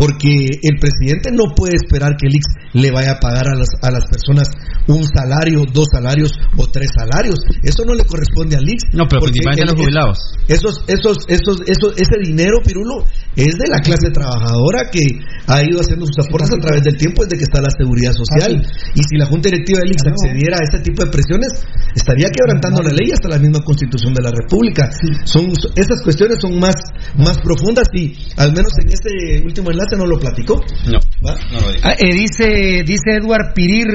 porque 0.04 0.60
el 0.60 0.76
presidente 0.84 1.32
no 1.32 1.56
puede 1.56 1.80
esperar 1.80 2.18
que 2.20 2.28
el 2.28 2.36
IX 2.36 2.43
le 2.74 2.91
vaya 2.91 3.14
a 3.14 3.20
pagar 3.20 3.47
a 3.47 3.56
las, 3.56 3.72
a 3.82 3.89
las 3.89 4.04
personas 4.04 4.51
un 4.88 5.08
salario, 5.08 5.64
dos 5.72 5.88
salarios 5.95 6.32
o 6.58 6.68
tres 6.68 6.89
salarios. 6.91 7.39
Eso 7.64 7.86
no 7.88 7.95
le 7.95 8.04
corresponde 8.04 8.58
al 8.58 8.68
IX. 8.68 8.84
No, 8.91 9.08
pero 9.08 9.22
porque 9.22 9.39
principalmente 9.39 9.64
a 9.64 9.72
los 9.72 9.80
jubilados. 9.80 10.18
Esos, 10.51 10.84
esos, 10.91 11.24
esos, 11.32 11.64
esos, 11.64 11.95
ese 11.95 12.20
dinero, 12.20 12.60
Pirulo, 12.66 13.08
es 13.36 13.56
de 13.56 13.68
la 13.72 13.80
clase 13.80 14.12
trabajadora 14.12 14.91
que 14.91 15.08
ha 15.47 15.64
ido 15.64 15.80
haciendo 15.80 16.04
sus 16.06 16.20
aportes 16.20 16.51
a 16.51 16.60
través 16.60 16.84
del 16.84 16.97
tiempo 16.97 17.24
desde 17.24 17.38
que 17.38 17.47
está 17.47 17.62
la 17.62 17.72
seguridad 17.72 18.12
social. 18.12 18.60
Y 18.95 19.01
si 19.08 19.16
la 19.16 19.28
Junta 19.28 19.47
Directiva 19.47 19.80
del 19.80 19.95
IX 19.95 20.04
accediera 20.04 20.58
a 20.60 20.64
este 20.68 20.84
tipo 20.84 21.06
de 21.06 21.12
presiones, 21.12 21.64
estaría 21.95 22.28
quebrantando 22.28 22.84
la 22.84 22.91
ley 22.91 23.08
hasta 23.16 23.30
la 23.30 23.39
misma 23.39 23.64
Constitución 23.64 24.14
de 24.14 24.22
la 24.22 24.32
República. 24.36 24.91
Son, 25.24 25.47
esas 25.47 26.04
cuestiones 26.04 26.43
son 26.43 26.60
más, 26.60 26.76
más 27.16 27.39
profundas 27.39 27.88
y 27.95 28.20
al 28.36 28.51
menos 28.51 28.74
en 28.84 28.91
este 28.91 29.39
último 29.47 29.72
enlace 29.72 29.93
no 29.96 30.06
lo 30.06 30.20
platicó. 30.20 30.62
No, 30.86 31.00
¿va? 31.26 31.36
no 31.52 31.60
lo. 31.60 31.68
Ah, 31.84 31.96
eh, 31.98 32.14
dice, 32.14 32.84
dice 32.86 33.18
Edward 33.22 33.54
Pirir, 33.54 33.88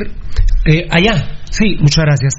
eh, 0.66 0.86
allá, 0.90 1.40
sí, 1.50 1.76
muchas 1.80 2.04
gracias. 2.04 2.34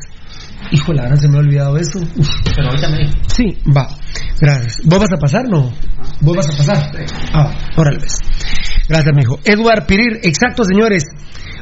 Híjole, 0.72 1.01
ahora 1.01 1.16
se 1.16 1.28
me 1.28 1.38
ha 1.38 1.39
olvidado 1.39 1.78
eso. 1.78 1.99
Uf. 1.99 2.28
Pero 2.55 2.70
ahorita 2.70 2.89
me 2.89 3.12
Sí, 3.28 3.57
va. 3.76 3.88
Gracias. 4.39 4.82
¿Vos 4.84 4.99
vas 4.99 5.12
a 5.12 5.18
pasar? 5.18 5.47
No. 5.49 5.72
¿Vos 6.22 6.38
vas 6.38 6.49
a 6.49 6.57
pasar? 6.57 6.91
Ah, 7.34 7.51
órale, 7.76 7.99
pues. 7.99 8.20
Gracias, 8.88 9.16
mijo. 9.16 9.39
Edward 9.43 9.86
Pirir, 9.88 10.20
exacto, 10.24 10.64
señores. 10.64 11.03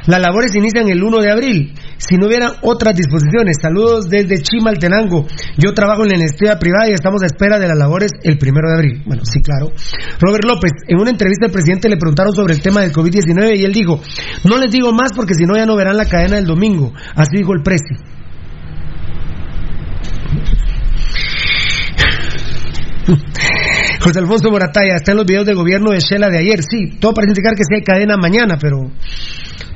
Las 0.08 0.22
labores 0.22 0.56
inician 0.56 0.88
el 0.88 1.04
1 1.04 1.20
de 1.20 1.30
abril. 1.30 1.74
Si 1.98 2.16
no 2.16 2.28
hubieran 2.28 2.52
otras 2.62 2.96
disposiciones, 2.96 3.58
saludos 3.60 4.08
desde 4.08 4.40
Chimaltenango. 4.40 5.26
Yo 5.58 5.74
trabajo 5.74 6.04
en 6.04 6.08
la 6.08 6.14
industria 6.16 6.58
privada 6.58 6.88
y 6.88 6.94
estamos 6.94 7.22
a 7.22 7.26
espera 7.26 7.58
de 7.58 7.68
las 7.68 7.76
labores 7.76 8.12
el 8.22 8.38
1 8.40 8.52
de 8.68 8.74
abril. 8.74 9.02
Bueno, 9.04 9.26
sí, 9.26 9.42
claro. 9.42 9.70
Robert 10.18 10.44
López, 10.46 10.72
en 10.88 10.98
una 10.98 11.10
entrevista 11.10 11.44
al 11.44 11.52
presidente 11.52 11.90
le 11.90 11.98
preguntaron 11.98 12.32
sobre 12.32 12.54
el 12.54 12.62
tema 12.62 12.80
del 12.80 12.92
COVID-19 12.92 13.58
y 13.58 13.64
él 13.66 13.72
dijo, 13.74 14.00
no 14.44 14.56
les 14.56 14.72
digo 14.72 14.94
más 14.94 15.12
porque 15.14 15.34
si 15.34 15.44
no 15.44 15.58
ya 15.58 15.66
no 15.66 15.76
verán 15.76 15.98
la 15.98 16.06
cadena 16.06 16.36
del 16.36 16.46
domingo. 16.46 16.94
Así 17.14 17.36
dijo 17.36 17.52
el 17.52 17.62
presi. 17.62 17.94
José 24.00 24.20
Alfonso 24.20 24.50
Morataya, 24.50 24.96
está 24.96 25.12
en 25.12 25.18
los 25.18 25.26
videos 25.26 25.46
de 25.46 25.54
gobierno 25.54 25.90
de 25.90 25.98
Shela 25.98 26.28
de 26.28 26.38
ayer. 26.38 26.60
Sí, 26.62 26.98
todo 27.00 27.14
parece 27.14 27.32
indicar 27.32 27.54
que 27.54 27.64
sí 27.64 27.74
hay 27.74 27.82
cadena 27.82 28.16
mañana, 28.16 28.56
pero. 28.60 28.78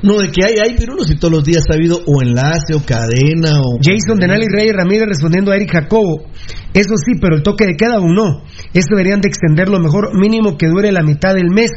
No, 0.01 0.19
de 0.19 0.31
que 0.31 0.43
hay, 0.45 0.55
hay 0.63 0.75
Pirulo, 0.75 1.03
si 1.03 1.15
todos 1.15 1.33
los 1.33 1.43
días 1.43 1.63
ha 1.69 1.75
habido 1.75 1.99
o 2.05 2.21
enlace 2.21 2.73
o 2.75 2.83
cadena 2.85 3.59
o... 3.59 3.79
Jason 3.81 4.19
Denali 4.19 4.47
Reyes 4.47 4.75
Ramírez 4.75 5.07
respondiendo 5.07 5.51
a 5.51 5.55
Eric 5.55 5.71
Jacobo. 5.71 6.27
Eso 6.73 6.95
sí, 6.97 7.13
pero 7.21 7.37
el 7.37 7.43
toque 7.43 7.65
de 7.65 7.75
queda 7.77 7.95
aún 7.95 8.13
no. 8.15 8.43
Eso 8.73 8.87
deberían 8.91 9.21
de 9.21 9.29
extenderlo 9.29 9.79
mejor, 9.79 10.17
mínimo 10.17 10.57
que 10.57 10.67
dure 10.67 10.91
la 10.91 11.03
mitad 11.03 11.33
del 11.33 11.49
mes. 11.51 11.71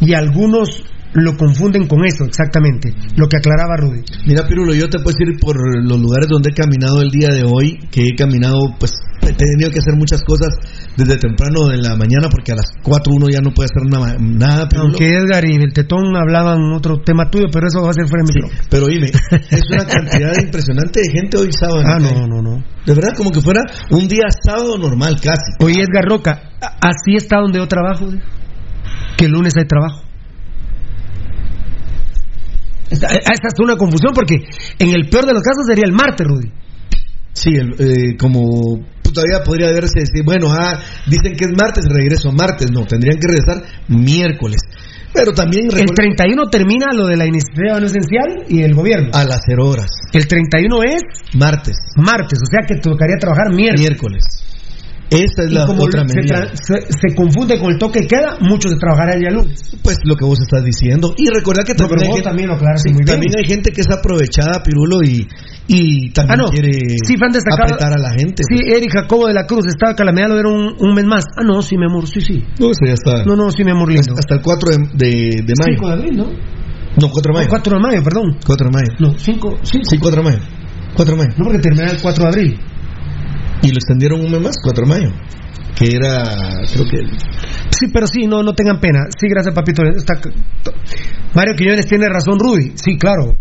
Y 0.00 0.14
algunos 0.14 0.84
lo 1.14 1.36
confunden 1.36 1.86
con 1.86 2.04
eso, 2.04 2.24
exactamente. 2.24 2.92
Lo 3.16 3.28
que 3.28 3.38
aclaraba 3.38 3.76
Rudy. 3.76 4.02
Mira, 4.26 4.46
Pirulo, 4.46 4.74
yo 4.74 4.88
te 4.88 4.98
puedo 4.98 5.16
decir 5.16 5.40
por 5.40 5.56
los 5.56 5.98
lugares 6.00 6.28
donde 6.28 6.50
he 6.50 6.54
caminado 6.54 7.00
el 7.00 7.10
día 7.10 7.28
de 7.28 7.44
hoy, 7.44 7.78
que 7.90 8.02
he 8.02 8.14
caminado, 8.14 8.58
pues 8.78 8.92
he 9.28 9.34
tenido 9.34 9.70
que 9.70 9.78
hacer 9.78 9.94
muchas 9.96 10.22
cosas 10.22 10.48
desde 10.96 11.18
temprano 11.18 11.68
de 11.68 11.78
la 11.78 11.96
mañana, 11.96 12.28
porque 12.30 12.52
a 12.52 12.56
las 12.56 12.66
4 12.82 13.12
uno 13.14 13.26
ya 13.30 13.40
no 13.40 13.52
puede 13.52 13.68
hacer 13.68 13.88
nada, 13.88 14.16
nada 14.18 14.68
Pirulo. 14.68 14.88
Aunque 14.88 15.16
Edgar 15.16 15.44
y 15.44 15.56
el 15.56 15.72
Tetón 15.72 16.16
hablaban 16.16 16.72
otro 16.72 17.00
tema 17.00 17.30
tuyo, 17.30 17.46
pero 17.52 17.68
eso 17.68 17.82
va 17.82 17.90
a 17.90 17.92
ser 17.92 18.08
fuera 18.08 18.24
Sí, 18.26 18.40
pero 18.70 18.86
dime, 18.86 19.06
es 19.50 19.62
una 19.70 19.86
cantidad 19.86 20.32
impresionante 20.40 21.00
de 21.00 21.10
gente 21.10 21.36
hoy 21.38 21.50
sábado. 21.52 21.82
Ah, 21.84 21.98
no, 21.98 22.26
no, 22.26 22.42
no. 22.42 22.64
De 22.84 22.94
verdad, 22.94 23.12
como 23.16 23.30
que 23.30 23.40
fuera 23.40 23.62
un 23.90 24.08
día 24.08 24.24
sábado 24.44 24.78
normal, 24.78 25.16
casi. 25.22 25.52
Oye, 25.60 25.82
Edgar 25.82 26.04
Roca, 26.08 26.42
así 26.80 27.16
está 27.16 27.38
donde 27.38 27.58
yo 27.58 27.68
trabajo. 27.68 28.10
¿eh? 28.10 28.20
Que 29.16 29.26
el 29.26 29.32
lunes 29.32 29.54
hay 29.56 29.66
trabajo. 29.66 30.02
Esta, 32.90 33.08
esta 33.08 33.48
es 33.48 33.60
una 33.60 33.76
confusión 33.76 34.12
porque 34.14 34.36
en 34.78 34.88
el 34.88 35.08
peor 35.10 35.26
de 35.26 35.34
los 35.34 35.42
casos 35.42 35.66
sería 35.66 35.84
el 35.84 35.92
martes, 35.92 36.26
Rudy. 36.26 36.50
Sí, 37.32 37.50
el- 37.54 37.74
eh, 37.78 38.16
como 38.18 38.80
todavía 39.02 39.42
podría 39.44 39.72
verse 39.72 40.00
decir, 40.00 40.22
bueno, 40.24 40.48
ah, 40.52 40.78
dicen 41.06 41.32
que 41.32 41.44
es 41.46 41.50
martes, 41.58 41.84
regreso 41.88 42.30
martes. 42.32 42.70
No, 42.70 42.84
tendrían 42.86 43.18
que 43.18 43.26
regresar 43.28 43.62
miércoles. 43.88 44.60
Pero 45.14 45.32
también 45.32 45.64
El 45.66 45.70
recuerda- 45.72 45.94
31 45.94 46.48
termina 46.50 46.86
lo 46.92 47.06
de 47.06 47.16
la 47.16 47.24
iniciativa 47.26 47.80
no 47.80 47.86
esencial 47.86 48.44
y 48.48 48.62
el 48.62 48.74
gobierno. 48.74 49.08
a 49.14 49.24
las 49.24 49.40
0 49.48 49.66
horas, 49.66 49.86
El 50.12 50.26
31 50.28 50.82
es 50.82 51.00
martes, 51.34 51.76
martes, 51.96 52.38
o 52.42 52.46
sea 52.50 52.66
que 52.66 52.74
tocaría 52.80 53.16
trabajar 53.18 53.50
miércoles. 53.52 53.80
miércoles. 53.80 54.24
Esta 55.10 55.44
es 55.44 55.50
Y 55.50 55.54
la 55.54 55.64
como 55.66 55.84
otra 55.84 56.04
se, 56.06 56.14
medida. 56.20 56.48
se- 56.52 56.84
se 56.92 57.14
confunde 57.16 57.58
con 57.58 57.72
el 57.72 57.78
toque 57.78 58.00
queda, 58.06 58.36
muchos 58.40 58.72
de 58.72 58.78
trabajar 58.78 59.08
el 59.14 59.20
día 59.20 59.30
lunes. 59.30 59.58
Pues 59.82 59.96
lo 60.04 60.14
que 60.16 60.24
vos 60.26 60.38
estás 60.40 60.62
diciendo. 60.64 61.14
Y 61.16 61.28
recuerda 61.32 61.64
que 61.64 61.72
No, 61.72 61.88
también, 61.88 61.98
pero 61.98 62.02
hay, 62.02 62.12
gente, 62.12 62.28
también 62.28 62.48
lo 62.48 62.56
sí, 62.76 62.88
muy 62.92 63.04
bien. 63.04 63.06
también 63.06 63.32
hay 63.38 63.44
gente 63.44 63.70
que 63.72 63.80
es 63.80 63.90
aprovechada, 63.90 64.62
Pirulo, 64.62 65.00
y, 65.02 65.26
y 65.66 66.10
también 66.12 66.40
Ah, 66.40 66.42
no. 66.44 66.48
quiere 66.50 66.72
Sí, 67.06 67.14
apretar 67.16 67.92
a 67.92 67.98
la 67.98 68.10
gente. 68.10 68.42
Sí, 68.44 68.60
Eric 68.68 68.90
Jacobo 68.92 69.28
de 69.28 69.34
la 69.34 69.46
Cruz, 69.46 69.64
estaba 69.66 69.94
Calamidad, 69.94 70.28
lo 70.28 70.34
dieron 70.34 70.52
un, 70.54 70.74
un 70.78 70.94
mes 70.94 71.04
más. 71.06 71.24
Ah, 71.36 71.42
no, 71.42 71.62
sí, 71.62 71.76
mi 71.78 71.86
amor, 71.86 72.06
sí, 72.06 72.20
sí. 72.20 72.44
No, 72.60 72.66
eso 72.66 72.80
ya 72.86 72.92
está. 72.94 73.24
No, 73.24 73.34
no, 73.34 73.50
sí, 73.50 73.64
mi 73.64 73.70
amor 73.70 73.88
lindo. 73.90 74.12
Hasta 74.12 74.34
el 74.34 74.42
4 74.42 74.70
de, 74.70 74.78
de, 74.92 75.10
de 75.42 75.54
mayo. 75.56 75.76
5 75.78 75.88
de 75.88 75.92
abril, 75.94 76.16
¿no? 76.16 76.24
No, 77.00 77.08
4 77.10 77.22
de 77.22 77.28
No, 77.32 77.34
mayo. 77.38 77.48
4 77.48 77.72
de 77.76 77.80
mayo, 77.80 78.02
perdón. 78.04 78.36
4 78.44 78.66
de 78.66 78.72
mayo. 78.72 78.92
No, 78.98 79.18
5, 79.18 79.58
5. 79.62 79.84
Sí, 79.88 79.96
4 79.98 80.22
de 80.22 80.30
mayo. 80.30 80.42
4 80.94 81.14
de 81.16 81.18
mayo. 81.22 81.34
No, 81.38 81.44
porque 81.44 81.58
termina 81.60 81.90
el 81.90 82.00
4 82.02 82.22
de 82.24 82.28
abril. 82.28 82.60
Y 83.62 83.68
lo 83.68 83.74
extendieron 83.74 84.20
un 84.20 84.30
mes 84.30 84.40
más, 84.40 84.56
4 84.62 84.84
de 84.84 84.88
mayo. 84.88 85.10
Que 85.76 85.94
era, 85.94 86.22
creo 86.72 86.84
que. 86.84 86.98
Sí, 87.70 87.86
pero 87.92 88.06
sí, 88.06 88.26
no, 88.26 88.42
no 88.42 88.52
tengan 88.52 88.80
pena. 88.80 89.00
Sí, 89.18 89.28
gracias, 89.28 89.54
papito. 89.54 89.82
Está... 89.84 90.14
Mario 91.34 91.54
Quiñones 91.56 91.86
tiene 91.86 92.08
razón, 92.08 92.38
Rudy. 92.38 92.72
Sí, 92.74 92.96
claro. 92.98 93.36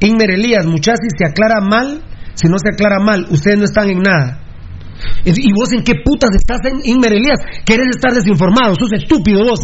Inmer 0.00 0.30
Elías, 0.32 0.66
muchachos, 0.66 1.00
si 1.10 1.16
se 1.16 1.26
aclara 1.30 1.60
mal, 1.60 2.02
si 2.34 2.48
no 2.48 2.56
se 2.58 2.70
aclara 2.72 2.98
mal, 3.00 3.26
ustedes 3.30 3.58
no 3.58 3.64
están 3.64 3.88
en 3.90 4.00
nada. 4.02 4.40
¿Y 5.24 5.52
vos 5.52 5.72
en 5.72 5.82
qué 5.82 5.94
putas 6.04 6.30
estás, 6.34 6.60
en 6.64 6.80
Inmer 6.84 7.12
Elías? 7.14 7.38
¿Querés 7.64 7.88
estar 7.96 8.12
desinformado? 8.12 8.74
Sos 8.74 8.92
estúpido 8.92 9.40
vos. 9.44 9.60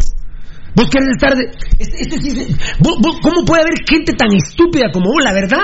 Vos 0.74 0.88
querés 0.90 1.08
estar... 1.16 1.34
De... 1.36 1.44
Este, 1.78 2.02
este 2.02 2.20
se- 2.20 2.54
vos- 2.80 2.98
vos- 3.02 3.18
¿Cómo 3.22 3.44
puede 3.46 3.62
haber 3.62 3.74
gente 3.88 4.12
tan 4.12 4.28
estúpida 4.34 4.90
como 4.92 5.06
vos? 5.06 5.24
La 5.24 5.32
verdad, 5.32 5.58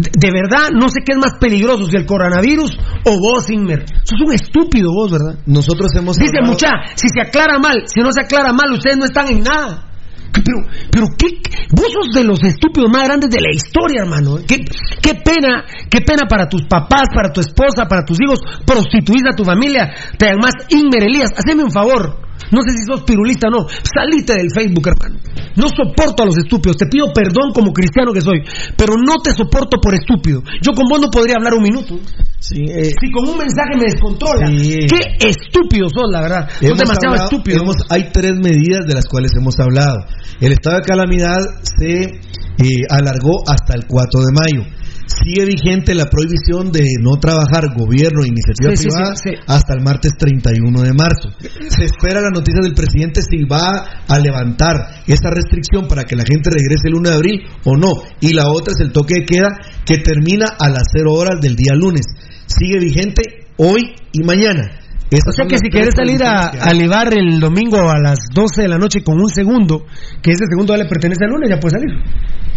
de, 0.00 0.30
verdad, 0.32 0.70
no 0.72 0.88
sé 0.88 1.00
qué 1.04 1.12
es 1.12 1.18
más 1.18 1.34
peligroso, 1.38 1.86
si 1.86 1.96
el 1.96 2.06
coronavirus 2.06 2.78
o 3.04 3.18
vos, 3.18 3.50
Inmer. 3.50 3.84
Sos 4.04 4.20
un 4.26 4.32
estúpido 4.32 4.90
vos, 4.92 5.10
¿verdad? 5.10 5.38
Nosotros 5.46 5.90
hemos. 5.96 6.16
Dice 6.16 6.38
hablado- 6.38 6.52
mucha, 6.52 6.68
si 6.94 7.08
se 7.08 7.20
aclara 7.20 7.58
mal, 7.58 7.82
si 7.86 8.00
no 8.00 8.10
se 8.12 8.20
aclara 8.22 8.52
mal, 8.52 8.72
ustedes 8.72 8.96
no 8.96 9.04
están 9.04 9.28
en 9.28 9.40
nada. 9.42 9.84
Pero, 10.30 10.58
pero 10.92 11.06
qué, 11.16 11.40
vos 11.72 11.88
sos 11.90 12.14
de 12.14 12.22
los 12.22 12.38
estúpidos 12.44 12.90
más 12.92 13.04
grandes 13.04 13.30
de 13.30 13.40
la 13.40 13.50
historia, 13.52 14.02
hermano. 14.02 14.36
Qué, 14.46 14.58
qué 15.02 15.14
pena, 15.14 15.64
qué 15.90 16.00
pena 16.02 16.28
para 16.28 16.46
tus 16.48 16.62
papás, 16.68 17.04
para 17.14 17.32
tu 17.32 17.40
esposa, 17.40 17.86
para 17.88 18.04
tus 18.04 18.18
hijos, 18.22 18.38
prostituir 18.64 19.22
a 19.26 19.34
tu 19.34 19.44
familia. 19.44 19.90
Te 20.18 20.26
además, 20.26 20.52
Inmer 20.68 21.02
Elías, 21.04 21.30
haceme 21.36 21.64
un 21.64 21.72
favor. 21.72 22.27
No 22.50 22.62
sé 22.62 22.70
si 22.72 22.84
sos 22.86 23.02
pirulista 23.04 23.48
o 23.48 23.50
no. 23.50 23.66
Salite 23.68 24.34
del 24.34 24.48
Facebook, 24.54 24.88
hermano. 24.88 25.20
No 25.56 25.68
soporto 25.68 26.22
a 26.22 26.26
los 26.26 26.38
estúpidos. 26.38 26.76
Te 26.76 26.86
pido 26.86 27.12
perdón 27.12 27.52
como 27.52 27.72
cristiano 27.72 28.12
que 28.12 28.20
soy. 28.20 28.40
Pero 28.76 28.94
no 28.96 29.16
te 29.22 29.32
soporto 29.34 29.78
por 29.82 29.94
estúpido. 29.94 30.42
Yo 30.62 30.72
con 30.72 30.86
vos 30.88 31.00
no 31.00 31.10
podría 31.10 31.36
hablar 31.36 31.54
un 31.54 31.62
minuto. 31.62 31.98
Sí, 32.38 32.62
eh, 32.68 32.90
Si 32.98 33.10
con 33.10 33.28
un 33.28 33.36
mensaje 33.38 33.76
me 33.76 33.84
descontrola. 33.84 34.46
Sí. 34.48 34.76
Qué 34.88 35.28
estúpido 35.28 35.88
sos, 35.90 36.06
la 36.10 36.20
verdad. 36.22 36.48
Sos 36.48 36.62
Hemos 36.62 36.78
demasiado 36.78 37.14
hablado- 37.14 37.30
estúpido. 37.30 37.62
hemos- 37.62 37.76
hay 37.90 38.10
tres 38.12 38.32
medidas 38.36 38.86
de 38.86 38.94
las 38.94 39.06
cuales 39.06 39.32
hemos 39.36 39.58
hablado. 39.58 39.98
El 40.40 40.52
estado 40.52 40.76
de 40.76 40.82
calamidad 40.82 41.38
se 41.78 42.20
eh, 42.60 42.82
alargó 42.90 43.42
hasta 43.46 43.74
el 43.74 43.86
4 43.86 44.20
de 44.20 44.32
mayo. 44.32 44.66
Sigue 45.08 45.46
vigente 45.46 45.94
la 45.94 46.04
prohibición 46.10 46.70
de 46.70 46.84
no 47.00 47.16
trabajar 47.18 47.72
gobierno 47.74 48.24
e 48.24 48.28
iniciativa 48.28 48.76
Sí, 48.76 48.84
privada 48.86 49.16
sí, 49.16 49.30
sí. 49.30 49.36
hasta 49.46 49.72
el 49.74 49.82
martes 49.82 50.12
31 50.18 50.82
de 50.82 50.92
marzo. 50.92 51.30
Se 51.40 51.84
espera 51.86 52.20
la 52.20 52.28
noticia 52.28 52.60
del 52.62 52.74
presidente 52.74 53.22
si 53.22 53.44
va 53.44 54.04
a 54.06 54.18
levantar 54.18 55.02
esa 55.06 55.30
restricción 55.30 55.88
para 55.88 56.04
que 56.04 56.14
la 56.14 56.24
gente 56.24 56.50
regrese 56.50 56.88
el 56.88 56.94
1 56.96 57.08
de 57.08 57.14
abril 57.14 57.40
o 57.64 57.76
no. 57.76 57.92
Y 58.20 58.34
la 58.34 58.50
otra 58.50 58.74
es 58.76 58.80
el 58.80 58.92
toque 58.92 59.20
de 59.20 59.24
queda 59.24 59.48
que 59.86 59.98
termina 59.98 60.44
a 60.60 60.68
las 60.68 60.84
0 60.94 61.10
horas 61.12 61.40
del 61.40 61.56
día 61.56 61.74
lunes. 61.74 62.04
Sigue 62.46 62.78
vigente 62.78 63.22
hoy 63.56 63.94
y 64.12 64.22
mañana. 64.22 64.77
Esas 65.10 65.28
O 65.28 65.32
sea 65.32 65.46
que 65.46 65.56
si 65.56 65.70
quieres 65.70 65.94
salir 65.94 66.22
a, 66.22 66.48
a 66.48 66.74
libar 66.74 67.12
el 67.16 67.40
domingo 67.40 67.78
a 67.88 67.98
las 67.98 68.18
12 68.34 68.62
de 68.62 68.68
la 68.68 68.76
noche 68.78 69.02
con 69.02 69.18
un 69.18 69.28
segundo, 69.28 69.86
que 70.22 70.32
ese 70.32 70.44
segundo 70.50 70.74
ya 70.74 70.82
le 70.82 70.88
pertenece 70.88 71.24
al 71.24 71.30
lunes, 71.30 71.48
ya 71.48 71.58
puede 71.58 71.78
salir. 71.80 71.94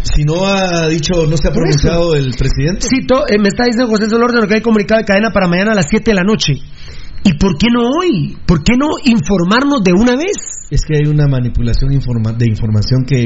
Si 0.04 0.24
no 0.24 0.46
ha 0.46 0.88
dicho, 0.88 1.28
no 1.30 1.38
se 1.38 1.48
ha 1.48 1.52
pronunciado 1.54 2.16
el 2.16 2.34
presidente. 2.34 2.82
Sí, 2.88 3.06
eh, 3.30 3.38
me 3.40 3.48
está 3.50 3.64
diciendo 3.66 3.88
José 3.90 4.10
Solórzano 4.10 4.48
que 4.48 4.56
hay 4.56 4.62
comunicado 4.62 5.00
de 5.00 5.06
cadena 5.06 5.32
para 5.32 5.48
mañana 5.48 5.72
a 5.72 5.76
las 5.76 5.86
7 5.90 6.12
de 6.12 6.16
la 6.16 6.24
noche. 6.24 6.54
¿Y 7.24 7.34
por 7.38 7.56
qué 7.58 7.68
no 7.72 7.84
hoy? 7.88 8.36
¿Por 8.48 8.64
qué 8.64 8.74
no 8.78 8.88
informarnos 9.06 9.82
de 9.84 9.94
una 9.94 10.16
vez? 10.16 10.68
Es 10.72 10.82
que 10.86 10.98
hay 10.98 11.08
una 11.08 11.28
manipulación 11.28 11.92
informa- 11.94 12.36
de 12.36 12.48
información 12.50 13.06
que 13.06 13.24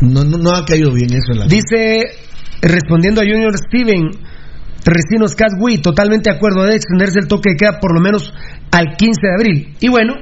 no, 0.00 0.24
no, 0.24 0.38
no 0.38 0.50
ha 0.50 0.64
caído 0.64 0.92
bien 0.92 1.10
eso 1.12 1.32
en 1.32 1.38
la 1.38 1.46
Dice, 1.46 2.02
respondiendo 2.60 3.20
a 3.20 3.24
Junior 3.24 3.52
Steven, 3.56 4.10
Recinos 4.84 5.34
Caswi, 5.34 5.78
totalmente 5.78 6.30
de 6.30 6.36
acuerdo 6.36 6.64
de 6.64 6.76
extenderse 6.76 7.20
el 7.20 7.28
toque 7.28 7.50
de 7.50 7.56
queda 7.56 7.80
por 7.80 7.94
lo 7.94 8.00
menos 8.00 8.32
al 8.70 8.96
15 8.96 9.20
de 9.22 9.34
abril. 9.34 9.76
Y 9.80 9.88
bueno, 9.88 10.14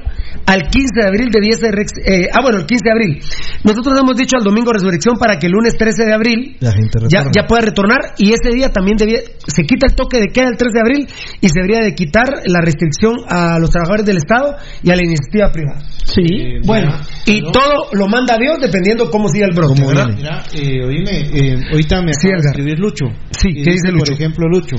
al 0.45 0.61
15 0.69 0.87
de 1.01 1.07
abril 1.07 1.29
debiese... 1.31 1.67
rex- 1.71 2.01
eh, 2.05 2.29
ah, 2.31 2.39
bueno, 2.41 2.59
el 2.59 2.65
15 2.65 2.83
de 2.83 2.91
abril. 2.91 3.23
Nosotros 3.63 3.99
hemos 3.99 4.15
dicho 4.15 4.37
al 4.37 4.43
domingo 4.43 4.71
resurrección 4.73 5.15
para 5.17 5.37
que 5.37 5.47
el 5.47 5.53
lunes 5.53 5.77
13 5.77 6.05
de 6.05 6.13
abril 6.13 6.57
La 6.59 6.71
gente 6.71 6.99
ya, 7.09 7.45
pueda 7.47 7.61
retornar 7.61 8.13
y 8.17 8.33
ese 8.33 8.53
día 8.53 8.69
también 8.69 8.97
debía, 8.97 9.19
se 9.45 9.63
quita 9.63 9.87
el 9.87 9.95
toque 9.95 10.19
de 10.19 10.27
queda 10.27 10.47
el 10.49 10.57
3 10.57 10.73
de 10.73 10.79
abril 10.79 11.07
y 11.41 11.47
se 11.49 11.59
debería 11.61 11.81
de 11.81 11.93
quitar 11.95 12.27
la 12.45 12.61
restricción 12.61 13.15
a 13.27 13.59
los 13.59 13.69
trabajadores 13.69 14.05
del 14.05 14.17
Estado 14.17 14.55
y 14.83 14.91
a 14.91 14.95
la 14.95 15.03
iniciativa 15.03 15.51
privada. 15.51 15.79
Sí, 16.03 16.59
Bueno, 16.65 16.91
y 17.25 17.41
todo 17.51 17.89
lo 17.93 18.07
manda 18.07 18.37
Dios 18.37 18.57
dependiendo 18.59 19.09
cómo 19.09 19.29
siga 19.29 19.45
el 19.49 19.55
brote, 19.55 19.81
¿verdad? 19.85 20.07
Mira, 20.15 20.43
eh, 20.53 20.83
oíme, 20.83 21.19
eh, 21.33 21.55
ahorita 21.71 22.01
me 22.01 22.11
acaba 22.11 22.41
de 22.41 22.47
escribir 22.47 22.79
Lucho. 22.79 23.05
Sí, 23.31 23.49
¿qué 23.53 23.71
dice 23.71 23.91
Lucho? 23.91 24.11
Por 24.11 24.13
ejemplo, 24.13 24.47
Lucho, 24.49 24.77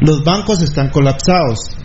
los 0.00 0.24
bancos 0.24 0.62
están 0.62 0.90
colapsados 0.90 1.76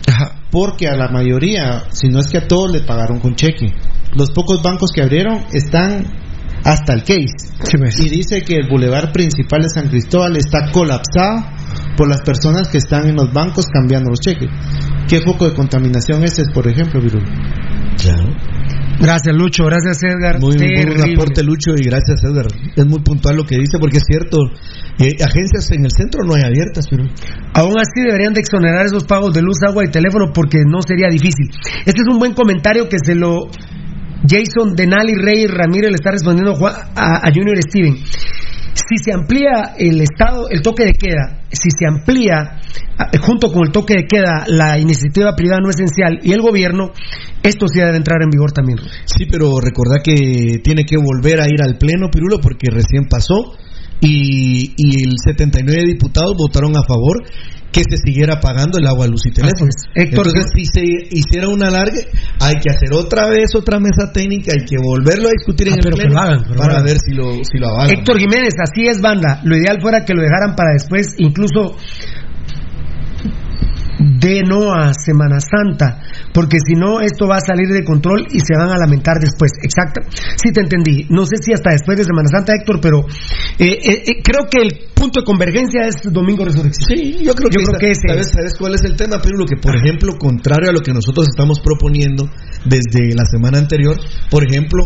porque 0.50 0.88
a 0.88 0.96
la 0.96 1.08
mayoría, 1.08 1.84
si 1.90 2.08
no 2.08 2.20
es 2.20 2.28
que 2.28 2.38
a 2.38 2.46
todos 2.46 2.70
le 2.70 2.80
pagaron 2.80 3.18
con 3.18 3.34
cheque. 3.34 3.66
Los 4.14 4.30
pocos 4.30 4.62
bancos 4.62 4.90
que 4.94 5.02
abrieron 5.02 5.44
están 5.52 6.06
hasta 6.64 6.94
el 6.94 7.00
case. 7.00 7.52
Y 8.04 8.08
dice 8.08 8.42
que 8.42 8.54
el 8.56 8.68
bulevar 8.68 9.12
principal 9.12 9.62
de 9.62 9.68
San 9.68 9.88
Cristóbal 9.88 10.36
está 10.36 10.70
colapsado 10.70 11.44
por 11.96 12.08
las 12.08 12.20
personas 12.22 12.68
que 12.68 12.78
están 12.78 13.08
en 13.08 13.16
los 13.16 13.32
bancos 13.32 13.66
cambiando 13.66 14.10
los 14.10 14.20
cheques. 14.20 14.48
¿Qué 15.08 15.20
foco 15.20 15.48
de 15.48 15.54
contaminación 15.54 16.22
ese 16.24 16.42
es, 16.42 16.48
por 16.52 16.68
ejemplo, 16.68 17.00
Virul? 17.00 17.24
Gracias, 19.00 19.34
Lucho. 19.36 19.64
Gracias, 19.66 19.98
Edgar. 20.02 20.40
Muy 20.40 20.56
muy 20.58 20.84
buen 20.86 20.98
aporte, 21.14 21.42
Lucho, 21.42 21.72
y 21.76 21.84
gracias, 21.84 22.22
Edgar. 22.24 22.46
Es 22.76 22.86
muy 22.86 23.00
puntual 23.00 23.36
lo 23.36 23.44
que 23.44 23.56
dice, 23.58 23.78
porque 23.78 23.98
es 23.98 24.04
cierto. 24.06 24.38
eh, 24.98 25.10
agencias 25.24 25.70
en 25.72 25.84
el 25.84 25.90
centro 25.90 26.22
no 26.24 26.34
hay 26.34 26.42
abiertas, 26.42 26.86
pero. 26.88 27.04
Aún 27.54 27.74
así 27.78 28.00
deberían 28.06 28.32
de 28.32 28.40
exonerar 28.40 28.86
esos 28.86 29.04
pagos 29.04 29.34
de 29.34 29.42
luz, 29.42 29.58
agua 29.66 29.84
y 29.84 29.90
teléfono 29.90 30.32
porque 30.32 30.58
no 30.64 30.80
sería 30.82 31.08
difícil. 31.10 31.50
Este 31.84 32.02
es 32.02 32.08
un 32.08 32.18
buen 32.18 32.32
comentario 32.34 32.88
que 32.88 32.96
se 33.04 33.14
lo 33.14 33.48
Jason 34.26 34.74
Denali 34.76 35.14
Rey 35.14 35.46
Ramírez 35.46 35.90
le 35.90 35.96
está 35.96 36.10
respondiendo 36.12 36.54
a- 36.66 37.16
a 37.26 37.30
Junior 37.34 37.56
Steven. 37.62 37.96
Si 38.74 38.96
se 39.02 39.12
amplía 39.12 39.74
el 39.78 40.00
estado, 40.00 40.48
el 40.50 40.60
toque 40.60 40.84
de 40.84 40.92
queda, 40.92 41.42
si 41.50 41.70
se 41.70 41.86
amplía 41.86 42.60
ah, 42.98 43.10
junto 43.20 43.52
con 43.52 43.66
el 43.66 43.72
toque 43.72 43.94
de 43.94 44.06
queda 44.06 44.44
la 44.48 44.78
iniciativa 44.78 45.34
privada 45.36 45.60
no 45.62 45.70
esencial 45.70 46.18
y 46.22 46.32
el 46.32 46.42
gobierno, 46.42 46.90
esto 47.42 47.68
sí 47.68 47.78
debe 47.78 47.96
entrar 47.96 48.22
en 48.22 48.30
vigor 48.30 48.52
también. 48.52 48.78
Sí, 49.04 49.26
pero 49.30 49.60
recordá 49.60 50.02
que 50.02 50.58
tiene 50.62 50.84
que 50.84 50.96
volver 50.96 51.40
a 51.40 51.46
ir 51.46 51.62
al 51.62 51.78
pleno, 51.78 52.10
Pirulo, 52.10 52.40
porque 52.40 52.70
recién 52.70 53.06
pasó 53.08 53.54
y, 54.00 54.74
y 54.76 55.04
el 55.04 55.14
79 55.24 55.84
diputados 55.86 56.34
votaron 56.36 56.76
a 56.76 56.82
favor 56.82 57.22
que 57.74 57.82
se 57.90 57.96
siguiera 57.98 58.38
pagando 58.38 58.78
el 58.78 58.86
agua, 58.86 59.08
luz 59.08 59.26
y 59.26 59.32
teléfono. 59.32 59.68
Héctor, 59.94 60.28
Entonces, 60.28 60.52
si 60.54 60.64
se 60.66 60.82
hiciera 61.10 61.48
un 61.48 61.60
alargue, 61.64 62.06
hay 62.38 62.54
que 62.62 62.70
hacer 62.70 62.92
otra 62.94 63.26
vez 63.28 63.50
otra 63.56 63.80
mesa 63.80 64.12
técnica, 64.12 64.52
hay 64.54 64.64
que 64.64 64.76
volverlo 64.80 65.26
a 65.26 65.32
discutir 65.32 65.66
en 65.66 65.74
Ah, 65.74 65.76
el 65.78 65.82
pero 65.82 65.96
que 65.96 66.02
pleno 66.02 66.14
lo 66.14 66.20
hagan, 66.20 66.44
para 66.56 66.74
hagan. 66.74 66.84
ver 66.84 66.96
si 67.04 67.12
lo, 67.14 67.34
si 67.42 67.58
lo 67.58 67.66
avalan. 67.68 67.90
Héctor 67.98 68.18
Jiménez, 68.20 68.54
así 68.62 68.86
es, 68.86 69.00
banda. 69.00 69.40
Lo 69.42 69.56
ideal 69.56 69.80
fuera 69.82 70.04
que 70.04 70.14
lo 70.14 70.22
dejaran 70.22 70.54
para 70.54 70.70
después, 70.72 71.14
incluso 71.18 71.76
de 74.04 74.42
no 74.42 74.72
a 74.72 74.92
Semana 74.92 75.38
Santa, 75.40 76.02
porque 76.32 76.58
si 76.64 76.74
no, 76.74 77.00
esto 77.00 77.26
va 77.26 77.36
a 77.36 77.40
salir 77.40 77.68
de 77.68 77.84
control 77.84 78.26
y 78.30 78.40
se 78.40 78.56
van 78.56 78.70
a 78.70 78.76
lamentar 78.76 79.18
después. 79.18 79.52
Exacto. 79.62 80.02
Sí, 80.36 80.52
te 80.52 80.60
entendí. 80.60 81.06
No 81.08 81.24
sé 81.24 81.36
si 81.40 81.52
hasta 81.52 81.72
después 81.72 81.96
de 81.96 82.04
Semana 82.04 82.28
Santa, 82.28 82.52
Héctor, 82.54 82.80
pero 82.80 83.00
eh, 83.58 83.78
eh, 83.82 84.02
eh, 84.06 84.22
creo 84.22 84.46
que 84.50 84.60
el 84.60 84.92
punto 84.94 85.20
de 85.20 85.26
convergencia 85.26 85.88
es 85.88 85.96
Domingo 86.12 86.44
Resurrección. 86.44 86.86
Sí, 86.88 87.24
yo 87.24 87.34
creo 87.34 87.48
que, 87.48 87.60
yo 87.60 87.66
creo 87.66 87.80
que 87.80 87.90
ese 87.90 88.08
¿sabes, 88.08 88.30
¿sabes 88.30 88.54
cuál 88.58 88.74
es 88.74 88.84
el 88.84 88.96
tema, 88.96 89.20
Pirulo? 89.20 89.46
Que, 89.46 89.56
por 89.56 89.74
ejemplo, 89.76 90.16
contrario 90.18 90.70
a 90.70 90.72
lo 90.72 90.80
que 90.80 90.92
nosotros 90.92 91.28
estamos 91.28 91.60
proponiendo 91.60 92.28
desde 92.64 93.14
la 93.14 93.24
semana 93.24 93.58
anterior, 93.58 93.96
por 94.30 94.44
ejemplo, 94.44 94.84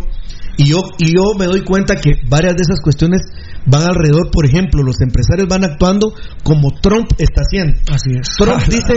y 0.58 0.70
yo, 0.70 0.80
y 0.98 1.14
yo 1.14 1.38
me 1.38 1.46
doy 1.46 1.62
cuenta 1.62 1.94
que 1.94 2.14
varias 2.28 2.56
de 2.56 2.62
esas 2.62 2.80
cuestiones 2.80 3.22
van 3.64 3.82
alrededor, 3.82 4.30
por 4.32 4.44
ejemplo, 4.44 4.82
los 4.82 5.00
empresarios 5.00 5.46
van 5.46 5.62
actuando 5.62 6.12
como 6.42 6.72
Trump 6.80 7.06
está 7.16 7.42
haciendo. 7.42 7.78
Así 7.92 8.10
es. 8.10 8.28
Trump 8.36 8.62
dice 8.68 8.94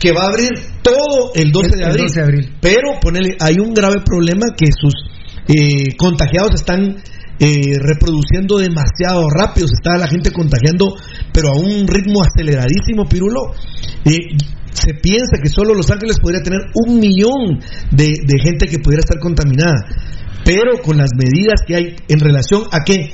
que 0.00 0.12
va 0.12 0.22
a 0.24 0.28
abrir 0.28 0.48
todo 0.80 1.32
el 1.34 1.52
12 1.52 1.76
de 1.76 1.84
abril. 1.84 2.02
12 2.02 2.14
de 2.14 2.24
abril. 2.24 2.56
Pero 2.62 2.98
ponele, 3.00 3.36
hay 3.38 3.56
un 3.60 3.74
grave 3.74 4.00
problema 4.02 4.46
que 4.56 4.66
sus 4.72 4.94
eh, 5.48 5.94
contagiados 5.98 6.54
están 6.54 6.96
eh, 7.38 7.78
reproduciendo 7.78 8.56
demasiado 8.56 9.28
rápido. 9.28 9.68
Se 9.68 9.74
está 9.74 9.98
la 9.98 10.08
gente 10.08 10.32
contagiando, 10.32 10.96
pero 11.30 11.48
a 11.50 11.56
un 11.60 11.86
ritmo 11.86 12.22
aceleradísimo, 12.22 13.06
Pirulo. 13.06 13.52
Eh, 14.06 14.32
se 14.72 14.94
piensa 14.94 15.36
que 15.42 15.50
solo 15.50 15.74
Los 15.74 15.90
Ángeles 15.90 16.16
podría 16.22 16.40
tener 16.40 16.60
un 16.86 16.98
millón 16.98 17.60
de, 17.90 18.14
de 18.24 18.40
gente 18.42 18.66
que 18.66 18.78
pudiera 18.78 19.00
estar 19.00 19.18
contaminada. 19.20 19.76
Pero 20.44 20.82
con 20.82 20.96
las 20.96 21.10
medidas 21.16 21.62
que 21.66 21.76
hay 21.76 21.96
en 22.08 22.20
relación 22.20 22.64
a 22.70 22.80
qué? 22.84 23.12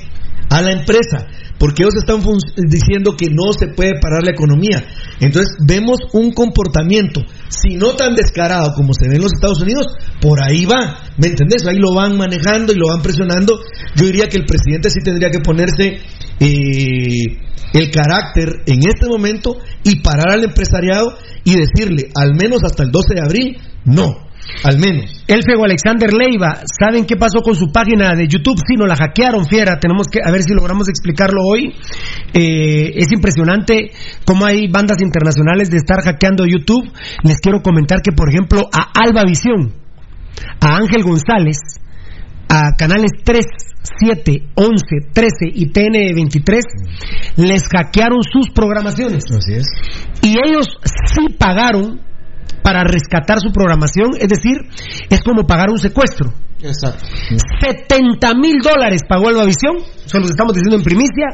A 0.49 0.61
la 0.61 0.71
empresa 0.71 1.27
porque 1.59 1.83
ellos 1.83 1.95
están 1.97 2.23
diciendo 2.69 3.15
que 3.17 3.27
no 3.29 3.51
se 3.51 3.67
puede 3.67 3.99
parar 3.99 4.23
la 4.23 4.31
economía. 4.31 4.81
Entonces 5.19 5.57
vemos 5.59 5.99
un 6.13 6.31
comportamiento, 6.31 7.21
si 7.49 7.75
no 7.75 7.95
tan 7.95 8.15
descarado 8.15 8.73
como 8.73 8.93
se 8.93 9.09
ve 9.09 9.17
en 9.17 9.21
los 9.21 9.33
Estados 9.33 9.61
Unidos, 9.61 9.85
por 10.21 10.41
ahí 10.41 10.65
va, 10.65 11.11
¿me 11.17 11.27
entendés? 11.27 11.67
Ahí 11.67 11.77
lo 11.77 11.93
van 11.93 12.17
manejando 12.17 12.71
y 12.71 12.77
lo 12.77 12.87
van 12.87 13.01
presionando. 13.01 13.59
Yo 13.95 14.05
diría 14.05 14.27
que 14.27 14.37
el 14.37 14.45
presidente 14.45 14.89
sí 14.89 15.01
tendría 15.03 15.29
que 15.29 15.39
ponerse 15.39 15.99
eh, 16.39 17.25
el 17.73 17.91
carácter 17.91 18.63
en 18.65 18.79
este 18.87 19.07
momento 19.07 19.57
y 19.83 19.97
parar 20.01 20.31
al 20.31 20.45
empresariado 20.45 21.17
y 21.43 21.55
decirle, 21.57 22.09
al 22.15 22.35
menos 22.35 22.63
hasta 22.63 22.83
el 22.83 22.91
12 22.91 23.15
de 23.15 23.21
abril, 23.21 23.57
no. 23.83 24.28
Al 24.63 24.77
menos. 24.77 25.23
El 25.27 25.43
fego 25.43 25.65
Alexander 25.65 26.11
Leiva, 26.11 26.61
¿saben 26.65 27.05
qué 27.05 27.15
pasó 27.15 27.41
con 27.41 27.55
su 27.55 27.71
página 27.71 28.13
de 28.15 28.27
YouTube? 28.27 28.59
Sí, 28.67 28.75
nos 28.75 28.87
la 28.87 28.95
hackearon, 28.95 29.45
fiera. 29.45 29.79
Tenemos 29.79 30.07
que 30.07 30.19
a 30.23 30.31
ver 30.31 30.43
si 30.43 30.53
logramos 30.53 30.89
explicarlo 30.89 31.41
hoy. 31.43 31.73
Eh, 32.33 32.91
es 32.95 33.11
impresionante 33.11 33.91
cómo 34.25 34.45
hay 34.45 34.67
bandas 34.67 35.01
internacionales 35.01 35.69
de 35.69 35.77
estar 35.77 36.01
hackeando 36.01 36.45
YouTube. 36.45 36.91
Les 37.23 37.39
quiero 37.39 37.61
comentar 37.61 38.01
que, 38.01 38.11
por 38.11 38.29
ejemplo, 38.29 38.67
a 38.73 38.91
Alba 38.99 39.23
Visión, 39.23 39.73
a 40.59 40.75
Ángel 40.77 41.03
González, 41.03 41.57
a 42.49 42.75
canales 42.77 43.11
3, 43.23 43.45
7, 43.99 44.49
11, 44.55 44.83
13 45.13 45.31
y 45.53 45.71
TN23, 45.71 46.59
les 47.37 47.61
hackearon 47.69 48.23
sus 48.23 48.49
programaciones. 48.49 49.23
Así 49.31 49.53
es. 49.53 49.67
Y 50.21 50.35
ellos 50.37 50.67
sí 50.83 51.33
pagaron 51.37 52.08
para 52.61 52.83
rescatar 52.83 53.39
su 53.39 53.51
programación, 53.51 54.11
es 54.19 54.27
decir, 54.27 54.57
es 55.09 55.21
como 55.21 55.45
pagar 55.45 55.69
un 55.69 55.77
secuestro. 55.77 56.33
Exacto. 56.61 57.05
70 57.61 58.33
mil 58.35 58.59
dólares 58.59 59.01
pagó 59.07 59.29
Albavisión, 59.29 59.77
se 60.05 60.19
los 60.19 60.29
estamos 60.29 60.53
diciendo 60.53 60.75
en 60.77 60.83
primicia, 60.83 61.27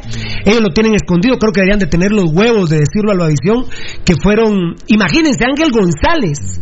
ellos 0.46 0.62
lo 0.62 0.70
tienen 0.70 0.94
escondido, 0.94 1.38
creo 1.38 1.52
que 1.52 1.62
deberían 1.62 1.80
de 1.80 1.88
tener 1.88 2.12
los 2.12 2.32
huevos 2.32 2.70
de 2.70 2.80
decirlo 2.80 3.12
a 3.12 3.14
Albavisión, 3.14 3.66
que 4.06 4.14
fueron, 4.22 4.76
imagínense, 4.88 5.44
Ángel 5.46 5.72
González, 5.72 6.62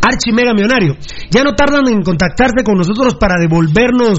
archi 0.00 0.32
mega 0.32 0.54
millonario, 0.54 0.96
ya 1.30 1.42
no 1.42 1.54
tardan 1.54 1.88
en 1.88 2.02
contactarse 2.02 2.62
con 2.64 2.76
nosotros 2.76 3.14
para 3.14 3.40
devolvernos 3.40 4.18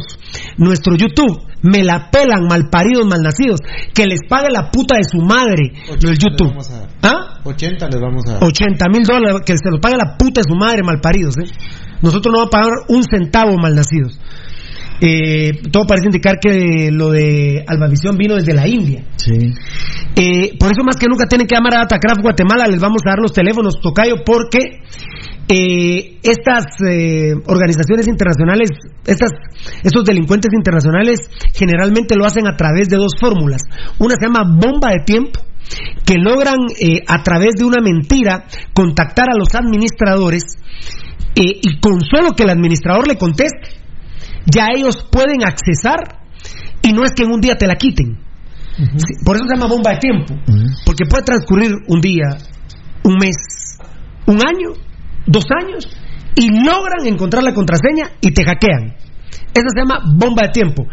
nuestro 0.57 0.95
YouTube, 0.95 1.39
me 1.61 1.83
la 1.83 2.09
pelan 2.09 2.47
malparidos, 2.47 3.05
malnacidos, 3.05 3.59
que 3.93 4.05
les 4.05 4.21
pague 4.27 4.49
la 4.51 4.71
puta 4.71 4.97
de 4.97 5.03
su 5.03 5.19
madre 5.19 5.71
el 5.89 6.17
YouTube. 6.17 6.53
¿Ah? 7.03 7.39
80 7.43 7.88
les 7.88 8.01
vamos 8.01 8.23
a 8.27 8.33
dar. 8.33 8.43
80 8.43 8.85
mil 8.89 9.03
dólares, 9.03 9.41
que 9.45 9.53
se 9.57 9.69
lo 9.71 9.79
pague 9.79 9.97
la 9.97 10.17
puta 10.17 10.41
de 10.41 10.45
su 10.47 10.55
madre, 10.55 10.83
malparidos, 10.83 11.35
¿eh? 11.38 11.49
Nosotros 12.01 12.31
no 12.31 12.39
vamos 12.39 12.53
a 12.53 12.57
pagar 12.57 12.71
un 12.88 13.03
centavo 13.03 13.57
malnacidos. 13.57 14.19
Eh, 15.02 15.52
todo 15.72 15.86
parece 15.88 16.07
indicar 16.07 16.38
que 16.40 16.90
lo 16.91 17.10
de 17.10 17.64
Albavisión 17.68 18.18
vino 18.18 18.36
desde 18.36 18.53
la 18.53 18.68
India. 18.68 19.03
Sí. 19.15 19.34
Eh, 20.15 20.57
por 20.60 20.72
eso 20.72 20.84
más 20.86 20.98
que 20.98 21.07
nunca 21.07 21.26
tienen 21.26 21.48
que 21.48 21.56
llamar 21.56 21.73
a 21.76 21.80
Datacraft 21.80 22.22
Guatemala, 22.22 22.68
les 22.68 22.80
vamos 22.80 23.02
a 23.06 23.10
dar 23.10 23.19
los 23.19 23.34
teléfonos, 23.34 23.80
Tocayo, 23.82 24.18
porque 24.23 24.60
eh, 25.48 26.19
estas 26.22 26.65
eh, 26.88 27.34
organizaciones 27.48 28.07
internacionales, 28.07 28.69
estas, 29.06 29.32
estos 29.84 30.06
delincuentes 30.06 30.52
internacionales 30.53 31.19
generalmente 31.53 32.15
lo 32.15 32.26
hacen 32.26 32.48
a 32.48 32.56
través 32.56 32.88
de 32.88 32.98
dos 32.98 33.14
fórmulas. 33.19 33.64
Una 33.99 34.15
se 34.15 34.28
llama 34.28 34.44
bomba 34.44 34.91
de 34.91 35.03
tiempo, 35.06 35.40
que 36.06 36.15
logran 36.15 36.57
eh, 36.80 37.03
a 37.07 37.23
través 37.23 37.56
de 37.57 37.65
una 37.65 37.82
mentira 37.82 38.45
contactar 38.73 39.30
a 39.30 39.38
los 39.38 39.53
administradores 39.56 40.44
eh, 41.36 41.60
y 41.61 41.80
con 41.80 42.02
solo 42.02 42.32
que 42.36 42.44
el 42.44 42.49
administrador 42.49 43.07
le 43.07 43.18
conteste, 43.18 43.81
ya 44.45 44.68
ellos 44.76 45.07
pueden 45.11 45.43
accesar 45.43 46.22
y 46.81 46.93
no 46.93 47.03
es 47.03 47.11
que 47.11 47.23
en 47.23 47.31
un 47.31 47.41
día 47.41 47.57
te 47.57 47.68
la 47.68 47.76
quiten. 47.76 48.19
Sí, 48.76 49.13
Por 49.26 49.35
eso 49.35 49.45
se 49.45 49.55
llama 49.55 49.68
bomba 49.68 49.91
de 49.91 49.97
tiempo, 49.97 50.34
porque 50.85 51.05
puede 51.05 51.23
transcurrir 51.23 51.72
un 51.88 52.01
día, 52.01 52.38
un 53.03 53.18
mes, 53.18 53.35
un 54.26 54.38
año, 54.41 54.73
dos 55.27 55.45
años 55.51 55.88
y 56.35 56.49
logran 56.49 57.05
encontrar 57.05 57.43
la 57.43 57.53
contraseña 57.53 58.11
y 58.22 58.31
te 58.31 58.43
hackean. 58.43 58.95
Esa 59.53 59.68
se 59.73 59.81
llama 59.81 59.99
bomba 60.15 60.43
de 60.43 60.49
tiempo. 60.49 60.88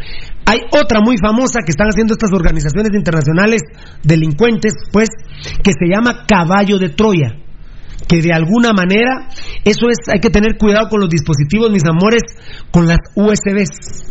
Hay 0.45 0.61
otra 0.73 1.01
muy 1.01 1.17
famosa 1.19 1.61
que 1.65 1.71
están 1.71 1.89
haciendo 1.89 2.15
estas 2.15 2.33
organizaciones 2.33 2.93
internacionales 2.95 3.63
delincuentes, 4.03 4.75
pues, 4.93 5.09
que 5.63 5.73
se 5.73 5.87
llama 5.89 6.25
caballo 6.27 6.79
de 6.79 6.89
Troya. 6.89 7.37
Que 8.07 8.23
de 8.23 8.33
alguna 8.33 8.73
manera, 8.73 9.29
eso 9.65 9.89
es, 9.89 9.99
hay 10.13 10.21
que 10.21 10.31
tener 10.31 10.57
cuidado 10.59 10.89
con 10.89 11.01
los 11.01 11.11
dispositivos, 11.11 11.71
mis 11.71 11.85
amores, 11.85 12.23
con 12.71 12.87
las 12.87 12.99
USBs. 13.15 14.07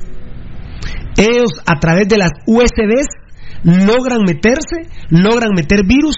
Ellos 1.18 1.50
a 1.66 1.80
través 1.80 2.08
de 2.08 2.18
las 2.18 2.32
USBs 2.46 3.08
logran 3.64 4.22
meterse, 4.26 4.90
logran 5.10 5.52
meter 5.56 5.86
virus 5.86 6.16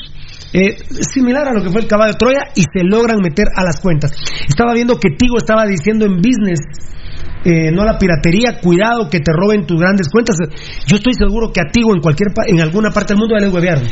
eh, 0.52 0.78
similar 1.02 1.48
a 1.48 1.54
lo 1.54 1.62
que 1.62 1.70
fue 1.70 1.82
el 1.82 1.88
caballo 1.88 2.14
de 2.14 2.18
Troya 2.18 2.52
y 2.56 2.62
se 2.62 2.84
logran 2.84 3.20
meter 3.22 3.46
a 3.56 3.64
las 3.64 3.80
cuentas. 3.80 4.12
Estaba 4.48 4.74
viendo 4.74 5.00
que 5.00 5.10
Tigo 5.18 5.38
estaba 5.38 5.66
diciendo 5.66 6.06
en 6.06 6.18
business, 6.18 6.60
eh, 7.46 7.72
no 7.72 7.86
la 7.86 7.98
piratería, 7.98 8.60
cuidado 8.62 9.10
que 9.10 9.20
te 9.20 9.32
roben 9.32 9.66
tus 9.66 9.80
grandes 9.80 10.10
cuentas. 10.10 10.36
Yo 10.88 10.98
estoy 10.98 11.14
seguro 11.14 11.52
que 11.54 11.62
a 11.62 11.72
Tigo 11.72 11.94
en 11.94 12.02
cualquier 12.02 12.30
en 12.48 12.62
alguna 12.62 12.90
parte 12.90 13.14
del 13.14 13.20
mundo 13.20 13.36
ya 13.38 13.46
les 13.46 13.54
huevearon. 13.54 13.84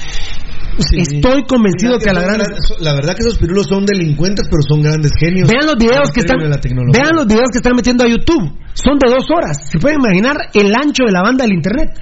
Estoy 0.78 1.44
convencido 1.46 1.98
Mira 1.98 2.04
que 2.04 2.10
a 2.10 2.14
la 2.14 2.22
gran 2.22 2.38
gran- 2.38 2.54
La 2.82 2.94
verdad 2.94 3.16
que 3.16 3.22
esos 3.22 3.38
pirulos 3.38 3.66
son 3.68 3.86
delincuentes, 3.86 4.46
pero 4.50 4.62
son 4.68 4.82
grandes 4.82 5.12
genios. 5.20 5.50
Vean 5.50 5.66
los 5.66 5.76
videos 5.76 6.10
que 6.14 6.20
están 6.22 6.38
vean 6.40 7.16
los 7.16 7.26
videos 7.28 7.50
que 7.52 7.58
están 7.58 7.76
metiendo 7.76 8.04
a 8.04 8.08
YouTube. 8.08 8.54
Son 8.74 8.98
de 9.00 9.10
dos 9.10 9.26
horas. 9.34 9.58
Se 9.72 9.80
pueden 9.80 10.00
imaginar 10.00 10.38
el 10.54 10.74
ancho 10.76 11.04
de 11.06 11.12
la 11.12 11.22
banda 11.24 11.46
del 11.46 11.54
internet. 11.54 11.98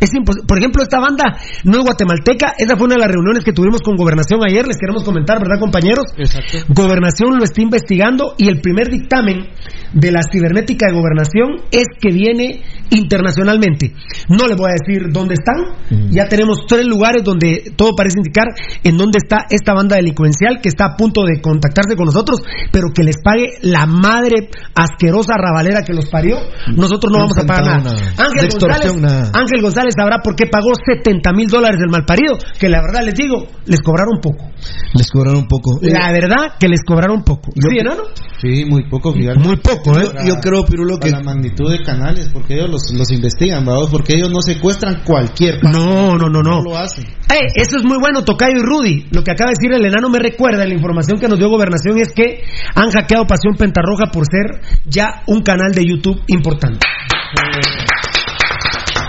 Es 0.00 0.10
Por 0.46 0.58
ejemplo, 0.58 0.82
esta 0.82 1.00
banda 1.00 1.36
no 1.64 1.78
es 1.78 1.84
guatemalteca. 1.84 2.54
Esa 2.58 2.76
fue 2.76 2.86
una 2.86 2.96
de 2.96 3.00
las 3.00 3.10
reuniones 3.10 3.44
que 3.44 3.52
tuvimos 3.52 3.80
con 3.80 3.96
Gobernación 3.96 4.40
ayer. 4.44 4.66
Les 4.66 4.78
queremos 4.78 5.04
comentar, 5.04 5.38
¿verdad, 5.38 5.58
compañeros? 5.60 6.04
Exacto. 6.16 6.58
Gobernación 6.68 7.38
lo 7.38 7.44
está 7.44 7.62
investigando 7.62 8.34
y 8.38 8.48
el 8.48 8.60
primer 8.60 8.88
dictamen 8.90 9.48
de 9.92 10.10
la 10.10 10.20
cibernética 10.30 10.86
de 10.86 10.94
Gobernación 10.94 11.62
es 11.70 11.86
que 12.00 12.10
viene 12.12 12.62
internacionalmente. 12.90 13.92
No 14.28 14.46
les 14.46 14.56
voy 14.56 14.70
a 14.70 14.74
decir 14.78 15.12
dónde 15.12 15.34
están. 15.34 16.10
Ya 16.10 16.28
tenemos 16.28 16.66
tres 16.66 16.86
lugares 16.86 17.22
donde 17.24 17.72
todo 17.76 17.92
parece 17.96 18.18
indicar 18.18 18.48
en 18.82 18.96
dónde 18.96 19.18
está 19.22 19.46
esta 19.50 19.74
banda 19.74 19.96
delincuencial 19.96 20.60
que 20.60 20.68
está 20.68 20.86
a 20.86 20.96
punto 20.96 21.24
de 21.24 21.40
contactarse 21.40 21.96
con 21.96 22.06
nosotros, 22.06 22.40
pero 22.70 22.88
que 22.94 23.02
les 23.02 23.16
pague 23.22 23.58
la 23.62 23.86
madre 23.86 24.50
asquerosa 24.74 25.34
rabalera 25.36 25.82
que 25.82 25.92
los 25.92 26.08
parió. 26.08 26.38
Nosotros 26.76 27.12
no 27.12 27.18
vamos 27.18 27.38
a 27.38 27.44
pagar 27.44 27.82
nada. 27.82 27.96
Ángel 28.16 28.48
González, 28.50 28.96
nada. 28.96 29.30
Ángel 29.34 29.51
González 29.60 29.94
sabrá 29.96 30.18
por 30.22 30.34
qué 30.36 30.46
pagó 30.46 30.70
70 30.86 31.32
mil 31.32 31.48
dólares 31.48 31.78
del 31.80 31.90
malparido, 31.90 32.38
que 32.58 32.68
la 32.68 32.80
verdad 32.80 33.04
les 33.04 33.14
digo, 33.14 33.46
les 33.66 33.80
cobraron 33.80 34.20
poco. 34.22 34.50
Les 34.94 35.10
cobraron 35.10 35.40
un 35.42 35.48
poco. 35.48 35.78
La 35.82 36.12
verdad 36.12 36.54
que 36.58 36.68
les 36.68 36.80
cobraron 36.86 37.22
poco. 37.24 37.50
Yo- 37.54 37.68
¿Sí, 37.70 37.78
enano? 37.78 38.02
Sí, 38.40 38.64
muy 38.64 38.88
poco, 38.88 39.12
fíjate. 39.12 39.38
Muy 39.38 39.56
poco, 39.56 39.98
¿eh? 39.98 40.06
Para- 40.12 40.24
Yo 40.26 40.34
creo, 40.40 40.64
Pirulo, 40.64 40.98
que 40.98 41.10
para 41.10 41.22
la 41.22 41.24
magnitud 41.24 41.70
de 41.70 41.82
canales, 41.82 42.28
porque 42.32 42.54
ellos 42.54 42.70
los, 42.70 42.92
los 42.92 43.10
investigan, 43.12 43.64
¿verdad? 43.64 43.82
Porque 43.90 44.16
ellos 44.16 44.30
no 44.30 44.40
secuestran 44.40 45.02
cualquier 45.04 45.62
No, 45.64 46.16
no, 46.18 46.28
no, 46.28 46.42
no. 46.42 46.62
lo 46.62 46.76
hacen. 46.76 47.04
Eh, 47.04 47.46
eso 47.56 47.76
es 47.76 47.84
muy 47.84 47.98
bueno, 47.98 48.24
Tocayo 48.24 48.58
y 48.58 48.62
Rudy. 48.62 49.06
Lo 49.10 49.22
que 49.24 49.30
acaba 49.32 49.50
de 49.50 49.54
decir 49.58 49.72
el 49.72 49.84
enano 49.86 50.08
me 50.08 50.18
recuerda, 50.18 50.64
la 50.66 50.74
información 50.74 51.18
que 51.18 51.28
nos 51.28 51.38
dio 51.38 51.48
Gobernación 51.48 51.98
es 51.98 52.12
que 52.12 52.42
han 52.74 52.90
hackeado 52.90 53.26
Pasión 53.26 53.54
Pentarroja 53.56 54.06
por 54.12 54.24
ser 54.26 54.60
ya 54.86 55.22
un 55.26 55.42
canal 55.42 55.72
de 55.72 55.84
YouTube 55.86 56.20
importante. 56.26 56.86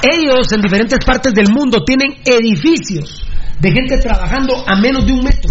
Ellos 0.03 0.51
en 0.51 0.61
diferentes 0.61 0.99
partes 1.05 1.33
del 1.33 1.47
mundo 1.49 1.79
tienen 1.85 2.19
edificios 2.25 3.25
de 3.59 3.71
gente 3.71 3.97
trabajando 3.99 4.53
a 4.67 4.75
menos 4.75 5.05
de 5.05 5.13
un 5.13 5.23
metro. 5.23 5.49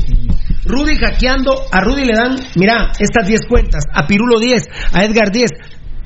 Rudy 0.64 0.94
hackeando, 0.96 1.52
a 1.72 1.80
Rudy 1.80 2.04
le 2.04 2.12
dan, 2.14 2.36
mira, 2.56 2.92
estas 2.98 3.26
10 3.26 3.40
cuentas, 3.48 3.84
a 3.92 4.06
Pirulo 4.06 4.38
10, 4.38 4.62
a 4.92 5.04
Edgar 5.04 5.32
10. 5.32 5.50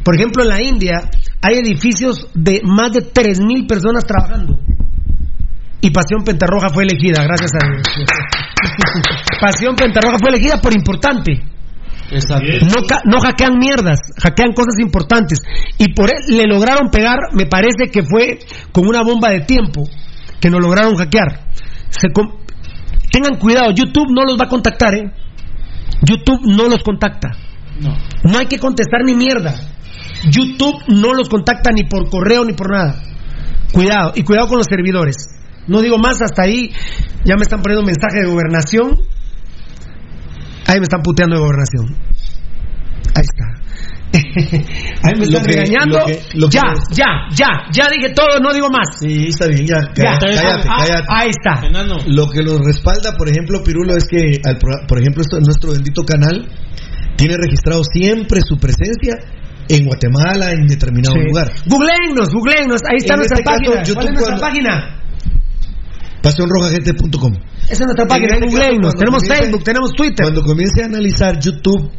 Por 0.04 0.14
ejemplo, 0.14 0.44
en 0.44 0.48
la 0.48 0.62
India 0.62 1.10
hay 1.42 1.58
edificios 1.58 2.28
de 2.34 2.60
más 2.64 2.92
de 2.92 3.00
3.000 3.00 3.66
personas 3.66 4.04
trabajando. 4.06 4.60
Y 5.80 5.90
Pasión 5.90 6.22
Pentarroja 6.24 6.68
fue 6.72 6.84
elegida, 6.84 7.24
gracias 7.24 7.50
a 7.54 7.66
Dios. 7.66 8.06
Pasión 9.40 9.74
Pentarroja 9.74 10.18
fue 10.18 10.30
elegida 10.30 10.60
por 10.60 10.72
importante. 10.72 11.42
No, 12.62 12.82
no 13.04 13.20
hackean 13.20 13.58
mierdas, 13.58 13.98
hackean 14.22 14.52
cosas 14.52 14.78
importantes. 14.80 15.40
Y 15.78 15.92
por 15.92 16.08
él 16.10 16.36
le 16.36 16.44
lograron 16.46 16.88
pegar, 16.90 17.18
me 17.32 17.46
parece 17.46 17.90
que 17.92 18.02
fue 18.04 18.38
con 18.72 18.86
una 18.86 19.02
bomba 19.02 19.30
de 19.30 19.40
tiempo 19.40 19.82
que 20.40 20.50
nos 20.50 20.60
lograron 20.60 20.94
hackear. 20.96 21.50
Se 21.90 22.08
com- 22.12 22.38
Tengan 23.10 23.38
cuidado, 23.38 23.70
YouTube 23.70 24.08
no 24.10 24.24
los 24.24 24.38
va 24.38 24.44
a 24.44 24.48
contactar, 24.48 24.94
¿eh? 24.94 25.10
YouTube 26.02 26.40
no 26.44 26.68
los 26.68 26.82
contacta. 26.82 27.30
No. 27.80 27.96
No 28.24 28.38
hay 28.38 28.46
que 28.46 28.58
contestar 28.58 29.00
ni 29.04 29.14
mierda. 29.14 29.54
YouTube 30.30 30.82
no 30.88 31.14
los 31.14 31.28
contacta 31.28 31.70
ni 31.72 31.84
por 31.84 32.08
correo 32.10 32.44
ni 32.44 32.52
por 32.52 32.70
nada. 32.70 33.02
Cuidado, 33.72 34.12
y 34.14 34.22
cuidado 34.22 34.48
con 34.48 34.58
los 34.58 34.66
servidores. 34.66 35.16
No 35.66 35.80
digo 35.82 35.98
más, 35.98 36.20
hasta 36.22 36.42
ahí 36.42 36.70
ya 37.24 37.36
me 37.36 37.42
están 37.42 37.62
poniendo 37.62 37.84
mensaje 37.84 38.20
de 38.22 38.28
gobernación. 38.28 39.00
Ahí 40.66 40.78
me 40.78 40.84
están 40.84 41.02
puteando 41.02 41.36
de 41.36 41.42
gobernación. 41.42 41.96
Ahí 43.14 43.22
está. 43.22 43.46
Ahí 45.02 45.12
me 45.18 45.26
Lo 45.26 45.38
están 45.38 45.44
que- 45.44 45.52
regañando. 45.56 45.98
lo 45.98 46.06
que- 46.06 46.22
lo 46.34 46.48
que- 46.48 46.56
ya, 46.56 46.62
ya, 46.92 47.06
ya, 47.34 47.48
ya 47.72 47.84
dije 47.90 48.12
todo, 48.14 48.38
no 48.40 48.52
digo 48.52 48.68
más. 48.70 48.86
Sí, 49.00 49.26
está 49.28 49.46
bien, 49.48 49.66
ya. 49.66 49.78
Ya. 49.94 50.16
Cállate, 50.18 50.26
cállate. 50.36 50.68
Ah, 50.70 50.76
cállate. 50.78 51.06
ahí 51.08 51.30
está. 51.30 51.60
Lo 52.06 52.26
que 52.28 52.42
los 52.42 52.58
respalda, 52.64 53.12
por 53.16 53.28
ejemplo, 53.28 53.62
Pirulo, 53.64 53.94
es 53.96 54.04
que, 54.08 54.40
al 54.44 54.58
pro- 54.58 54.86
por 54.88 54.98
ejemplo, 55.00 55.22
esto- 55.22 55.38
nuestro 55.40 55.72
bendito 55.72 56.02
canal 56.04 56.48
tiene 57.16 57.36
registrado 57.36 57.82
siempre 57.84 58.40
su 58.46 58.56
presencia 58.58 59.16
en 59.68 59.84
Guatemala, 59.84 60.52
en 60.52 60.66
determinado 60.66 61.14
Sí. 61.16 61.22
lugar. 61.26 61.52
Googleennos, 61.66 62.28
googleennos. 62.32 62.80
Ahí 62.88 62.98
está 62.98 63.14
En 63.14 63.18
nuestra 63.20 63.38
este 63.38 63.44
caso, 63.44 63.58
página. 63.58 63.74
¿Cuál 63.74 63.86
YouTube 63.86 64.04
es 64.04 64.12
nuestra 64.12 64.38
cuando- 64.38 64.46
página? 64.46 65.00
PasionRojaGT.com. 66.26 67.32
Esa 67.64 67.72
es 67.72 67.80
nuestra 67.80 68.06
página. 68.06 68.34
Cuando 68.38 68.90
Tenemos 68.98 69.22
comience- 69.22 69.34
Facebook, 69.42 69.64
tenemos 69.64 69.90
Twitter. 69.92 70.22
Cuando 70.26 70.42
comience 70.42 70.82
a 70.82 70.86
analizar 70.86 71.38
YouTube, 71.38 71.90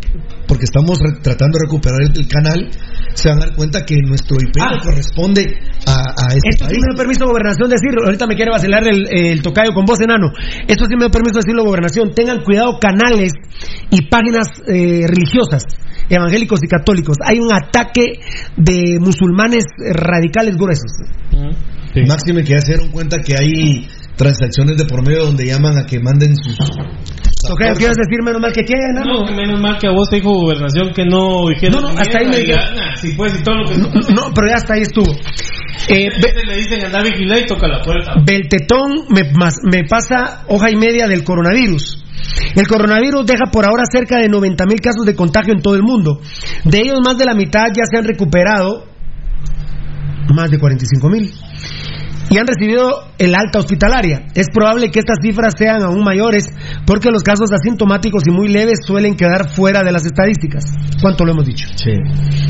porque 0.47 0.65
estamos 0.65 0.99
re- 0.99 1.19
tratando 1.21 1.57
de 1.59 1.65
recuperar 1.65 2.01
el, 2.03 2.11
el 2.17 2.27
canal, 2.27 2.69
se 3.13 3.29
van 3.29 3.37
a 3.41 3.45
dar 3.47 3.55
cuenta 3.55 3.85
que 3.85 3.95
nuestro 4.05 4.37
IP 4.39 4.55
Ah. 4.59 4.75
no 4.75 4.81
corresponde 4.83 5.43
a, 5.87 5.95
a 6.15 6.27
este 6.35 6.49
Esto 6.49 6.65
sí 6.69 6.75
me 6.79 6.93
da 6.93 6.97
permiso 6.97 7.25
gobernación 7.25 7.69
decirlo. 7.69 8.05
Ahorita 8.05 8.27
me 8.27 8.35
quiere 8.35 8.51
vacilar 8.51 8.83
el, 8.87 9.07
el 9.11 9.41
tocayo 9.41 9.73
con 9.73 9.85
voz 9.85 9.99
enano. 10.01 10.31
Esto 10.67 10.85
sí 10.85 10.95
me 10.95 11.05
da 11.05 11.09
permiso 11.11 11.37
decirlo 11.39 11.63
gobernación. 11.63 12.11
Tengan 12.13 12.43
cuidado 12.43 12.79
canales 12.79 13.33
y 13.91 14.07
páginas 14.07 14.47
eh, 14.67 15.07
religiosas, 15.07 15.63
evangélicos 16.09 16.59
y 16.63 16.67
católicos. 16.67 17.17
Hay 17.25 17.39
un 17.39 17.51
ataque 17.53 18.19
de 18.55 18.99
musulmanes 18.99 19.63
radicales 19.93 20.55
gruesos. 20.55 20.91
Máxime 22.07 22.43
que 22.43 22.51
ya 22.53 22.61
se 22.61 22.73
dieron 22.73 22.89
cuenta 22.91 23.21
que 23.21 23.35
hay 23.35 23.87
transacciones 24.17 24.77
de 24.77 24.85
por 24.85 25.05
medio 25.05 25.25
donde 25.25 25.45
llaman 25.45 25.77
a 25.77 25.85
que 25.85 25.99
manden 25.99 26.35
sus... 26.35 26.57
Tocayo, 27.47 27.75
¿quieres 27.75 27.95
decir 27.95 28.21
menos 28.23 28.41
mal 28.41 28.51
que 28.51 28.63
quiera, 28.63 28.81
No, 29.05 29.25
que 29.25 29.33
menos 29.33 29.61
mal 29.61 29.77
que 29.77 29.87
a 29.87 29.91
vos 29.91 30.09
te 30.09 30.17
dijo 30.17 30.33
gobernación 30.33 30.91
que 30.93 31.05
no 31.05 31.47
dijera 31.47 31.75
No, 31.79 31.81
no, 31.81 31.87
hasta 31.99 32.17
ahí 32.19 32.25
me 32.27 32.37
dijeron. 32.39 32.65
dijeron. 32.73 32.97
Si 32.97 33.11
pues 33.13 33.39
y 33.39 33.43
todo 33.43 33.55
lo 33.55 33.69
que. 33.69 33.77
No, 34.13 34.33
pero 34.33 34.47
ya 34.49 34.55
hasta 34.55 34.73
ahí 34.73 34.81
estuvo. 34.81 35.13
Eh, 35.87 36.09
Be- 36.21 36.43
le 36.45 36.55
dicen 36.57 36.83
anda 36.83 37.01
vigila 37.03 37.39
y 37.39 37.45
toca 37.45 37.67
la 37.67 37.81
puerta. 37.83 38.15
Beltetón 38.25 39.05
me, 39.09 39.31
mas- 39.33 39.61
me 39.63 39.83
pasa 39.85 40.43
hoja 40.49 40.71
y 40.71 40.75
media 40.75 41.07
del 41.07 41.23
coronavirus. 41.23 42.03
El 42.55 42.67
coronavirus 42.67 43.25
deja 43.25 43.45
por 43.51 43.65
ahora 43.65 43.83
cerca 43.89 44.17
de 44.17 44.27
90 44.27 44.65
mil 44.65 44.81
casos 44.81 45.05
de 45.05 45.15
contagio 45.15 45.53
en 45.53 45.61
todo 45.61 45.75
el 45.75 45.83
mundo. 45.83 46.19
De 46.65 46.79
ellos, 46.79 46.99
más 47.05 47.17
de 47.17 47.25
la 47.25 47.35
mitad 47.35 47.67
ya 47.67 47.83
se 47.89 47.97
han 47.97 48.03
recuperado, 48.03 48.85
más 50.33 50.49
de 50.51 50.59
45 50.59 51.09
mil, 51.09 51.31
y 52.29 52.37
han 52.37 52.47
recibido 52.47 53.07
el 53.17 53.33
alta 53.35 53.59
hospitalaria. 53.59 54.25
Es 54.35 54.47
probable 54.53 54.91
que 54.91 54.99
estas 54.99 55.17
cifras 55.21 55.53
sean 55.57 55.81
aún 55.81 56.03
mayores 56.03 56.49
porque 56.85 57.09
los 57.09 57.23
casos 57.23 57.49
asintomáticos 57.51 58.21
y 58.27 58.31
muy 58.31 58.49
leves 58.49 58.79
suelen 58.85 59.15
quedar 59.15 59.49
fuera 59.49 59.81
de 59.83 59.91
las 59.91 60.05
estadísticas. 60.05 60.65
¿Cuánto 61.01 61.25
lo 61.25 61.31
hemos 61.31 61.45
dicho? 61.45 61.67
Sí. 61.75 61.93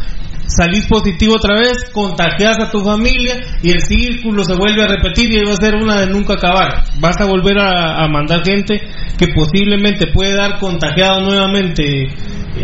salís 0.46 0.86
positivo 0.86 1.34
otra 1.36 1.56
vez, 1.58 1.90
contagias 1.92 2.58
a 2.58 2.70
tu 2.70 2.80
familia 2.80 3.40
y 3.62 3.70
el 3.70 3.80
círculo 3.80 4.44
se 4.44 4.54
vuelve 4.54 4.82
a 4.82 4.88
repetir 4.88 5.30
y 5.32 5.44
va 5.44 5.52
a 5.52 5.56
ser 5.56 5.74
una 5.76 6.00
de 6.00 6.06
nunca 6.08 6.34
acabar. 6.34 6.84
Vas 7.00 7.20
a 7.20 7.24
volver 7.26 7.58
a, 7.58 8.04
a 8.04 8.08
mandar 8.08 8.44
gente 8.44 8.80
que 9.18 9.28
posiblemente 9.34 10.06
puede 10.12 10.34
dar 10.34 10.58
contagiado 10.58 11.20
nuevamente 11.20 12.08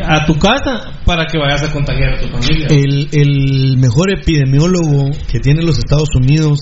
a 0.05 0.27
tu 0.27 0.35
casa 0.39 0.93
para 1.07 1.25
que 1.27 1.39
vayas 1.39 1.63
a 1.63 1.73
contagiar 1.73 2.15
a 2.15 2.19
tu 2.21 2.29
familia. 2.29 2.67
El, 2.71 3.09
el 3.13 3.77
mejor 3.79 4.11
epidemiólogo 4.13 5.11
que 5.31 5.41
tiene 5.41 5.63
los 5.63 5.79
Estados 5.79 6.09
Unidos, 6.15 6.59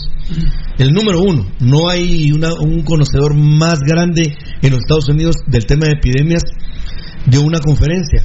el 0.78 0.92
número 0.92 1.20
uno, 1.20 1.46
no 1.60 1.88
hay 1.88 2.30
una- 2.32 2.54
un 2.60 2.82
conocedor 2.84 3.34
más 3.34 3.80
grande 3.80 4.32
en 4.62 4.70
los 4.70 4.80
Estados 4.80 5.08
Unidos 5.08 5.36
del 5.48 5.66
tema 5.66 5.86
de 5.86 5.92
epidemias, 5.92 6.42
dio 7.26 7.42
una 7.42 7.60
conferencia 7.60 8.24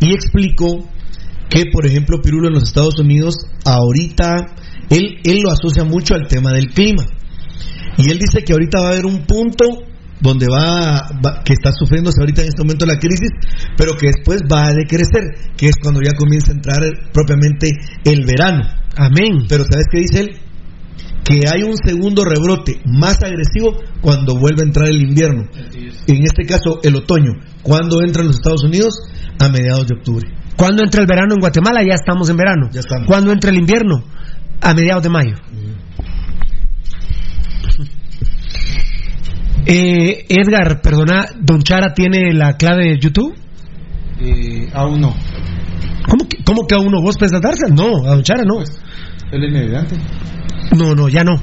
y 0.00 0.12
explicó 0.14 0.88
que, 1.48 1.64
por 1.72 1.84
ejemplo, 1.86 2.20
Pirulo 2.22 2.48
en 2.48 2.54
los 2.54 2.64
Estados 2.64 2.98
Unidos, 2.98 3.34
ahorita, 3.64 4.34
él, 4.88 5.18
él 5.24 5.40
lo 5.42 5.50
asocia 5.50 5.84
mucho 5.84 6.14
al 6.14 6.26
tema 6.28 6.52
del 6.52 6.68
clima. 6.68 7.04
Y 7.98 8.10
él 8.10 8.18
dice 8.18 8.44
que 8.44 8.52
ahorita 8.52 8.80
va 8.80 8.88
a 8.88 8.92
haber 8.92 9.04
un 9.06 9.24
punto 9.26 9.64
donde 10.20 10.46
va, 10.46 11.10
va- 11.24 11.42
que 11.44 11.52
está 11.54 11.72
sufriéndose 11.72 12.20
ahorita 12.20 12.42
en 12.42 12.48
este 12.48 12.62
momento 12.62 12.86
la 12.86 12.98
crisis, 12.98 13.30
pero 13.76 13.94
que 13.96 14.06
después 14.14 14.42
va 14.42 14.66
a 14.68 14.72
decrecer, 14.74 15.22
que 15.56 15.66
es 15.66 15.74
cuando 15.82 16.00
ya 16.02 16.12
comienza 16.16 16.52
a 16.52 16.54
entrar 16.54 16.78
propiamente 17.12 17.68
el 18.04 18.24
verano. 18.24 18.62
Amén. 18.96 19.46
Pero 19.48 19.64
¿sabes 19.64 19.86
qué 19.90 19.98
dice 20.00 20.20
él? 20.20 20.30
Que 21.24 21.48
hay 21.48 21.62
un 21.62 21.76
segundo 21.76 22.24
rebrote 22.24 22.80
más 22.84 23.22
agresivo 23.22 23.76
cuando 24.00 24.36
vuelve 24.36 24.62
a 24.62 24.66
entrar 24.66 24.88
el 24.88 25.02
invierno. 25.02 25.44
En 26.06 26.22
este 26.24 26.44
caso, 26.44 26.80
el 26.82 26.96
otoño. 26.96 27.32
¿Cuándo 27.62 28.02
entra 28.02 28.22
en 28.22 28.28
los 28.28 28.36
Estados 28.36 28.64
Unidos? 28.64 28.94
A 29.38 29.48
mediados 29.48 29.86
de 29.86 29.96
octubre. 29.96 30.26
Cuando 30.56 30.82
entra 30.82 31.02
el 31.02 31.06
verano 31.06 31.34
en 31.34 31.40
Guatemala, 31.40 31.82
ya 31.82 31.94
estamos 31.94 32.28
en 32.28 32.36
verano. 32.36 32.68
Ya 32.72 32.80
estamos. 32.80 33.06
Cuando 33.06 33.32
entra 33.32 33.50
el 33.50 33.58
invierno, 33.58 34.04
a 34.60 34.74
mediados 34.74 35.02
de 35.02 35.08
mayo. 35.08 35.36
Eh, 39.66 40.24
Edgar, 40.28 40.80
perdona, 40.82 41.26
Don 41.38 41.62
Chara 41.62 41.92
tiene 41.94 42.32
la 42.32 42.54
clave 42.56 42.88
de 42.88 42.98
YouTube. 42.98 43.34
Eh, 44.20 44.68
aún 44.74 45.00
no. 45.00 45.14
¿Cómo 46.08 46.28
que, 46.28 46.42
cómo 46.44 46.66
que 46.66 46.74
a 46.74 46.78
uno 46.78 47.00
vos 47.00 47.16
pensás 47.16 47.40
dársela? 47.40 47.74
No, 47.74 48.04
a 48.06 48.14
Don 48.14 48.22
Chara 48.22 48.42
no. 48.44 48.60
Él 48.60 49.44
es 49.44 49.52
mediante. 49.52 49.96
No, 50.76 50.94
no, 50.94 51.08
ya 51.08 51.24
no. 51.24 51.36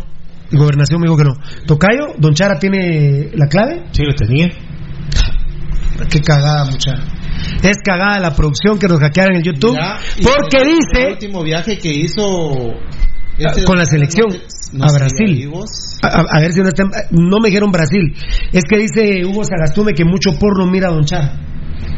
Gobernación 0.52 1.02
me 1.02 1.08
dijo 1.08 1.18
que 1.18 1.24
no. 1.26 1.34
Tocayo, 1.66 2.14
Don 2.18 2.34
Chara 2.34 2.58
tiene 2.60 3.30
la 3.34 3.48
clave. 3.48 3.84
Sí, 3.92 4.04
lo 4.04 4.14
tenía. 4.14 4.50
Qué 6.10 6.22
cagada, 6.22 6.66
mucha. 6.66 6.94
Es 7.64 7.78
cagada 7.84 8.20
la 8.20 8.34
producción 8.36 8.78
que 8.80 8.88
nos 8.88 9.00
hackearon 9.00 9.34
en 9.34 9.38
el 9.40 9.44
YouTube. 9.44 9.76
Porque 10.24 10.58
el- 10.62 10.68
dice 10.76 11.06
El 11.08 11.12
último 11.14 11.44
viaje 11.44 11.78
que 11.78 11.90
hizo. 11.92 12.52
este 13.38 13.64
con 13.64 13.78
la 13.78 13.86
selección 13.86 14.28
no 14.74 14.86
a 14.86 14.92
Brasil. 14.94 15.50
A, 16.04 16.40
ver 16.40 16.54
si 16.54 16.62
no 16.62 16.68
está. 16.70 16.84
No 17.12 17.40
me 17.42 17.50
dijeron 17.50 17.72
Brasil. 17.72 18.14
Es 18.54 18.64
que 18.70 18.78
dice 18.78 19.26
Hugo 19.26 19.44
Sagastume 19.44 19.94
que 19.94 20.06
mucho 20.06 20.38
porno 20.40 20.66
mira 20.68 20.88
a 20.90 20.92
Don 20.92 21.04
Chara. 21.04 21.34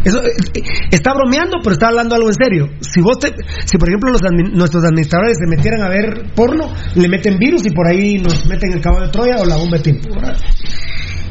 Eso, 0.04 0.24
eh, 0.24 0.30
eh, 0.56 0.62
está 0.92 1.14
bromeando, 1.14 1.58
pero 1.64 1.74
está 1.74 1.88
hablando 1.90 2.16
algo 2.16 2.30
en 2.30 2.36
serio. 2.36 2.70
Si 2.82 3.02
vos 3.02 3.20
te, 3.20 3.34
si 3.66 3.78
por 3.78 3.90
ejemplo 3.90 4.12
los 4.12 4.22
admi- 4.22 4.52
nuestros 4.54 4.84
administradores 4.84 5.38
se 5.38 5.48
metieran 5.48 5.82
a 5.82 5.90
ver 5.90 6.32
porno, 6.36 6.72
le 6.96 7.08
meten 7.10 7.38
virus 7.38 7.66
y 7.66 7.72
por 7.72 7.88
ahí 7.88 8.18
nos 8.20 8.46
meten 8.48 8.74
el 8.74 8.82
caballo 8.82 9.06
de 9.08 9.12
Troya 9.12 9.36
o 9.40 9.46
la 9.46 9.56
bomba 9.58 9.78
de 9.78 9.84
tiempo. 9.84 10.10
¿verdad? 10.14 10.38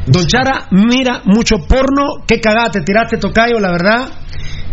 Don 0.07 0.27
Chara 0.27 0.69
mira 0.71 1.23
mucho 1.25 1.57
porno. 1.69 2.25
Qué 2.27 2.41
cagada 2.41 2.71
te 2.71 2.81
tiraste, 2.83 3.19
Tocayo, 3.19 3.59
la 3.61 3.71
verdad. 3.73 4.09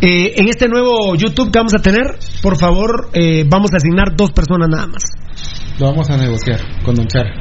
Eh, 0.01 0.33
en 0.37 0.49
este 0.49 0.67
nuevo 0.67 1.15
YouTube 1.15 1.51
que 1.51 1.59
vamos 1.59 1.73
a 1.73 1.79
tener, 1.81 2.03
por 2.41 2.57
favor, 2.57 3.09
eh, 3.13 3.45
vamos 3.47 3.71
a 3.73 3.77
asignar 3.77 4.15
dos 4.15 4.31
personas 4.31 4.67
nada 4.69 4.87
más. 4.87 5.03
Lo 5.79 5.87
vamos 5.87 6.09
a 6.09 6.17
negociar 6.17 6.59
con 6.83 6.95
Don 6.95 7.07
Chara. 7.07 7.31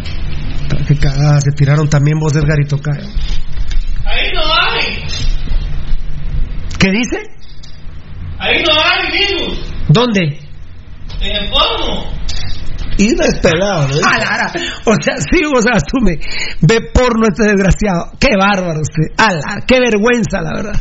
Qué 0.89 0.97
cagada 0.97 1.40
se 1.40 1.51
tiraron 1.52 1.89
también 1.89 2.18
vos, 2.18 2.35
Edgar 2.35 2.59
y 2.64 2.66
Tocayo. 2.66 3.06
Ahí 4.05 4.32
no 4.35 4.40
hay. 4.43 5.05
¿Qué 6.85 6.90
dice? 6.90 7.16
Ahí 8.39 8.62
no 8.62 8.74
hay 8.77 9.11
virus. 9.11 9.59
¿Dónde? 9.89 10.39
En 11.23 11.36
el 11.36 11.51
porno. 11.51 12.12
Inesperado, 12.98 13.89
¿no? 13.89 14.06
A 14.06 14.19
la 14.19 14.35
ara. 14.35 14.52
O 14.85 14.93
sea, 15.01 15.16
sí, 15.16 15.40
vos 15.51 15.65
asume. 15.65 16.20
Ve 16.61 16.81
porno 16.93 17.27
este 17.27 17.44
desgraciado. 17.44 18.12
Qué 18.20 18.36
bárbaro 18.39 18.82
usted. 18.82 19.15
A 19.16 19.32
la, 19.32 19.65
qué 19.66 19.81
vergüenza, 19.81 20.43
la 20.43 20.51
verdad. 20.55 20.81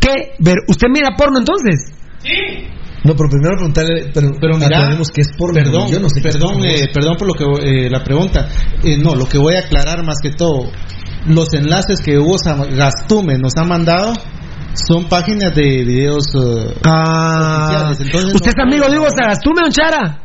Qué 0.00 0.34
ver... 0.40 0.56
¿Usted 0.66 0.88
mira 0.92 1.10
porno 1.16 1.38
entonces? 1.38 1.92
Sí. 2.18 2.66
No, 3.04 3.14
pero 3.14 3.30
primero 3.30 3.54
preguntarle, 3.54 4.10
pero, 4.12 4.32
Pero 4.40 4.56
mira, 4.56 4.98
que 5.14 5.20
es 5.20 5.28
por 5.38 5.52
perdón, 5.52 5.88
yo 5.88 6.00
no 6.00 6.08
sé 6.08 6.20
perdón, 6.20 6.64
eh, 6.64 6.88
perdón 6.92 7.16
por 7.16 7.28
lo 7.28 7.34
que 7.34 7.44
eh, 7.44 7.90
la 7.90 8.02
pregunta. 8.02 8.48
Eh, 8.82 8.96
no, 8.96 9.14
lo 9.14 9.26
que 9.26 9.38
voy 9.38 9.54
a 9.54 9.60
aclarar 9.60 10.02
más 10.04 10.16
que 10.20 10.30
todo, 10.30 10.72
los 11.26 11.52
enlaces 11.54 12.00
que 12.00 12.18
Hugo 12.18 12.38
Gastume 12.72 13.38
nos 13.38 13.56
ha 13.56 13.64
mandado 13.64 14.14
son 14.74 15.08
páginas 15.08 15.54
de 15.54 15.62
videos 15.84 16.24
eh, 16.34 16.74
Ah, 16.84 17.88
oficiales. 17.92 18.00
Entonces 18.00 18.34
¿Usted 18.34 18.52
no- 18.56 18.62
es 18.62 18.66
amigo 18.74 18.88
de 18.90 18.98
Hugo 18.98 19.08
Sagastume, 19.16 19.60
don 19.62 19.70
Chara? 19.70 20.20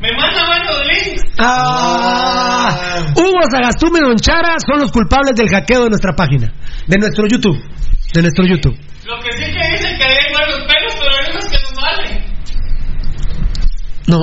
Me 0.00 0.10
manda 0.12 0.42
varios 0.46 0.86
links. 0.86 1.22
Ah, 1.38 3.04
Hugo 3.16 3.40
Sagastume 3.50 3.98
y 4.00 4.02
Don 4.02 4.16
Chara 4.16 4.56
son 4.66 4.80
los 4.80 4.92
culpables 4.92 5.34
del 5.34 5.48
hackeo 5.48 5.84
de 5.84 5.88
nuestra 5.90 6.12
página, 6.12 6.52
de 6.86 6.96
nuestro 6.98 7.26
YouTube, 7.26 7.58
de 8.12 8.20
nuestro 8.22 8.44
YouTube. 8.44 8.76
Lo 9.06 9.18
que 9.22 9.32
sí 9.32 9.44
que 9.50 9.72
dicen 9.72 9.96
que 9.96 10.04
hay 10.04 10.32
varios 10.32 10.58
pelos, 10.60 10.94
pero 10.98 11.10
hay 11.16 11.30
unos 11.32 11.44
que 11.46 11.58
no 11.62 11.80
valen. 11.80 12.24
No, 14.06 14.18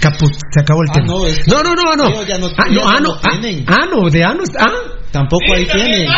caput, 0.00 0.32
se 0.32 0.60
acabó 0.60 0.82
el 0.82 0.88
Ah, 0.90 0.94
tema. 0.94 1.06
no, 1.06 1.26
es 1.26 1.38
que 1.38 1.50
no, 1.50 1.62
no, 1.62 1.74
no, 1.74 1.96
no. 1.96 2.24
ya 2.26 2.38
no- 2.38 2.46
Ah, 2.56 2.64
no, 2.70 2.80
ah, 2.88 2.94
ya 2.94 3.00
no, 3.00 3.12
ah, 3.14 3.30
tienen. 3.40 3.64
ah, 3.68 3.86
no, 3.90 4.10
de 4.10 4.24
ano, 4.24 4.42
ah. 4.58 4.66
Tampoco 5.12 5.54
ahí 5.54 5.66
tienen. 5.66 6.08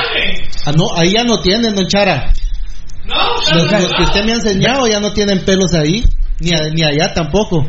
Ah, 0.66 0.72
no, 0.76 0.84
ahí 0.96 1.12
ya 1.12 1.24
no 1.24 1.40
tienen, 1.40 1.74
don 1.74 1.86
Chara. 1.86 2.32
No, 3.06 3.14
Los, 3.54 3.70
los 3.72 3.92
que 3.94 4.02
usted 4.04 4.24
me 4.24 4.32
ha 4.32 4.34
enseñado 4.36 4.86
ya 4.86 5.00
no 5.00 5.12
tienen 5.12 5.44
pelos 5.44 5.74
ahí, 5.74 6.04
ni, 6.40 6.52
a- 6.52 6.68
ni 6.72 6.82
allá 6.82 7.12
tampoco. 7.14 7.66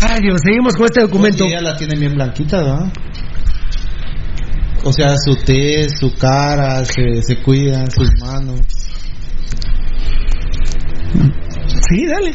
Ay, 0.00 0.20
Dios, 0.22 0.40
seguimos 0.44 0.74
con 0.74 0.86
este 0.86 1.00
documento. 1.02 1.38
Pues 1.44 1.52
ella 1.52 1.60
la 1.62 1.76
tiene 1.76 1.96
bien 1.96 2.14
blanquita, 2.14 2.58
¿verdad? 2.58 2.92
O 4.84 4.92
sea, 4.92 5.14
su 5.16 5.34
tez, 5.44 5.92
su 6.00 6.14
cara, 6.16 6.84
se, 6.84 7.20
se 7.22 7.36
cuidan, 7.42 7.90
sus 7.90 8.08
manos. 8.20 8.60
Sí, 11.88 12.06
dale. 12.06 12.32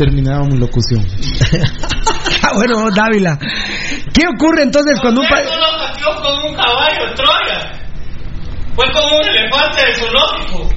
Terminaba 0.00 0.46
mi 0.46 0.56
locución. 0.56 1.04
Ah, 2.42 2.52
bueno, 2.54 2.88
Dávila. 2.90 3.38
¿Qué 4.14 4.24
ocurre 4.26 4.62
entonces 4.62 4.98
cuando 5.02 5.20
un 5.20 5.28
país... 5.28 5.46
no 5.46 5.58
lo 5.58 5.78
hackeó 5.78 6.22
con 6.22 6.50
un 6.50 6.56
caballo 6.56 7.06
de 7.06 7.14
Troya. 7.14 7.58
Fue 8.74 8.86
como 8.92 9.18
un 9.18 9.28
elefante 9.28 9.84
del 9.84 9.94
zoológico. 9.94 10.70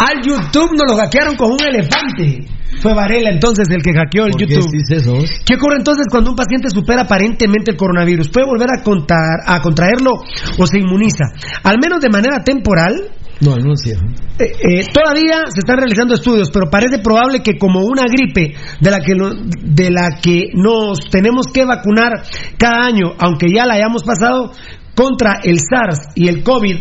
Al 0.08 0.22
YouTube 0.24 0.70
nos 0.72 0.90
lo 0.90 0.96
hackearon 0.96 1.36
con 1.36 1.52
un 1.52 1.62
elefante. 1.62 2.48
Fue 2.80 2.94
Varela 2.94 3.30
entonces 3.30 3.68
el 3.68 3.82
que 3.82 3.92
hackeó 3.92 4.24
el 4.24 4.30
¿Por 4.30 4.40
qué 4.40 4.54
YouTube. 4.54 4.72
dices 4.72 5.04
eso? 5.04 5.14
¿Qué 5.44 5.56
ocurre 5.56 5.76
entonces 5.76 6.06
cuando 6.10 6.30
un 6.30 6.36
paciente 6.36 6.70
supera 6.70 7.02
aparentemente 7.02 7.72
el 7.72 7.76
coronavirus? 7.76 8.30
¿Puede 8.30 8.46
volver 8.46 8.68
a, 8.70 8.82
contar, 8.82 9.44
a 9.44 9.60
contraerlo 9.60 10.12
o 10.58 10.66
se 10.66 10.78
inmuniza? 10.78 11.24
Al 11.64 11.78
menos 11.78 12.00
de 12.00 12.08
manera 12.08 12.42
temporal. 12.42 13.10
No, 13.40 13.54
anuncia. 13.54 13.96
Eh, 14.38 14.44
eh, 14.44 14.84
todavía 14.92 15.42
se 15.52 15.58
están 15.60 15.76
realizando 15.78 16.14
estudios, 16.14 16.50
pero 16.52 16.70
parece 16.70 16.98
probable 16.98 17.40
que 17.42 17.58
como 17.58 17.80
una 17.80 18.04
gripe 18.04 18.54
de 18.80 18.90
la 18.90 19.00
que, 19.00 19.14
de 19.62 19.90
la 19.90 20.18
que 20.22 20.50
nos 20.54 21.00
tenemos 21.10 21.46
que 21.52 21.64
vacunar 21.64 22.12
cada 22.58 22.86
año, 22.86 23.12
aunque 23.18 23.46
ya 23.54 23.66
la 23.66 23.74
hayamos 23.74 24.02
pasado, 24.04 24.52
contra 24.94 25.40
el 25.42 25.58
SARS 25.58 25.98
y 26.14 26.28
el 26.28 26.42
COVID, 26.44 26.76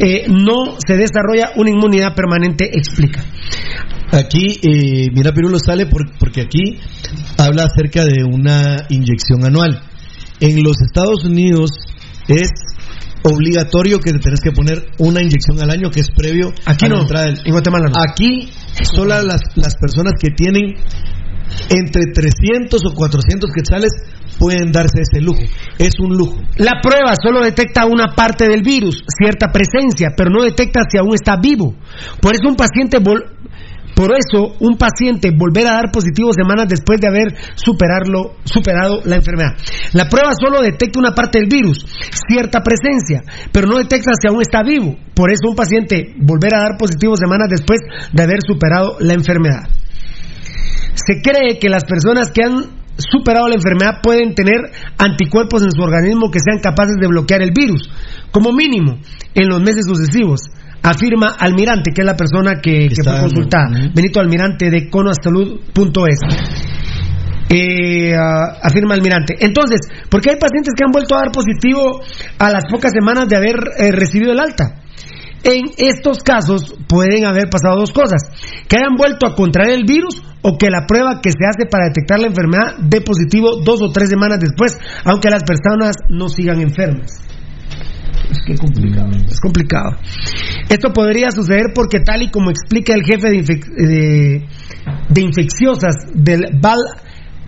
eh, 0.00 0.26
no 0.28 0.76
se 0.84 0.96
desarrolla 0.96 1.52
una 1.56 1.70
inmunidad 1.70 2.14
permanente, 2.14 2.68
explica. 2.76 3.24
Aquí, 4.12 4.58
eh, 4.62 5.08
mira, 5.14 5.32
Pirulo 5.32 5.58
sale 5.58 5.86
por- 5.86 6.18
porque 6.18 6.42
aquí 6.42 6.78
habla 7.38 7.64
acerca 7.64 8.04
de 8.04 8.24
una 8.24 8.76
inyección 8.88 9.44
anual. 9.44 9.80
En 10.40 10.62
los 10.62 10.76
Estados 10.82 11.24
Unidos 11.24 11.70
es 12.28 12.50
obligatorio 13.26 13.98
que 13.98 14.12
te 14.12 14.18
tenés 14.18 14.40
que 14.40 14.52
poner 14.52 14.86
una 14.98 15.20
inyección 15.22 15.60
al 15.60 15.70
año 15.70 15.90
que 15.90 16.00
es 16.00 16.08
previo 16.10 16.52
Aquí 16.66 16.86
a 16.86 16.88
la 16.88 16.94
no, 16.96 17.00
entrada 17.02 17.26
del- 17.26 17.40
en 17.44 17.52
Guatemala 17.52 17.86
no. 17.88 18.00
Aquí 18.02 18.48
solo 18.94 19.20
las, 19.22 19.40
las 19.56 19.74
personas 19.76 20.12
que 20.20 20.30
tienen 20.30 20.74
entre 21.70 22.02
300 22.12 22.80
o 22.84 22.94
400 22.94 23.50
quetzales 23.54 23.90
pueden 24.38 24.72
darse 24.72 25.00
ese 25.00 25.22
lujo. 25.22 25.40
Es 25.78 25.94
un 26.00 26.16
lujo. 26.16 26.36
La 26.56 26.80
prueba 26.82 27.14
solo 27.22 27.40
detecta 27.42 27.86
una 27.86 28.14
parte 28.14 28.48
del 28.48 28.62
virus, 28.62 29.04
cierta 29.08 29.52
presencia, 29.52 30.10
pero 30.16 30.30
no 30.30 30.42
detecta 30.42 30.80
si 30.90 30.98
aún 30.98 31.14
está 31.14 31.36
vivo. 31.40 31.74
Por 32.20 32.34
eso 32.34 32.48
un 32.48 32.56
paciente 32.56 32.98
por 33.96 34.12
eso 34.12 34.54
un 34.60 34.76
paciente 34.76 35.32
volver 35.34 35.66
a 35.66 35.80
dar 35.80 35.90
positivo 35.90 36.28
semanas 36.34 36.68
después 36.68 37.00
de 37.00 37.08
haber 37.08 37.34
superarlo, 37.54 38.36
superado 38.44 39.00
la 39.06 39.16
enfermedad. 39.16 39.56
La 39.94 40.06
prueba 40.10 40.32
solo 40.38 40.60
detecta 40.60 40.98
una 40.98 41.14
parte 41.14 41.38
del 41.38 41.48
virus, 41.48 41.78
cierta 42.28 42.60
presencia, 42.60 43.22
pero 43.50 43.66
no 43.66 43.78
detecta 43.78 44.12
si 44.20 44.28
aún 44.28 44.42
está 44.42 44.62
vivo. 44.62 44.94
Por 45.14 45.32
eso 45.32 45.48
un 45.48 45.56
paciente 45.56 46.12
volver 46.18 46.54
a 46.54 46.58
dar 46.58 46.76
positivo 46.78 47.16
semanas 47.16 47.48
después 47.48 47.80
de 48.12 48.22
haber 48.22 48.40
superado 48.46 48.98
la 49.00 49.14
enfermedad. 49.14 49.64
Se 50.92 51.22
cree 51.22 51.58
que 51.58 51.70
las 51.70 51.84
personas 51.84 52.30
que 52.30 52.44
han 52.44 52.76
superado 52.98 53.48
la 53.48 53.54
enfermedad 53.54 54.02
pueden 54.02 54.34
tener 54.34 54.60
anticuerpos 54.98 55.62
en 55.62 55.70
su 55.72 55.80
organismo 55.80 56.30
que 56.30 56.40
sean 56.40 56.60
capaces 56.60 56.96
de 57.00 57.08
bloquear 57.08 57.40
el 57.40 57.52
virus, 57.52 57.88
como 58.30 58.52
mínimo 58.52 58.98
en 59.34 59.48
los 59.48 59.62
meses 59.62 59.86
sucesivos. 59.86 60.50
Afirma 60.82 61.34
Almirante, 61.38 61.92
que 61.92 62.02
es 62.02 62.06
la 62.06 62.16
persona 62.16 62.60
que, 62.62 62.88
que 62.88 63.02
fue 63.02 63.20
consultada. 63.20 63.68
Benito 63.94 64.20
Almirante 64.20 64.70
de 64.70 64.88
conosalud.es. 64.88 66.20
Eh, 67.48 68.14
ah, 68.14 68.58
afirma 68.62 68.94
Almirante. 68.94 69.36
Entonces, 69.38 69.78
¿por 70.08 70.20
qué 70.20 70.30
hay 70.30 70.36
pacientes 70.36 70.74
que 70.76 70.84
han 70.84 70.90
vuelto 70.90 71.14
a 71.14 71.20
dar 71.20 71.32
positivo 71.32 72.00
a 72.38 72.50
las 72.50 72.64
pocas 72.70 72.92
semanas 72.92 73.28
de 73.28 73.36
haber 73.36 73.56
eh, 73.78 73.92
recibido 73.92 74.32
el 74.32 74.40
alta? 74.40 74.82
En 75.44 75.66
estos 75.76 76.24
casos 76.24 76.74
pueden 76.88 77.24
haber 77.24 77.48
pasado 77.48 77.78
dos 77.78 77.92
cosas, 77.92 78.20
que 78.66 78.76
hayan 78.76 78.96
vuelto 78.96 79.28
a 79.28 79.34
contraer 79.36 79.74
el 79.74 79.84
virus 79.84 80.20
o 80.42 80.58
que 80.58 80.70
la 80.70 80.86
prueba 80.86 81.20
que 81.22 81.30
se 81.30 81.46
hace 81.46 81.68
para 81.70 81.86
detectar 81.86 82.18
la 82.18 82.26
enfermedad 82.26 82.78
dé 82.80 83.00
positivo 83.00 83.62
dos 83.64 83.80
o 83.80 83.92
tres 83.92 84.08
semanas 84.08 84.40
después, 84.40 84.76
aunque 85.04 85.30
las 85.30 85.44
personas 85.44 85.94
no 86.08 86.28
sigan 86.28 86.60
enfermas. 86.60 87.22
Es 88.30 88.38
que 88.46 88.56
complicado, 88.56 89.10
es 89.28 89.40
complicado. 89.40 89.90
Esto 90.68 90.92
podría 90.92 91.30
suceder 91.30 91.66
porque 91.74 92.00
tal 92.00 92.22
y 92.22 92.30
como 92.30 92.50
explica 92.50 92.94
el 92.94 93.02
jefe 93.04 93.30
de, 93.30 93.36
infec- 93.36 93.74
de- 93.76 94.46
de 95.08 95.20
infecciosas 95.20 95.94
del 96.14 96.46
Val 96.60 96.78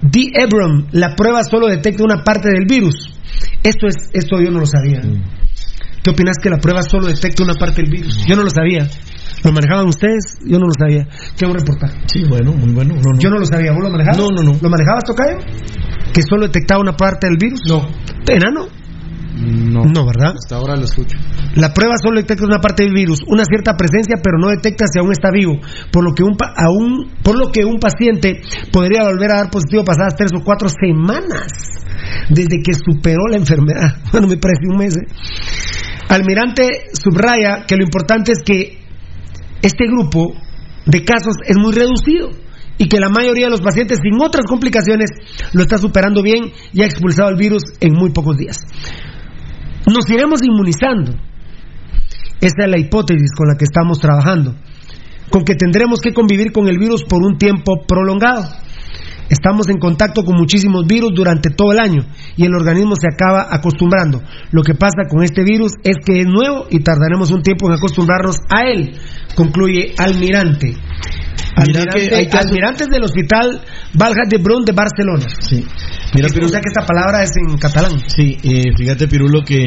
D. 0.03 0.31
Ebron, 0.35 0.87
la 0.93 1.15
prueba 1.17 1.43
solo 1.43 1.67
detecta 1.67 2.05
una 2.05 2.23
parte 2.23 2.49
del 2.51 2.67
virus. 2.67 3.13
Esto 3.63 3.87
es, 3.89 3.97
esto 4.13 4.41
yo 4.41 4.51
no 4.51 4.61
lo 4.61 4.67
sabía. 4.67 5.01
¿Qué 6.03 6.11
opinas 6.11 6.37
que 6.41 6.49
la 6.51 6.59
prueba 6.59 6.83
solo 6.83 7.07
detecta 7.09 7.43
una 7.43 7.55
parte 7.55 7.83
del 7.83 7.91
virus? 7.91 8.25
Yo 8.27 8.37
no 8.37 8.43
lo 8.45 8.51
sabía. 8.51 8.89
¿Lo 9.45 9.53
manejaban 9.53 9.87
ustedes? 9.89 10.39
Yo 10.47 10.59
no 10.59 10.67
lo 10.67 10.73
sabía. 10.79 11.07
¿Qué 11.37 11.47
un 11.47 11.55
reportaje? 11.55 11.99
Sí, 12.07 12.25
bueno, 12.29 12.53
muy 12.53 12.73
bueno. 12.73 12.95
No, 12.95 13.13
no. 13.15 13.19
Yo 13.19 13.31
no 13.31 13.39
lo 13.39 13.47
sabía. 13.47 13.73
¿Vos 13.73 13.83
lo 13.83 13.91
manejabas? 13.91 14.19
No, 14.19 14.31
no, 14.31 14.43
no. 14.43 14.59
¿Lo 14.61 14.69
manejabas, 14.71 15.05
Tocayo? 15.05 15.39
¿Que 16.13 16.23
solo 16.23 16.47
detectaba 16.47 16.81
una 16.81 16.93
parte 16.97 17.27
del 17.29 17.37
virus? 17.39 17.61
No. 17.69 17.89
¿Enano? 18.29 18.67
No. 19.39 19.85
No, 19.85 20.05
¿verdad? 20.07 20.35
Hasta 20.37 20.57
ahora 20.57 20.77
lo 20.77 20.85
escucho. 20.85 21.17
La 21.55 21.73
prueba 21.73 21.95
solo 22.03 22.21
detecta 22.21 22.45
una 22.45 22.59
parte 22.61 22.83
del 22.85 22.93
virus, 22.93 23.21
una 23.29 23.45
cierta 23.45 23.77
presencia, 23.77 24.17
pero 24.23 24.39
no 24.39 24.49
detecta 24.51 24.87
si 24.93 24.99
aún 24.99 25.13
está 25.13 25.31
vivo, 25.33 25.59
por 25.93 26.05
lo 26.05 26.13
que 26.15 26.23
un, 26.25 26.37
pa- 26.37 26.53
aún, 26.57 27.13
por 27.23 27.39
lo 27.39 27.51
que 27.53 27.65
un 27.65 27.79
paciente 27.79 28.41
podría 28.73 29.05
volver 29.05 29.31
a 29.33 29.37
dar 29.39 29.51
positivo 29.51 29.85
pasadas 29.85 30.17
tres 30.17 30.33
o 30.35 30.43
cuatro 30.45 30.69
semanas 30.69 31.47
desde 32.31 32.61
que 32.63 32.75
superó 32.75 33.27
la 33.31 33.37
enfermedad. 33.37 33.97
Bueno, 34.13 34.27
me 34.27 34.37
parece 34.39 34.63
un 34.69 34.77
mes. 34.79 34.97
¿eh? 34.97 35.07
Almirante 36.09 36.69
subraya 36.95 37.65
que 37.67 37.77
lo 37.77 37.85
importante 37.85 38.33
es 38.33 38.43
que 38.45 38.79
este 39.63 39.87
grupo 39.87 40.33
de 40.87 41.05
casos 41.05 41.37
es 41.47 41.57
muy 41.59 41.73
reducido 41.75 42.31
y 42.79 42.89
que 42.89 43.01
la 43.01 43.09
mayoría 43.09 43.47
de 43.47 43.51
los 43.51 43.61
pacientes 43.61 43.99
sin 44.03 44.21
otras 44.23 44.47
complicaciones 44.47 45.11
lo 45.53 45.63
está 45.63 45.79
superando 45.79 46.23
bien 46.23 46.53
y 46.73 46.83
ha 46.83 46.87
expulsado 46.87 47.29
el 47.29 47.37
virus 47.37 47.63
en 47.81 47.93
muy 47.93 48.11
pocos 48.11 48.37
días. 48.39 48.61
Nos 49.89 50.09
iremos 50.11 50.41
inmunizando. 50.43 51.13
Esa 52.41 52.65
es 52.65 52.71
la 52.71 52.79
hipótesis 52.79 53.31
con 53.37 53.49
la 53.49 53.57
que 53.57 53.65
estamos 53.65 53.99
trabajando, 53.99 54.55
con 55.31 55.45
que 55.45 55.55
tendremos 55.55 56.01
que 56.01 56.13
convivir 56.13 56.53
con 56.53 56.69
el 56.69 56.79
virus 56.79 57.05
por 57.05 57.23
un 57.23 57.39
tiempo 57.39 57.85
prolongado. 57.87 58.45
Estamos 59.29 59.69
en 59.69 59.79
contacto 59.79 60.23
con 60.25 60.37
muchísimos 60.37 60.87
virus 60.87 61.13
durante 61.15 61.51
todo 61.51 61.73
el 61.73 61.81
año 61.81 62.03
y 62.37 62.45
el 62.45 62.55
organismo 62.55 62.95
se 62.97 63.09
acaba 63.13 63.47
acostumbrando. 63.51 64.23
Lo 64.53 64.63
que 64.63 64.75
pasa 64.75 65.09
con 65.09 65.23
este 65.23 65.43
virus 65.45 65.73
es 65.85 65.97
que 66.05 66.21
es 66.21 66.27
nuevo 66.27 66.67
y 66.71 66.81
tardaremos 66.81 67.31
un 67.31 67.43
tiempo 67.43 67.69
en 67.69 67.75
acostumbrarnos 67.77 68.37
a 68.49 68.63
él, 68.69 68.93
concluye 69.35 69.95
Almirante. 69.99 70.77
Mira 71.67 71.83
Almirante, 71.83 72.29
que 72.29 72.39
Almirantes 72.39 72.89
del 72.89 73.03
Hospital 73.03 73.61
Valjas 73.95 74.29
de 74.29 74.39
Brun 74.39 74.65
de 74.65 74.73
Barcelona. 74.73 75.27
Sí. 75.41 75.65
Mira, 76.15 76.29
o 76.29 76.31
Pirulo, 76.31 76.49
sea 76.49 76.61
que 76.61 76.69
esta 76.69 76.87
palabra 76.87 77.23
es 77.23 77.31
en 77.37 77.59
catalán. 77.59 77.99
sí, 78.07 78.37
eh, 78.43 78.73
fíjate, 78.77 79.09
Pirulo, 79.09 79.43
que 79.43 79.67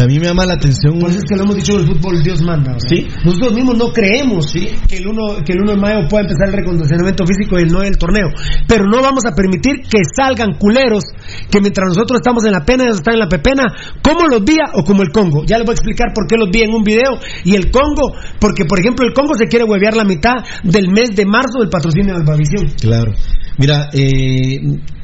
A 0.00 0.06
mí 0.06 0.18
me 0.18 0.26
llama 0.26 0.46
la 0.46 0.54
atención. 0.54 0.98
Por 0.98 1.10
eso 1.10 1.18
es 1.18 1.24
que 1.28 1.36
lo 1.36 1.42
hemos 1.44 1.56
dicho 1.56 1.74
en 1.74 1.80
el 1.80 1.86
fútbol, 1.86 2.22
Dios 2.22 2.40
manda. 2.42 2.72
¿verdad? 2.72 2.88
Sí. 2.88 3.06
Nosotros 3.24 3.52
mismos 3.52 3.76
no 3.76 3.92
creemos 3.92 4.52
que 4.52 4.96
el 4.96 5.06
1 5.06 5.44
que 5.44 5.52
el 5.52 5.60
1 5.60 5.72
de 5.72 5.76
mayo 5.76 6.08
pueda 6.08 6.22
empezar 6.22 6.48
el 6.48 6.54
recondicionamiento 6.54 7.26
físico 7.26 7.58
y 7.58 7.62
el 7.62 7.68
9 7.68 7.84
del 7.84 7.98
torneo. 7.98 8.28
Pero 8.66 8.86
no 8.86 9.02
vamos 9.02 9.24
a 9.26 9.34
permitir 9.34 9.82
que 9.82 9.98
salgan 10.16 10.54
culeros 10.58 11.04
que 11.50 11.60
mientras 11.60 11.88
nosotros 11.88 12.20
estamos 12.20 12.44
en 12.44 12.52
la 12.52 12.64
pena, 12.64 12.84
ellos 12.84 12.96
están 12.96 13.14
en 13.14 13.20
la 13.20 13.28
pepena, 13.28 13.64
como 14.02 14.26
los 14.26 14.42
vía 14.42 14.72
o 14.72 14.84
como 14.84 15.02
el 15.02 15.10
Congo. 15.10 15.44
Ya 15.44 15.58
les 15.58 15.66
voy 15.66 15.72
a 15.72 15.76
explicar 15.76 16.08
por 16.14 16.26
qué 16.26 16.36
los 16.36 16.48
vi 16.50 16.62
en 16.62 16.72
un 16.72 16.82
video. 16.82 17.20
Y 17.44 17.54
el 17.54 17.70
Congo, 17.70 18.16
porque 18.40 18.64
por 18.64 18.80
ejemplo 18.80 19.06
el 19.06 19.12
Congo 19.12 19.34
se 19.36 19.46
quiere 19.46 19.64
huevear 19.64 19.96
la 19.96 20.04
mitad 20.04 20.40
del 20.64 20.88
mes 20.88 21.14
de 21.14 21.26
marzo 21.26 21.60
del 21.60 21.68
patrocinio 21.68 22.14
de 22.14 22.20
Albavisión. 22.20 22.72
Claro. 22.80 23.12
Mira, 23.58 23.90
eh, 23.92 24.56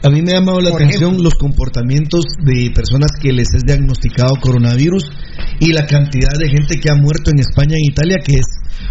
a 0.03 0.09
mí 0.09 0.23
me 0.23 0.33
ha 0.33 0.41
llamado 0.41 0.61
la 0.61 0.71
Por 0.71 0.83
atención 0.83 1.23
los 1.23 1.35
comportamientos 1.35 2.25
de 2.41 2.71
personas 2.75 3.11
que 3.21 3.33
les 3.33 3.49
es 3.55 3.65
diagnosticado 3.67 4.37
coronavirus 4.41 4.86
y 5.61 5.73
la 5.73 5.87
cantidad 5.87 6.33
de 6.39 6.49
gente 6.49 6.79
que 6.81 6.91
ha 6.91 6.95
muerto 6.95 7.31
en 7.31 7.41
España 7.41 7.77
e 7.77 7.87
Italia, 7.91 8.17
que 8.25 8.35
es 8.35 8.47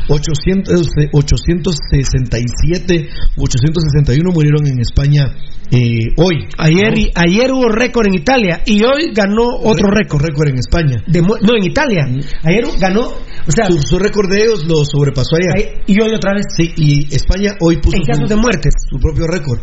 800, 0.09 0.88
eh, 0.99 1.09
867, 1.13 3.09
861 3.38 4.31
murieron 4.31 4.65
en 4.67 4.80
España 4.80 5.26
eh, 5.72 5.99
hoy. 6.17 6.45
Ayer, 6.57 6.97
y- 6.97 7.11
ayer 7.15 7.51
hubo 7.51 7.69
récord 7.69 8.07
en 8.07 8.15
Italia 8.15 8.61
y 8.65 8.84
hoy 8.84 9.11
ganó 9.13 9.43
otro 9.63 9.89
récord. 9.89 10.22
Récord 10.23 10.49
en 10.49 10.57
España. 10.59 11.03
De 11.07 11.22
no, 11.22 11.35
en 11.57 11.63
Italia. 11.65 12.07
Ayer 12.43 12.65
ganó, 12.80 13.01
o 13.01 13.51
sea, 13.51 13.67
Su, 13.69 13.81
su 13.81 13.99
récord 13.99 14.30
de 14.30 14.43
ellos 14.43 14.65
lo 14.67 14.84
sobrepasó 14.85 15.35
ayer. 15.38 15.81
y 15.88 15.99
hoy 16.01 16.13
otra 16.13 16.34
vez. 16.35 16.45
Sí, 16.55 16.72
y 16.77 17.13
España 17.15 17.55
hoy 17.61 17.77
puso 17.77 17.97
En 17.97 18.03
su- 18.03 18.11
casos 18.11 18.30
de 18.30 18.35
muertes. 18.35 18.73
su 18.89 18.99
propio 18.99 19.26
récord. 19.27 19.59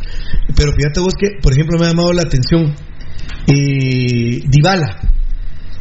Pero 0.56 0.72
fíjate 0.72 1.00
vos 1.00 1.14
que, 1.18 1.38
por 1.40 1.52
ejemplo, 1.52 1.78
me 1.78 1.86
ha 1.86 1.90
llamado 1.90 2.12
la 2.12 2.22
atención 2.22 2.74
eh, 3.46 4.40
Dybala. 4.48 5.00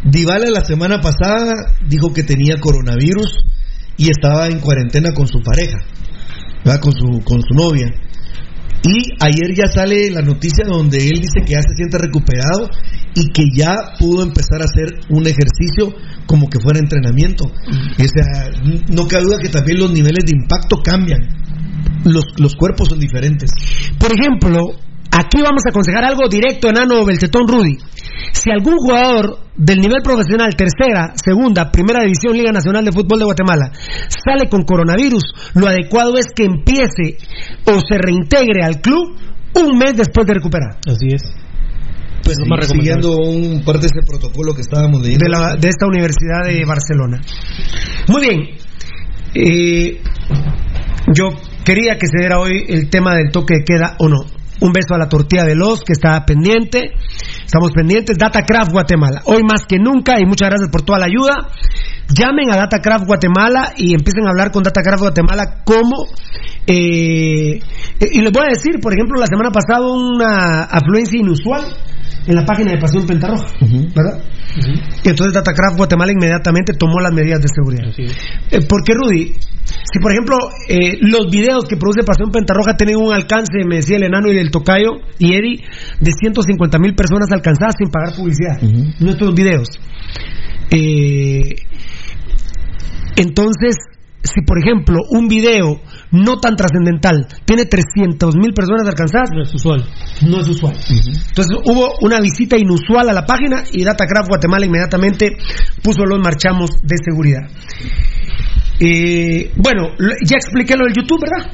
Dybala 0.04 0.50
la 0.50 0.66
semana 0.66 1.00
pasada 1.00 1.54
dijo 1.88 2.12
que 2.14 2.24
tenía 2.24 2.58
coronavirus 2.60 3.46
y 3.98 4.10
estaba 4.10 4.48
en 4.48 4.60
cuarentena 4.60 5.14
con 5.14 5.28
su 5.28 5.42
pareja, 5.42 5.78
¿verdad? 6.66 6.82
con 6.82 6.94
su 6.94 7.24
con 7.24 7.42
su 7.42 7.54
novia. 7.54 7.88
Y 8.84 9.14
ayer 9.20 9.56
ya 9.56 9.68
sale 9.68 10.10
la 10.10 10.22
noticia 10.22 10.66
donde 10.66 10.98
él 11.08 11.22
dice 11.22 11.46
que 11.46 11.54
ya 11.54 11.62
se 11.62 11.76
siente 11.76 12.00
recuperado 12.00 12.68
y 13.14 13.28
que 13.32 13.44
ya 13.56 13.76
pudo 14.00 14.24
empezar 14.24 14.62
a 14.62 14.66
hacer 14.66 15.02
un 15.10 15.28
ejercicio 15.28 15.94
como 16.26 16.50
que 16.50 16.60
fuera 16.60 16.80
entrenamiento. 16.80 17.46
O 17.46 17.52
sea, 17.98 18.50
no 18.90 19.06
cabe 19.06 19.26
duda 19.26 19.38
que 19.40 19.50
también 19.50 19.78
los 19.78 19.92
niveles 19.92 20.26
de 20.26 20.36
impacto 20.36 20.78
cambian. 20.84 21.20
Los, 22.06 22.26
los 22.40 22.56
cuerpos 22.56 22.90
son 22.90 23.00
diferentes. 23.00 23.52
Por 24.00 24.12
ejemplo, 24.12 24.80
aquí 25.12 25.42
vamos 25.42 25.64
a 25.66 25.70
aconsejar 25.70 26.04
algo 26.06 26.28
directo, 26.30 26.70
enano 26.70 27.06
Belcetón 27.06 27.48
Rudy. 27.48 27.78
Si 28.34 28.50
algún 28.52 28.76
jugador 28.78 29.40
del 29.56 29.80
nivel 29.80 30.02
profesional, 30.04 30.56
tercera, 30.56 31.14
segunda, 31.16 31.70
primera 31.72 32.02
división, 32.02 32.34
Liga 32.38 32.52
Nacional 32.52 32.86
de 32.86 32.92
Fútbol 32.92 33.20
de 33.20 33.26
Guatemala, 33.26 33.72
sale 34.08 34.50
con 34.50 34.64
coronavirus, 34.64 35.24
lo 35.56 35.68
adecuado 35.68 36.18
es 36.18 36.28
que 36.36 36.46
empiece 36.46 37.18
o 37.66 37.80
se 37.82 37.98
reintegre 37.98 38.64
al 38.64 38.80
club 38.82 39.18
un 39.56 39.78
mes 39.78 39.96
después 39.98 40.26
de 40.28 40.34
recuperar. 40.36 40.78
Así 40.88 41.08
es. 41.14 41.22
Pues 42.24 42.38
Lo 42.40 42.46
más 42.56 42.68
sí, 42.68 42.76
siguiendo 42.78 43.16
un 43.18 43.64
parte 43.66 43.82
de 43.82 43.88
ese 43.88 44.06
protocolo 44.08 44.54
que 44.54 44.62
estábamos 44.62 45.02
leyendo. 45.02 45.26
de, 45.26 45.30
la- 45.32 45.56
de 45.56 45.68
esta 45.68 45.88
Universidad 45.88 46.44
de 46.46 46.64
Barcelona. 46.66 47.20
Muy 48.08 48.22
bien. 48.22 48.40
Eh, 49.34 50.02
yo 51.14 51.30
quería 51.66 51.98
que 51.98 52.08
se 52.08 52.20
diera 52.20 52.40
hoy 52.40 52.64
el 52.70 52.90
tema 52.90 53.16
del 53.16 53.32
toque 53.32 53.56
de 53.56 53.64
queda 53.66 53.96
o 54.00 54.08
no. 54.08 54.20
Un 54.62 54.72
beso 54.72 54.94
a 54.94 54.98
la 54.98 55.10
tortilla 55.10 55.44
de 55.44 55.56
los 55.56 55.82
que 55.82 55.94
está 55.94 56.24
pendiente. 56.26 56.92
Estamos 57.46 57.72
pendientes. 57.72 58.18
Datacraft 58.18 58.72
Guatemala. 58.72 59.22
Hoy 59.26 59.44
más 59.44 59.66
que 59.68 59.78
nunca 59.78 60.20
y 60.20 60.26
muchas 60.26 60.50
gracias 60.50 60.70
por 60.70 60.84
toda 60.84 61.00
la 61.00 61.06
ayuda. 61.06 61.50
Llamen 62.08 62.52
a 62.52 62.58
Datacraft 62.58 63.06
Guatemala 63.06 63.74
y 63.76 63.94
empiecen 63.94 64.26
a 64.28 64.30
hablar 64.30 64.52
con 64.52 64.64
Datacraft 64.64 65.02
Guatemala 65.02 65.64
como... 65.66 66.08
eh, 66.68 67.60
y 68.00 68.22
les 68.22 68.32
voy 68.32 68.44
a 68.46 68.50
decir, 68.50 68.80
por 68.82 68.94
ejemplo, 68.94 69.20
la 69.20 69.28
semana 69.28 69.50
pasada 69.52 69.88
una 69.88 70.64
afluencia 70.64 71.20
inusual 71.20 71.64
en 72.28 72.36
la 72.36 72.46
página 72.46 72.72
de 72.72 72.78
Pasión 72.78 73.06
Pentarroja, 73.06 73.48
¿verdad? 73.96 74.22
Y 75.04 75.10
entonces 75.10 75.34
Datacraft 75.34 75.78
Guatemala 75.78 76.12
inmediatamente 76.12 76.74
tomó 76.74 77.00
las 77.00 77.14
medidas 77.14 77.42
de 77.42 77.48
seguridad. 77.48 77.92
Eh, 77.98 78.62
¿Por 78.68 78.84
qué, 78.84 78.94
Rudy? 78.94 79.34
Si, 79.64 80.00
por 80.02 80.12
ejemplo, 80.12 80.38
eh, 80.68 80.98
los 81.02 81.32
videos 81.32 81.66
que 81.66 81.78
produce 81.78 82.04
Pasión 82.04 82.32
Pentarroja 82.32 82.76
tienen 82.76 82.98
un 82.98 83.14
alcance, 83.14 83.64
me 83.66 83.78
decía 83.78 83.98
el 83.98 84.04
enano 84.04 84.32
y 84.32 84.36
del 84.36 84.52
tocayo 84.52 84.92
y 85.20 85.34
Eddie, 85.34 85.64
de 86.00 86.12
150 86.12 86.80
mil 86.80 86.96
personas 86.96 87.32
alcanzadas 87.32 87.76
sin 87.78 87.90
pagar 87.90 88.16
publicidad. 88.16 88.62
Nuestros 89.00 89.34
videos. 89.34 89.68
Eh, 90.72 91.56
entonces, 93.16 93.76
si 94.24 94.42
por 94.46 94.60
ejemplo 94.60 95.00
un 95.10 95.28
video 95.28 95.82
no 96.12 96.38
tan 96.38 96.56
trascendental 96.56 97.28
tiene 97.46 97.66
300 97.66 98.36
mil 98.36 98.54
personas 98.54 98.88
alcanzadas, 98.88 99.30
No 99.34 99.42
es 99.44 99.54
usual. 99.54 99.84
no 100.28 100.40
es 100.40 100.48
usual. 100.48 100.76
Entonces 100.76 101.58
hubo 101.66 101.94
una 102.02 102.20
visita 102.20 102.58
inusual 102.58 103.10
a 103.10 103.14
la 103.14 103.26
página 103.26 103.64
y 103.72 103.84
Datacraft 103.84 104.30
Guatemala 104.30 104.66
inmediatamente 104.66 105.38
puso 105.84 106.06
los 106.06 106.20
marchamos 106.20 106.70
de 106.84 106.96
seguridad. 107.04 107.50
Eh, 108.80 109.52
bueno, 109.58 109.90
ya 110.26 110.38
expliqué 110.38 110.76
lo 110.76 110.86
del 110.86 110.94
YouTube, 110.96 111.22
¿verdad? 111.22 111.52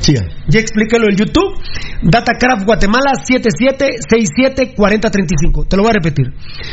Sí, 0.00 0.14
Ya 0.48 0.60
expliqué 0.60 0.98
lo 0.98 1.06
del 1.06 1.16
YouTube. 1.16 1.54
Datacraft 2.02 2.64
Guatemala 2.64 3.12
77674035. 3.22 5.68
Te 5.68 5.76
lo 5.76 5.82
voy 5.82 5.90
a 5.90 5.94
repetir. 5.94 6.32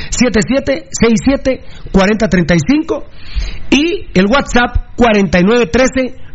77674035 0.09 3.03
y 3.71 4.07
el 4.13 4.27
WhatsApp 4.27 4.95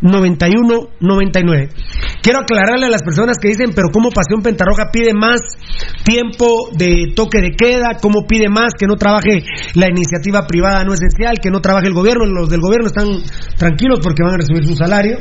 49139199. 0.03 1.69
Quiero 2.21 2.39
aclararle 2.39 2.85
a 2.85 2.89
las 2.89 3.03
personas 3.03 3.37
que 3.41 3.49
dicen, 3.49 3.71
pero 3.75 3.87
¿cómo 3.91 4.09
Pasión 4.09 4.41
Pentarroja 4.41 4.91
pide 4.91 5.13
más 5.13 5.39
tiempo 6.03 6.69
de 6.77 7.13
toque 7.15 7.39
de 7.41 7.51
queda? 7.57 7.97
¿Cómo 8.01 8.25
pide 8.27 8.49
más 8.49 8.73
que 8.77 8.85
no 8.87 8.95
trabaje 8.95 9.43
la 9.75 9.87
iniciativa 9.89 10.45
privada 10.47 10.83
no 10.83 10.93
esencial, 10.93 11.39
que 11.41 11.49
no 11.49 11.59
trabaje 11.61 11.87
el 11.87 11.93
gobierno? 11.93 12.25
Los 12.25 12.49
del 12.49 12.61
gobierno 12.61 12.87
están 12.87 13.07
tranquilos 13.57 13.99
porque 14.01 14.23
van 14.23 14.33
a 14.35 14.37
recibir 14.37 14.65
su 14.65 14.75
salario. 14.75 15.17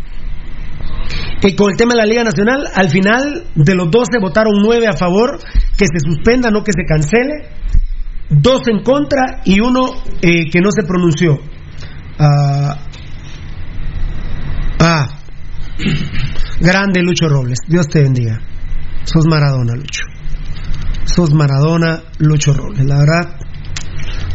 Y 1.44 1.56
con 1.56 1.72
el 1.72 1.78
tema 1.78 1.96
de 1.96 2.02
la 2.02 2.06
Liga 2.06 2.24
Nacional, 2.24 2.68
al 2.74 2.90
final 2.90 3.44
de 3.56 3.76
los 3.76 3.90
12 3.90 4.20
votaron 4.22 4.54
9 4.62 4.88
a 4.88 4.94
favor, 4.96 5.40
que 5.76 5.86
se 5.86 6.00
suspenda, 6.00 6.52
no 6.52 6.64
que 6.64 6.72
se 6.72 6.86
cancele, 6.86 7.50
dos 8.30 8.62
en 8.68 8.84
contra 8.84 9.42
y 9.44 9.60
uno 9.60 9.86
eh, 10.22 10.50
que 10.52 10.62
no 10.62 10.70
se 10.72 10.84
pronunció. 10.84 11.40
Ah, 12.20 12.78
ah, 14.82 15.08
grande 16.60 17.02
Lucho 17.02 17.28
Robles, 17.28 17.60
Dios 17.68 17.88
te 17.88 18.02
bendiga. 18.02 18.40
Sos 19.04 19.26
Maradona, 19.26 19.74
Lucho. 19.76 20.04
Sos 21.06 21.34
Maradona, 21.34 22.02
Lucho 22.20 22.54
Robles. 22.54 22.86
La 22.86 22.98
verdad, 23.00 23.36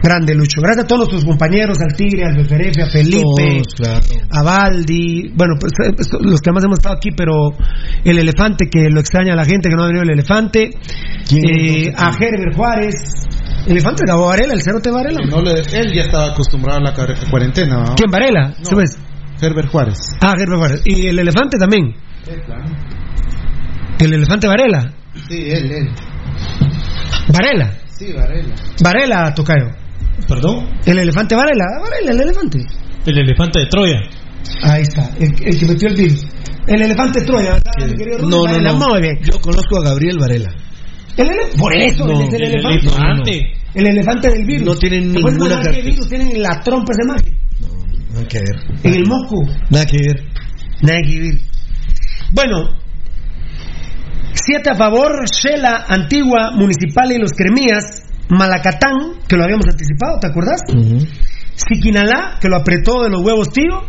grande 0.03 0.35
Lucho. 0.35 0.61
Gracias 0.61 0.85
a 0.85 0.87
todos 0.89 1.01
nuestros 1.13 1.25
compañeros, 1.25 1.79
al 1.81 1.97
Tigre, 1.97 2.25
al 2.27 2.37
Beferefe, 2.37 2.83
a 2.83 2.87
Felipe, 2.91 3.19
Todos, 3.23 3.75
claro. 3.77 4.01
a 4.31 4.43
Baldi, 4.43 5.33
bueno, 5.35 5.55
pues 5.61 5.73
eh, 5.85 5.93
pues, 5.95 6.09
los 6.21 6.41
que 6.41 6.53
más 6.53 6.65
hemos 6.65 6.79
estado 6.79 6.97
aquí, 6.97 7.11
pero 7.17 7.33
el 8.05 8.19
elefante 8.19 8.67
que 8.71 8.89
lo 8.91 9.01
extraña 9.01 9.33
a 9.35 9.37
la 9.37 9.45
gente 9.45 9.69
que 9.69 9.77
no 9.77 9.85
ha 9.85 9.87
venido 9.87 10.03
el 10.03 10.11
elefante, 10.11 10.71
eh, 11.33 11.93
a 11.97 12.11
Herbert 12.11 12.55
Juárez, 12.57 12.95
elefante 13.69 14.03
de 14.07 14.13
Varela, 14.13 14.53
el 14.55 14.63
cerote 14.63 14.91
Varela. 14.91 15.21
No 15.31 15.41
le- 15.41 15.61
él 15.61 15.93
ya 15.95 16.03
estaba 16.03 16.33
acostumbrado 16.33 16.79
a 16.81 16.83
la 16.83 16.95
cuare- 16.95 17.31
cuarentena. 17.31 17.85
¿no? 17.85 17.95
¿Quién 17.95 18.11
Varela? 18.11 18.49
No. 18.59 18.65
¿Sabes? 18.65 18.99
Herbert 19.41 19.69
Juárez. 19.71 19.99
Ah, 20.21 20.35
Herbert 20.39 20.59
Juárez. 20.59 20.83
Y 20.85 21.07
el 21.09 21.19
elefante 21.19 21.59
también. 21.59 21.95
El 23.99 24.13
elefante 24.13 24.47
Varela. 24.47 24.93
Sí, 25.29 25.51
él, 25.51 25.71
él. 25.73 25.91
Varela. 27.33 27.73
Sí, 27.89 28.13
Varela. 28.13 28.55
Varela, 28.83 29.35
Tocayo. 29.35 29.67
¿Perdón? 30.29 30.69
El 30.85 30.99
elefante 30.99 31.35
Varela. 31.35 31.65
Varela, 31.83 32.13
el 32.13 32.21
elefante. 32.21 32.59
El 33.07 33.19
elefante 33.19 33.61
de 33.61 33.67
Troya. 33.67 34.01
Ahí 34.63 34.83
está, 34.83 35.09
el, 35.19 35.33
el 35.45 35.59
que 35.59 35.67
metió 35.67 35.89
el 35.89 35.97
virus. 35.97 36.25
El 36.67 36.83
elefante 36.83 37.21
Troya, 37.23 37.53
¿verdad? 37.55 37.73
mi 37.87 37.95
querido 37.95 38.19
Rubén? 38.19 38.31
No, 38.31 38.37
no, 38.39 38.43
Varela, 38.45 38.73
no. 38.73 38.89
muy 38.89 39.01
bien. 39.01 39.19
Yo 39.23 39.41
conozco 39.41 39.79
a 39.81 39.85
Gabriel 39.89 40.19
Varela. 40.19 40.49
El 41.17 41.29
ele- 41.29 41.57
por 41.59 41.75
eso, 41.77 42.05
No, 42.07 42.13
él 42.21 42.27
es 42.29 42.35
el, 42.35 42.43
el 42.43 42.53
elefante. 42.55 42.79
elefante. 42.87 43.53
El 43.75 43.87
elefante 43.87 44.31
del 44.31 44.45
virus. 44.45 44.67
No 44.67 44.77
tienen 44.77 45.13
¿Te 45.13 45.21
puedes 45.21 45.39
ninguna 45.39 45.61
virus 45.71 46.09
tienen 46.09 46.31
en 46.31 46.43
la 46.43 46.61
trompa 46.61 46.93
ese 46.93 47.07
magia? 47.09 47.33
Nada 48.17 48.29
que 48.29 48.39
ver. 48.39 48.57
En 48.83 48.95
el 48.95 49.07
moco. 49.07 49.43
Nada 49.71 49.85
que 49.85 49.99
ver. 49.99 50.25
Nada 50.81 51.03
que 51.03 51.21
ver. 51.21 51.35
Bueno, 52.33 52.77
siete 54.33 54.71
a 54.71 54.75
favor, 54.75 55.27
Shela, 55.31 55.85
Antigua, 55.87 56.53
Municipal 56.55 57.13
y 57.13 57.19
Los 57.19 57.33
Cremías, 57.33 58.03
Malacatán, 58.31 59.21
que 59.29 59.37
lo 59.37 59.45
habíamos 59.45 59.67
anticipado, 59.67 60.19
¿te 60.19 60.29
acuerdas? 60.29 60.63
Siquinalá, 61.55 62.39
que 62.41 62.49
lo 62.49 62.57
apretó 62.57 63.03
de 63.03 63.11
los 63.11 63.23
huevos 63.23 63.51
tío, 63.51 63.83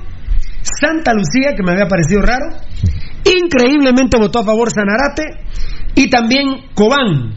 Santa 0.61 1.13
Lucía, 1.13 1.53
que 1.55 1.63
me 1.63 1.71
había 1.71 1.87
parecido 1.87 2.21
raro, 2.21 2.57
increíblemente 3.23 4.17
votó 4.19 4.39
a 4.39 4.45
favor 4.45 4.69
Sanarate, 4.71 5.23
y 5.95 6.09
también 6.09 6.67
Cobán, 6.75 7.33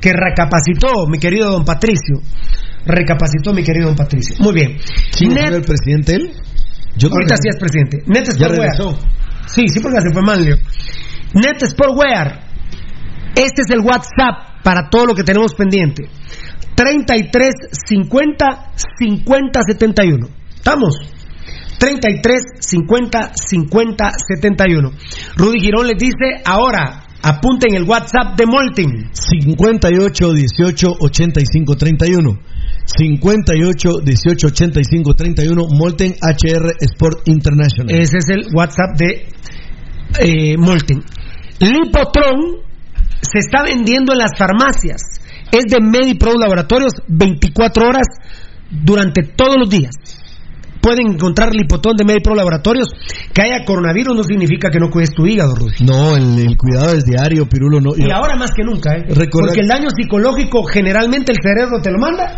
que 0.00 0.12
recapacitó, 0.12 1.06
mi 1.08 1.18
querido 1.18 1.50
don 1.50 1.64
Patricio, 1.64 2.20
recapacitó 2.86 3.52
mi 3.52 3.62
querido 3.62 3.86
don 3.88 3.96
Patricio. 3.96 4.36
Muy 4.40 4.54
bien. 4.54 4.76
¿Quién 5.16 5.32
Net- 5.34 5.52
el 5.54 5.62
presidente 5.62 6.14
él? 6.14 6.32
Yo 6.96 7.08
Ahorita 7.10 7.36
sí 7.36 7.48
es 7.48 7.56
presidente. 7.58 8.02
Net 8.06 8.24
Ya 8.24 8.32
Sport 8.32 8.50
regresó. 8.50 8.88
Wear. 8.90 9.00
Sí, 9.46 9.68
sí, 9.68 9.80
porque 9.80 10.00
se 10.00 10.12
fue 10.12 10.22
mal, 10.22 10.44
Leo. 10.44 10.56
Net 11.34 11.62
Sport 11.62 11.92
Wear. 11.96 12.40
Este 13.34 13.62
es 13.62 13.70
el 13.70 13.80
WhatsApp 13.80 14.62
para 14.62 14.88
todo 14.90 15.06
lo 15.06 15.14
que 15.14 15.22
tenemos 15.24 15.54
pendiente. 15.54 16.04
33 16.74 17.54
50 17.88 18.72
50 18.98 19.60
71. 19.62 20.28
¿Estamos? 20.54 20.94
33 21.78 22.42
50 22.60 23.32
50 23.34 24.10
71. 24.28 24.90
Rudy 25.36 25.60
Girón 25.60 25.86
les 25.88 25.98
dice, 25.98 26.42
ahora 26.44 27.04
apunten 27.22 27.74
el 27.74 27.84
WhatsApp 27.84 28.36
de 28.36 28.46
Molten. 28.46 29.10
58 29.12 30.32
18 30.32 30.88
85 31.00 31.76
31. 31.76 32.38
58 32.84 33.90
18 34.04 34.46
85 34.46 35.14
31 35.14 35.66
Molten 35.70 36.14
HR 36.20 36.72
Sport 36.80 37.28
International. 37.28 37.94
Ese 37.94 38.18
es 38.18 38.28
el 38.28 38.46
WhatsApp 38.54 38.96
de 38.98 39.26
eh, 40.20 40.56
Molten. 40.58 41.02
Lipotron 41.58 42.62
se 43.20 43.38
está 43.38 43.62
vendiendo 43.62 44.12
en 44.12 44.18
las 44.18 44.32
farmacias. 44.36 45.00
Es 45.52 45.64
de 45.70 45.80
MediPro 45.80 46.32
Laboratorios 46.38 46.92
24 47.08 47.86
horas 47.86 48.06
durante 48.70 49.22
todos 49.22 49.56
los 49.58 49.70
días. 49.70 49.94
Pueden 50.82 51.12
encontrar 51.12 51.54
Lipotron 51.54 51.96
de 51.96 52.04
MediPro 52.04 52.34
Laboratorios. 52.34 52.88
Que 53.32 53.42
haya 53.42 53.64
coronavirus 53.64 54.16
no 54.16 54.24
significa 54.24 54.68
que 54.68 54.80
no 54.80 54.90
cuides 54.90 55.14
tu 55.14 55.24
hígado, 55.24 55.54
Rudy. 55.54 55.84
No, 55.86 56.16
el, 56.16 56.38
el 56.40 56.56
cuidado 56.56 56.92
es 56.92 57.04
diario, 57.04 57.48
Pirulo. 57.48 57.80
No, 57.80 57.92
Y 57.96 58.10
ahora 58.10 58.36
más 58.36 58.50
que 58.50 58.64
nunca, 58.64 58.96
¿eh? 58.96 59.06
Porque 59.30 59.60
el 59.60 59.68
daño 59.68 59.88
psicológico 59.96 60.64
generalmente 60.64 61.32
el 61.32 61.38
cerebro 61.40 61.80
te 61.80 61.90
lo 61.90 61.98
manda 61.98 62.36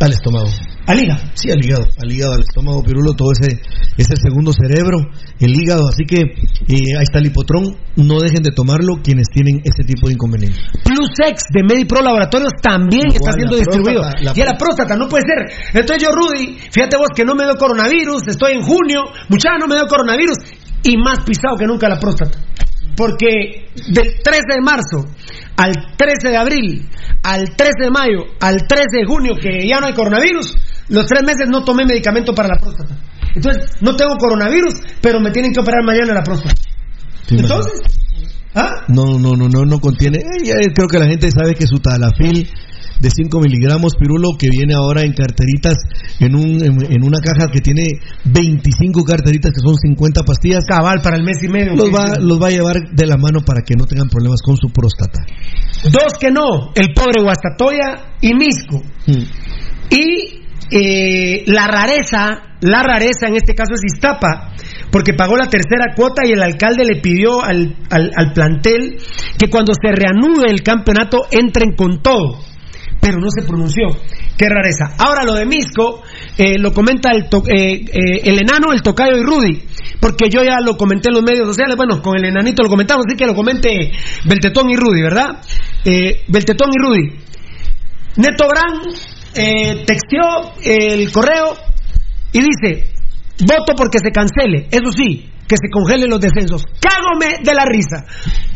Al 0.00 0.12
estómago. 0.12 0.48
Al 0.88 0.98
hígado. 1.04 1.20
Sí, 1.34 1.50
al 1.50 1.62
hígado, 1.62 1.86
al 2.00 2.10
hígado, 2.10 2.32
al 2.32 2.40
estómago, 2.40 2.82
Pirulo, 2.82 3.12
todo 3.12 3.28
ese 3.32 3.60
es 3.98 4.08
el 4.08 4.16
segundo 4.16 4.52
cerebro, 4.52 4.96
el 5.38 5.52
hígado, 5.52 5.86
así 5.86 6.04
que 6.08 6.20
eh, 6.22 6.96
ahí 6.96 7.04
está 7.04 7.18
el 7.18 7.26
hipotrón, 7.26 7.76
no 7.96 8.18
dejen 8.20 8.42
de 8.42 8.52
tomarlo 8.52 9.02
quienes 9.04 9.28
tienen 9.28 9.60
ese 9.64 9.84
tipo 9.84 10.08
de 10.08 10.14
inconvenientes. 10.14 10.64
Plus 10.84 11.10
X 11.28 11.44
de 11.52 11.62
MediPro 11.62 12.00
Laboratorios 12.00 12.52
también 12.62 13.06
está 13.12 13.32
siendo 13.32 13.56
distribuido. 13.56 14.00
próstata, 14.00 14.24
la 14.24 14.32
y 14.34 14.40
a 14.40 14.44
la 14.46 14.56
próstata, 14.56 14.96
no 14.96 15.08
puede 15.08 15.24
ser. 15.28 15.52
Entonces 15.74 16.08
yo, 16.08 16.08
Rudy, 16.10 16.56
fíjate 16.72 16.96
vos 16.96 17.08
que 17.14 17.24
no 17.24 17.34
me 17.34 17.44
dio 17.44 17.56
coronavirus, 17.56 18.22
estoy 18.26 18.52
en 18.52 18.62
junio, 18.62 19.02
muchacha, 19.28 19.58
no 19.60 19.68
me 19.68 19.74
dio 19.74 19.86
coronavirus, 19.86 20.38
y 20.84 20.96
más 20.96 21.20
pisado 21.20 21.58
que 21.58 21.66
nunca 21.66 21.86
la 21.86 22.00
próstata. 22.00 22.38
Porque 22.96 23.68
del 23.92 24.22
13 24.24 24.40
de 24.56 24.60
marzo 24.62 25.04
al 25.54 25.72
13 25.96 26.30
de 26.30 26.36
abril, 26.36 26.88
al 27.22 27.54
13 27.54 27.72
de 27.78 27.90
mayo, 27.90 28.24
al 28.40 28.66
13 28.66 28.84
de 29.00 29.04
junio, 29.04 29.34
que 29.40 29.68
ya 29.68 29.80
no 29.80 29.86
hay 29.86 29.92
coronavirus, 29.92 30.56
los 30.88 31.06
tres 31.06 31.22
meses 31.24 31.48
no 31.50 31.64
tomé 31.64 31.84
medicamento 31.84 32.34
para 32.34 32.48
la 32.48 32.60
próstata. 32.60 32.96
Entonces, 33.34 33.70
no 33.80 33.94
tengo 33.94 34.16
coronavirus, 34.16 34.74
pero 35.00 35.20
me 35.20 35.30
tienen 35.30 35.52
que 35.52 35.60
operar 35.60 35.84
mañana 35.84 36.14
la 36.14 36.22
próstata. 36.22 36.54
Entonces, 37.30 37.80
¿ah? 38.54 38.84
No, 38.88 39.18
no, 39.18 39.36
no, 39.36 39.48
no, 39.48 39.64
no 39.64 39.78
contiene. 39.80 40.18
eh, 40.18 40.72
creo 40.74 40.88
que 40.88 40.98
la 40.98 41.06
gente 41.06 41.30
sabe 41.30 41.54
que 41.54 41.66
su 41.66 41.78
talafil 41.78 42.48
de 43.00 43.10
5 43.10 43.38
miligramos, 43.40 43.94
Pirulo, 43.94 44.30
que 44.36 44.48
viene 44.50 44.74
ahora 44.74 45.02
en 45.02 45.12
carteritas, 45.12 45.76
en, 46.18 46.34
un, 46.34 46.64
en, 46.64 46.92
en 46.92 47.04
una 47.04 47.20
caja 47.20 47.48
que 47.52 47.60
tiene 47.60 47.82
25 48.24 49.04
carteritas, 49.04 49.52
que 49.52 49.60
son 49.60 49.76
50 49.76 50.22
pastillas. 50.24 50.64
Cabal 50.66 51.00
para 51.02 51.16
el 51.16 51.22
mes 51.22 51.36
y 51.42 51.48
medio. 51.48 51.76
Los 51.76 51.90
va, 51.90 52.14
los 52.18 52.42
va 52.42 52.48
a 52.48 52.50
llevar 52.50 52.76
de 52.90 53.06
la 53.06 53.16
mano 53.16 53.40
para 53.44 53.62
que 53.62 53.74
no 53.78 53.84
tengan 53.84 54.08
problemas 54.08 54.40
con 54.42 54.56
su 54.56 54.68
próstata. 54.70 55.20
Dos 55.84 56.18
que 56.18 56.30
no, 56.32 56.72
el 56.74 56.92
pobre 56.94 57.22
Guastatoya 57.22 58.16
y 58.20 58.34
Misco. 58.34 58.82
Y 59.90 60.37
eh, 60.70 61.44
la 61.46 61.66
rareza, 61.66 62.42
la 62.60 62.82
rareza 62.82 63.26
en 63.26 63.36
este 63.36 63.54
caso 63.54 63.74
es 63.74 63.94
Iztapa, 63.94 64.52
porque 64.90 65.14
pagó 65.14 65.36
la 65.36 65.48
tercera 65.48 65.94
cuota 65.96 66.26
y 66.26 66.32
el 66.32 66.42
alcalde 66.42 66.84
le 66.84 67.00
pidió 67.00 67.42
al, 67.42 67.76
al, 67.90 68.32
plantel 68.34 68.96
que 69.38 69.48
cuando 69.48 69.72
se 69.72 69.90
reanude 69.92 70.50
el 70.50 70.62
campeonato 70.62 71.26
entren 71.30 71.74
con 71.74 72.02
todo. 72.02 72.40
Pero 73.00 73.18
no 73.18 73.28
se 73.30 73.46
pronunció. 73.46 73.86
Qué 74.36 74.46
rareza. 74.48 74.96
Ahora 74.98 75.24
lo 75.24 75.34
de 75.34 75.46
Misco 75.46 76.02
eh, 76.36 76.58
lo 76.58 76.72
comenta 76.72 77.10
el, 77.12 77.28
eh, 77.46 78.20
el 78.24 78.40
enano, 78.40 78.72
el 78.72 78.82
tocayo 78.82 79.16
y 79.16 79.22
Rudy. 79.22 79.62
Porque 80.00 80.28
yo 80.28 80.42
ya 80.42 80.58
lo 80.60 80.76
comenté 80.76 81.08
en 81.08 81.14
los 81.14 81.22
medios 81.22 81.46
sociales. 81.46 81.76
Bueno, 81.76 82.02
con 82.02 82.16
el 82.16 82.24
enanito 82.24 82.62
lo 82.62 82.68
comentamos, 82.68 83.04
así 83.06 83.16
que 83.16 83.26
lo 83.26 83.34
comente 83.34 83.92
Beltetón 84.24 84.68
y 84.70 84.76
Rudy, 84.76 85.02
¿verdad? 85.02 85.40
Beltetón 86.28 86.70
y 86.72 86.82
Rudy. 86.82 87.28
Neto 88.16 88.48
Brand 88.48 89.17
eh, 89.38 89.84
texteó 89.86 90.52
el 90.62 91.10
correo 91.12 91.56
y 92.32 92.40
dice, 92.40 92.92
voto 93.40 93.74
porque 93.76 93.98
se 93.98 94.10
cancele, 94.10 94.68
eso 94.70 94.92
sí, 94.92 95.30
que 95.48 95.56
se 95.56 95.70
congelen 95.70 96.10
los 96.10 96.20
descensos. 96.20 96.62
Cágome 96.78 97.36
de 97.42 97.54
la 97.54 97.64
risa. 97.64 98.04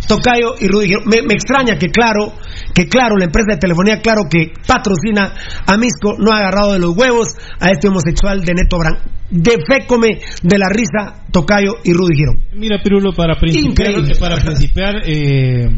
Tocayo 0.06 0.54
y 0.60 0.68
Rudy 0.68 0.94
me, 1.06 1.22
me 1.22 1.34
extraña 1.34 1.78
que 1.78 1.88
claro, 1.88 2.34
que 2.74 2.86
claro, 2.88 3.16
la 3.16 3.24
empresa 3.24 3.52
de 3.52 3.56
telefonía, 3.56 4.00
claro 4.02 4.22
que 4.28 4.52
patrocina 4.66 5.32
a 5.66 5.76
Misco, 5.78 6.16
no 6.18 6.32
ha 6.32 6.38
agarrado 6.38 6.74
de 6.74 6.80
los 6.80 6.96
huevos 6.96 7.28
a 7.60 7.70
este 7.70 7.88
homosexual 7.88 8.44
de 8.44 8.54
Neto 8.54 8.78
Brand. 8.78 8.98
Defécome 9.30 10.20
de 10.42 10.58
la 10.58 10.68
risa, 10.68 11.24
Tocayo 11.30 11.76
y 11.84 11.92
Rudy 11.94 12.14
dijeron. 12.14 12.34
Mira, 12.54 12.82
Pirulo, 12.82 13.12
para 13.14 13.38
principiar, 13.40 13.90
Increíble. 13.90 14.14
para 14.20 14.36
principiar 14.36 14.96
eh, 15.06 15.68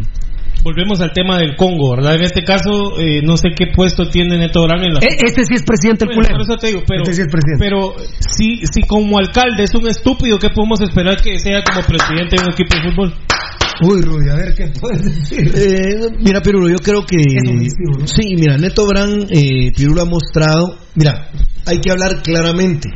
volvemos 0.65 1.01
al 1.03 1.13
tema 1.13 1.39
del 1.39 1.55
Congo, 1.57 1.95
¿verdad? 1.95 2.15
En 2.17 2.23
este 2.23 2.43
caso, 2.43 2.99
eh, 2.99 3.21
no 3.23 3.37
sé 3.37 3.51
qué 3.57 3.67
puesto 3.77 4.09
tiene 4.09 4.39
Neto 4.39 4.65
Brand 4.65 4.83
en 4.85 4.95
la... 4.95 5.01
E- 5.01 5.19
Este 5.27 5.45
sí 5.45 5.55
es 5.55 5.63
presidente 5.63 6.05
el 6.05 6.09
Bueno, 6.09 6.23
culero. 6.23 6.35
por 6.39 6.43
eso 6.43 6.57
te 6.59 6.67
digo, 6.69 6.83
pero, 6.89 7.03
Este 7.03 7.15
sí 7.15 7.21
es 7.23 7.29
presidente. 7.29 7.65
pero 7.65 7.95
si, 8.19 8.67
si 8.67 8.83
como 8.83 9.19
alcalde 9.19 9.63
es 9.65 9.75
un 9.75 9.87
estúpido, 9.89 10.39
¿qué 10.39 10.49
podemos 10.49 10.81
esperar 10.81 11.21
que 11.21 11.39
sea 11.39 11.63
como 11.63 11.87
presidente 11.87 12.37
de 12.37 12.43
un 12.45 12.53
equipo 12.53 12.75
de 12.75 12.91
fútbol? 12.91 13.15
Uy, 13.83 14.01
Rudy, 14.03 14.31
a 14.31 14.35
ver 14.37 14.55
qué 14.55 14.73
puedes 14.81 15.05
decir. 15.05 15.53
Eh, 15.55 16.09
mira, 16.21 16.41
Pirulo, 16.41 16.69
yo 16.71 16.77
creo 16.79 17.05
que. 17.05 17.19
Sí, 18.07 18.37
mira, 18.37 18.57
Neto 18.57 18.87
Brand, 18.87 19.27
eh, 19.31 19.73
Pirulo 19.77 20.03
ha 20.03 20.05
mostrado. 20.05 20.79
Mira, 20.95 21.29
hay 21.67 21.81
que 21.81 21.91
hablar 21.91 22.23
claramente. 22.23 22.89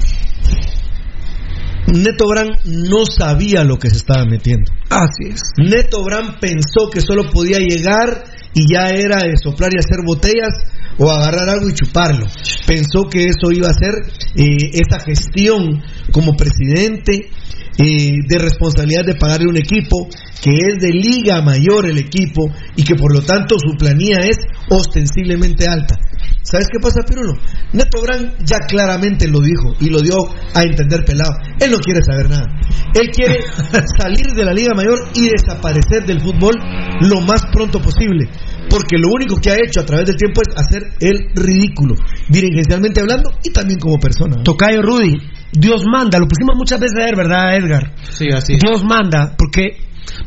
Neto 1.93 2.27
Brand 2.29 2.51
no 2.65 3.05
sabía 3.07 3.65
lo 3.65 3.79
que 3.79 3.91
se 3.91 3.97
estaba 3.97 4.25
metiendo. 4.25 4.71
Así 4.91 5.31
es. 5.31 5.41
Neto 5.57 6.05
Brand 6.05 6.39
pensó 6.41 6.91
que 6.93 7.01
solo 7.01 7.31
podía 7.31 7.59
llegar 7.59 8.25
y 8.55 8.73
ya 8.73 8.91
era 8.91 9.23
de 9.23 9.37
soplar 9.37 9.71
y 9.75 9.79
hacer 9.79 10.05
botellas 10.05 10.53
o 10.99 11.11
agarrar 11.11 11.49
algo 11.49 11.69
y 11.69 11.75
chuparlo. 11.75 12.27
Pensó 12.67 13.09
que 13.11 13.27
eso 13.27 13.53
iba 13.53 13.69
a 13.69 13.75
ser 13.75 13.95
eh, 14.37 14.71
esa 14.73 15.01
gestión 15.01 15.83
como 16.13 16.35
presidente 16.35 17.31
eh, 17.79 18.17
de 18.27 18.39
responsabilidad 18.39 19.05
de 19.07 19.15
pagarle 19.15 19.49
un 19.49 19.57
equipo 19.57 20.09
que 20.43 20.51
es 20.51 20.81
de 20.81 20.91
liga 20.91 21.41
mayor 21.43 21.87
el 21.87 21.99
equipo 21.99 22.51
y 22.75 22.83
que 22.83 22.97
por 22.97 23.15
lo 23.15 23.23
tanto 23.23 23.57
su 23.59 23.77
planilla 23.77 24.19
es 24.29 24.39
ostensiblemente 24.71 25.67
alta. 25.69 25.97
¿Sabes 26.43 26.69
qué 26.73 26.79
pasa, 26.81 27.03
Pirulo? 27.07 27.35
Neto 27.73 28.01
Brand 28.01 28.39
ya 28.45 28.59
claramente 28.67 29.29
lo 29.29 29.41
dijo 29.41 29.75
y 29.81 29.91
lo 29.91 30.01
dio 30.01 30.17
a 30.55 30.63
entender 30.63 31.05
pelado. 31.05 31.33
Él 31.61 31.71
no 31.71 31.79
quiere 31.79 32.01
saber 32.03 32.31
nada. 32.31 32.47
Él 32.95 33.11
quiere 33.11 33.41
salir 33.99 34.33
de 34.35 34.45
la 34.45 34.53
Liga 34.53 34.73
Mayor 34.75 34.99
y 35.15 35.29
desaparecer 35.29 36.07
del 36.07 36.21
fútbol 36.21 36.55
lo 37.01 37.21
más 37.21 37.43
pronto 37.53 37.81
posible. 37.81 38.29
Porque 38.71 38.97
lo 38.99 39.09
único 39.13 39.37
que 39.37 39.51
ha 39.51 39.57
hecho 39.57 39.81
a 39.81 39.85
través 39.85 40.07
del 40.07 40.17
tiempo 40.17 40.41
es 40.47 40.57
hacer 40.57 40.83
el 41.01 41.31
ridículo, 41.35 41.95
dirigencialmente 42.29 43.01
hablando 43.01 43.31
y 43.43 43.51
también 43.51 43.79
como 43.79 43.99
persona. 43.99 44.37
¿no? 44.37 44.43
Tocayo 44.43 44.83
Rudy, 44.83 45.17
Dios 45.53 45.85
manda, 45.91 46.19
lo 46.19 46.27
pusimos 46.27 46.57
muchas 46.57 46.81
veces 46.81 46.97
a 46.99 47.05
ver, 47.07 47.17
¿verdad, 47.17 47.57
Edgar? 47.57 47.95
Sí, 48.11 48.29
así 48.33 48.55
es. 48.55 48.61
Dios 48.61 48.85
manda, 48.85 49.35
porque 49.37 49.79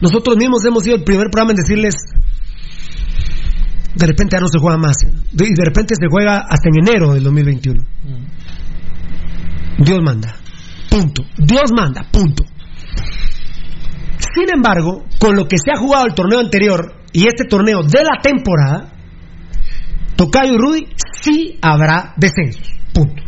nosotros 0.02 0.38
mismos 0.38 0.66
hemos 0.66 0.84
sido 0.84 0.98
el 0.98 1.04
primer 1.04 1.28
programa 1.32 1.52
en 1.52 1.58
decirles, 1.58 1.96
de 3.96 4.08
repente 4.08 4.36
ya 4.38 4.42
no 4.42 4.48
se 4.48 4.60
juega 4.60 4.78
más, 4.78 4.96
De- 5.32 5.46
y 5.46 5.54
de 5.54 5.66
repente 5.66 5.96
se 6.00 6.08
juega 6.10 6.38
hasta 6.48 6.70
en 6.70 6.88
enero 6.88 7.14
del 7.14 7.24
2021. 7.24 7.84
Dios 9.80 10.00
manda, 10.04 10.36
punto. 10.90 11.24
Dios 11.38 11.72
manda, 11.76 12.04
punto. 12.12 12.44
Sin 14.34 14.50
embargo, 14.54 15.06
con 15.20 15.36
lo 15.36 15.46
que 15.48 15.58
se 15.58 15.72
ha 15.72 15.78
jugado 15.80 16.06
el 16.06 16.14
torneo 16.14 16.40
anterior 16.40 16.94
y 17.12 17.28
este 17.28 17.46
torneo 17.46 17.82
de 17.84 18.04
la 18.04 18.22
temporada, 18.22 18.94
Tocayo 20.16 20.54
y 20.54 20.58
Rudy, 20.58 20.88
sí 21.22 21.58
habrá 21.62 22.14
descensos, 22.18 22.68
punto. 22.94 23.22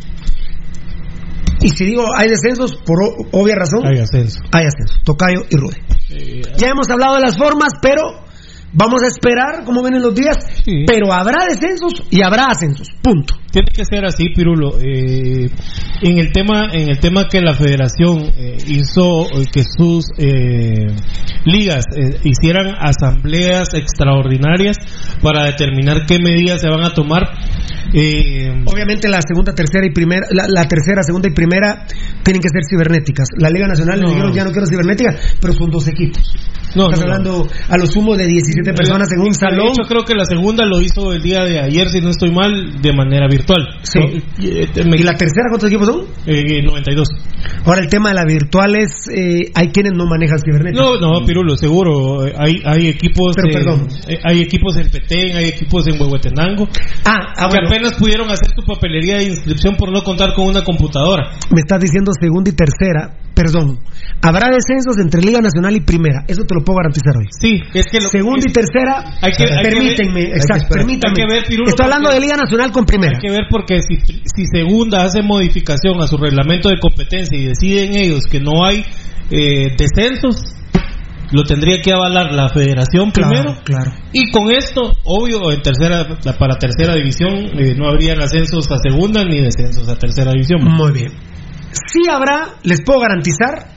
Y 1.62 1.70
si 1.70 1.86
digo 1.86 2.06
hay 2.16 2.30
descensos, 2.30 2.76
por 2.86 2.98
obvia 3.32 3.56
razón, 3.56 3.86
Hay 3.86 4.00
ascenso. 4.00 4.40
hay 4.52 4.66
ascensos. 4.66 5.02
Tocayo 5.04 5.42
y 5.50 5.56
Rudy. 5.58 5.78
Ya 6.58 6.68
hemos 6.70 6.90
hablado 6.90 7.16
de 7.16 7.22
las 7.22 7.38
formas, 7.38 7.74
pero 7.82 8.23
vamos 8.74 9.02
a 9.04 9.08
esperar 9.08 9.64
cómo 9.66 9.82
vienen 9.82 10.02
los 10.02 10.14
días. 10.16 10.38
Pero 10.86 11.12
habrá 11.14 11.46
descensos 11.46 12.04
y 12.10 12.22
habrá 12.24 12.48
ascensos. 12.48 12.88
Punto. 13.02 13.36
Tiene 13.52 13.68
que 13.74 13.86
ser 13.86 14.04
así, 14.06 14.30
Pirulo. 14.36 14.80
Eh, 14.82 15.48
en 16.02 16.18
el 16.18 16.32
tema, 16.32 16.70
en 16.74 16.90
el 16.90 17.00
tema 17.00 17.28
que 17.30 17.40
la 17.40 17.54
Federación 17.54 18.24
eh, 18.36 18.58
hizo 18.68 19.28
que 19.52 19.64
sus 19.78 20.06
eh, 20.18 20.88
ligas 21.46 21.86
eh, 21.96 22.20
hicieran 22.24 22.74
asambleas 22.80 23.74
extraordinarias 23.76 24.78
para 25.22 25.46
determinar 25.46 26.06
qué 26.08 26.18
medidas 26.20 26.62
se 26.62 26.68
van 26.70 26.84
a 26.84 26.94
tomar. 26.94 27.24
Eh, 27.94 28.50
Obviamente 28.66 29.08
la 29.08 29.22
segunda, 29.22 29.54
tercera 29.54 29.86
y 29.86 29.92
primera, 29.92 30.26
la, 30.32 30.46
la 30.48 30.68
tercera, 30.68 31.04
segunda 31.04 31.30
y 31.30 31.34
primera 31.34 31.86
tienen 32.24 32.42
que 32.42 32.50
ser 32.50 32.62
cibernéticas. 32.68 33.28
La 33.38 33.50
Liga 33.52 33.68
Nacional 33.68 34.00
No. 34.00 34.08
le 34.08 34.14
dijeron 34.14 34.34
ya 34.34 34.44
no 34.46 34.52
quiero 34.52 34.66
cibernéticas, 34.66 35.36
pero 35.40 35.54
son 35.54 35.70
dos 35.70 35.88
equipos. 35.88 36.24
No, 36.76 36.86
Estás 36.86 37.00
no, 37.02 37.06
no. 37.08 37.14
hablando 37.14 37.48
a 37.70 37.78
lo 37.78 37.86
sumo 37.86 38.16
de 38.16 38.26
17 38.28 38.74
personas 38.74 39.08
en 39.12 39.22
un 39.22 39.34
salón. 39.34 39.68
hecho, 39.68 39.84
creo 39.88 40.04
que 40.04 40.14
la 40.16 40.26
segunda 40.26 40.66
lo 40.66 40.82
hizo 40.82 41.14
el 41.14 41.22
día 41.22 41.44
de 41.44 41.60
ayer, 41.60 41.90
si 41.90 42.02
no 42.02 42.10
estoy 42.10 42.32
mal, 42.32 42.82
de 42.82 42.94
manera 42.94 43.28
virtual. 43.28 43.62
Sí. 43.84 44.00
No, 44.00 44.06
eh, 44.48 44.68
¿Y 44.76 45.04
la 45.04 45.14
tercera 45.16 45.50
cuántos 45.50 45.70
equipos 45.70 45.88
son? 45.88 46.06
eh, 46.26 46.62
92. 46.64 47.08
Ahora 47.66 47.82
el 47.82 47.90
tema 47.90 48.10
de 48.10 48.16
la 48.16 48.26
virtual 48.26 48.76
es, 48.76 49.08
eh, 49.16 49.52
hay 49.56 49.68
quienes 49.70 49.94
no 49.94 50.06
manejan 50.06 50.40
cibernéticas. 50.40 50.84
No, 50.86 51.00
no, 51.00 51.26
Pirulo, 51.26 51.56
seguro. 51.56 52.26
eh, 52.28 52.34
Hay, 52.38 52.56
hay 52.66 52.88
equipos. 52.88 53.34
Pero, 53.36 53.48
en- 53.50 53.54
perdón. 53.54 53.88
eh, 54.08 54.20
hay 54.24 54.42
equipos 54.42 54.76
en 54.78 54.90
Petén, 54.90 55.36
hay 55.38 55.46
equipos 55.46 55.86
en 55.88 56.00
Huehuetenango. 56.02 56.68
Ah, 57.06 57.34
ah, 57.38 57.48
que 57.50 57.58
bueno. 57.58 57.68
apenas 57.68 57.94
pudieron 57.96 58.30
hacer 58.30 58.50
su 58.56 58.66
papelería 58.66 59.18
de 59.18 59.26
inscripción 59.26 59.76
por 59.76 59.92
no 59.92 60.02
contar 60.04 60.34
con 60.34 60.48
una 60.48 60.64
computadora. 60.64 61.32
Me 61.52 61.62
estás 61.62 61.80
diciendo 61.80 62.12
segunda 62.20 62.50
y 62.50 62.54
tercera, 62.54 63.16
perdón. 63.34 63.80
Habrá 64.22 64.48
descensos 64.50 64.98
entre 65.00 65.22
Liga 65.22 65.42
Nacional 65.42 65.76
y 65.76 65.82
Primera, 65.82 66.24
eso 66.28 66.44
te 66.46 66.56
lo 66.56 66.63
puedo 66.64 66.78
garantizar 66.78 67.16
hoy. 67.18 67.26
Sí, 67.40 67.60
es 67.74 67.86
que 67.92 68.00
lo- 68.02 68.10
segunda 68.10 68.42
y 68.48 68.52
tercera, 68.52 69.04
hay 69.22 69.32
que- 69.32 69.44
hay 69.44 69.64
que 69.64 69.70
permítanme, 69.70 70.14
ver- 70.14 70.26
hay 70.26 70.32
que 70.32 70.38
exacto, 70.38 70.68
permítanme. 70.74 71.14
Hay 71.22 71.28
que 71.28 71.34
ver, 71.34 71.44
Pirulo, 71.48 71.70
Estoy 71.70 71.84
hablando 71.86 72.10
de 72.12 72.20
Liga 72.20 72.36
Nacional 72.38 72.72
con 72.72 72.86
Primera. 72.86 73.14
Hay 73.18 73.22
que 73.22 73.32
ver 73.32 73.46
porque 73.50 73.82
si, 73.82 73.98
si 74.24 74.46
segunda 74.48 75.04
hace 75.04 75.22
modificación 75.22 76.02
a 76.02 76.08
su 76.08 76.18
reglamento 76.18 76.70
de 76.70 76.80
competencia 76.80 77.38
y 77.38 77.46
deciden 77.46 77.96
ellos 77.96 78.26
que 78.26 78.40
no 78.40 78.66
hay 78.66 78.84
eh, 79.32 79.76
descensos, 79.78 80.56
lo 81.32 81.44
tendría 81.44 81.82
que 81.82 81.92
avalar 81.92 82.32
la 82.34 82.50
federación 82.50 83.10
Claro, 83.12 83.30
primero. 83.30 83.62
claro. 83.64 83.92
Y 84.12 84.30
con 84.32 84.52
esto, 84.52 84.94
obvio, 85.06 85.52
en 85.52 85.62
tercera 85.62 86.06
para 86.38 86.56
tercera 86.60 86.94
división 86.96 87.34
eh, 87.58 87.74
no 87.76 87.88
habrían 87.88 88.22
ascensos 88.22 88.70
a 88.72 88.78
segunda 88.78 89.24
ni 89.24 89.42
descensos 89.42 89.88
a 89.90 89.96
tercera 89.98 90.32
división. 90.34 90.64
Muy 90.64 90.92
bien. 90.92 91.12
Sí 91.72 92.02
habrá, 92.10 92.50
les 92.64 92.82
puedo 92.84 93.00
garantizar, 93.00 93.68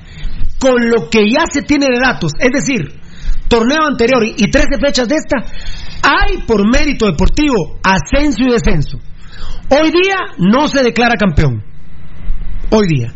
con 0.66 0.90
lo 0.90 1.08
que 1.08 1.20
ya 1.30 1.44
se 1.50 1.62
tiene 1.62 1.86
de 1.86 2.00
datos, 2.00 2.32
es 2.38 2.50
decir, 2.50 3.00
torneo 3.48 3.86
anterior 3.86 4.24
y 4.24 4.34
y 4.36 4.50
13 4.50 4.66
fechas 4.84 5.08
de 5.08 5.14
esta, 5.14 5.36
hay 6.02 6.42
por 6.46 6.66
mérito 6.66 7.06
deportivo 7.06 7.78
ascenso 7.82 8.42
y 8.42 8.50
descenso. 8.50 8.98
Hoy 9.70 9.90
día 9.90 10.16
no 10.38 10.68
se 10.68 10.82
declara 10.82 11.14
campeón. 11.18 11.62
Hoy 12.70 12.86
día. 12.88 13.12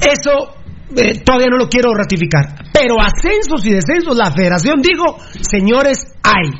Eso 0.00 0.54
eh, 0.96 1.22
todavía 1.24 1.48
no 1.50 1.58
lo 1.58 1.68
quiero 1.68 1.92
ratificar. 1.94 2.64
Pero 2.72 2.96
ascensos 3.00 3.66
y 3.66 3.72
descensos, 3.72 4.16
la 4.16 4.30
federación 4.32 4.76
dijo, 4.80 5.18
señores, 5.40 6.04
hay. 6.22 6.50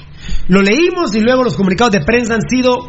Lo 0.49 0.63
leímos 0.63 1.15
y 1.15 1.21
luego 1.21 1.45
los 1.45 1.57
comunicados 1.57 1.93
de 1.93 2.05
prensa 2.05 2.35
han 2.35 2.49
sido 2.49 2.89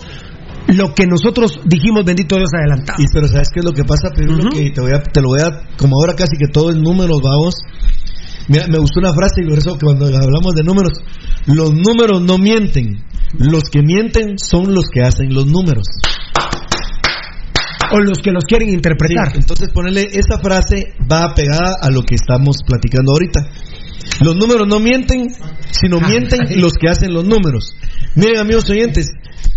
lo 0.68 0.94
que 0.94 1.06
nosotros 1.08 1.60
dijimos, 1.66 2.04
bendito 2.06 2.36
Dios, 2.36 2.50
adelantado. 2.54 3.02
Y 3.02 3.06
pero 3.12 3.28
¿sabes 3.28 3.50
qué 3.54 3.60
es 3.60 3.66
lo 3.66 3.72
que 3.72 3.84
pasa, 3.84 4.10
Pirulo? 4.14 4.50
Que 4.50 4.72
te, 4.72 4.82
voy 4.82 4.92
a, 4.92 5.02
te 5.02 5.22
lo 5.22 5.30
voy 5.30 5.40
a, 5.42 5.78
como 5.78 5.96
ahora 6.00 6.16
casi 6.16 6.38
que 6.38 6.48
todo 6.52 6.72
es 6.72 6.78
números, 6.78 7.20
vamos. 7.24 7.56
Mira, 8.50 8.68
me 8.68 8.78
gustó 8.78 9.00
una 9.00 9.14
frase 9.14 9.42
y 9.44 9.50
por 9.50 9.58
eso 9.58 9.78
que 9.78 9.86
cuando 9.86 10.06
hablamos 10.06 10.54
de 10.56 10.64
números, 10.64 10.94
los 11.48 11.74
números 11.74 12.22
no 12.22 12.38
mienten, 12.38 13.04
los 13.38 13.64
que 13.70 13.82
mienten 13.82 14.38
son 14.38 14.74
los 14.74 14.86
que 14.92 15.02
hacen 15.02 15.34
los 15.34 15.46
números. 15.48 15.88
O 17.92 18.00
los 18.00 18.18
que 18.20 18.32
los 18.32 18.44
quieren 18.44 18.70
interpretar. 18.70 19.32
Sí, 19.32 19.38
entonces 19.40 19.70
ponerle 19.74 20.08
esa 20.12 20.40
frase 20.40 20.94
va 21.10 21.34
pegada 21.34 21.78
a 21.82 21.90
lo 21.90 22.02
que 22.02 22.16
estamos 22.16 22.58
platicando 22.66 23.14
ahorita. 23.14 23.40
Los 24.22 24.36
números 24.36 24.68
no 24.68 24.80
mienten, 24.80 25.28
sino 25.72 26.00
mienten 26.00 26.60
los 26.62 26.74
que 26.74 26.90
hacen 26.90 27.14
los 27.14 27.26
números. 27.26 27.76
Miren, 28.16 28.38
amigos 28.40 28.70
oyentes, 28.70 29.08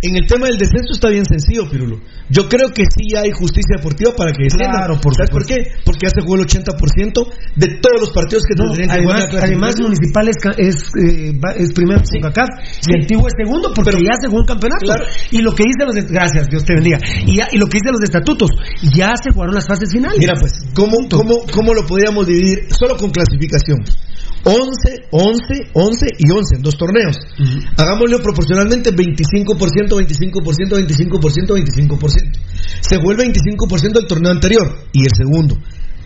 en 0.02 0.16
el 0.16 0.26
tema 0.26 0.46
del 0.46 0.58
descenso 0.58 0.92
está 0.92 1.08
bien 1.08 1.24
sencillo, 1.24 1.68
Pirulo. 1.70 2.00
Yo 2.30 2.48
creo 2.48 2.68
que 2.72 2.84
sí 2.84 3.16
hay 3.16 3.30
justicia 3.32 3.76
deportiva 3.78 4.12
para 4.16 4.32
que 4.32 4.44
desciendan. 4.44 4.76
Claro, 4.76 5.00
por 5.00 5.14
¿Sabes 5.16 5.30
por 5.30 5.44
qué? 5.44 5.56
Porque 5.84 6.06
ya 6.06 6.10
se 6.14 6.20
jugó 6.22 6.36
el 6.36 6.46
80% 6.46 7.26
de 7.56 7.66
todos 7.80 8.00
los 8.00 8.10
partidos 8.10 8.44
que 8.46 8.54
No, 8.54 8.70
tendrían 8.72 8.88
que 8.88 8.94
además, 8.94 9.32
la 9.32 9.40
además 9.42 9.74
clasificación. 9.74 9.88
Municipal 9.90 10.28
es, 10.28 10.36
es, 10.56 10.76
eh, 10.94 11.40
es 11.58 11.72
primero 11.72 12.00
con 12.00 12.20
CACAF 12.30 12.48
y 12.86 13.00
Antiguo 13.00 13.26
es 13.28 13.34
segundo 13.36 13.72
porque 13.74 13.98
ya 13.98 14.14
se 14.20 14.28
jugó 14.28 14.40
un 14.40 14.46
campeonato. 14.46 14.84
Claro. 14.86 15.04
Y 15.32 15.38
lo 15.42 15.54
que 15.54 15.64
dice 15.64 15.84
los 15.84 15.94
gracias, 16.06 16.48
Dios 16.48 16.64
te 16.64 16.74
bendiga. 16.74 16.98
Y, 17.26 17.36
ya- 17.36 17.48
y 17.50 17.58
lo 17.58 17.66
que 17.66 17.78
dice 17.82 17.90
los 17.92 18.02
estatutos, 18.04 18.50
ya 18.94 19.12
se 19.20 19.32
jugaron 19.32 19.54
las 19.54 19.66
fases 19.66 19.90
finales. 19.92 20.18
Mira, 20.20 20.34
pues, 20.38 20.52
¿cómo, 20.74 20.96
cómo, 21.10 21.34
¿cómo 21.52 21.74
lo 21.74 21.84
podríamos 21.86 22.26
dividir? 22.26 22.68
Solo 22.70 22.96
con 22.96 23.10
clasificación. 23.10 23.82
11, 24.44 25.08
11, 25.10 25.70
11 25.74 26.06
y 26.18 26.30
11 26.30 26.56
en 26.56 26.62
dos 26.62 26.76
torneos. 26.76 27.16
Hagámoslo 27.76 28.20
proporcionalmente 28.22 28.90
25%, 28.90 29.96
25%, 30.00 30.76
25%, 30.76 31.54
25%. 31.54 32.38
Se 32.80 32.98
fue 33.00 33.14
el 33.14 33.20
25% 33.20 33.92
del 33.92 34.06
torneo 34.06 34.32
anterior 34.32 34.78
y 34.92 35.04
el 35.04 35.10
segundo. 35.14 35.56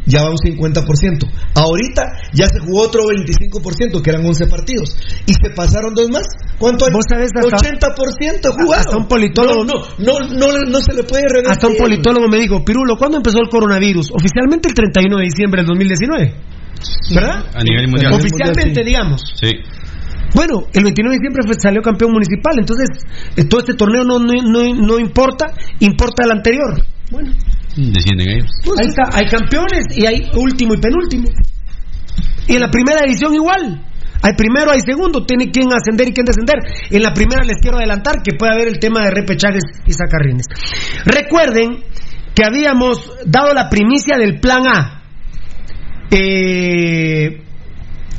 Ya 0.06 0.22
va 0.22 0.30
un 0.30 0.36
50%. 0.36 1.24
Ahorita 1.54 2.02
ya 2.34 2.46
se 2.46 2.58
jugó 2.60 2.82
otro 2.82 3.04
25%, 3.04 4.02
que 4.02 4.10
eran 4.10 4.26
11 4.26 4.46
partidos. 4.48 4.94
Y 5.26 5.32
se 5.32 5.48
pasaron 5.54 5.94
dos 5.94 6.10
más. 6.10 6.26
¿Cuánto 6.58 6.84
hay? 6.84 6.92
¿Vos 6.92 7.04
sabés 7.08 7.30
hasta- 7.34 7.56
80% 7.56 8.52
jugado. 8.52 8.80
Hasta 8.80 8.96
un 8.98 9.08
politólogo- 9.08 9.64
No, 9.64 9.80
no, 9.98 10.28
no, 10.28 10.52
no, 10.52 10.64
no 10.70 10.80
se 10.80 10.92
le 10.92 11.04
puede 11.04 11.22
revertir. 11.26 11.52
Hasta 11.52 11.68
un 11.68 11.76
politólogo 11.78 12.28
me 12.28 12.38
dijo, 12.38 12.62
Pirulo, 12.64 12.98
¿cuándo 12.98 13.16
empezó 13.16 13.38
el 13.40 13.48
coronavirus? 13.48 14.10
Oficialmente 14.12 14.68
el 14.68 14.74
31 14.74 15.16
de 15.16 15.24
diciembre 15.24 15.62
del 15.62 15.68
2019. 15.68 16.34
¿Verdad? 17.14 17.46
A 17.54 17.62
nivel 17.62 17.88
mundial. 17.88 18.12
Oficialmente, 18.12 18.80
sí. 18.80 18.86
digamos. 18.86 19.22
Sí. 19.34 19.50
Bueno, 20.34 20.66
el 20.72 20.82
29 20.82 21.14
de 21.14 21.20
diciembre 21.20 21.54
salió 21.62 21.80
campeón 21.80 22.12
municipal, 22.12 22.58
entonces 22.58 22.88
eh, 23.36 23.44
todo 23.44 23.60
este 23.60 23.74
torneo 23.74 24.02
no, 24.02 24.18
no, 24.18 24.32
no, 24.42 24.74
no 24.74 24.98
importa, 24.98 25.54
importa 25.78 26.24
el 26.24 26.32
anterior. 26.32 26.84
Bueno, 27.10 27.32
Descienden 27.76 28.28
ellos. 28.28 28.50
ahí 28.78 28.86
está, 28.86 29.02
hay 29.12 29.26
campeones 29.26 29.86
y 29.96 30.06
hay 30.06 30.30
último 30.34 30.74
y 30.74 30.78
penúltimo. 30.78 31.28
Y 32.48 32.54
en 32.54 32.60
la 32.60 32.70
primera 32.70 33.02
división 33.02 33.34
igual. 33.34 33.84
Hay 34.22 34.32
primero, 34.38 34.70
hay 34.70 34.80
segundo, 34.80 35.26
tiene 35.26 35.50
quien 35.50 35.66
ascender 35.70 36.08
y 36.08 36.12
quien 36.12 36.24
descender. 36.24 36.56
En 36.90 37.02
la 37.02 37.12
primera 37.12 37.44
les 37.44 37.58
quiero 37.60 37.76
adelantar 37.76 38.22
que 38.22 38.34
puede 38.38 38.54
haber 38.54 38.68
el 38.68 38.78
tema 38.78 39.04
de 39.04 39.10
repechajes 39.10 39.62
y 39.86 39.92
sacarrines. 39.92 40.46
Recuerden 41.04 41.84
que 42.34 42.44
habíamos 42.44 43.12
dado 43.26 43.52
la 43.52 43.68
primicia 43.68 44.16
del 44.16 44.40
plan 44.40 44.66
A. 44.66 45.03
Eh, 46.10 47.40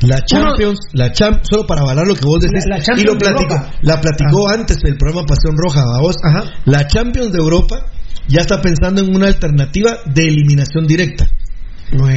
La 0.02 0.20
Champions, 0.24 0.78
la 0.92 1.10
Champ, 1.12 1.40
solo 1.42 1.66
para 1.66 1.80
avalar 1.82 2.06
lo 2.06 2.14
que 2.14 2.26
vos 2.26 2.40
decís, 2.40 2.64
La- 2.66 2.76
la 2.76 3.00
y 3.00 3.04
lo 3.04 3.16
platicó, 3.16 3.54
la 3.82 4.00
platicó 4.00 4.48
antes 4.50 4.76
el 4.84 4.96
programa 4.98 5.26
Pasión 5.26 5.54
Roja, 5.56 5.80
¿va 5.90 6.00
vos? 6.00 6.16
La 6.66 6.86
Champions 6.86 7.32
de 7.32 7.38
Europa 7.38 7.86
ya 8.28 8.40
está 8.42 8.60
pensando 8.60 9.00
en 9.02 9.14
una 9.14 9.28
alternativa 9.28 9.98
de 10.04 10.28
eliminación 10.28 10.86
directa, 10.86 11.26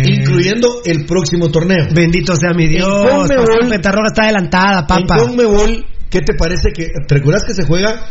incluyendo 0.05 0.81
el 0.83 1.05
próximo 1.05 1.49
torneo. 1.49 1.87
Bendito 1.95 2.35
sea 2.35 2.51
mi 2.53 2.67
Dios. 2.67 2.87
Conmebol- 3.29 3.69
está 4.07 4.23
adelantada, 4.23 4.85
papá. 4.85 5.15
En 5.17 5.27
Conmebol, 5.27 5.85
¿qué 6.09 6.19
te 6.19 6.33
parece 6.33 6.71
que 6.75 6.87
te 7.07 7.15
recuerdas 7.15 7.43
que 7.45 7.53
se 7.53 7.65
juega 7.65 8.01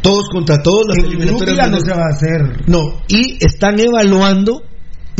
todos 0.00 0.28
contra 0.30 0.62
todos 0.62 0.86
las 0.86 0.98
eliminatorias? 0.98 1.70
No 1.72 1.80
se 1.80 1.90
va 1.90 2.04
a 2.04 2.14
hacer. 2.14 2.62
No, 2.68 3.02
y 3.08 3.44
están 3.44 3.80
evaluando, 3.80 4.62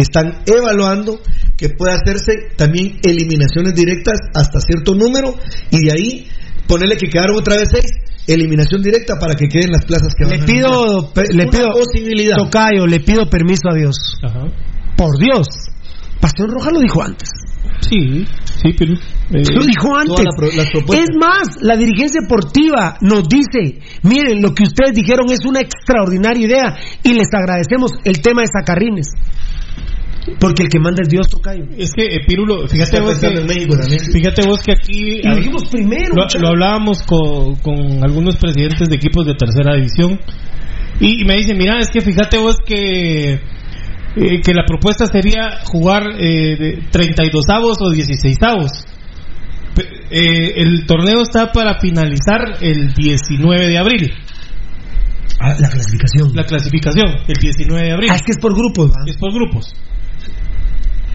están 0.02 0.42
evaluando 0.46 1.20
que 1.56 1.70
puede 1.70 1.92
hacerse 1.92 2.32
también 2.56 2.98
eliminaciones 3.02 3.74
directas 3.74 4.18
hasta 4.34 4.60
cierto 4.60 4.94
número 4.94 5.34
y 5.70 5.86
de 5.86 5.92
ahí 5.92 6.28
ponerle 6.66 6.96
que 6.96 7.08
quedaron 7.08 7.36
otra 7.36 7.56
vez 7.56 7.68
seis, 7.72 7.90
eliminación 8.26 8.82
directa 8.82 9.18
para 9.18 9.34
que 9.34 9.48
queden 9.48 9.70
las 9.72 9.84
plazas 9.84 10.14
que 10.16 10.24
van 10.24 10.36
Le 10.36 10.42
a 10.42 10.46
pido, 10.46 11.12
Es 11.16 11.34
le 11.34 11.46
pido, 11.46 11.72
posibilidad. 11.72 12.36
Tocayo, 12.36 12.86
le 12.86 13.00
pido 13.00 13.28
permiso 13.30 13.70
a 13.70 13.74
Dios. 13.74 13.96
Por 14.96 15.18
Dios. 15.18 15.46
Pasión 16.20 16.50
Roja 16.50 16.70
lo 16.70 16.80
dijo 16.80 17.02
antes. 17.02 17.30
Sí, 17.80 18.26
sí, 18.60 18.72
pero. 18.76 18.92
eh, 18.94 19.42
Lo 19.54 19.64
dijo 19.64 19.96
antes. 19.96 20.26
es 20.94 21.08
más, 21.18 21.62
la 21.62 21.76
dirigencia 21.76 22.20
deportiva 22.20 22.98
nos 23.00 23.28
dice, 23.28 23.80
miren, 24.02 24.42
lo 24.42 24.52
que 24.52 24.64
ustedes 24.64 24.94
dijeron 24.94 25.26
es 25.30 25.38
una 25.46 25.60
extraordinaria 25.60 26.46
idea 26.46 26.76
y 27.04 27.12
les 27.14 27.28
agradecemos 27.32 27.92
el 28.04 28.20
tema 28.20 28.42
de 28.42 28.48
Sacarrines. 28.48 29.06
Porque 30.38 30.64
el 30.64 30.68
que 30.68 30.78
manda 30.78 31.02
es 31.02 31.08
Dios, 31.08 31.28
Tocayo. 31.28 31.64
Es 31.76 31.92
que, 31.92 32.04
eh, 32.04 32.20
Pirulo, 32.26 32.66
fíjate 32.68 33.00
vos 33.00 33.18
que, 33.18 33.30
México 33.30 33.76
fíjate 34.12 34.46
vos 34.46 34.62
que 34.62 34.72
aquí 34.72 35.20
Y 35.22 35.28
lo 35.28 35.36
dijimos 35.36 35.64
primero. 35.70 36.14
lo, 36.14 36.40
lo 36.40 36.48
hablábamos 36.48 37.02
con, 37.02 37.56
con 37.56 38.04
algunos 38.04 38.36
presidentes 38.36 38.88
de 38.88 38.96
equipos 38.96 39.26
de 39.26 39.34
tercera 39.34 39.74
división 39.74 40.18
y, 41.00 41.22
y 41.22 41.24
me 41.24 41.34
dicen, 41.36 41.56
mira, 41.56 41.78
es 41.78 41.90
que 41.90 42.00
fíjate 42.00 42.38
vos 42.38 42.56
que 42.64 43.40
eh, 44.16 44.40
que 44.42 44.54
la 44.54 44.64
propuesta 44.64 45.06
sería 45.06 45.60
jugar 45.64 46.02
eh, 46.18 46.56
de 46.56 46.82
32 46.90 47.44
avos 47.50 47.76
o 47.80 47.90
16 47.90 48.36
avos. 48.42 48.84
el 50.10 50.86
torneo 50.86 51.22
está 51.22 51.52
para 51.52 51.78
finalizar 51.78 52.56
el 52.60 52.94
19 52.94 53.66
de 53.68 53.78
abril. 53.78 54.10
Ah, 55.40 55.54
la 55.58 55.68
clasificación. 55.68 56.32
La 56.34 56.44
clasificación, 56.44 57.06
el 57.28 57.36
19 57.36 57.86
de 57.86 57.92
abril. 57.92 58.10
Ah, 58.10 58.16
es 58.16 58.22
que 58.22 58.32
es 58.32 58.38
por 58.38 58.54
grupos, 58.54 58.90
¿va? 58.90 59.04
Es 59.06 59.16
por 59.16 59.32
grupos. 59.32 59.72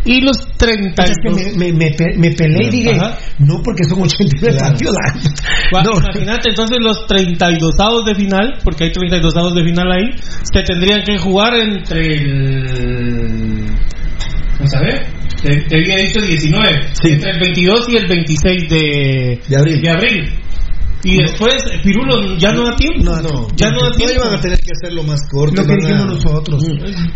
Y 0.06 0.20
los 0.22 0.38
32... 0.58 1.10
Es 1.10 1.16
que 1.24 1.30
me, 1.58 1.72
me, 1.72 1.74
me, 1.74 2.18
me 2.18 2.32
peleé 2.32 2.68
y 2.68 2.70
dije, 2.72 2.92
Ajá. 2.92 3.18
no 3.40 3.62
porque 3.64 3.84
son 3.86 4.02
89 4.02 4.58
partidos. 4.60 4.96
Va, 5.74 5.84
No. 5.84 5.92
Imagínate 5.94 6.50
entonces 6.50 6.78
los 6.82 7.08
32 7.08 7.74
avos 7.80 8.06
de 8.06 8.16
final, 8.16 8.54
porque 8.64 8.86
hay 8.86 8.92
32 8.92 9.36
avos 9.38 9.56
de 9.56 9.64
final 9.64 9.92
ahí, 9.92 10.10
se 10.20 10.62
tendrían 10.64 11.04
que 11.04 11.18
jugar 11.18 11.54
entre 11.56 12.16
el. 12.18 13.66
Vamos 14.58 14.74
a 14.76 14.80
ver, 14.82 15.06
te, 15.42 15.62
te 15.68 15.76
había 15.78 15.98
dicho 15.98 16.22
19, 16.22 16.82
entre 17.04 17.32
el 17.32 17.40
22 17.40 17.90
y 17.90 17.96
el 17.98 18.08
26 18.08 18.70
de, 18.70 19.40
De 19.48 19.58
abril. 19.58 19.82
de 19.82 19.90
abril. 19.90 20.30
Y 21.06 21.18
después, 21.18 21.56
Pirulo, 21.84 22.38
ya 22.38 22.54
no 22.54 22.64
da 22.64 22.76
tiempo. 22.78 23.04
No, 23.04 23.22
no, 23.22 23.48
ya 23.58 23.70
no 23.72 23.82
da 23.82 23.90
no 23.90 23.96
tiempo. 23.96 24.16
iban 24.16 24.34
a 24.36 24.42
tener 24.42 24.58
que 24.60 24.72
hacerlo 24.72 25.04
más 25.04 25.20
corto. 25.30 25.56
Lo 25.62 25.68
que 25.68 25.74
van 25.76 25.84
a- 25.84 25.88
dijimos 25.88 26.24
nosotros. 26.24 26.64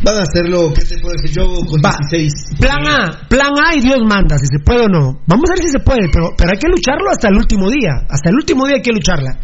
Van 0.04 0.16
a 0.18 0.24
hacerlo, 0.24 0.74
¿qué 0.76 0.84
te 0.84 1.00
puedo 1.00 1.16
decir 1.16 1.38
yo? 1.38 1.48
Con 1.66 1.80
Va. 1.80 1.96
16. 2.12 2.34
Plan 2.60 2.84
A, 2.86 3.28
plan 3.30 3.52
A 3.64 3.76
y 3.76 3.80
Dios 3.82 4.00
manda, 4.06 4.38
si 4.38 4.46
se 4.46 4.60
puede 4.60 4.86
o 4.86 4.90
no. 4.90 5.22
Vamos 5.26 5.50
a 5.50 5.54
ver 5.54 5.64
si 5.64 5.70
se 5.70 5.80
puede, 5.80 6.10
pero, 6.12 6.32
pero 6.38 6.52
hay 6.52 6.60
que 6.60 6.68
lucharlo 6.68 7.10
hasta 7.10 7.30
el 7.30 7.36
último 7.38 7.70
día. 7.72 7.92
Hasta 8.10 8.30
el 8.30 8.36
último 8.36 8.66
día 8.68 8.76
hay 8.76 8.82
que 8.82 8.92
lucharla. 8.92 9.40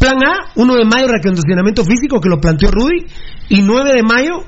Plan 0.00 0.18
A, 0.26 0.50
1 0.56 0.74
de 0.74 0.84
mayo, 0.84 1.06
recondicionamiento 1.06 1.84
físico, 1.84 2.20
que 2.20 2.28
lo 2.28 2.40
planteó 2.40 2.70
Rudy. 2.72 3.06
Y 3.48 3.62
9 3.62 3.92
de 3.94 4.02
mayo, 4.02 4.42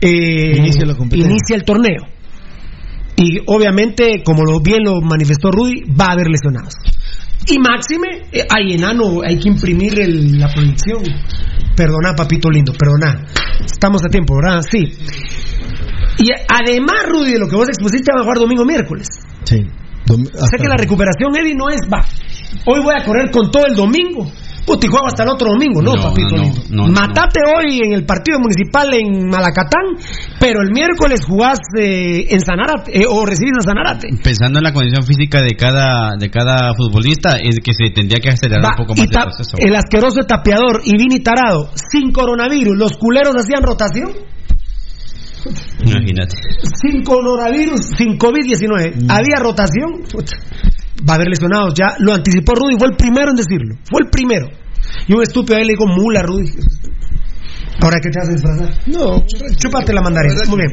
eh, 0.00 0.56
Inicia 0.58 0.84
la 0.86 0.94
inicia 0.94 1.56
el 1.56 1.64
torneo. 1.64 2.06
Y 3.16 3.38
obviamente, 3.46 4.22
como 4.24 4.44
lo, 4.44 4.60
bien 4.60 4.84
lo 4.84 5.00
manifestó 5.00 5.50
Rudy, 5.50 5.82
va 5.90 6.06
a 6.06 6.12
haber 6.12 6.28
lesionados. 6.28 6.74
Y 7.48 7.58
máxime, 7.58 8.28
eh, 8.32 8.46
hay 8.48 8.74
enano, 8.74 9.20
hay 9.24 9.38
que 9.38 9.48
imprimir 9.48 9.98
el- 10.00 10.38
la 10.38 10.48
proyección. 10.52 11.02
Perdona, 11.76 12.14
papito 12.16 12.50
lindo, 12.50 12.72
perdona. 12.72 13.24
Estamos 13.64 14.04
a 14.04 14.08
tiempo, 14.08 14.36
¿verdad? 14.36 14.62
Sí. 14.70 14.84
Y 16.18 16.30
además, 16.48 17.06
Rudy, 17.08 17.32
de 17.32 17.38
lo 17.38 17.48
que 17.48 17.56
vos 17.56 17.68
expusiste, 17.68 18.12
va 18.14 18.20
a 18.20 18.22
jugar 18.24 18.38
domingo 18.38 18.64
miércoles. 18.64 19.08
Sí. 19.44 19.56
Dom- 20.06 20.28
O 20.34 20.46
sea 20.46 20.58
que 20.58 20.68
la 20.68 20.76
recuperación, 20.76 21.34
Eddie, 21.36 21.54
no 21.54 21.68
es 21.70 21.80
va. 21.92 22.04
Hoy 22.66 22.80
voy 22.82 22.94
a 22.96 23.04
correr 23.04 23.30
con 23.30 23.50
todo 23.50 23.66
el 23.66 23.74
domingo. 23.74 24.30
Puta, 24.64 24.86
y 24.86 24.90
juego 24.90 25.06
hasta 25.08 25.24
el 25.24 25.28
otro 25.30 25.50
domingo, 25.50 25.82
no, 25.82 25.94
No, 25.96 26.02
papito 26.02 26.36
no. 26.70 26.86
Matate 26.86 27.40
hoy 27.42 27.80
en 27.82 27.92
el 27.92 28.04
partido 28.06 28.38
municipal 28.38 28.94
en 28.94 29.28
Malacatán, 29.28 29.98
pero 30.38 30.60
el 30.62 30.70
miércoles 30.72 31.24
jugás 31.26 31.58
eh, 31.76 32.26
en 32.30 32.40
Sanarate, 32.40 33.02
eh, 33.02 33.04
o 33.08 33.26
recibís 33.26 33.52
a 33.58 33.62
Sanarate. 33.62 34.08
Pensando 34.22 34.58
en 34.60 34.64
la 34.64 34.72
condición 34.72 35.02
física 35.04 35.42
de 35.42 35.56
cada 35.56 36.12
de 36.16 36.30
cada 36.30 36.74
futbolista, 36.74 37.38
es 37.42 37.56
que 37.62 37.72
se 37.72 37.90
tendría 37.92 38.20
que 38.20 38.30
acelerar 38.30 38.64
Va, 38.64 38.70
un 38.78 38.86
poco 38.86 38.94
más 38.94 39.04
el 39.04 39.10
proceso. 39.10 39.56
el 39.58 39.74
asqueroso 39.74 40.22
tapeador 40.22 40.80
y 40.84 40.96
Vini 40.96 41.20
Tarado, 41.20 41.70
sin 41.74 42.12
coronavirus, 42.12 42.76
los 42.78 42.92
culeros 42.96 43.34
hacían 43.36 43.62
rotación. 43.62 44.10
Imagínate. 45.84 46.36
sin 46.80 47.02
coronavirus, 47.02 47.80
sin 47.98 48.16
COVID-19, 48.16 49.06
había 49.08 49.40
rotación. 49.40 50.02
Puta, 50.10 50.36
Va 51.08 51.14
a 51.14 51.16
haber 51.16 51.28
lesionados 51.28 51.74
ya. 51.74 51.94
Lo 51.98 52.12
anticipó 52.14 52.54
Rudy, 52.54 52.76
fue 52.78 52.88
el 52.88 52.96
primero 52.96 53.30
en 53.30 53.36
decirlo. 53.36 53.76
Fue 53.90 54.02
el 54.04 54.10
primero. 54.10 54.46
Y 55.08 55.14
un 55.14 55.22
estúpido 55.22 55.56
ahí 55.56 55.64
le 55.64 55.72
digo, 55.74 55.86
mula, 55.86 56.22
Rudy. 56.22 56.50
Ahora 57.80 57.96
que 58.00 58.10
te 58.10 58.18
vas 58.18 58.28
a 58.28 58.32
disfrazar. 58.32 58.68
No, 58.86 59.24
chúpate 59.56 59.92
la 59.92 60.02
mandarina. 60.02 60.34
Muy 60.48 60.58
bien. 60.58 60.70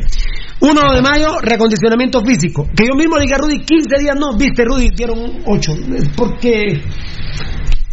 1 0.61 0.93
de 0.93 1.01
mayo, 1.01 1.39
recondicionamiento 1.41 2.21
físico. 2.23 2.67
Que 2.75 2.85
yo 2.85 2.93
mismo 2.95 3.15
le 3.15 3.23
dije 3.23 3.35
a 3.35 3.37
Rudy, 3.37 3.59
15 3.63 3.99
días 3.99 4.15
no, 4.19 4.37
viste, 4.37 4.63
Rudy, 4.65 4.89
dieron 4.95 5.17
8. 5.45 5.71
Porque. 6.15 6.83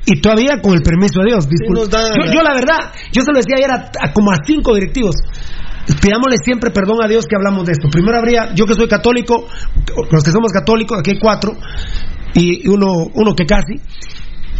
Y 0.08 0.20
todavía 0.20 0.60
con 0.62 0.74
el 0.74 0.82
permiso 0.82 1.20
de 1.20 1.26
Dios, 1.30 1.48
da- 1.90 2.10
yo, 2.14 2.32
yo 2.32 2.42
la 2.42 2.54
verdad, 2.54 2.92
yo 3.12 3.22
se 3.22 3.32
lo 3.32 3.38
decía 3.38 3.56
ayer 3.56 3.70
a, 3.70 3.90
a 4.08 4.12
como 4.12 4.30
a 4.30 4.36
cinco 4.44 4.74
directivos. 4.74 5.16
Pidámosle 6.00 6.36
siempre 6.44 6.70
perdón 6.70 6.98
a 7.02 7.08
Dios 7.08 7.26
que 7.26 7.34
hablamos 7.36 7.64
de 7.66 7.72
esto. 7.72 7.88
Primero 7.88 8.18
habría, 8.18 8.52
yo 8.54 8.66
que 8.66 8.74
soy 8.74 8.88
católico, 8.88 9.48
los 10.10 10.22
que 10.24 10.30
somos 10.30 10.52
católicos, 10.52 10.98
aquí 10.98 11.12
hay 11.12 11.18
cuatro, 11.18 11.56
y 12.36 12.68
uno, 12.68 13.08
uno 13.14 13.34
que 13.34 13.46
casi. 13.46 13.80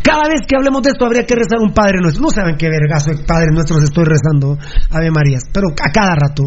Cada 0.03 0.29
vez 0.29 0.47
que 0.47 0.57
hablemos 0.57 0.83
de 0.83 0.91
esto 0.91 1.05
habría 1.05 1.27
que 1.27 1.35
rezar 1.35 1.59
un 1.61 1.75
Padre 1.75 1.99
Nuestro. 2.01 2.23
No 2.23 2.31
saben 2.31 2.57
qué 2.57 2.69
vergazo 2.69 3.11
de 3.11 3.25
Padre 3.25 3.49
Nuestro 3.53 3.79
estoy 3.79 4.05
rezando, 4.05 4.57
Ave 4.91 5.11
Marías, 5.11 5.43
pero 5.53 5.69
a 5.71 5.91
cada 5.93 6.15
rato. 6.15 6.45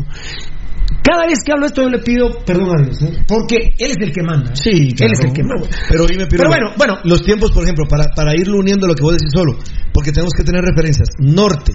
Cada 1.03 1.27
vez 1.27 1.39
que 1.45 1.51
hablo 1.51 1.65
esto 1.65 1.83
yo 1.83 1.89
le 1.89 1.99
pido 1.99 2.43
perdón 2.45 2.69
a 2.81 2.83
Dios, 2.83 3.01
¿eh? 3.03 3.23
porque 3.27 3.73
Él 3.77 3.91
es 3.91 3.97
el 3.99 4.11
que 4.11 4.23
manda. 4.23 4.55
Sí, 4.55 4.69
Él 4.69 4.95
claro. 4.95 5.13
es 5.13 5.19
el 5.19 5.33
que 5.33 5.43
manda. 5.43 5.67
Pero 5.87 6.05
dime, 6.05 6.25
Pirulo, 6.25 6.49
Pero 6.49 6.49
bueno, 6.49 6.71
bueno. 6.77 6.97
los 7.03 7.23
tiempos, 7.23 7.51
por 7.51 7.63
ejemplo, 7.63 7.85
para, 7.87 8.05
para 8.15 8.33
irlo 8.35 8.57
uniendo 8.57 8.85
a 8.85 8.89
lo 8.89 8.95
que 8.95 9.03
vos 9.03 9.13
decís 9.13 9.31
solo, 9.31 9.57
porque 9.93 10.11
tenemos 10.11 10.33
que 10.33 10.43
tener 10.43 10.61
referencias. 10.63 11.09
Norte, 11.19 11.73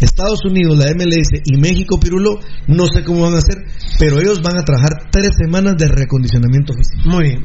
Estados 0.00 0.40
Unidos, 0.44 0.76
la 0.78 0.92
MLS 0.94 1.40
y 1.44 1.56
México, 1.56 1.98
Pirulo, 1.98 2.40
no 2.66 2.86
sé 2.86 3.02
cómo 3.04 3.22
van 3.22 3.34
a 3.34 3.38
hacer, 3.38 3.56
pero 3.98 4.18
ellos 4.18 4.42
van 4.42 4.58
a 4.58 4.64
trabajar 4.64 5.08
tres 5.10 5.30
semanas 5.38 5.76
de 5.76 5.88
recondicionamiento 5.88 6.72
físico. 6.74 7.08
Muy 7.08 7.24
bien. 7.24 7.44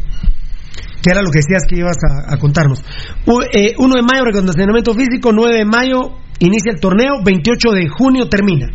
Que 1.02 1.12
era 1.12 1.22
lo 1.22 1.32
que 1.32 1.40
decías 1.40 1.64
que 1.68 1.80
ibas 1.80 1.98
a, 2.04 2.34
a 2.34 2.38
contarnos. 2.38 2.84
1 3.26 3.46
de 3.50 4.02
mayo, 4.04 4.24
recondicionamiento 4.26 4.94
físico. 4.94 5.32
9 5.34 5.58
de 5.58 5.66
mayo, 5.66 6.18
inicia 6.40 6.72
el 6.72 6.80
torneo. 6.80 7.24
28 7.24 7.72
de 7.72 7.88
junio 7.88 8.30
termina. 8.30 8.68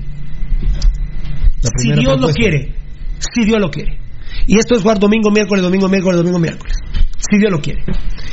Si 1.78 1.92
Dios 1.92 2.20
lo 2.20 2.28
quiere. 2.28 2.74
Si 3.18 3.44
Dios 3.44 3.60
lo 3.60 3.70
quiere. 3.70 3.98
Y 4.46 4.58
esto 4.58 4.74
es 4.74 4.82
jugar 4.82 4.98
domingo, 4.98 5.30
miércoles, 5.30 5.62
domingo, 5.62 5.88
miércoles, 5.88 6.18
domingo, 6.18 6.38
miércoles. 6.38 6.74
Si 7.18 7.38
Dios 7.38 7.50
lo 7.50 7.60
quiere. 7.60 7.82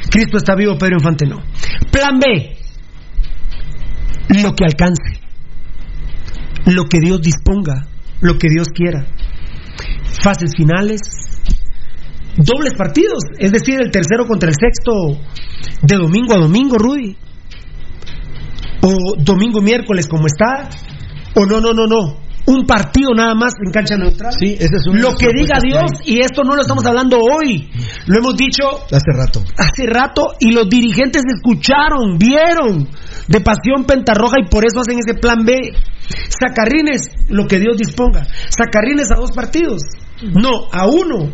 Cristo 0.09 0.37
está 0.37 0.55
vivo, 0.55 0.77
Pedro 0.77 0.97
Infante 0.97 1.25
no. 1.25 1.41
Plan 1.91 2.19
B. 2.19 2.55
Lo 4.41 4.53
que 4.53 4.65
alcance. 4.65 5.21
Lo 6.65 6.85
que 6.85 6.99
Dios 6.99 7.21
disponga. 7.21 7.87
Lo 8.21 8.37
que 8.37 8.47
Dios 8.49 8.67
quiera. 8.69 9.05
Fases 10.21 10.51
finales. 10.55 10.99
Dobles 12.37 12.73
partidos. 12.75 13.23
Es 13.37 13.51
decir, 13.51 13.79
el 13.79 13.91
tercero 13.91 14.25
contra 14.27 14.49
el 14.49 14.55
sexto 14.55 15.19
de 15.81 15.95
domingo 15.95 16.33
a 16.33 16.37
domingo, 16.37 16.77
Rudy. 16.77 17.15
O 18.81 19.15
domingo 19.17 19.61
miércoles 19.61 20.07
como 20.07 20.25
está. 20.27 20.69
O 21.35 21.45
no, 21.45 21.61
no, 21.61 21.73
no, 21.73 21.85
no. 21.87 22.23
Un 22.45 22.65
partido 22.65 23.13
nada 23.15 23.33
más 23.35 23.53
en 23.65 23.71
cancha 23.71 23.95
neutral. 23.95 24.33
Sí, 24.37 24.55
esa 24.59 24.75
es 24.75 24.83
de 24.83 24.99
Lo 24.99 25.15
que 25.15 25.27
diga 25.33 25.59
Dios, 25.63 25.91
y 26.03 26.19
esto 26.19 26.43
no 26.43 26.55
lo 26.55 26.61
estamos 26.61 26.85
hablando 26.85 27.17
hoy, 27.17 27.71
lo 28.05 28.19
hemos 28.19 28.35
dicho 28.35 28.63
Hace 28.91 29.13
rato. 29.15 29.41
hace 29.57 29.85
rato 29.87 30.33
y 30.41 30.51
los 30.51 30.67
dirigentes 30.67 31.23
escucharon, 31.25 32.17
vieron 32.17 32.89
de 33.29 33.39
pasión 33.39 33.85
pentarroja 33.85 34.35
y 34.45 34.49
por 34.49 34.65
eso 34.65 34.81
hacen 34.81 34.99
ese 34.99 35.17
plan 35.17 35.45
B. 35.45 35.55
Sacarrines, 36.37 37.11
lo 37.29 37.47
que 37.47 37.59
Dios 37.59 37.77
disponga. 37.77 38.27
Sacarrines 38.49 39.09
a 39.15 39.21
dos 39.21 39.31
partidos. 39.31 39.81
No, 40.21 40.67
a 40.69 40.85
uno. 40.85 41.31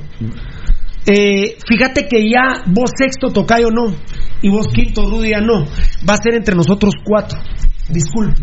Eh, 1.06 1.58
fíjate 1.68 2.08
que 2.08 2.30
ya 2.30 2.64
vos 2.68 2.92
sexto 2.96 3.30
tocayo 3.30 3.70
no 3.72 3.96
y 4.42 4.50
vos 4.50 4.68
quinto 4.68 5.10
Rudy 5.10 5.32
no. 5.42 5.66
Va 6.08 6.14
a 6.14 6.18
ser 6.18 6.36
entre 6.36 6.56
nosotros 6.56 6.94
cuatro. 7.04 7.40
Disculpe. 7.90 8.42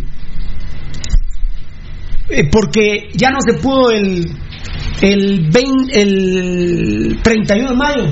Eh, 2.29 2.49
porque 2.51 3.11
ya 3.15 3.31
no 3.31 3.39
se 3.41 3.55
pudo 3.55 3.91
el 3.91 4.27
el, 5.01 5.51
20 5.51 6.01
el 6.01 7.19
31 7.23 7.71
de 7.71 7.77
mayo. 7.77 8.05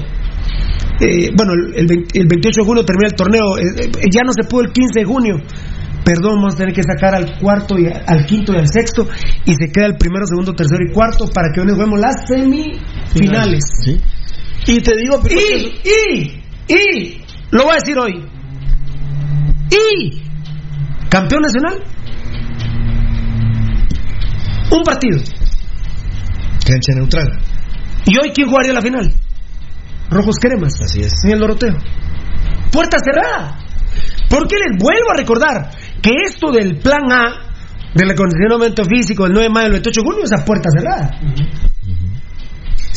Eh, 1.00 1.30
bueno, 1.36 1.52
el, 1.74 1.80
el 1.80 1.86
20 1.86 2.18
el 2.20 2.26
28 2.28 2.60
de 2.60 2.66
junio 2.66 2.84
termina 2.84 3.08
el 3.08 3.14
torneo. 3.14 3.58
Eh, 3.58 3.90
ya 4.12 4.22
no 4.24 4.32
se 4.32 4.48
pudo 4.48 4.62
el 4.62 4.72
15 4.72 5.00
de 5.00 5.04
junio. 5.04 5.36
Perdón, 6.04 6.36
vamos 6.36 6.54
a 6.54 6.58
tener 6.58 6.74
que 6.74 6.82
sacar 6.82 7.14
al 7.14 7.38
cuarto 7.38 7.78
y 7.78 7.86
al 7.86 8.26
quinto 8.26 8.52
y 8.52 8.56
al 8.56 8.68
sexto 8.68 9.08
y 9.46 9.54
se 9.54 9.72
queda 9.72 9.86
el 9.86 9.96
primero, 9.96 10.26
segundo, 10.26 10.52
tercero 10.54 10.84
y 10.86 10.92
cuarto 10.92 11.26
para 11.32 11.48
que 11.52 11.60
hoy 11.60 11.66
nos 11.66 11.76
juguemos 11.76 11.98
las 11.98 12.26
semifinales. 12.28 13.64
Y 14.66 14.80
te 14.80 14.96
digo, 14.96 15.20
y, 15.30 15.80
y, 15.88 16.42
y, 16.68 17.24
lo 17.50 17.64
voy 17.64 17.72
a 17.72 17.76
decir 17.76 17.98
hoy. 17.98 18.24
Y, 19.70 20.22
campeón 21.08 21.42
nacional, 21.42 21.82
un 24.70 24.82
partido. 24.82 25.18
Cancha 26.66 26.92
neutral. 26.94 27.38
¿Y 28.06 28.18
hoy 28.18 28.30
quién 28.34 28.48
jugaría 28.48 28.72
la 28.72 28.82
final? 28.82 29.12
Rojos 30.10 30.36
Cremas. 30.40 30.74
Así 30.82 31.00
es. 31.00 31.12
En 31.24 31.32
el 31.32 31.38
Doroteo. 31.40 31.74
Puerta 32.70 32.98
cerrada. 32.98 33.58
Porque 34.28 34.56
les 34.56 34.78
vuelvo 34.78 35.10
a 35.12 35.16
recordar 35.16 35.70
que 36.04 36.10
esto 36.28 36.52
del 36.52 36.76
plan 36.80 37.10
A, 37.10 37.48
del 37.94 38.10
acondicionamiento 38.10 38.84
físico 38.84 39.24
del 39.24 39.32
9 39.32 39.48
de 39.48 39.54
mayo 39.54 39.64
del 39.64 39.72
28 39.72 40.00
de 40.00 40.06
junio, 40.06 40.24
es 40.24 40.32
a 40.38 40.44
puerta 40.44 40.68
cerrada. 40.70 41.10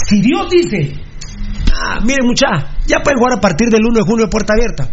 Si 0.10 0.22
Dios 0.22 0.50
dice, 0.50 0.94
ah, 1.74 2.00
miren 2.04 2.28
mucha, 2.28 2.48
ya 2.86 3.00
pueden 3.00 3.18
jugar 3.18 3.38
a 3.38 3.40
partir 3.40 3.70
del 3.70 3.86
1 3.86 4.00
de 4.00 4.02
junio 4.02 4.26
de 4.26 4.30
puerta 4.30 4.54
abierta. 4.54 4.90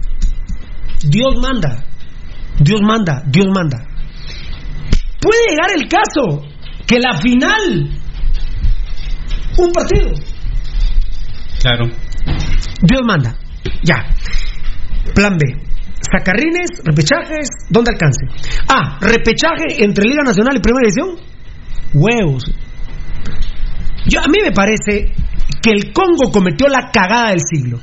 Dios 1.03 1.35
manda, 1.43 1.85
Dios 2.61 2.81
manda, 2.87 3.25
Dios 3.27 3.47
manda. 3.53 3.85
Puede 5.21 5.51
llegar 5.51 5.71
el 5.75 5.89
caso 5.89 6.47
que 6.87 7.01
la 7.01 7.19
final, 7.19 7.91
un 9.59 9.73
partido, 9.73 10.13
Claro. 11.61 11.87
Dios 12.83 13.01
manda. 13.07 13.35
Ya. 13.83 14.05
Plan 15.15 15.39
B. 15.39 15.74
Sacarrines, 16.11 16.83
repechajes, 16.85 17.49
¿dónde 17.71 17.93
alcance? 17.93 18.27
Ah, 18.69 18.99
repechaje 19.01 19.85
entre 19.85 20.05
Liga 20.05 20.23
Nacional 20.23 20.57
y 20.57 20.61
Primera 20.61 20.89
División. 20.89 21.19
Huevos. 21.95 22.45
Yo, 24.07 24.21
a 24.21 24.29
mí 24.29 24.39
me 24.43 24.53
parece 24.53 25.13
que 25.63 25.71
el 25.71 25.93
Congo 25.93 26.31
cometió 26.31 26.69
la 26.69 26.91
cagada 26.93 27.31
del 27.31 27.41
siglo. 27.41 27.79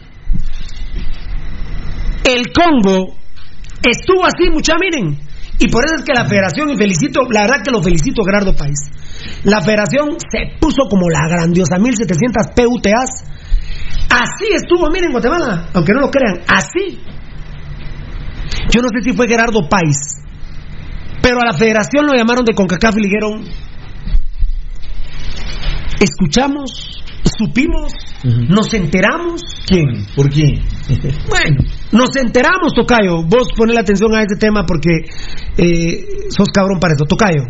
El 2.24 2.52
Congo 2.54 3.16
estuvo 3.82 4.26
así, 4.26 4.50
mucha, 4.52 4.76
miren. 4.80 5.18
Y 5.58 5.68
por 5.68 5.86
eso 5.86 5.96
es 5.98 6.04
que 6.04 6.14
la 6.14 6.26
federación, 6.26 6.70
y 6.72 6.78
felicito, 6.78 7.22
la 7.30 7.42
verdad 7.42 7.64
que 7.64 7.72
lo 7.72 7.82
felicito, 7.82 8.24
Gerardo 8.24 8.56
País. 8.56 8.80
La 9.44 9.62
federación 9.62 10.18
se 10.20 10.58
puso 10.60 10.84
como 10.90 11.10
la 11.10 11.28
grandiosa 11.28 11.78
1700 11.78 12.48
PUTAs. 12.56 13.24
Así 14.10 14.54
estuvo, 14.54 14.90
miren, 14.90 15.12
Guatemala, 15.12 15.70
aunque 15.74 15.94
no 15.94 16.02
lo 16.02 16.12
crean, 16.12 16.42
así. 16.48 17.00
Yo 18.72 18.82
no 18.82 18.88
sé 18.88 19.04
si 19.04 19.14
fue 19.14 19.28
Gerardo 19.28 19.68
País, 19.68 19.98
pero 21.22 21.42
a 21.42 21.46
la 21.46 21.54
federación 21.54 22.06
lo 22.06 22.14
llamaron 22.14 22.46
de 22.46 22.54
CONCACAF 22.54 22.96
y 22.98 23.02
le 23.02 23.08
dijeron, 23.08 23.44
escuchamos, 26.00 27.04
supimos, 27.38 27.94
nos 28.24 28.74
enteramos. 28.74 29.42
¿Quién? 29.66 30.06
¿Por 30.16 30.30
quién? 30.30 30.62
Bueno, 31.30 31.64
nos 31.92 32.16
enteramos, 32.16 32.74
Tocayo. 32.74 33.24
Vos 33.24 33.50
ponle 33.56 33.74
la 33.74 33.82
atención 33.82 34.14
a 34.14 34.22
este 34.22 34.36
tema 34.36 34.66
porque 34.66 35.06
eh, 35.58 36.06
sos 36.30 36.50
cabrón 36.50 36.80
para 36.80 36.94
eso, 36.96 37.06
Tocayo. 37.06 37.44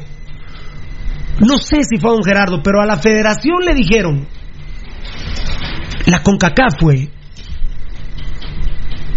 No 1.39 1.57
sé 1.57 1.83
si 1.83 1.99
fue 1.99 2.11
a 2.11 2.13
don 2.13 2.23
Gerardo, 2.23 2.61
pero 2.63 2.81
a 2.81 2.85
la 2.85 2.97
federación 2.97 3.65
le 3.65 3.73
dijeron, 3.73 4.27
la 6.05 6.21
CONCACAF 6.21 6.79
fue, 6.79 7.09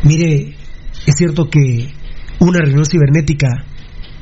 mire, 0.04 0.56
es 1.06 1.14
cierto 1.16 1.44
que 1.50 1.92
hubo 2.38 2.48
una 2.50 2.60
reunión 2.60 2.84
cibernética 2.84 3.48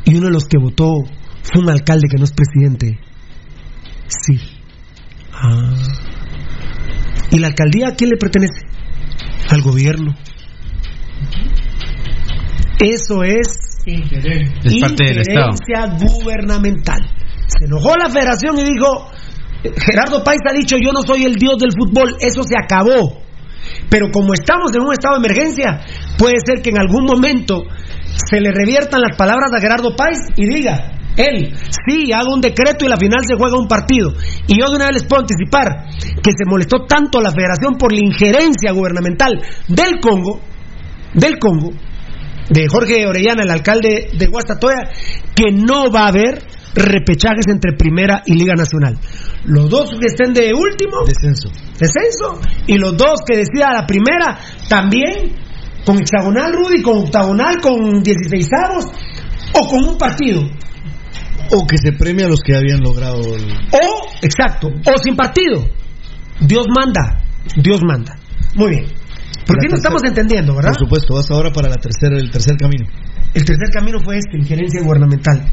y 0.04 0.14
uno 0.16 0.26
de 0.26 0.32
los 0.32 0.44
que 0.44 0.58
votó 0.58 1.04
fue 1.42 1.62
un 1.62 1.70
alcalde 1.70 2.08
que 2.08 2.18
no 2.18 2.24
es 2.24 2.32
presidente. 2.32 2.98
Sí. 4.08 4.38
Ah. 5.32 5.74
¿Y 7.30 7.38
la 7.38 7.48
alcaldía 7.48 7.88
a 7.88 7.94
quién 7.94 8.10
le 8.10 8.16
pertenece? 8.16 8.62
Al 9.48 9.62
gobierno. 9.62 10.14
Eso 12.80 13.22
es 13.22 13.78
Es 14.64 14.80
parte 14.80 15.04
del 15.04 15.18
Estado. 15.20 15.54
gubernamental. 15.98 17.00
Se 17.46 17.66
enojó 17.66 17.96
la 17.96 18.10
federación 18.10 18.58
y 18.58 18.64
dijo, 18.64 19.10
Gerardo 19.62 20.24
País 20.24 20.40
ha 20.48 20.52
dicho, 20.52 20.76
yo 20.82 20.92
no 20.92 21.02
soy 21.02 21.24
el 21.24 21.34
dios 21.34 21.58
del 21.58 21.72
fútbol, 21.72 22.16
eso 22.20 22.42
se 22.42 22.56
acabó. 22.56 23.21
Pero 23.88 24.10
como 24.10 24.34
estamos 24.34 24.74
en 24.74 24.82
un 24.82 24.92
estado 24.92 25.18
de 25.18 25.26
emergencia, 25.26 25.80
puede 26.18 26.34
ser 26.44 26.62
que 26.62 26.70
en 26.70 26.78
algún 26.78 27.04
momento 27.04 27.64
se 28.30 28.40
le 28.40 28.52
reviertan 28.52 29.00
las 29.00 29.16
palabras 29.16 29.50
a 29.54 29.60
Gerardo 29.60 29.94
País 29.96 30.18
y 30.36 30.46
diga, 30.46 30.92
él, 31.16 31.52
sí, 31.86 32.12
haga 32.12 32.32
un 32.32 32.40
decreto 32.40 32.84
y 32.84 32.88
la 32.88 32.96
final 32.96 33.20
se 33.26 33.36
juega 33.36 33.58
un 33.58 33.68
partido. 33.68 34.12
Y 34.46 34.58
yo 34.60 34.70
de 34.70 34.76
una 34.76 34.86
vez 34.86 34.94
les 34.94 35.04
puedo 35.04 35.22
anticipar 35.22 35.88
que 36.22 36.30
se 36.30 36.48
molestó 36.48 36.84
tanto 36.86 37.18
a 37.18 37.22
la 37.22 37.30
federación 37.30 37.76
por 37.78 37.92
la 37.92 38.00
injerencia 38.00 38.72
gubernamental 38.72 39.40
del 39.68 40.00
Congo, 40.00 40.40
del 41.14 41.38
Congo, 41.38 41.72
de 42.48 42.66
Jorge 42.68 43.06
Orellana, 43.06 43.42
el 43.42 43.50
alcalde 43.50 44.08
de 44.16 44.26
Guastatoya, 44.26 44.90
que 45.34 45.52
no 45.52 45.90
va 45.90 46.04
a 46.04 46.08
haber 46.08 46.42
repechajes 46.74 47.46
entre 47.48 47.72
Primera 47.72 48.22
y 48.26 48.34
Liga 48.34 48.54
Nacional. 48.54 48.98
Los 49.44 49.68
dos 49.68 49.90
que 49.90 50.06
estén 50.06 50.32
de 50.32 50.52
último, 50.54 51.04
descenso. 51.06 51.50
Descenso. 51.78 52.40
Y 52.66 52.78
los 52.78 52.96
dos 52.96 53.20
que 53.26 53.36
decida 53.36 53.72
la 53.72 53.86
primera, 53.86 54.38
también, 54.68 55.36
con 55.84 55.98
hexagonal, 55.98 56.52
Rudy, 56.52 56.82
con 56.82 56.98
octagonal, 56.98 57.60
con 57.60 58.02
16 58.02 58.48
avos, 58.64 58.86
o 59.54 59.66
con 59.68 59.84
un 59.88 59.98
partido. 59.98 60.42
O 61.50 61.66
que 61.66 61.76
se 61.76 61.92
premia 61.92 62.26
a 62.26 62.28
los 62.28 62.40
que 62.40 62.56
habían 62.56 62.80
logrado 62.80 63.20
el... 63.20 63.44
O, 63.72 64.08
exacto, 64.22 64.68
o 64.68 65.02
sin 65.02 65.16
partido. 65.16 65.66
Dios 66.40 66.66
manda, 66.74 67.22
Dios 67.56 67.82
manda. 67.86 68.16
Muy 68.54 68.70
bien. 68.70 68.86
¿Por 69.46 69.58
qué 69.58 69.68
no 69.68 69.76
estamos 69.76 70.02
entendiendo, 70.04 70.54
verdad? 70.54 70.70
Por 70.70 70.86
supuesto, 70.86 71.14
vas 71.14 71.30
ahora 71.30 71.50
para 71.52 71.68
la 71.68 71.76
tercera, 71.76 72.16
el 72.16 72.30
tercer 72.30 72.56
camino. 72.56 72.86
El 73.34 73.44
tercer 73.44 73.68
camino 73.72 73.98
fue 74.02 74.18
este, 74.18 74.38
injerencia 74.38 74.82
gubernamental. 74.82 75.52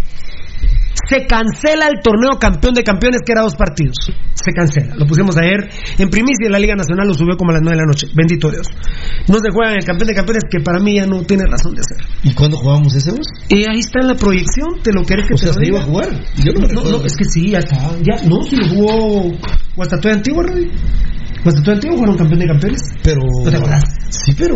Se 1.09 1.25
cancela 1.25 1.87
el 1.87 2.01
torneo 2.03 2.37
campeón 2.39 2.75
de 2.75 2.83
campeones 2.83 3.21
que 3.25 3.31
era 3.31 3.41
dos 3.41 3.55
partidos. 3.55 3.95
Se 4.35 4.51
cancela. 4.51 4.95
Lo 4.95 5.05
pusimos 5.05 5.35
ayer 5.37 5.69
en 5.97 6.09
primicia 6.09 6.47
y 6.47 6.51
la 6.51 6.59
Liga 6.59 6.75
Nacional 6.75 7.07
lo 7.07 7.13
subió 7.13 7.35
como 7.37 7.51
a 7.51 7.53
las 7.55 7.61
9 7.63 7.75
de 7.77 7.81
la 7.81 7.87
noche. 7.87 8.07
Bendito 8.13 8.49
Dios. 8.51 8.67
No 9.27 9.39
se 9.39 9.49
juega 9.51 9.71
en 9.71 9.77
el 9.79 9.85
campeón 9.85 10.07
de 10.09 10.15
campeones 10.15 10.43
que 10.49 10.59
para 10.59 10.79
mí 10.79 10.95
ya 10.95 11.07
no 11.07 11.23
tiene 11.23 11.43
razón 11.49 11.73
de 11.75 11.81
ser. 11.83 12.05
¿Y 12.23 12.33
cuándo 12.33 12.57
jugamos 12.57 12.93
ese 12.95 13.11
vos? 13.11 13.25
Y 13.49 13.67
ahí 13.67 13.79
está 13.79 14.01
en 14.01 14.07
la 14.07 14.15
proyección, 14.15 14.81
te 14.83 14.91
lo 14.93 15.03
querés 15.03 15.25
que 15.27 15.33
O 15.33 15.37
te 15.37 15.43
sea, 15.45 15.47
lo 15.49 15.53
¿se 15.53 15.59
diga? 15.61 15.77
iba 15.77 15.79
a 15.79 15.83
jugar? 15.87 16.09
Yo 16.43 16.53
no 16.53 16.59
me 16.67 16.73
no, 16.73 16.83
no, 16.83 17.05
es 17.05 17.15
que 17.15 17.23
sí, 17.25 17.49
ya 17.49 17.59
está. 17.59 17.77
Ya, 18.01 18.21
no, 18.27 18.43
si 18.43 18.55
lo 18.55 18.67
jugó 18.67 19.31
Guastatoya 19.75 20.15
Antiguo, 20.15 20.43
Rudy. 20.43 20.69
Guastatoya 21.43 21.73
Antiguo 21.75 21.97
fueron 21.97 22.17
campeón 22.17 22.39
de 22.39 22.47
campeones. 22.47 22.81
Pero... 23.03 23.21
¿No 23.43 23.49
te 23.49 23.57
acordás? 23.57 23.83
Sí, 24.09 24.33
pero... 24.37 24.55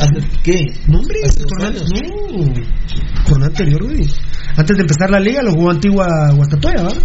¿Hace 0.00 0.14
qué? 0.42 0.64
No, 0.88 0.98
hombre, 0.98 1.18
Hace 1.24 1.42
no. 1.42 1.48
Jornada 3.26 3.46
anterior, 3.48 3.80
Rudy. 3.82 4.08
Antes 4.56 4.76
de 4.76 4.82
empezar 4.82 5.10
la 5.10 5.20
liga 5.20 5.42
lo 5.42 5.52
jugó 5.52 5.70
Antigua 5.70 6.06
Guastatoya, 6.34 6.82
¿verdad? 6.82 7.02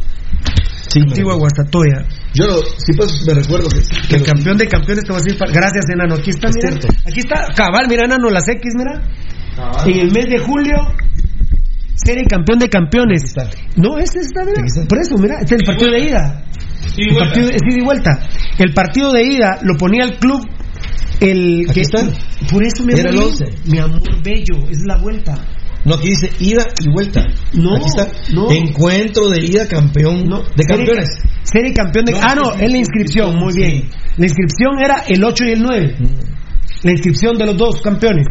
Sí, 0.87 0.99
Antigua 1.01 1.35
Guastatoya. 1.35 2.05
Yo 2.33 2.47
lo- 2.47 2.61
sí, 2.63 2.93
pues 2.95 3.21
me 3.27 3.33
recuerdo 3.33 3.67
que... 3.69 3.81
Que 4.07 4.15
el 4.15 4.23
campeón 4.23 4.57
de 4.57 4.67
campeones 4.67 5.03
te 5.03 5.11
voy 5.11 5.21
a 5.21 5.23
decir. 5.23 5.37
Gracias, 5.53 5.85
enano. 5.93 6.15
Aquí 6.15 6.29
está, 6.29 6.47
Es 6.47 6.55
mira. 6.55 6.69
cierto. 6.69 6.87
Aquí 7.05 7.19
está, 7.19 7.47
cabal, 7.55 7.85
mira, 7.89 8.05
enano, 8.05 8.29
las 8.29 8.47
X, 8.47 8.73
mira. 8.75 9.01
En 9.85 9.99
el 9.99 10.11
mes 10.11 10.25
de 10.29 10.37
julio, 10.39 10.75
serie 11.95 12.23
campeón 12.29 12.59
de 12.59 12.69
campeones. 12.69 13.33
No, 13.75 13.97
ese 13.97 14.19
está, 14.19 14.43
mira. 14.45 14.61
Por 14.87 14.99
eso, 14.99 15.15
mira, 15.17 15.35
este 15.41 15.55
es 15.55 15.61
el 15.61 15.65
partido 15.67 15.91
de 15.91 15.99
ida. 15.99 16.45
El 16.97 17.15
partido 17.17 17.49
es 17.49 17.61
ida 17.69 17.81
y 17.81 17.83
vuelta. 17.83 18.19
El 18.57 18.73
partido 18.73 19.11
de 19.11 19.23
ida 19.23 19.59
lo 19.63 19.75
ponía 19.77 20.03
el 20.05 20.17
club. 20.17 20.41
El 21.19 21.65
Aquí 21.69 21.73
que 21.75 21.81
está. 21.81 22.03
Por 22.51 22.63
eso, 22.63 22.83
mi 22.83 22.93
amor, 22.93 23.07
el 23.39 23.71
mi 23.71 23.77
amor 23.79 24.01
bello, 24.23 24.55
es 24.69 24.79
la 24.85 24.97
vuelta. 24.97 25.35
No, 25.85 25.95
aquí 25.95 26.09
dice 26.09 26.29
ida 26.39 26.65
y 26.83 26.91
vuelta. 26.91 27.23
No, 27.53 27.75
Aquí 27.75 27.85
está. 27.85 28.07
no. 28.33 28.49
Encuentro 28.51 29.29
de 29.29 29.45
ida 29.45 29.67
campeón 29.67 30.27
No, 30.27 30.41
de 30.55 30.63
campeones. 30.65 31.07
Serie 31.43 31.73
campeón 31.73 32.05
de. 32.05 32.11
No, 32.13 32.19
ah, 32.21 32.35
no, 32.35 32.53
es 32.53 32.71
la 32.71 32.77
inscripción, 32.77 33.35
muy 33.37 33.53
sí. 33.53 33.59
bien. 33.59 33.89
La 34.17 34.25
inscripción 34.25 34.79
era 34.83 35.03
el 35.07 35.23
8 35.23 35.43
y 35.45 35.51
el 35.51 35.61
9. 35.61 35.95
La 36.83 36.91
inscripción 36.91 37.37
de 37.37 37.45
los 37.45 37.57
dos 37.57 37.81
campeones. 37.81 38.25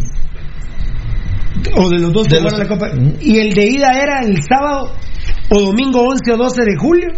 O 1.77 1.89
de 1.89 1.99
los 1.99 2.13
dos 2.13 2.27
De 2.29 2.41
los- 2.41 2.59
la 2.59 2.67
Copa. 2.67 2.91
Y 3.21 3.39
el 3.39 3.55
de 3.55 3.67
ida 3.67 3.93
era 4.03 4.21
el 4.21 4.43
sábado 4.43 4.93
o 5.51 5.61
domingo 5.61 6.01
11 6.03 6.33
o 6.33 6.37
12 6.37 6.63
de 6.65 6.77
julio. 6.77 7.09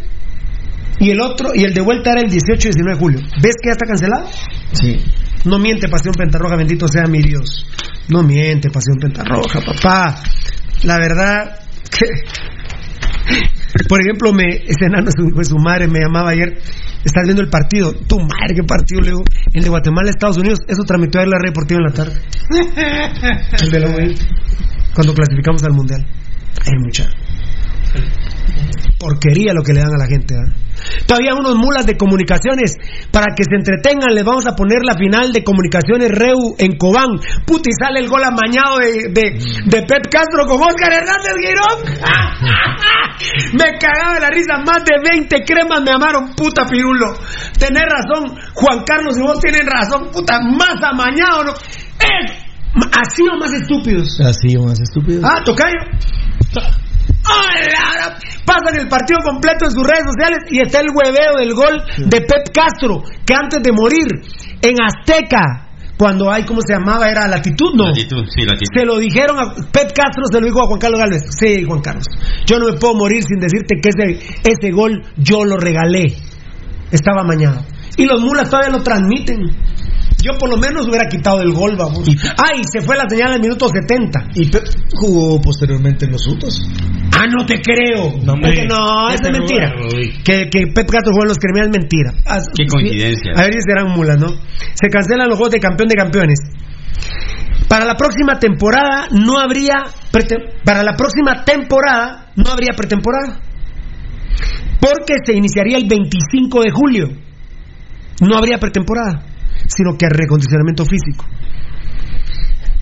Y 0.98 1.10
el 1.10 1.20
otro, 1.20 1.50
y 1.54 1.64
el 1.64 1.74
de 1.74 1.80
vuelta 1.80 2.12
era 2.12 2.20
el 2.22 2.30
18 2.30 2.68
y 2.68 2.70
19 2.72 2.94
de 2.94 2.98
julio. 3.00 3.18
¿Ves 3.42 3.54
que 3.62 3.68
ya 3.68 3.72
está 3.72 3.86
cancelado? 3.86 4.28
Sí. 4.72 4.98
No 5.46 5.58
miente 5.58 5.88
Pasión 5.88 6.14
Pentarroja, 6.14 6.56
bendito 6.56 6.86
sea 6.88 7.06
mi 7.06 7.22
Dios. 7.22 7.66
No 8.08 8.22
miente 8.22 8.70
Pasión 8.70 8.98
Pentarroja, 9.00 9.60
papá. 9.60 10.22
La 10.82 10.98
verdad 10.98 11.60
que... 11.90 12.06
Por 13.88 14.00
ejemplo, 14.00 14.32
me, 14.32 14.44
ese 14.48 14.86
enano 14.86 15.10
su, 15.10 15.44
su 15.44 15.56
madre 15.58 15.86
me 15.86 16.00
llamaba 16.00 16.30
ayer, 16.30 16.58
estás 17.04 17.24
viendo 17.24 17.42
el 17.42 17.50
partido, 17.50 17.92
tu 17.92 18.18
madre, 18.18 18.54
qué 18.54 18.62
partido, 18.62 19.00
le 19.02 19.08
digo, 19.08 19.22
el 19.52 19.62
de 19.62 19.68
Guatemala, 19.68 20.08
Estados 20.08 20.38
Unidos, 20.38 20.60
eso 20.66 20.82
transmitió 20.84 21.20
ayer 21.20 21.30
la 21.30 21.38
red 21.38 21.50
deportiva 21.50 21.80
en 21.80 21.84
la 21.84 21.92
tarde. 21.92 22.14
El 23.62 23.70
de 23.70 23.80
la 23.80 23.90
UAI, 23.90 24.14
cuando 24.94 25.12
clasificamos 25.12 25.62
al 25.64 25.72
mundial. 25.72 26.06
Ay, 26.64 26.72
mucha 26.82 27.06
porquería 28.98 29.52
lo 29.52 29.62
que 29.62 29.72
le 29.72 29.80
dan 29.80 29.94
a 29.94 29.98
la 29.98 30.06
gente. 30.06 30.34
¿eh? 30.34 30.65
Todavía 31.06 31.34
unos 31.34 31.56
mulas 31.56 31.86
de 31.86 31.96
comunicaciones 31.96 32.76
para 33.10 33.34
que 33.34 33.44
se 33.44 33.56
entretengan. 33.56 34.14
Les 34.14 34.24
vamos 34.24 34.46
a 34.46 34.54
poner 34.54 34.82
la 34.84 34.94
final 34.94 35.32
de 35.32 35.44
comunicaciones 35.44 36.10
Reu 36.10 36.56
en 36.58 36.76
Cobán. 36.76 37.18
Puti 37.46 37.70
sale 37.72 38.00
el 38.00 38.08
gol 38.08 38.24
amañado 38.24 38.78
de, 38.78 39.10
de, 39.10 39.38
de 39.66 39.82
Pep 39.82 40.04
Castro 40.10 40.46
con 40.46 40.60
Oscar 40.60 40.92
Hernández 40.92 41.34
Guirón. 41.38 41.78
me 43.58 43.78
cagaba 43.78 44.20
la 44.20 44.30
risa. 44.30 44.58
Más 44.66 44.84
de 44.84 44.94
20 45.02 45.44
cremas 45.44 45.82
me 45.82 45.90
amaron, 45.92 46.34
puta 46.34 46.66
pirulo. 46.66 47.14
Tenés 47.58 47.84
razón, 47.84 48.36
Juan 48.54 48.84
Carlos, 48.84 49.16
y 49.18 49.22
vos 49.22 49.38
tienen 49.40 49.66
razón, 49.66 50.10
puta, 50.12 50.40
más 50.40 50.76
amañado, 50.82 51.44
¿no? 51.44 51.52
Eh, 51.52 52.46
así 52.92 53.22
o 53.22 53.38
más 53.38 53.52
estúpidos. 53.52 54.20
Así 54.20 54.56
o 54.56 54.64
más 54.64 54.80
estúpidos. 54.80 55.24
Ah, 55.24 55.42
tocayo. 55.44 55.78
¡Hola! 57.26 58.18
Pasan 58.46 58.80
el 58.80 58.88
partido 58.88 59.18
completo 59.24 59.66
en 59.66 59.72
sus 59.72 59.82
redes 59.82 60.04
sociales 60.06 60.38
y 60.50 60.60
está 60.60 60.80
el 60.80 60.94
hueveo 60.94 61.34
del 61.38 61.54
gol 61.54 61.82
de 61.98 62.20
Pep 62.20 62.54
Castro, 62.54 63.02
que 63.24 63.34
antes 63.34 63.60
de 63.62 63.72
morir 63.72 64.06
en 64.62 64.74
Azteca, 64.80 65.66
cuando 65.98 66.30
hay, 66.30 66.44
¿cómo 66.44 66.60
se 66.60 66.74
llamaba? 66.74 67.08
Era 67.10 67.26
latitud, 67.26 67.74
¿no? 67.74 67.88
Latitud, 67.88 68.24
sí, 68.28 68.42
latitud. 68.42 68.70
Se 68.76 68.84
lo 68.84 68.98
dijeron 68.98 69.38
a 69.40 69.54
Pep 69.72 69.92
Castro, 69.96 70.24
se 70.30 70.40
lo 70.40 70.46
dijo 70.46 70.62
a 70.62 70.66
Juan 70.66 70.78
Carlos 70.78 71.00
Galvez. 71.00 71.22
Sí, 71.30 71.64
Juan 71.64 71.80
Carlos. 71.80 72.04
Yo 72.46 72.58
no 72.58 72.66
me 72.66 72.74
puedo 72.74 72.94
morir 72.94 73.22
sin 73.24 73.40
decirte 73.40 73.76
que 73.82 73.88
ese, 73.88 74.40
ese 74.44 74.70
gol 74.72 75.02
yo 75.16 75.44
lo 75.44 75.56
regalé. 75.56 76.04
Estaba 76.92 77.24
mañana. 77.24 77.62
Y 77.96 78.04
los 78.04 78.20
mulas 78.20 78.50
todavía 78.50 78.76
lo 78.76 78.82
transmiten. 78.82 79.40
Yo 80.26 80.36
por 80.38 80.50
lo 80.50 80.56
menos 80.56 80.88
hubiera 80.88 81.06
quitado 81.06 81.40
el 81.40 81.52
gol, 81.52 81.76
vamos. 81.78 82.08
Ay, 82.08 82.62
se 82.72 82.80
fue 82.80 82.96
la 82.96 83.08
señal 83.08 83.34
al 83.34 83.40
minuto 83.40 83.68
70. 83.68 84.30
¿Y 84.34 84.50
Pep 84.50 84.64
jugó 84.96 85.40
posteriormente 85.40 86.06
en 86.06 86.12
los 86.12 86.26
Utos? 86.26 86.68
Ah, 87.16 87.26
no 87.26 87.46
te 87.46 87.60
creo. 87.62 88.10
No, 88.24 88.32
hombre. 88.32 88.50
Porque 88.50 88.66
no, 88.66 89.10
es 89.10 89.22
mentira. 89.22 89.72
Que, 90.24 90.50
que 90.50 90.66
Pep 90.74 90.90
Castro 90.90 91.12
jugó 91.12 91.22
en 91.22 91.28
los 91.28 91.38
criminales 91.38 91.70
es 91.70 91.78
mentira. 91.78 92.12
Ah, 92.26 92.40
Qué 92.56 92.66
coincidencia. 92.66 93.32
A 93.36 93.42
ver 93.42 93.52
si 93.52 93.60
serán 93.60 93.92
mulas, 93.94 94.16
¿no? 94.18 94.28
Se 94.74 94.88
cancelan 94.88 95.28
los 95.28 95.38
juegos 95.38 95.52
de 95.52 95.60
campeón 95.60 95.88
de 95.88 95.94
campeones. 95.94 96.38
Para 97.68 97.84
la 97.84 97.94
próxima 97.94 98.38
temporada 98.38 99.06
no 99.12 99.38
habría 99.38 99.84
para 100.64 100.82
la 100.82 100.96
próxima 100.96 101.44
temporada 101.44 102.32
no 102.34 102.50
habría 102.50 102.72
pretemporada. 102.76 103.40
Porque 104.80 105.14
se 105.24 105.34
iniciaría 105.34 105.78
el 105.78 105.86
25 105.86 106.62
de 106.62 106.70
julio. 106.70 107.08
No 108.20 108.36
habría 108.36 108.58
pretemporada, 108.58 109.24
sino 109.66 109.96
que 109.96 110.08
recondicionamiento 110.08 110.84
físico. 110.84 111.24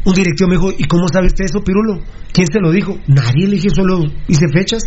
Un 0.05 0.15
directivo 0.15 0.49
me 0.49 0.57
dijo, 0.57 0.71
¿y 0.77 0.85
cómo 0.85 1.09
sabe 1.09 1.27
usted 1.27 1.45
eso, 1.45 1.61
Pirulo? 1.65 2.01
¿Quién 2.33 2.47
se 2.47 2.61
lo 2.61 2.71
dijo? 2.71 2.99
Nadie 3.07 3.47
le 3.47 3.57
dije, 3.57 3.69
solo 3.75 4.05
hice 4.29 4.47
fechas. 4.53 4.83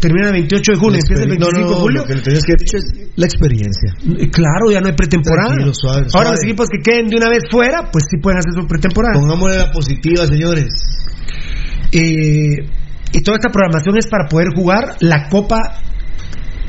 Termina 0.00 0.28
el 0.28 0.32
28 0.32 0.72
de 0.72 0.78
julio, 0.78 0.98
empieza 0.98 1.22
el 1.22 1.28
25 1.28 1.52
No, 1.52 1.60
no, 1.60 1.68
de 1.68 1.80
julio. 1.80 2.00
Lo 2.00 2.06
que 2.06 2.14
le 2.14 2.20
tenías 2.22 2.44
que 2.44 2.52
decir 2.52 2.76
es 2.76 3.10
la 3.16 3.26
experiencia. 3.26 3.94
Claro, 4.32 4.70
ya 4.72 4.80
no 4.80 4.88
hay 4.88 4.94
pretemporada. 4.94 5.54
Suave, 5.72 6.06
Ahora 6.14 6.30
los 6.30 6.42
equipos 6.42 6.68
que 6.68 6.78
queden 6.82 7.06
de 7.08 7.16
una 7.16 7.28
vez 7.28 7.44
fuera, 7.50 7.90
pues 7.92 8.04
sí 8.10 8.16
pueden 8.16 8.38
hacer 8.38 8.52
su 8.54 8.66
pretemporada. 8.66 9.20
Pongámosle 9.20 9.58
la 9.58 9.70
positiva, 9.70 10.26
señores. 10.26 10.72
Eh, 11.92 12.64
y 13.12 13.20
toda 13.22 13.36
esta 13.36 13.50
programación 13.50 13.98
es 13.98 14.06
para 14.06 14.26
poder 14.26 14.48
jugar 14.54 14.96
la 15.00 15.28
Copa 15.28 15.58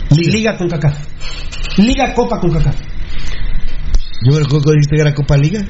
Liga, 0.10 0.58
con 0.58 0.68
CACAF. 0.68 0.98
Liga 1.78 2.14
Copa 2.14 2.40
con 2.40 2.52
CACAF. 2.52 2.91
Yo 4.24 4.34
me 4.34 4.40
recuerdo 4.40 4.66
que 4.66 4.72
dijiste 4.74 4.96
que 4.96 5.02
era 5.02 5.14
Copa 5.14 5.38
Liga. 5.38 5.62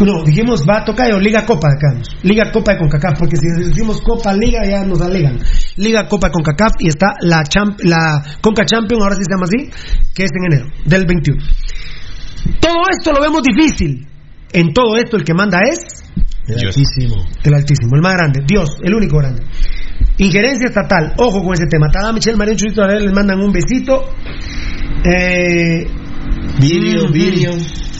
No, 0.00 0.24
dijimos 0.24 0.64
va 0.68 0.78
a 0.78 0.84
tocar 0.84 1.08
Liga 1.22 1.44
Copa 1.46 1.68
acá. 1.68 2.00
Liga 2.22 2.50
Copa 2.50 2.72
de 2.72 2.78
CONCACAF, 2.78 3.18
porque 3.18 3.36
si 3.36 3.46
decimos 3.68 4.00
Copa 4.00 4.32
Liga 4.32 4.64
ya 4.64 4.84
nos 4.84 5.00
alegan. 5.00 5.38
Liga 5.76 6.08
Copa 6.08 6.28
de 6.28 6.32
CONCACAF 6.32 6.72
y 6.80 6.88
está 6.88 7.08
la, 7.20 7.42
champ- 7.44 7.80
la 7.84 8.22
Conca 8.40 8.64
Champion, 8.64 9.02
ahora 9.02 9.14
sí 9.14 9.22
se 9.24 9.34
llama 9.34 9.44
así, 9.44 9.70
que 10.14 10.24
es 10.24 10.30
en 10.34 10.52
enero 10.52 10.70
del 10.86 11.04
21. 11.06 11.42
Todo 12.60 12.82
esto 12.90 13.12
lo 13.12 13.20
vemos 13.20 13.42
difícil. 13.42 14.06
En 14.52 14.72
todo 14.72 14.96
esto 14.96 15.16
el 15.16 15.24
que 15.24 15.34
manda 15.34 15.58
es 15.68 15.78
El 16.48 16.66
altísimo. 16.66 17.16
el 17.42 17.54
Altísimo, 17.54 17.90
el 17.96 18.02
más 18.02 18.14
grande, 18.14 18.40
Dios, 18.46 18.76
el 18.82 18.94
único 18.94 19.18
grande. 19.18 19.42
Injerencia 20.18 20.68
estatal, 20.68 21.12
ojo 21.18 21.42
con 21.42 21.54
ese 21.54 21.66
tema. 21.66 21.88
Tada 21.90 22.12
Michelle 22.12 22.36
a 22.40 22.86
ver, 22.86 23.02
les 23.02 23.12
mandan 23.12 23.40
un 23.40 23.52
besito. 23.52 24.08
Eh, 25.04 25.86
Video, 26.60 27.10
video. 27.10 27.52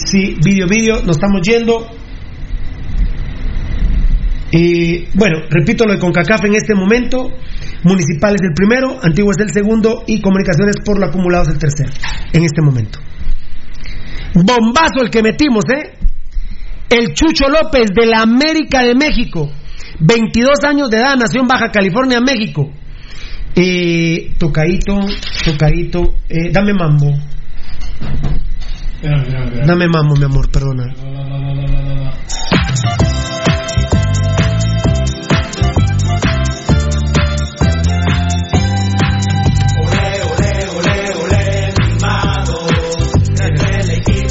Sí, 0.07 0.37
video, 0.45 0.67
video, 0.69 1.03
nos 1.03 1.17
estamos 1.17 1.41
yendo. 1.43 1.87
Y 4.53 5.07
bueno, 5.17 5.41
repito 5.51 5.85
lo 5.85 5.95
de 5.95 5.99
CONCACAF 5.99 6.45
en 6.45 6.55
este 6.55 6.75
momento. 6.75 7.31
Municipal 7.83 8.35
es 8.35 8.41
el 8.43 8.55
primero, 8.55 8.99
Antiguo 9.03 9.31
es 9.33 9.39
el 9.39 9.53
segundo 9.53 10.05
y 10.07 10.21
Comunicaciones 10.21 10.77
por 10.85 10.99
lo 10.99 11.07
acumulado 11.07 11.43
es 11.45 11.51
el 11.51 11.59
tercero 11.59 11.91
en 12.33 12.45
este 12.45 12.63
momento. 12.63 12.99
Bombazo 14.35 15.03
el 15.03 15.11
que 15.11 15.23
metimos, 15.23 15.65
¿eh? 15.77 15.93
El 16.89 17.13
Chucho 17.15 17.49
López 17.49 17.89
de 17.95 18.07
la 18.07 18.23
América 18.23 18.83
de 18.83 18.95
México. 18.95 19.51
22 20.01 20.65
años 20.67 20.89
de 20.91 20.99
edad, 20.99 21.17
nació 21.17 21.41
en 21.41 21.49
Baja 21.49 21.71
California, 21.71 22.21
México. 22.21 22.71
Eh, 23.57 24.33
tocadito, 24.39 25.01
tocadito. 25.45 26.15
eh, 26.29 26.51
dame 26.53 26.73
mambo. 26.75 27.13
Dame 29.67 29.87
mambo, 29.89 30.15
mi 30.17 30.25
amor, 30.25 30.51
perdona. 30.51 30.95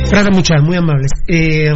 Gracias, 0.10 0.36
muchachos, 0.36 0.64
muy 0.64 0.78
amables. 0.78 1.12
Eh, 1.28 1.72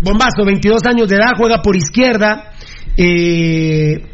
bombazo, 0.00 0.44
22 0.44 0.82
años 0.84 1.08
de 1.08 1.16
edad, 1.16 1.32
juega 1.36 1.62
por 1.62 1.76
izquierda. 1.76 2.52
eh, 2.96 4.11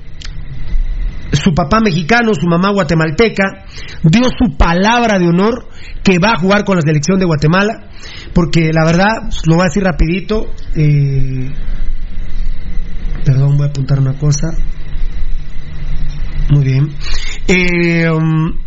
su 1.33 1.53
papá 1.55 1.81
mexicano, 1.81 2.33
su 2.35 2.47
mamá 2.47 2.71
guatemalteca, 2.71 3.67
dio 4.03 4.25
su 4.25 4.57
palabra 4.57 5.19
de 5.19 5.29
honor 5.29 5.69
que 6.03 6.19
va 6.19 6.33
a 6.33 6.39
jugar 6.39 6.65
con 6.65 6.77
la 6.77 6.83
selección 6.83 7.19
de 7.19 7.27
Guatemala, 7.27 7.91
porque 8.35 8.71
la 8.73 8.85
verdad, 8.85 9.31
lo 9.47 9.57
voy 9.57 9.63
a 9.63 9.69
decir 9.69 9.83
rapidito, 9.83 10.47
eh, 10.75 11.51
perdón, 13.25 13.57
voy 13.57 13.67
a 13.67 13.71
apuntar 13.71 14.01
una 14.01 14.15
cosa, 14.15 14.49
muy 16.51 16.65
bien, 16.65 16.89
Eh, 17.51 18.11
um, 18.11 18.59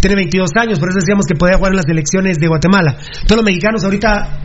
tiene 0.00 0.16
22 0.16 0.50
años, 0.56 0.78
por 0.78 0.88
eso 0.88 1.00
decíamos 1.00 1.26
que 1.26 1.34
podía 1.34 1.58
jugar 1.58 1.72
en 1.72 1.76
las 1.76 1.86
selecciones 1.86 2.38
de 2.38 2.48
Guatemala. 2.48 2.96
Todos 3.26 3.36
los 3.36 3.44
mexicanos 3.44 3.84
ahorita, 3.84 4.38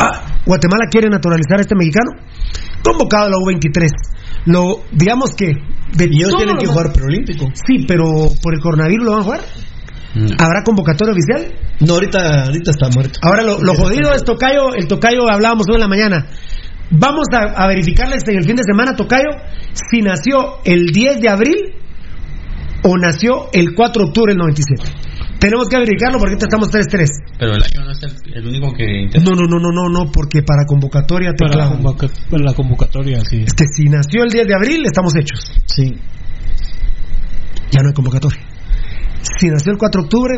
ah, 0.00 0.22
Guatemala 0.44 0.86
quiere 0.90 1.08
naturalizar 1.08 1.58
a 1.58 1.60
este 1.60 1.76
mexicano, 1.76 2.10
convocado 2.86 3.26
a 3.26 3.30
la 3.30 3.36
U23. 3.36 3.90
Lo, 4.46 4.84
digamos 4.92 5.34
que 5.34 5.46
de 5.46 6.04
Y 6.10 6.18
ellos 6.18 6.34
tienen 6.36 6.56
que 6.56 6.66
jugar 6.66 6.92
preolímpico. 6.92 7.46
Sí, 7.54 7.84
pero 7.86 8.04
por 8.42 8.54
el 8.54 8.60
coronavirus 8.60 9.04
lo 9.04 9.10
van 9.12 9.20
a 9.20 9.24
jugar. 9.24 9.40
¿Habrá 10.38 10.62
convocatoria 10.64 11.12
oficial? 11.12 11.52
No, 11.80 11.94
ahorita, 11.94 12.44
ahorita 12.44 12.70
está 12.70 12.88
muerto. 12.88 13.18
Ahora 13.22 13.42
lo, 13.42 13.60
lo 13.62 13.74
jodido 13.74 14.14
es 14.14 14.24
Tocayo, 14.24 14.74
el 14.74 14.86
Tocayo 14.86 15.30
hablábamos 15.30 15.66
hoy 15.68 15.74
en 15.74 15.80
la 15.80 15.88
mañana. 15.88 16.26
Vamos 16.90 17.26
a, 17.32 17.62
a 17.62 17.66
verificarles 17.66 18.22
en 18.28 18.38
el 18.38 18.44
fin 18.44 18.56
de 18.56 18.62
semana, 18.62 18.96
Tocayo, 18.96 19.28
si 19.74 20.00
nació 20.00 20.58
el 20.64 20.86
10 20.86 21.20
de 21.20 21.28
abril 21.28 21.74
o 22.82 22.96
nació 22.96 23.48
el 23.52 23.74
4 23.74 24.02
de 24.02 24.08
octubre 24.08 24.32
del 24.32 24.38
97. 24.38 25.05
Tenemos 25.38 25.68
que 25.68 25.76
verificarlo 25.76 26.18
porque 26.18 26.32
ahorita 26.34 26.46
estamos 26.46 26.70
3-3. 26.70 27.08
Pero 27.38 27.54
el 27.54 27.62
año 27.62 27.84
no 27.84 27.90
es 27.92 28.02
el, 28.02 28.34
el 28.34 28.46
único 28.46 28.72
que 28.72 29.02
intenta. 29.02 29.30
No, 29.30 29.36
no, 29.36 29.46
no, 29.46 29.58
no, 29.60 29.70
no, 29.72 29.88
no, 29.88 30.10
porque 30.10 30.42
para 30.42 30.64
convocatoria 30.66 31.30
te 31.32 31.44
Para 31.44 31.50
la, 31.50 31.54
clavan. 31.68 31.76
convoca- 31.82 32.10
para 32.30 32.42
la 32.44 32.54
convocatoria, 32.54 33.20
sí. 33.24 33.42
Es 33.46 33.52
que 33.52 33.64
si 33.66 33.84
nació 33.88 34.24
el 34.24 34.30
10 34.30 34.46
de 34.46 34.54
abril, 34.54 34.82
estamos 34.86 35.14
hechos. 35.16 35.40
Sí. 35.66 35.94
Ya 37.70 37.82
no 37.82 37.88
hay 37.88 37.94
convocatoria. 37.94 38.40
Si 39.38 39.48
nació 39.48 39.72
el 39.72 39.78
4 39.78 40.00
de 40.00 40.04
octubre, 40.06 40.34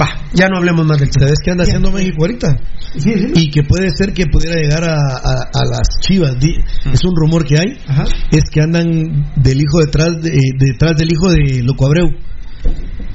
va, 0.00 0.08
ya 0.32 0.48
no 0.48 0.58
hablemos 0.58 0.86
más 0.86 0.98
del 0.98 1.10
tema. 1.10 1.26
¿Sabes 1.26 1.38
qué 1.44 1.50
anda 1.50 1.64
haciendo 1.64 1.90
México 1.92 2.16
ahorita? 2.22 2.56
Sí, 2.96 3.00
sí. 3.14 3.32
Y 3.34 3.50
que 3.50 3.62
puede 3.62 3.90
ser 3.90 4.12
que 4.12 4.26
pudiera 4.26 4.56
llegar 4.60 4.84
a, 4.84 4.94
a- 4.94 5.50
a 5.52 5.64
las 5.64 5.88
chivas. 6.00 6.38
Di- 6.40 6.56
Es 6.92 7.04
un 7.04 7.14
rumor 7.14 7.44
que 7.44 7.58
hay. 7.58 7.78
Ajá. 7.86 8.04
Es 8.32 8.50
que 8.50 8.60
andan 8.62 9.30
del 9.36 9.60
hijo 9.60 9.78
detrás, 9.84 10.20
de- 10.22 10.30
eh, 10.30 10.52
detrás 10.58 10.96
del 10.96 11.12
hijo 11.12 11.30
de 11.30 11.62
Loco 11.62 11.86
Abreu. 11.86 12.08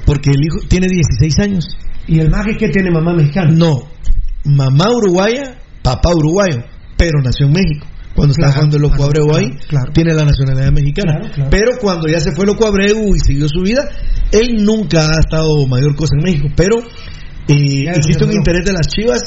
Porque 0.04 0.30
el 0.30 0.40
hijo 0.44 0.58
tiene 0.68 0.86
16 0.88 1.38
años. 1.40 1.64
¿Y 2.06 2.20
el 2.20 2.30
maje 2.30 2.56
que 2.56 2.68
tiene 2.68 2.90
mamá 2.90 3.12
mexicana? 3.14 3.50
No, 3.50 3.88
mamá 4.44 4.84
uruguaya, 4.94 5.56
papá 5.82 6.10
uruguayo, 6.14 6.62
pero 6.96 7.20
nació 7.22 7.46
en 7.46 7.52
México. 7.52 7.86
Cuando 8.14 8.32
está 8.32 8.46
Claro, 8.46 8.54
jugando 8.54 8.76
el 8.76 8.82
Loco 8.82 9.04
Abreu 9.04 9.36
ahí, 9.36 9.50
claro. 9.68 9.92
tiene 9.92 10.14
la 10.14 10.24
nacionalidad 10.24 10.72
mexicana. 10.72 11.20
Pero 11.50 11.72
cuando 11.78 12.08
ya 12.08 12.18
se 12.18 12.32
fue 12.32 12.46
Loco 12.46 12.66
Abreu 12.66 13.14
y 13.14 13.18
siguió 13.18 13.46
su 13.46 13.60
vida, 13.60 13.86
él 14.32 14.64
nunca 14.64 15.00
ha 15.00 15.20
estado 15.20 15.66
mayor 15.66 15.94
cosa 15.96 16.14
en 16.18 16.24
México. 16.24 16.48
Pero 16.56 16.78
eh, 17.48 17.84
existe 17.94 18.24
un 18.24 18.32
interés 18.32 18.64
de 18.64 18.72
las 18.72 18.86
chivas 18.86 19.20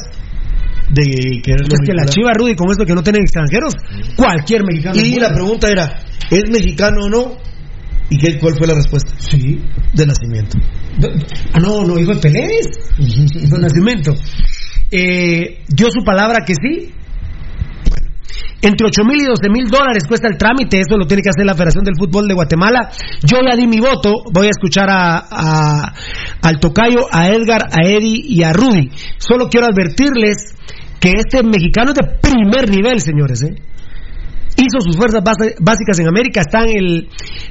de 0.91 1.39
quererlo 1.43 1.67
Es 1.71 1.81
que 1.85 1.93
la 1.93 2.05
chiva 2.05 2.31
Rudy, 2.33 2.55
con 2.55 2.71
esto 2.71 2.83
que 2.83 2.95
no 2.95 3.03
tienen 3.03 3.21
extranjeros, 3.21 3.75
cualquier 4.15 4.63
mexicano. 4.65 4.99
Y 4.99 5.19
la 5.19 5.31
pregunta 5.33 5.69
era, 5.69 5.99
¿es 6.31 6.49
mexicano 6.49 7.01
o 7.05 7.09
no? 7.09 7.37
¿Y 8.09 8.17
qué, 8.17 8.39
cuál 8.39 8.55
fue 8.57 8.67
la 8.67 8.73
respuesta? 8.75 9.11
Sí. 9.19 9.61
De 9.93 10.05
nacimiento. 10.05 10.57
Ah, 11.53 11.59
no, 11.59 11.83
no, 11.83 11.99
hijo 11.99 12.13
de 12.15 12.19
Pelés. 12.19 12.65
de 12.97 13.59
nacimiento. 13.59 14.13
Eh, 14.91 15.63
dio 15.67 15.87
su 15.91 16.03
palabra 16.03 16.43
que 16.45 16.53
sí. 16.55 16.91
Bueno, 17.89 18.11
entre 18.61 18.87
8 18.87 19.03
mil 19.03 19.21
y 19.21 19.25
12 19.25 19.49
mil 19.49 19.67
dólares 19.67 20.03
cuesta 20.07 20.27
el 20.27 20.37
trámite, 20.37 20.79
eso 20.79 20.97
lo 20.97 21.05
tiene 21.05 21.21
que 21.21 21.29
hacer 21.29 21.45
la 21.45 21.53
Federación 21.53 21.83
del 21.83 21.95
Fútbol 21.97 22.27
de 22.27 22.33
Guatemala. 22.33 22.89
Yo 23.23 23.37
ya 23.47 23.55
di 23.55 23.67
mi 23.67 23.79
voto, 23.79 24.13
voy 24.33 24.47
a 24.47 24.49
escuchar 24.49 24.89
a, 24.89 25.17
a- 25.29 25.93
al 26.41 26.59
Tocayo, 26.59 27.05
a 27.11 27.27
Edgar, 27.29 27.61
a 27.71 27.85
Eddie 27.87 28.21
y 28.25 28.41
a 28.43 28.53
Rudy. 28.53 28.89
Solo 29.17 29.49
quiero 29.49 29.67
advertirles 29.67 30.55
que 30.99 31.11
este 31.15 31.43
mexicano 31.43 31.91
es 31.91 31.95
de 31.95 32.17
primer 32.21 32.69
nivel, 32.69 32.99
señores, 33.01 33.43
¿eh? 33.43 33.55
Hizo 34.59 34.79
sus 34.81 34.95
fuerzas 34.97 35.21
base- 35.23 35.55
básicas 35.59 35.99
en 35.99 36.07
América, 36.07 36.41
está 36.41 36.63
en, 36.63 36.77
el, 36.77 37.09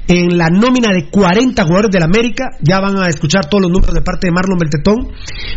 en 0.09 0.39
la 0.39 0.49
nómina 0.51 0.89
de 0.93 1.09
40 1.11 1.63
jugadores 1.65 1.91
del 1.91 2.03
América, 2.03 2.45
ya 2.61 2.81
van 2.81 2.97
a 2.99 3.09
escuchar 3.09 3.47
todos 3.47 3.63
los 3.63 3.71
números 3.73 3.95
de 3.95 4.03
parte 4.03 4.29
de 4.29 4.33
Marlon 4.33 4.59
Beltetón, 4.59 4.97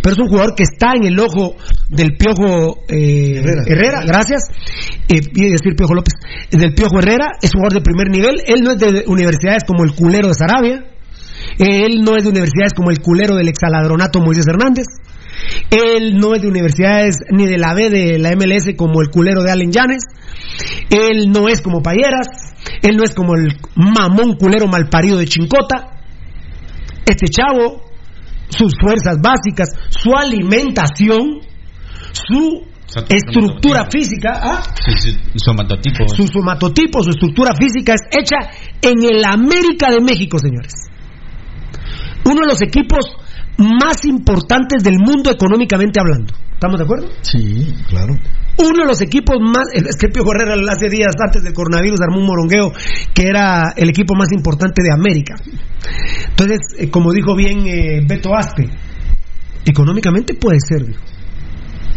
pero 0.02 0.14
es 0.14 0.20
un 0.20 0.28
jugador 0.28 0.54
que 0.56 0.64
está 0.64 0.94
en 0.96 1.06
el 1.06 1.20
ojo 1.20 1.56
del 1.90 2.16
Piojo 2.18 2.84
eh, 2.88 3.42
Herrera. 3.68 4.04
gracias, 4.06 4.42
eh, 5.08 5.22
decir 5.22 5.76
Piojo 5.76 5.94
López, 5.94 6.14
del 6.52 6.74
Piojo 6.74 7.00
Herrera, 7.00 7.32
es 7.42 7.52
un 7.54 7.62
jugador 7.62 7.74
de 7.74 7.82
primer 7.82 8.10
nivel, 8.10 8.42
él 8.46 8.62
no 8.64 8.72
es 8.72 8.78
de 8.78 9.04
universidades 9.08 9.64
como 9.66 9.84
el 9.84 9.94
culero 9.94 10.28
de 10.30 10.34
Sarabia, 10.34 10.86
él 11.58 12.02
no 12.04 12.16
es 12.16 12.24
de 12.24 12.30
universidades 12.30 12.74
como 12.74 12.92
el 12.92 13.00
culero 13.00 13.36
del 13.36 13.48
exaladronato 13.50 14.20
Moisés 14.22 14.46
Hernández, 14.48 14.86
él 15.70 16.18
no 16.18 16.36
es 16.36 16.42
de 16.42 16.48
universidades 16.48 17.16
ni 17.32 17.46
de 17.46 17.58
la 17.58 17.74
B 17.74 17.90
de 17.90 18.20
la 18.20 18.32
MLS 18.36 18.76
como 18.76 19.02
el 19.02 19.10
culero 19.10 19.44
de 19.44 19.52
Allen 19.52 19.72
Llanes. 19.72 20.04
Él 20.90 21.32
no 21.32 21.48
es 21.48 21.62
como 21.62 21.82
Payeras. 21.82 22.28
Él 22.82 22.98
no 22.98 23.04
es 23.04 23.14
como 23.14 23.36
el 23.36 23.58
mamón 23.76 24.36
culero 24.36 24.68
malparido 24.68 25.18
de 25.18 25.26
Chincota. 25.26 26.02
Este 27.06 27.28
chavo, 27.28 27.84
sus 28.50 28.74
fuerzas 28.80 29.18
básicas, 29.22 29.70
su 29.90 30.16
alimentación, 30.16 31.42
su 32.12 32.68
estructura 33.10 33.88
física, 33.90 34.34
¿ah? 34.36 34.64
Somatotipo. 35.36 36.08
su 36.10 36.28
somatotipo, 36.28 37.02
su 37.04 37.12
estructura 37.12 37.54
física 37.56 37.94
es 37.94 38.02
hecha 38.12 38.52
en 38.82 39.04
el 39.04 39.24
América 39.26 39.90
de 39.90 40.02
México, 40.02 40.38
señores. 40.38 40.74
Uno 42.26 42.42
de 42.42 42.48
los 42.48 42.62
equipos 42.62 43.06
más 43.62 44.06
importantes 44.06 44.84
del 44.84 44.98
mundo 45.00 45.32
económicamente 45.32 46.00
hablando. 46.00 46.34
¿Estamos 46.54 46.78
de 46.78 46.84
acuerdo? 46.84 47.08
Sí, 47.22 47.74
claro. 47.90 48.14
Uno 48.58 48.82
de 48.82 48.86
los 48.86 49.02
equipos 49.02 49.38
más. 49.42 49.68
Es 49.74 49.96
que 49.98 50.10
Pio 50.10 50.24
Herrera 50.32 50.56
hace 50.72 50.90
días 50.90 51.14
antes 51.20 51.42
del 51.42 51.54
coronavirus 51.54 52.00
armó 52.02 52.20
un 52.20 52.28
morongueo 52.28 52.72
que 53.14 53.24
era 53.24 53.74
el 53.76 53.90
equipo 53.90 54.14
más 54.16 54.32
importante 54.32 54.84
de 54.84 54.92
América. 54.92 55.36
Entonces, 56.30 56.60
eh, 56.78 56.90
como 56.92 57.12
dijo 57.12 57.36
bien 57.36 57.66
eh, 57.66 58.02
Beto 58.06 58.36
Aspe, 58.36 58.70
económicamente 59.66 60.36
puede 60.36 60.60
ser, 60.60 60.86
dijo. 60.86 61.02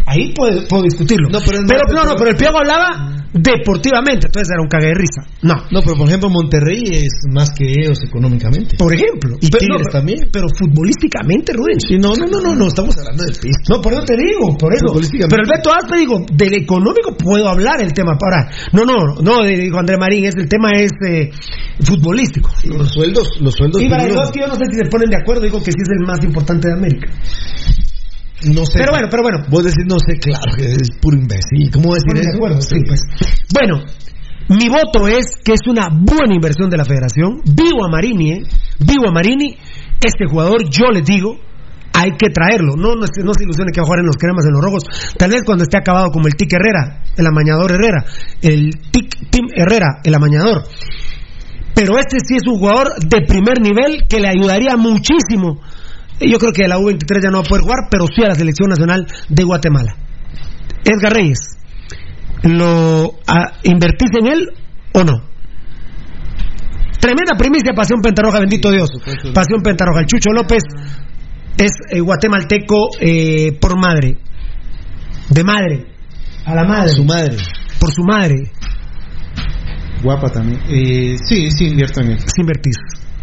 Ahí 0.06 0.32
puedo, 0.34 0.66
puedo 0.68 0.82
discutirlo. 0.82 1.28
No, 1.30 1.38
pero 1.44 1.60
pero, 1.66 1.80
no, 1.92 2.04
no, 2.04 2.14
pero 2.16 2.30
el 2.30 2.36
Piago 2.36 2.58
hablaba 2.58 3.10
deportivamente, 3.32 4.26
entonces 4.26 4.48
era 4.52 4.62
un 4.62 4.68
cague 4.68 4.86
de 4.88 4.94
risa. 4.94 5.22
No. 5.42 5.54
No, 5.72 5.80
pero 5.82 5.96
por 5.96 6.06
ejemplo 6.06 6.30
Monterrey 6.30 6.82
es 6.92 7.12
más 7.32 7.50
que 7.50 7.64
ellos 7.66 7.98
económicamente. 8.04 8.76
Por 8.76 8.94
ejemplo. 8.94 9.36
Y 9.40 9.50
Pero- 9.50 9.58
Tigres 9.58 9.86
no, 9.86 9.90
también. 9.90 10.28
Pero 10.32 10.46
futbolísticamente, 10.56 11.52
Rubén. 11.52 11.80
Sí, 11.80 11.98
no, 11.98 12.14
no, 12.14 12.26
no, 12.26 12.40
no, 12.40 12.54
no, 12.54 12.66
estamos 12.68 12.96
hablando 12.98 13.24
del 13.24 13.34
piso. 13.34 13.58
No, 13.68 13.80
por 13.80 13.92
eso 13.92 14.04
te 14.04 14.14
digo, 14.16 14.56
por 14.56 14.72
eso. 14.72 14.86
Futbolísticamente. 14.86 15.34
Pero 15.34 15.42
el 15.42 15.50
Beto 15.50 15.72
Aspe, 15.72 15.98
digo, 15.98 16.26
del 16.32 16.54
económico 16.54 17.16
puedo 17.16 17.48
hablar 17.48 17.82
el 17.82 17.92
tema. 17.92 18.12
Ahora, 18.22 18.50
no, 18.72 18.84
no, 18.84 19.16
no, 19.20 19.42
dijo 19.44 19.78
André 19.78 19.96
Marín, 19.98 20.26
es, 20.26 20.36
el 20.36 20.48
tema 20.48 20.70
es 20.76 20.92
eh, 21.08 21.30
futbolístico. 21.80 22.50
Los 22.64 22.92
sueldos, 22.92 23.28
los 23.40 23.54
sueldos. 23.54 23.82
Y 23.82 23.88
para 23.88 24.04
Pirulo, 24.04 24.22
yo 24.32 24.46
no 24.46 24.54
sé 24.54 24.64
si 24.70 24.76
se 24.78 24.84
ponen 24.90 25.10
de 25.10 25.16
acuerdo, 25.16 25.42
digo 25.42 25.58
que 25.58 25.72
sí 25.72 25.78
es 25.82 25.88
el 25.98 26.06
más 26.06 26.22
importante 26.22 26.68
de 26.68 26.74
América. 26.74 27.08
No 28.52 28.64
sé. 28.66 28.78
Pero 28.78 28.92
bueno, 28.92 29.08
pero 29.10 29.22
bueno. 29.22 29.38
Vos 29.48 29.64
decís 29.64 29.84
no 29.88 29.96
sé, 29.98 30.18
claro 30.18 30.52
que 30.56 30.64
es 30.66 30.90
puro 31.00 31.16
imbécil. 31.16 31.70
¿Cómo 31.72 31.94
decir 31.94 32.12
de 32.14 32.20
eso? 32.20 32.36
acuerdo, 32.36 32.60
sí, 32.60 32.76
pues. 32.86 33.00
Bueno, 33.52 33.84
mi 34.48 34.68
voto 34.68 35.08
es 35.08 35.36
que 35.44 35.52
es 35.54 35.60
una 35.68 35.88
buena 35.90 36.34
inversión 36.34 36.68
de 36.68 36.76
la 36.76 36.84
federación. 36.84 37.40
Vivo 37.44 37.84
a 37.86 37.88
Marini, 37.90 38.32
¿eh? 38.32 38.42
Vivo 38.80 39.08
a 39.08 39.12
Marini. 39.12 39.56
Este 40.04 40.26
jugador, 40.28 40.68
yo 40.68 40.86
les 40.92 41.04
digo, 41.06 41.36
hay 41.94 42.10
que 42.18 42.28
traerlo. 42.28 42.74
No, 42.76 42.94
no, 42.94 43.06
se- 43.06 43.22
no 43.22 43.32
se 43.32 43.44
ilusione 43.44 43.72
que 43.72 43.80
va 43.80 43.84
a 43.84 43.86
jugar 43.86 44.00
en 44.00 44.06
los 44.06 44.16
cremas, 44.16 44.44
en 44.44 44.52
los 44.52 44.62
rojos. 44.62 44.82
Tal 45.16 45.30
vez 45.30 45.42
cuando 45.44 45.62
esté 45.64 45.78
acabado 45.78 46.10
como 46.10 46.26
el 46.26 46.34
Tic 46.34 46.52
Herrera, 46.52 47.02
el 47.16 47.26
amañador 47.26 47.72
Herrera, 47.72 48.04
el 48.42 48.70
Tic 48.90 49.30
Tim 49.30 49.46
Herrera, 49.54 50.00
el 50.04 50.14
amañador. 50.14 50.64
Pero 51.74 51.98
este 51.98 52.18
sí 52.26 52.36
es 52.36 52.42
un 52.46 52.58
jugador 52.58 52.94
de 53.00 53.22
primer 53.26 53.60
nivel 53.60 54.04
que 54.08 54.20
le 54.20 54.28
ayudaría 54.28 54.76
muchísimo. 54.76 55.60
Yo 56.20 56.38
creo 56.38 56.52
que 56.52 56.68
la 56.68 56.78
U23 56.78 57.22
ya 57.22 57.30
no 57.30 57.38
va 57.38 57.44
a 57.44 57.48
poder 57.48 57.62
jugar, 57.62 57.88
pero 57.90 58.06
sí 58.06 58.22
a 58.22 58.28
la 58.28 58.34
selección 58.34 58.68
nacional 58.68 59.06
de 59.28 59.42
Guatemala. 59.44 59.96
Edgar 60.84 61.12
Reyes, 61.12 61.38
¿lo 62.42 63.14
ah, 63.26 63.52
invertís 63.62 64.10
en 64.18 64.26
él 64.26 64.48
o 64.92 65.02
no? 65.02 65.34
Tremenda 67.00 67.36
primicia, 67.36 67.74
Pasión 67.74 68.00
Pentarroja, 68.00 68.40
bendito 68.40 68.70
Dios. 68.70 68.90
Pasión 69.34 69.60
Pentarroja. 69.62 70.00
El 70.00 70.06
Chucho 70.06 70.30
López 70.30 70.62
es 71.58 71.72
eh, 71.90 72.00
guatemalteco 72.00 72.88
eh, 73.00 73.52
por 73.60 73.78
madre. 73.78 74.16
De 75.28 75.44
madre. 75.44 75.86
A 76.46 76.54
la 76.54 76.64
madre. 76.64 76.88
Su 76.88 77.04
madre. 77.04 77.36
Por 77.78 77.92
su 77.92 78.02
madre. 78.04 78.50
Guapa 80.02 80.30
también. 80.30 80.60
Eh, 80.68 81.16
sí, 81.18 81.50
sí, 81.50 81.66
invierto 81.66 82.00
en 82.00 82.12
él. 82.12 82.18
Si 82.20 82.40
invertís. 82.40 82.76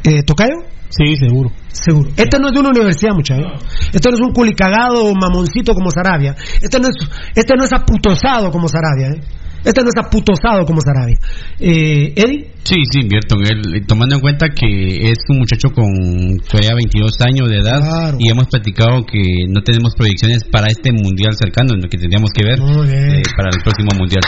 Eh, 0.04 0.24
¿Tocayo? 0.24 0.56
Sí, 0.92 1.16
seguro. 1.16 1.52
Seguro. 1.72 2.10
Este 2.18 2.38
no 2.38 2.48
es 2.48 2.54
de 2.54 2.60
una 2.60 2.70
universidad, 2.70 3.14
muchachos. 3.16 3.64
Este 3.94 4.10
no 4.10 4.16
es 4.16 4.22
un 4.22 4.34
culicagado 4.34 5.12
mamoncito 5.16 5.74
como 5.74 5.90
Sarabia. 5.90 6.36
Este 6.62 6.80
no 6.80 6.88
es, 6.90 6.96
este 7.34 7.54
no 7.56 7.64
es 7.64 7.72
aputosado 7.72 8.52
como 8.52 8.68
Sarabia, 8.68 9.16
¿eh? 9.16 9.22
Este 9.64 9.82
no 9.84 9.90
es 9.90 10.06
aputosado 10.06 10.66
como 10.66 10.82
Sarabia. 10.82 11.16
Eh, 11.60 12.14
¿Eddie? 12.16 12.52
Sí, 12.64 12.76
sí, 12.92 13.02
invierto 13.02 13.36
en 13.38 13.46
él, 13.46 13.86
tomando 13.88 14.16
en 14.16 14.22
cuenta 14.22 14.48
que 14.50 15.12
es 15.12 15.20
un 15.30 15.40
muchacho 15.40 15.70
con 15.70 15.86
todavía 16.50 16.76
22 16.76 17.12
años 17.22 17.50
de 17.50 17.58
edad 17.58 18.16
y 18.20 18.30
hemos 18.30 18.48
platicado 18.48 19.06
que 19.06 19.22
no 19.50 19.62
tenemos 19.62 19.94
proyecciones 19.96 20.44
para 20.52 20.68
este 20.68 20.92
mundial 20.92 21.34
cercano, 21.34 21.74
en 21.74 21.82
lo 21.82 21.90
que 21.90 21.98
tendríamos 21.98 22.32
que 22.34 22.46
ver 22.46 22.60
eh, 22.60 23.22
para 23.38 23.50
el 23.50 23.62
próximo 23.64 23.90
mundial. 23.98 24.24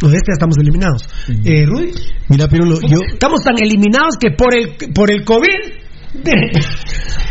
Pues 0.00 0.12
este 0.14 0.30
ya 0.30 0.34
estamos 0.34 0.56
eliminados. 0.58 1.02
Eh, 1.44 1.66
Rudy. 1.66 1.92
Mira, 2.28 2.46
Pirulo, 2.48 2.78
yo. 2.88 2.98
Estamos 3.12 3.40
tan 3.42 3.54
eliminados 3.60 4.16
que 4.20 4.30
por 4.30 4.54
el, 4.54 4.74
por 4.94 5.10
el 5.12 5.24
COVID. 5.24 6.22
de- 6.22 6.50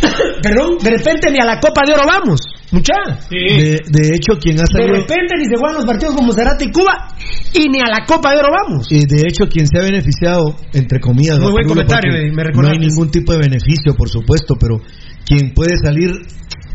perdón, 0.43 0.77
de 0.83 0.89
repente 0.91 1.31
ni 1.31 1.39
a 1.39 1.45
la 1.45 1.59
Copa 1.59 1.81
de 1.85 1.93
Oro 1.93 2.03
vamos. 2.05 2.39
Mucha. 2.71 2.93
De, 3.31 3.79
de 3.87 4.07
hecho, 4.13 4.37
quien 4.39 4.59
ha 4.59 4.63
De 4.63 4.67
salido. 4.67 4.95
repente 4.99 5.33
ni 5.39 5.45
se 5.45 5.55
juegan 5.57 5.75
los 5.77 5.85
partidos 5.85 6.15
como 6.15 6.33
Zarate 6.33 6.65
y 6.65 6.71
Cuba 6.71 7.07
y 7.53 7.69
ni 7.69 7.79
a 7.79 7.87
la 7.87 8.05
Copa 8.05 8.31
de 8.33 8.39
Oro 8.39 8.49
vamos. 8.51 8.87
Y 8.91 9.05
de 9.05 9.21
hecho, 9.27 9.47
quien 9.49 9.65
se 9.67 9.79
ha 9.79 9.83
beneficiado, 9.83 10.55
entre 10.73 10.99
comillas, 10.99 11.39
Muy 11.39 11.47
¿no, 11.47 11.51
buen 11.53 11.67
comentario, 11.67 12.13
eh, 12.13 12.31
me 12.33 12.43
no 12.43 12.67
hay 12.67 12.77
ningún 12.79 13.09
tipo 13.09 13.31
de 13.31 13.39
beneficio, 13.39 13.95
por 13.95 14.09
supuesto, 14.09 14.55
pero 14.59 14.79
quien 15.25 15.53
puede 15.53 15.77
salir 15.81 16.11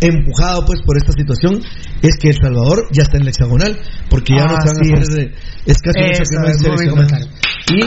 empujado 0.06 0.64
pues 0.66 0.80
por 0.84 0.96
esta 0.96 1.12
situación 1.12 1.60
es 2.02 2.16
que 2.20 2.28
El 2.30 2.36
Salvador 2.42 2.88
ya 2.92 3.02
está 3.02 3.16
en 3.16 3.22
el 3.22 3.28
hexagonal, 3.28 3.78
porque 4.10 4.34
ya 4.36 4.44
no 4.44 4.50
se 4.50 4.56
van 4.56 4.76
a 4.76 5.00
hacer 5.00 5.02
es. 5.02 5.08
de- 5.08 5.34
es 5.72 5.78
casi 5.78 5.98
un. 6.10 6.14
Y 7.72 7.80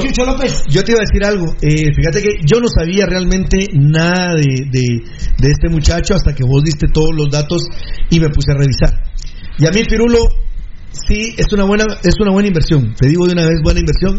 Chucho 0.00 0.24
López. 0.24 0.62
Yo 0.70 0.82
te 0.82 0.92
iba 0.92 1.00
a 1.00 1.04
decir 1.04 1.24
algo. 1.24 1.46
eh, 1.60 1.92
fíjate 1.94 2.22
que 2.22 2.28
yo 2.46 2.60
no 2.60 2.68
sabía 2.68 3.04
realmente 3.06 3.58
nada 3.74 4.34
de, 4.34 4.64
de- 4.70 5.02
de 5.38 5.50
este 5.50 5.68
muchacho 5.68 6.14
hasta 6.14 6.34
que 6.34 6.44
vos 6.44 6.62
diste 6.64 6.86
todos 6.92 7.10
los 7.14 7.28
datos 7.30 7.66
y 8.08 8.20
me 8.20 8.28
puse 8.30 8.52
a 8.52 8.56
revisar. 8.58 8.90
Y 9.58 9.66
a 9.66 9.70
mí, 9.70 9.82
Pirulo, 9.84 10.18
sí, 10.92 11.34
es 11.36 11.52
una 11.52 11.64
buena, 11.64 11.84
es 12.02 12.14
una 12.20 12.32
buena 12.32 12.48
inversión. 12.48 12.94
Te 12.94 13.08
digo 13.08 13.26
de 13.26 13.32
una 13.32 13.46
vez, 13.46 13.60
buena 13.62 13.80
inversión. 13.80 14.18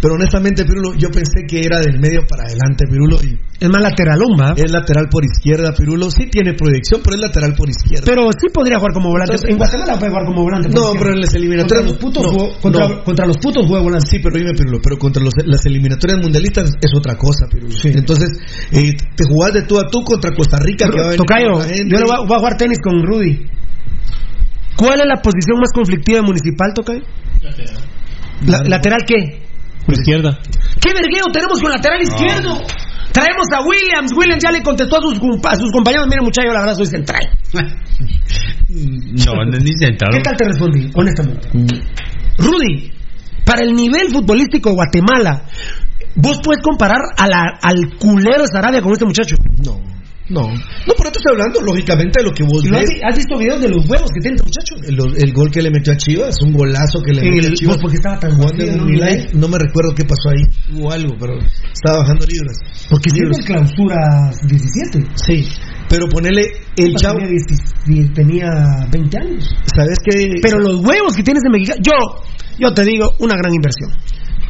Pero 0.00 0.14
honestamente, 0.14 0.64
Pirulo, 0.64 0.94
yo 0.94 1.10
pensé 1.10 1.42
que 1.48 1.60
era 1.60 1.80
del 1.80 1.98
medio 1.98 2.22
para 2.26 2.44
adelante, 2.44 2.86
Pirulo. 2.88 3.18
Y 3.22 3.36
es 3.58 3.68
más 3.68 3.82
lateralón, 3.82 4.38
¿va? 4.38 4.54
Es 4.56 4.70
lateral 4.70 5.08
por 5.10 5.24
izquierda, 5.24 5.74
Pirulo. 5.74 6.08
Sí 6.10 6.30
tiene 6.30 6.54
proyección, 6.54 7.00
pero 7.02 7.16
es 7.16 7.22
lateral 7.22 7.54
por 7.56 7.68
izquierda. 7.68 8.04
Pero 8.06 8.30
sí 8.30 8.46
podría 8.52 8.78
jugar 8.78 8.92
como 8.92 9.10
volante. 9.10 9.34
en 9.48 9.56
Guatemala 9.58 9.98
puede 9.98 10.10
jugar 10.10 10.26
como 10.26 10.42
volante. 10.42 10.68
No, 10.68 10.92
pero 10.92 11.14
en 11.14 11.20
las 11.20 11.34
eliminatorias. 11.34 11.86
Contra 11.86 11.92
los 11.92 11.98
putos, 11.98 12.22
no, 12.22 12.30
jugó, 12.30 12.60
contra, 12.60 12.88
no. 12.88 13.04
contra, 13.04 13.26
los 13.26 13.38
putos 13.38 13.66
juega 13.66 13.82
volante. 13.82 14.06
Sí, 14.08 14.18
pero 14.22 14.38
dime, 14.38 14.54
Pirulo. 14.54 14.78
Pero 14.80 14.98
contra 14.98 15.22
los, 15.22 15.34
las 15.44 15.66
eliminatorias 15.66 16.20
mundialistas 16.22 16.70
es 16.80 16.90
otra 16.96 17.16
cosa, 17.16 17.46
Pirulo. 17.50 17.74
Sí. 17.74 17.90
Entonces, 17.92 18.38
eh, 18.70 18.94
te 18.94 19.24
jugás 19.24 19.52
de 19.52 19.62
tú 19.62 19.78
a 19.78 19.88
tú 19.90 20.04
contra 20.04 20.30
Costa 20.32 20.58
Rica. 20.58 20.86
Pero, 20.86 20.94
que 20.94 21.00
va 21.00 21.06
a 21.06 21.10
venir 21.10 21.18
Tocayo, 21.18 21.98
yo 21.98 22.06
voy 22.06 22.16
a, 22.16 22.20
voy 22.20 22.36
a 22.36 22.38
jugar 22.38 22.56
tenis 22.56 22.78
con 22.80 23.02
Rudy. 23.02 23.58
¿Cuál 24.78 25.00
es 25.00 25.06
la 25.06 25.20
posición 25.20 25.58
más 25.60 25.72
conflictiva 25.74 26.20
de 26.20 26.22
Municipal, 26.22 26.72
Tocayo? 26.74 27.02
Lateral. 27.42 27.76
La, 28.46 28.58
¿Lateral 28.64 29.00
qué? 29.06 29.42
Por 29.84 29.94
izquierda. 29.94 30.38
¿Qué 30.80 30.92
vergueo 30.94 31.24
tenemos 31.32 31.60
con 31.60 31.70
lateral 31.72 32.00
izquierdo? 32.00 32.62
Traemos 33.12 33.46
a 33.52 33.66
Williams. 33.66 34.12
Williams 34.16 34.42
ya 34.42 34.52
le 34.52 34.62
contestó 34.62 34.98
a 34.98 35.00
sus, 35.02 35.18
a 35.44 35.56
sus 35.56 35.72
compañeros. 35.72 36.06
Miren, 36.08 36.24
muchachos, 36.24 36.54
la 36.54 36.60
verdad 36.60 36.76
soy 36.76 36.86
central. 36.86 37.28
No, 38.68 39.34
no, 39.44 39.58
ni 39.58 39.72
sentado. 39.78 40.12
¿Qué 40.12 40.20
tal 40.20 40.36
te 40.36 40.44
respondí? 40.44 40.90
Honestamente. 40.94 41.48
Rudy, 42.38 42.92
para 43.44 43.62
el 43.64 43.72
nivel 43.74 44.08
futbolístico 44.12 44.68
de 44.70 44.74
Guatemala, 44.76 45.42
¿vos 46.14 46.38
puedes 46.44 46.62
comparar 46.62 47.00
a 47.16 47.26
la- 47.26 47.58
al 47.62 47.96
culero 47.98 48.42
de 48.42 48.48
Sarabia 48.52 48.80
con 48.82 48.92
este 48.92 49.06
muchacho? 49.06 49.34
No. 49.64 49.80
No, 50.28 50.42
no, 50.42 50.92
pero 50.96 51.10
te 51.10 51.18
estoy 51.20 51.32
hablando 51.32 51.60
lógicamente 51.62 52.20
de 52.20 52.24
lo 52.28 52.32
que 52.34 52.44
vos 52.44 52.64
¿Y 52.64 52.68
lo 52.68 52.76
has, 52.78 53.16
visto 53.16 53.38
videos 53.38 53.60
de 53.62 53.68
los 53.70 53.88
huevos 53.88 54.10
que 54.12 54.20
tiene 54.20 54.36
este 54.36 54.46
muchacho? 54.46 54.74
El, 54.84 55.22
el 55.24 55.32
gol 55.32 55.50
que 55.50 55.62
le 55.62 55.70
metió 55.70 55.92
a 55.92 55.96
Chivas, 55.96 56.36
un 56.44 56.52
golazo 56.52 57.00
que 57.02 57.12
le 57.12 57.22
El- 57.22 57.34
metió 57.34 57.48
a 57.48 57.54
Chivas. 57.54 57.78
porque 57.80 57.96
estaba 57.96 58.18
tan 58.18 58.32
jugando 58.36 58.62
en 58.64 58.76
¿no? 58.76 58.84
un 58.84 58.92
live, 58.92 59.28
no 59.34 59.48
me 59.48 59.58
recuerdo 59.58 59.94
qué 59.94 60.04
pasó 60.04 60.28
ahí. 60.30 60.42
Hubo 60.76 60.92
algo, 60.92 61.14
pero 61.18 61.38
estaba 61.72 62.00
bajando 62.00 62.26
libras. 62.26 62.56
Porque 62.90 63.10
si 63.10 63.20
Libras. 63.20 63.38
es 63.38 63.46
clausura 63.46 63.96
17. 64.46 65.04
Sí, 65.14 65.48
pero 65.88 66.06
ponele 66.08 66.44
el 66.76 66.94
chavo. 66.96 67.18
Tenía, 67.18 67.38
10 67.86 68.12
tenía 68.12 68.50
20 68.90 69.18
años. 69.18 69.48
¿Sabes 69.74 69.96
qué? 70.04 70.28
Pero 70.42 70.58
los 70.58 70.76
huevos 70.84 71.16
que 71.16 71.22
tienes 71.22 71.42
de 71.42 71.50
mexicano, 71.50 71.80
yo, 71.82 71.92
yo 72.58 72.74
te 72.74 72.84
digo, 72.84 73.14
una 73.20 73.34
gran 73.34 73.54
inversión. 73.54 73.90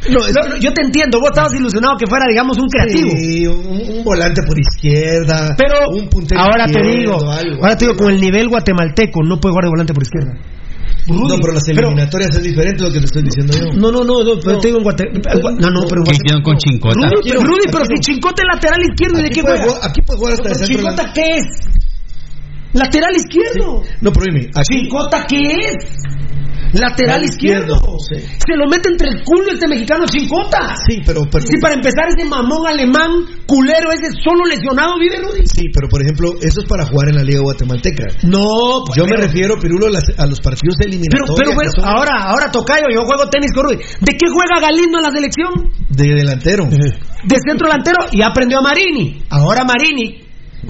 No, 0.09 0.25
es- 0.25 0.33
No, 0.33 0.41
no, 0.47 0.55
yo 0.57 0.71
te 0.73 0.81
entiendo, 0.81 1.19
vos 1.19 1.29
estabas 1.31 1.53
ilusionado 1.53 1.95
que 1.97 2.07
fuera, 2.07 2.25
digamos, 2.29 2.57
un 2.57 2.67
creativo. 2.69 3.09
Sí, 3.17 3.45
un, 3.47 3.97
un 3.97 4.03
volante 4.03 4.41
por 4.43 4.57
izquierda. 4.57 5.55
Pero 5.57 5.89
un 5.91 6.07
puntero 6.07 6.39
ahora 6.39 6.67
te 6.67 6.81
digo, 6.81 7.15
algo. 7.29 7.63
ahora 7.63 7.75
te 7.77 7.85
digo, 7.85 7.97
con 7.97 8.13
el 8.13 8.21
nivel 8.21 8.47
guatemalteco 8.47 9.23
no 9.23 9.39
puede 9.39 9.51
jugar 9.51 9.65
de 9.65 9.69
volante 9.69 9.93
por 9.93 10.03
izquierda. 10.03 10.33
No, 11.07 11.35
pero 11.41 11.53
las 11.53 11.63
pero- 11.65 11.87
eliminatorias 11.89 12.35
es 12.35 12.43
diferente 12.43 12.83
de 12.83 12.87
lo 12.89 12.93
que 12.93 12.99
te 12.99 13.05
estoy 13.05 13.23
diciendo 13.23 13.53
yo. 13.57 13.65
No, 13.79 13.91
no, 13.91 14.03
no, 14.05 14.23
no, 14.23 14.39
pero 14.43 14.59
te 14.59 14.67
digo 14.67 14.77
en 14.77 14.83
Guatemala. 14.83 15.57
No, 15.59 15.69
no, 15.71 15.81
pero 15.89 16.01
en 16.01 16.05
¿Qué 16.05 16.11
Guatemala. 16.11 16.17
hicieron 16.21 16.41
con 16.43 16.57
Chincota? 16.57 16.99
Rudy, 16.99 17.67
pero 17.71 17.85
si 17.85 17.99
Chincote 17.99 18.41
es 18.43 18.47
lateral 18.53 18.79
izquierdo, 18.87 19.19
¿y 19.19 19.23
de 19.23 19.29
qué 19.29 19.41
juega? 19.41 19.65
aquí 19.81 20.01
puede 20.05 20.19
jugar 20.19 20.33
hasta 20.33 20.49
de 20.49 20.55
Pero 20.55 20.65
centro 20.67 20.83
¿Chincota 20.85 21.13
qué 21.13 21.21
es? 21.35 21.45
Lateral 22.73 23.15
izquierdo. 23.15 23.81
No, 24.01 24.11
pero 24.13 24.25
dime, 24.29 24.47
aquí. 24.55 24.75
¿Chincota 24.81 25.25
qué 25.27 25.41
es? 25.41 25.75
Lateral 26.73 27.23
izquierdo. 27.23 27.75
izquierdo, 27.75 27.97
sí. 27.99 28.15
Se 28.45 28.55
lo 28.55 28.67
mete 28.69 28.89
entre 28.89 29.09
el 29.09 29.23
culo 29.23 29.51
este 29.53 29.67
mexicano 29.67 30.05
Chincota. 30.05 30.75
Sí, 30.87 31.01
pero, 31.05 31.21
pero- 31.31 31.45
Si 31.45 31.57
para 31.61 31.73
empezar 31.75 32.05
ese 32.09 32.27
mamón 32.27 32.67
alemán 32.67 33.09
culero 33.47 33.91
ese 33.91 34.11
solo 34.23 34.45
lesionado 34.45 34.97
vive 34.99 35.17
Rudy. 35.19 35.47
sí, 35.47 35.69
pero 35.73 35.87
por 35.89 36.01
ejemplo, 36.01 36.33
eso 36.41 36.61
es 36.61 36.67
para 36.67 36.85
jugar 36.85 37.09
en 37.09 37.15
la 37.15 37.23
Liga 37.23 37.41
Guatemalteca. 37.41 38.05
No, 38.23 38.83
pues, 38.85 38.97
Yo 38.97 39.05
me 39.05 39.11
pero- 39.15 39.23
refiero, 39.27 39.55
Pirulo, 39.59 39.87
a, 39.87 39.91
las- 39.91 40.13
a 40.17 40.25
los 40.27 40.39
partidos 40.41 40.75
Pero, 40.77 40.89
eliminatorios. 40.89 41.35
pero 41.37 41.53
bueno, 41.55 41.71
que 41.73 41.81
son 41.81 41.89
ahora, 41.89 42.11
ahora 42.29 42.51
Tocayo, 42.51 42.85
yo 42.93 43.01
juego 43.05 43.29
tenis 43.29 43.51
con 43.53 43.63
Rudy. 43.65 43.77
¿De 43.77 44.11
qué 44.17 44.27
juega 44.31 44.59
Galindo 44.61 44.97
en 44.99 45.03
la 45.03 45.11
selección? 45.11 45.49
de 45.89 46.03
delantero. 46.15 46.65
De 46.69 47.35
centro 47.45 47.67
delantero 47.67 47.97
y 48.11 48.21
aprendió 48.23 48.59
a 48.59 48.61
Marini. 48.61 49.23
Ahora 49.29 49.63
Marini, 49.65 50.21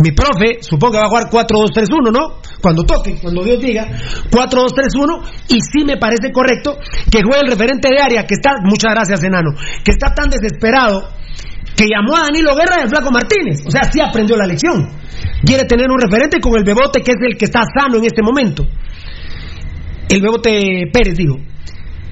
mi 0.01 0.11
profe, 0.11 0.57
supongo 0.61 0.93
que 0.93 0.97
va 0.99 1.05
a 1.05 1.09
jugar 1.09 1.29
4-2-3-1, 1.29 2.11
¿no? 2.11 2.41
Cuando 2.61 2.83
toque, 2.83 3.15
cuando 3.21 3.43
Dios 3.43 3.61
diga, 3.61 3.87
4-2-3-1. 4.29 5.21
Y 5.49 5.61
sí 5.61 5.85
me 5.85 5.97
parece 5.97 6.31
correcto 6.31 6.77
que 7.09 7.21
juegue 7.23 7.41
el 7.45 7.51
referente 7.51 7.89
de 7.89 8.01
área, 8.01 8.25
que 8.25 8.35
está, 8.35 8.55
muchas 8.63 8.93
gracias, 8.93 9.23
enano, 9.23 9.51
que 9.83 9.91
está 9.91 10.13
tan 10.13 10.29
desesperado 10.29 11.09
que 11.75 11.85
llamó 11.87 12.17
a 12.17 12.23
Danilo 12.23 12.55
Guerra 12.55 12.75
y 12.79 12.83
al 12.83 12.89
Flaco 12.89 13.09
Martínez. 13.11 13.63
O 13.65 13.71
sea, 13.71 13.83
sí 13.83 14.01
aprendió 14.01 14.35
la 14.35 14.45
lección. 14.45 14.89
Quiere 15.45 15.63
tener 15.63 15.89
un 15.89 15.99
referente 15.99 16.39
con 16.41 16.57
el 16.57 16.65
Bebote, 16.65 17.01
que 17.01 17.11
es 17.11 17.17
el 17.21 17.37
que 17.37 17.45
está 17.45 17.61
sano 17.63 17.97
en 17.97 18.05
este 18.05 18.21
momento. 18.21 18.65
El 20.09 20.21
Bebote 20.21 20.89
Pérez, 20.91 21.15
digo. 21.15 21.37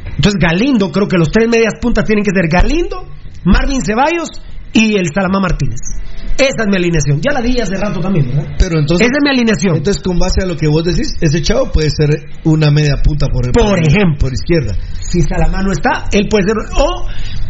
Entonces 0.06 0.40
Galindo, 0.40 0.92
creo 0.92 1.08
que 1.08 1.18
los 1.18 1.30
tres 1.30 1.50
medias 1.50 1.74
puntas 1.82 2.06
tienen 2.06 2.24
que 2.24 2.32
ser 2.32 2.48
Galindo, 2.48 3.08
Marvin 3.44 3.82
Ceballos 3.86 4.30
y 4.74 4.96
el 4.96 5.08
Salamá 5.14 5.40
Martínez. 5.40 5.80
Esa 6.38 6.64
es 6.64 6.68
mi 6.70 6.76
alineación. 6.78 7.20
Ya 7.22 7.34
la 7.34 7.42
di 7.42 7.60
hace 7.60 7.76
rato 7.76 8.00
también, 8.00 8.28
¿verdad? 8.28 8.46
Pero 8.60 8.80
entonces, 8.80 9.08
Esa 9.08 9.18
es 9.18 9.24
mi 9.24 9.30
alineación. 9.30 9.78
entonces, 9.78 10.02
con 10.04 10.20
base 10.20 10.44
a 10.44 10.46
lo 10.46 10.56
que 10.56 10.68
vos 10.68 10.84
decís, 10.84 11.16
ese 11.20 11.42
chavo 11.42 11.72
puede 11.72 11.90
ser 11.90 12.10
una 12.44 12.70
media 12.72 12.98
punta 13.04 13.28
por, 13.28 13.52
Por 13.52 13.80
ejemplo. 13.80 14.18
por 14.20 14.34
izquierda. 14.34 14.76
si 15.00 15.22
Salamá 15.22 15.64
no 15.64 15.72
está, 15.72 16.06
él 16.12 16.28
puede 16.30 16.44
ser 16.46 16.56
o 16.78 17.08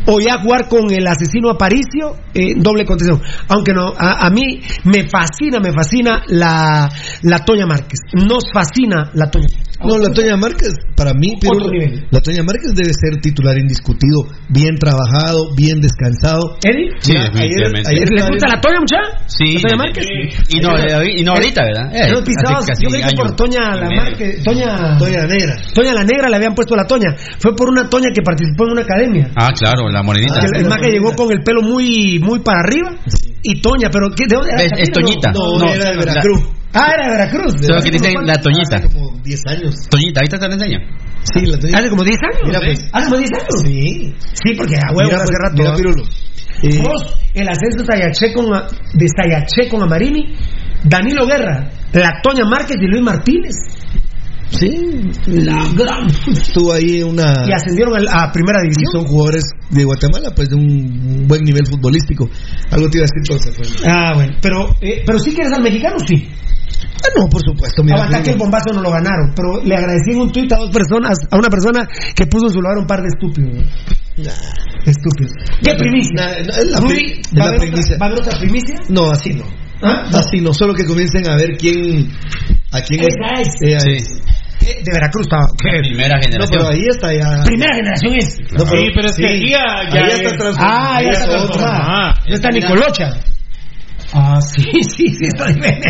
o 0.07 0.19
ya 0.19 0.41
jugar 0.41 0.67
con 0.67 0.91
el 0.91 1.05
asesino 1.05 1.49
Aparicio, 1.51 2.15
eh, 2.33 2.53
doble 2.57 2.85
contención. 2.85 3.21
Aunque 3.49 3.73
no, 3.73 3.93
a, 3.97 4.25
a 4.25 4.29
mí 4.29 4.61
me 4.85 5.07
fascina, 5.09 5.59
me 5.59 5.71
fascina 5.73 6.23
la, 6.27 6.89
la 7.23 7.39
Toña 7.45 7.65
Márquez. 7.65 7.99
Nos 8.13 8.43
fascina 8.51 9.11
la 9.13 9.29
Toña. 9.29 9.47
No, 9.83 9.99
la 9.99 10.09
Toña 10.11 10.35
Márquez, 10.37 10.73
para 10.95 11.13
mí, 11.13 11.37
Pirulo, 11.39 11.65
Otro 11.67 11.71
nivel. 11.77 12.07
la 12.09 12.19
Toña 12.19 12.41
Márquez 12.41 12.73
debe 12.73 12.89
ser 12.93 13.21
titular 13.21 13.55
indiscutido, 13.59 14.25
bien 14.49 14.73
trabajado, 14.75 15.53
bien 15.55 15.79
descansado. 15.81 16.57
¿Eddie? 16.63 16.89
Sí, 16.99 17.13
Ya, 17.13 17.25
definitivamente. 17.29 17.89
ayer- 17.89 18.01
ayer 18.01 18.09
¿Les 18.09 18.11
estaba 18.17 18.31
gusta 18.31 18.47
la 18.47 18.61
Toña, 18.61 18.79
mucha? 18.79 18.97
Sí, 19.27 19.53
¿La 19.53 19.61
Toña 19.61 19.69
sí, 19.69 19.77
Márquez? 19.77 20.05
Y 20.49 20.59
no, 20.61 20.69
eh, 20.77 21.13
y 21.19 21.23
no 21.23 21.31
ahorita, 21.33 21.61
¿verdad? 21.63 21.93
Eh, 21.93 22.09
casi 22.65 22.83
yo 22.83 22.89
creí 22.89 23.03
que 23.03 23.15
por 23.15 23.35
Toña 23.35 23.75
la 23.75 23.85
y 23.85 23.89
medio. 23.89 24.01
Márquez, 24.01 24.43
Toña, 24.43 24.97
Toña 24.97 25.17
la 25.21 25.27
Negra. 25.27 25.55
Toña 25.75 25.93
la 25.93 26.03
Negra 26.03 26.29
le 26.29 26.35
habían 26.37 26.55
puesto 26.55 26.75
la 26.75 26.85
Toña. 26.87 27.15
Fue 27.37 27.55
por 27.55 27.69
una 27.69 27.87
Toña 27.87 28.09
que 28.13 28.21
participó 28.23 28.65
en 28.65 28.71
una 28.71 28.81
academia. 28.81 29.29
Ah, 29.35 29.51
claro, 29.53 29.89
la 29.97 30.03
morenita. 30.03 30.39
Que 30.39 30.45
el 30.59 30.63
el 30.63 30.69
maje 30.69 30.91
llegó 30.91 31.13
con 31.15 31.31
el 31.31 31.43
pelo 31.43 31.61
muy 31.61 32.19
muy 32.19 32.39
para 32.39 32.59
arriba 32.61 32.95
y 33.43 33.61
Toña, 33.61 33.89
pero 33.91 34.09
¿qué, 34.15 34.25
¿de 34.27 34.35
dónde 34.35 34.51
era? 34.53 34.63
Es- 34.63 34.71
es 34.87 34.91
Toñita. 34.91 35.31
No, 35.31 35.59
No, 35.59 35.73
era 35.73 35.85
de 35.89 35.95
la- 35.95 36.05
Veracruz. 36.05 36.41
Ah, 36.73 36.91
era 36.93 37.05
de 37.05 37.11
Veracruz. 37.11 37.53
Solo 37.65 37.81
que 37.81 37.89
dicen 37.91 38.13
la 38.25 38.35
Toñita. 38.35 38.75
Hace 38.77 38.89
como 38.89 39.17
10 39.23 39.41
años. 39.47 39.75
Toñita, 39.89 40.19
ahorita 40.21 40.37
te 40.39 40.47
la 40.47 40.53
enseño. 40.55 40.79
Sí, 41.33 41.45
la 41.45 41.57
Toñita. 41.57 41.79
Hace 41.79 41.89
como 41.89 42.03
10 42.03 42.17
años. 42.23 42.41
Mira, 42.45 42.59
pues. 42.59 42.89
Hace 42.93 43.05
como 43.09 43.17
10 43.17 43.31
años. 43.33 43.47
Sí. 43.65 44.15
Sí, 44.33 44.53
porque 44.57 44.75
a 44.75 44.91
huevo 44.93 45.09
Mira, 45.11 45.17
hace 45.23 45.25
pues, 45.25 45.39
rato. 45.43 45.55
mira. 45.63 45.75
Pirulo. 45.75 46.03
Eh, 46.63 46.81
Vos, 46.81 47.15
el 47.35 47.47
ascenso 47.49 47.77
de 47.79 47.85
Sayaché 47.85 48.33
con, 48.33 48.45
de 48.49 49.05
Sayaché 49.15 49.69
con 49.69 49.83
Amarini, 49.83 50.35
Danilo 50.83 51.25
Guerra, 51.27 51.69
la 51.93 52.19
Toña 52.23 52.45
Márquez 52.45 52.77
y 52.81 52.87
Luis 52.87 53.01
Martínez. 53.03 53.55
Sí, 54.51 54.69
La 55.27 55.67
gran. 55.75 56.07
estuvo 56.31 56.73
ahí 56.73 57.03
una. 57.03 57.45
Y 57.47 57.51
ascendieron 57.53 57.93
a, 58.09 58.31
primera 58.31 58.59
y 58.63 58.69
división. 58.69 58.91
son 58.91 59.05
jugadores 59.05 59.43
de 59.69 59.83
Guatemala, 59.83 60.31
pues 60.35 60.49
de 60.49 60.55
un 60.55 61.25
buen 61.27 61.43
nivel 61.43 61.65
futbolístico. 61.67 62.29
Algo 62.71 62.89
te 62.89 62.97
iba 62.99 63.05
a 63.05 63.09
decir, 63.09 63.21
entonces, 63.23 63.53
pues. 63.57 63.75
Ah, 63.87 64.13
bueno. 64.15 64.33
Pero, 64.41 64.75
eh, 64.81 65.03
pero 65.05 65.19
sí 65.19 65.31
quieres 65.33 65.53
al 65.53 65.63
mexicano, 65.63 65.95
sí. 66.07 66.27
Ah, 67.03 67.09
no, 67.17 67.27
por 67.29 67.41
supuesto, 67.41 67.83
mira. 67.83 67.95
Aguanta 67.97 68.23
que 68.23 68.31
el 68.31 68.37
bombazo 68.37 68.73
no 68.73 68.81
lo 68.81 68.91
ganaron, 68.91 69.31
pero 69.35 69.63
le 69.63 69.75
agradecí 69.75 70.11
en 70.11 70.21
un 70.21 70.31
tuit 70.31 70.51
a 70.51 70.57
dos 70.57 70.71
personas, 70.71 71.17
a 71.29 71.37
una 71.37 71.49
persona 71.49 71.87
que 72.15 72.25
puso 72.25 72.47
en 72.47 72.53
su 72.53 72.59
lugar 72.61 72.77
un 72.77 72.87
par 72.87 73.01
de 73.01 73.07
estúpidos. 73.07 73.63
Nah. 74.17 74.31
Estúpidos. 74.85 75.33
¿Qué 75.61 75.73
primicia? 75.75 76.13
Nah, 76.15 76.31
no, 76.45 76.53
es 76.53 76.71
la 76.71 76.79
Rudy, 76.79 76.95
pri- 76.95 77.21
es 77.21 77.39
¿va, 77.39 77.43
a 77.43 77.45
la 77.45 77.45
haber 77.45 77.55
otra, 77.59 77.67
primicia. 77.71 77.97
¿Va 77.99 78.05
a 78.05 78.09
haber 78.09 78.19
otra 78.21 78.39
primicia? 78.39 78.75
No, 78.89 79.11
así 79.11 79.29
no. 79.33 79.43
¿Ah? 79.81 80.03
Así 80.13 80.41
no, 80.41 80.53
solo 80.53 80.73
que 80.73 80.85
comiencen 80.85 81.29
a 81.29 81.35
ver 81.35 81.57
quién. 81.57 82.09
A 82.71 82.81
quién 82.81 83.01
es. 83.01 83.15
Ella 83.61 83.79
Sí. 83.79 84.03
Eh, 84.59 84.81
De 84.83 84.91
Veracruz 84.91 85.27
estaba. 85.27 85.45
¿Qué? 85.57 85.79
Primera 85.79 86.15
No, 86.17 86.21
generación. 86.23 86.49
pero 86.63 86.73
ahí 86.73 86.83
está 86.89 87.13
ya. 87.13 87.43
Primera 87.43 87.75
generación 87.75 88.13
es. 88.15 88.39
No, 88.51 88.65
Sí, 88.65 88.89
pero 88.93 89.07
es 89.07 89.15
que 89.15 89.27
aquí 89.27 89.49
ya- 89.51 89.89
ya 89.93 90.01
ahí 90.01 90.07
es- 90.11 90.19
está 90.19 90.35
transformado. 90.37 90.77
Ah, 90.79 90.91
ya 90.93 90.97
Ahí 90.97 91.09
está 91.13 91.25
transformada. 91.29 91.79
Ah, 91.79 92.13
No 92.27 92.33
está. 92.33 92.49
Nicolocha. 92.49 93.09
Ah, 94.13 94.39
sí, 94.41 94.63
sí, 94.89 95.07
sí, 95.09 95.25
está 95.27 95.47
diferente. 95.47 95.87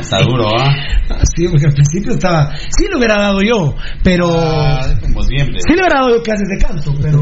Está 0.00 0.18
duro, 0.22 0.48
¿ah? 0.58 0.68
Ah, 1.10 1.20
Sí, 1.36 1.46
porque 1.48 1.66
al 1.66 1.72
principio 1.74 2.12
estaba. 2.12 2.56
Sí 2.56 2.86
lo 2.90 2.98
hubiera 2.98 3.18
dado 3.18 3.42
yo, 3.42 3.74
pero. 4.02 4.26
Ah, 4.40 4.86
como 5.02 5.22
siempre. 5.24 5.58
Sí 5.60 5.74
le 5.74 5.80
hubiera 5.82 6.00
dado 6.00 6.16
yo 6.16 6.22
clases 6.22 6.48
de 6.48 6.58
canto, 6.66 6.92
pero. 7.00 7.20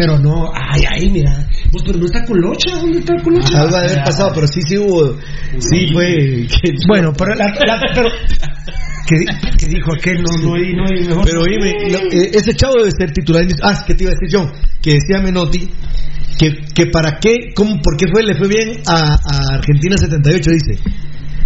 Pero 0.00 0.18
no. 0.18 0.50
Ay, 0.54 0.82
ay, 0.88 1.10
mira. 1.10 1.46
Pues, 1.70 1.84
pero 1.84 1.98
no 1.98 2.06
está 2.06 2.24
Colocha. 2.24 2.76
¿Dónde 2.76 3.00
está 3.00 3.14
Colocha? 3.22 3.60
Algo 3.60 3.76
de 3.76 3.84
haber 3.84 4.02
pasado, 4.04 4.30
pero 4.34 4.46
sí, 4.46 4.60
sí 4.66 4.78
hubo. 4.78 5.14
Sí 5.58 5.88
fue. 5.92 6.46
Bueno, 6.88 7.12
pero. 7.12 7.34
La, 7.34 7.44
la- 7.66 7.80
pero 7.94 8.08
que, 9.06 9.16
que 9.58 9.66
dijo 9.66 9.92
aquel, 9.92 10.22
no, 10.22 10.38
no 10.42 10.54
hay, 10.54 10.72
no 10.72 10.84
hay 10.86 11.04
mejor. 11.06 11.24
Pero 11.26 11.42
oíme, 11.42 11.72
no, 11.90 11.98
eh, 12.12 12.30
ese 12.32 12.54
chavo 12.54 12.76
debe 12.78 12.90
ser 12.96 13.12
titular. 13.12 13.44
Ah, 13.62 13.84
que 13.86 13.94
te 13.94 14.04
iba 14.04 14.12
a 14.12 14.14
decir 14.18 14.30
yo, 14.40 14.50
que 14.80 14.94
decía 14.94 15.20
Menotti, 15.20 15.68
que, 16.38 16.52
que 16.74 16.86
para 16.86 17.18
qué, 17.18 17.52
cómo, 17.54 17.78
por 17.82 17.96
qué 17.98 18.06
fue, 18.10 18.22
le 18.22 18.36
fue 18.36 18.48
bien 18.48 18.80
a, 18.86 19.14
a 19.16 19.54
Argentina 19.56 19.98
78, 19.98 20.50
dice. 20.50 20.78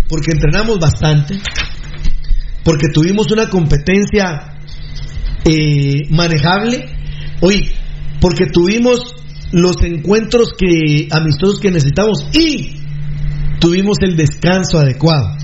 Porque 0.08 0.30
entrenamos 0.32 0.78
bastante, 0.78 1.38
porque 2.62 2.88
tuvimos 2.92 3.32
una 3.32 3.48
competencia 3.48 4.58
eh, 5.44 6.02
manejable. 6.10 6.84
Oye, 7.40 7.72
porque 8.24 8.46
tuvimos 8.46 9.14
los 9.52 9.76
encuentros 9.82 10.54
que 10.58 11.08
amistosos 11.10 11.60
que 11.60 11.70
necesitamos 11.70 12.26
y 12.32 12.80
tuvimos 13.60 13.98
el 14.00 14.16
descanso 14.16 14.78
adecuado. 14.78 15.36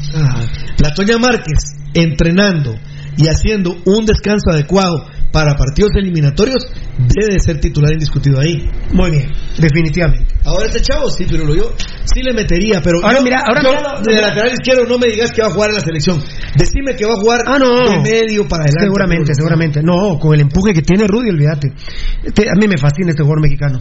La 0.83 0.95
Toña 0.95 1.19
Márquez 1.19 1.59
entrenando 1.93 2.75
y 3.19 3.27
haciendo 3.27 3.77
un 3.85 4.07
descanso 4.07 4.51
adecuado 4.51 5.05
para 5.31 5.59
partidos 5.59 5.91
eliminatorios 5.95 6.69
debe 7.09 7.35
de 7.35 7.41
ser 7.41 7.61
titular 7.61 7.93
indiscutido 7.93 8.41
ahí. 8.41 8.69
Muy 8.93 9.11
bien, 9.11 9.31
definitivamente. 9.59 10.35
Ahora 10.45 10.67
este 10.67 10.81
chavo 10.81 11.09
sí, 11.11 11.27
pero 11.31 11.45
lo 11.45 11.55
yo 11.55 11.73
sí 12.05 12.23
le 12.23 12.33
metería, 12.33 12.81
pero 12.83 12.99
Ahora 13.03 13.19
yo- 13.19 13.25
mira, 13.25 13.43
ahora 13.47 13.63
yo, 13.63 13.71
mira 13.71 14.01
de 14.17 14.21
lateral 14.23 14.53
izquierdo 14.53 14.85
no 14.87 14.99
me 14.99 15.07
digas 15.09 15.31
que 15.33 15.43
va 15.43 15.49
a 15.49 15.51
jugar 15.51 15.71
en 15.71 15.77
la 15.77 15.81
selección. 15.83 16.19
Decime 16.57 16.97
que 16.97 17.05
va 17.07 17.13
a 17.13 17.17
jugar 17.17 17.41
Ah, 17.47 17.59
no. 17.59 17.91
de 17.91 17.99
medio 18.01 18.49
para 18.49 18.65
adelante. 18.65 18.85
Seguramente, 18.87 19.35
seguramente. 19.35 19.83
No, 19.83 20.19
con 20.19 20.35
el 20.35 20.41
empuje 20.41 20.73
que 20.73 20.83
tiene 20.83 21.07
Rudy, 21.07 21.31
olvídate. 21.31 21.73
Este, 22.25 22.49
a 22.49 22.55
mí 22.59 22.67
me 22.69 22.77
fascina 22.79 23.11
este 23.11 23.23
jugador 23.23 23.43
mexicano. 23.43 23.81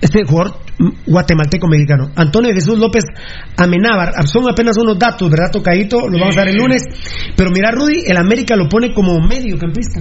Este 0.00 0.24
jugador 0.24 0.58
guatemalteco 1.06 1.66
mexicano. 1.68 2.10
Antonio 2.16 2.52
Jesús 2.52 2.78
López 2.78 3.04
Amenábar. 3.56 4.12
Son 4.26 4.48
apenas 4.48 4.76
unos 4.78 4.98
datos, 4.98 5.30
¿verdad, 5.30 5.50
Tocadito? 5.50 6.08
Lo 6.08 6.18
vamos 6.18 6.36
a 6.36 6.40
dar 6.40 6.48
el 6.48 6.56
lunes. 6.56 6.82
Pero 7.36 7.50
mira, 7.50 7.70
Rudy, 7.72 8.04
el 8.06 8.16
América 8.16 8.56
lo 8.56 8.68
pone 8.68 8.92
como 8.92 9.18
mediocampista. 9.20 10.00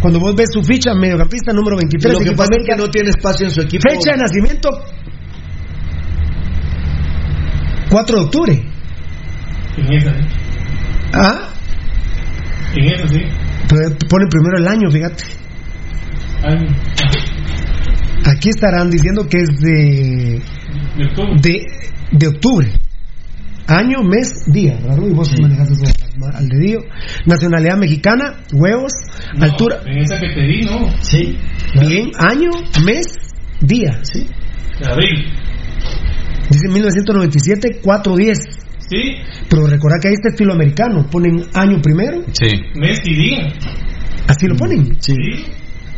Cuando 0.00 0.18
vos 0.20 0.34
ves 0.34 0.48
su 0.52 0.62
ficha, 0.62 0.94
mediocampista 0.94 1.52
número 1.52 1.76
23. 1.98 2.12
Lo 2.14 2.20
que 2.20 2.32
pasa 2.32 2.50
es 2.52 2.56
América. 2.58 2.74
que 2.76 2.82
no 2.82 2.88
tiene 2.90 3.10
espacio 3.10 3.46
en 3.46 3.52
su 3.52 3.60
equipo. 3.62 3.82
Fecha 3.90 4.12
de 4.12 4.18
nacimiento 4.18 4.68
4 7.90 8.16
de 8.16 8.22
octubre. 8.24 8.62
En 9.76 9.92
esa, 9.92 10.10
¿eh? 10.10 10.26
Ah, 11.12 11.48
En 12.76 12.84
esa, 12.84 13.08
sí. 13.08 13.20
pero 13.68 13.96
pone 14.08 14.26
primero 14.30 14.58
el 14.58 14.68
año, 14.68 14.90
fíjate. 14.90 15.24
Ay, 16.42 16.66
Aquí 18.26 18.50
estarán 18.50 18.90
diciendo 18.90 19.26
que 19.28 19.38
es 19.38 19.60
de 19.60 20.42
de 20.96 21.04
octubre. 21.06 21.34
de, 21.40 21.66
de 22.12 22.26
octubre. 22.28 22.68
Año, 23.70 24.02
mes, 24.02 24.44
día, 24.52 24.74
¿verdad? 24.82 24.96
Rudy? 24.98 25.14
vos 25.14 25.32
manejas 25.40 25.70
eso 25.70 25.82
al- 26.34 26.48
dedillo. 26.48 26.80
Nacionalidad 27.24 27.76
mexicana, 27.78 28.34
huevos, 28.52 28.92
No, 29.36 29.44
altura. 29.44 29.80
En 29.86 29.98
esa 29.98 30.18
que 30.18 30.28
te 30.34 30.40
di, 30.42 30.62
no. 30.62 30.90
Sí. 31.02 31.38
Bien, 31.80 32.10
año, 32.18 32.50
mes, 32.84 33.06
día. 33.60 34.00
Sí. 34.02 34.26
De 34.80 34.86
abril. 34.90 35.24
Dice 36.50 36.68
1997, 36.68 37.78
410. 37.82 38.38
Sí. 38.88 39.14
Pero 39.48 39.66
recordad 39.68 39.98
que 40.02 40.08
ahí 40.08 40.14
está 40.14 40.30
estilo 40.30 40.52
americano. 40.52 41.06
Ponen 41.08 41.44
año 41.54 41.80
primero, 41.80 42.24
Sí. 42.32 42.48
Mes 42.74 43.00
y 43.04 43.14
día. 43.14 43.52
así 44.26 44.46
lo 44.48 44.56
ponen. 44.56 44.96
Sí. 45.00 45.14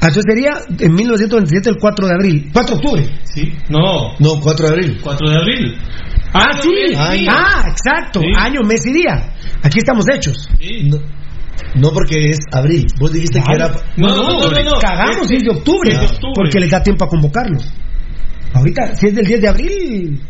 Ah, 0.02 0.08
Entonces 0.08 0.24
sería 0.28 0.50
en 0.78 0.94
1997 0.94 1.70
el 1.70 1.76
4 1.78 2.06
de 2.08 2.12
abril. 2.14 2.50
4 2.52 2.76
de 2.76 2.80
octubre. 2.82 3.08
Sí. 3.24 3.50
No. 3.70 4.12
No, 4.18 4.40
4 4.40 4.66
de 4.66 4.72
abril. 4.72 4.98
4 5.02 5.30
de 5.30 5.36
abril. 5.38 5.74
Ah, 6.34 6.50
sí. 6.60 6.70
Ah, 7.28 7.64
exacto. 7.68 8.20
Sí. 8.20 8.26
Año, 8.36 8.60
mes 8.62 8.84
y 8.86 8.92
día. 8.92 9.32
Aquí 9.62 9.78
estamos 9.78 10.04
hechos. 10.14 10.48
Sí. 10.58 10.88
No, 10.88 10.98
no, 11.74 11.90
porque 11.92 12.30
es 12.30 12.38
abril. 12.52 12.86
Vos 12.98 13.12
dijiste 13.12 13.42
que 13.42 13.52
era. 13.54 13.68
No, 13.96 14.08
no, 14.08 14.16
no, 14.16 14.50
no, 14.50 14.62
no. 14.62 14.78
Cagamos 14.80 15.30
es 15.30 15.42
de 15.42 15.50
octubre, 15.50 15.90
Es 15.92 15.98
de 16.00 16.06
octubre. 16.06 16.32
porque 16.36 16.60
les 16.60 16.70
da 16.70 16.82
tiempo 16.82 17.04
a 17.04 17.08
convocarlos. 17.08 17.72
Ahorita, 18.54 18.94
si 18.96 19.06
es 19.08 19.14
del 19.14 19.24
10 19.26 19.40
de 19.40 19.48
abril, 19.48 20.20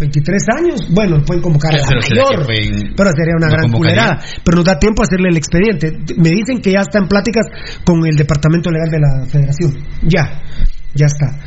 23 0.00 0.42
años, 0.56 0.80
bueno, 0.90 1.22
pueden 1.24 1.42
convocar 1.42 1.72
a 1.74 1.78
la 1.78 1.86
Pero 1.86 2.00
mayor, 2.00 2.38
que 2.40 2.44
pueden- 2.46 2.94
pero 2.96 3.10
sería 3.10 3.34
una 3.36 3.46
no 3.48 3.52
gran 3.52 3.72
culerada. 3.72 4.18
Pero 4.44 4.56
nos 4.56 4.64
da 4.64 4.78
tiempo 4.78 5.02
a 5.02 5.04
hacerle 5.04 5.28
el 5.30 5.36
expediente. 5.36 5.92
Me 6.16 6.30
dicen 6.30 6.60
que 6.60 6.72
ya 6.72 6.80
está 6.80 6.98
en 6.98 7.06
pláticas 7.06 7.46
con 7.84 8.04
el 8.06 8.16
Departamento 8.16 8.70
Legal 8.70 8.90
de 8.90 8.98
la 9.00 9.26
Federación. 9.26 9.72
Ya, 10.02 10.42
ya 10.94 11.06
está. 11.06 11.38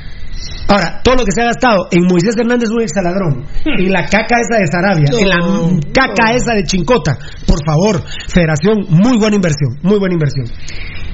Ahora, 0.68 1.02
todo 1.02 1.16
lo 1.16 1.26
que 1.26 1.32
se 1.32 1.42
ha 1.42 1.46
gastado 1.46 1.88
en 1.92 2.06
Moisés 2.06 2.36
Hernández 2.38 2.70
un 2.70 2.82
exaladrón, 2.82 3.46
en 3.66 3.92
la 3.92 4.06
caca 4.06 4.36
esa 4.40 4.60
de 4.60 4.68
Sarabia, 4.68 5.10
No, 5.12 5.20
en 5.20 5.30
la 5.30 5.92
caca 5.94 6.34
esa 6.34 6.54
de 6.54 6.64
Chincota, 6.64 7.18
por 7.48 7.64
favor, 7.66 8.04
Federación, 8.28 8.86
muy 8.90 9.18
buena 9.18 9.36
inversión, 9.36 9.80
muy 9.82 9.98
buena 9.98 10.16
inversión. 10.16 10.46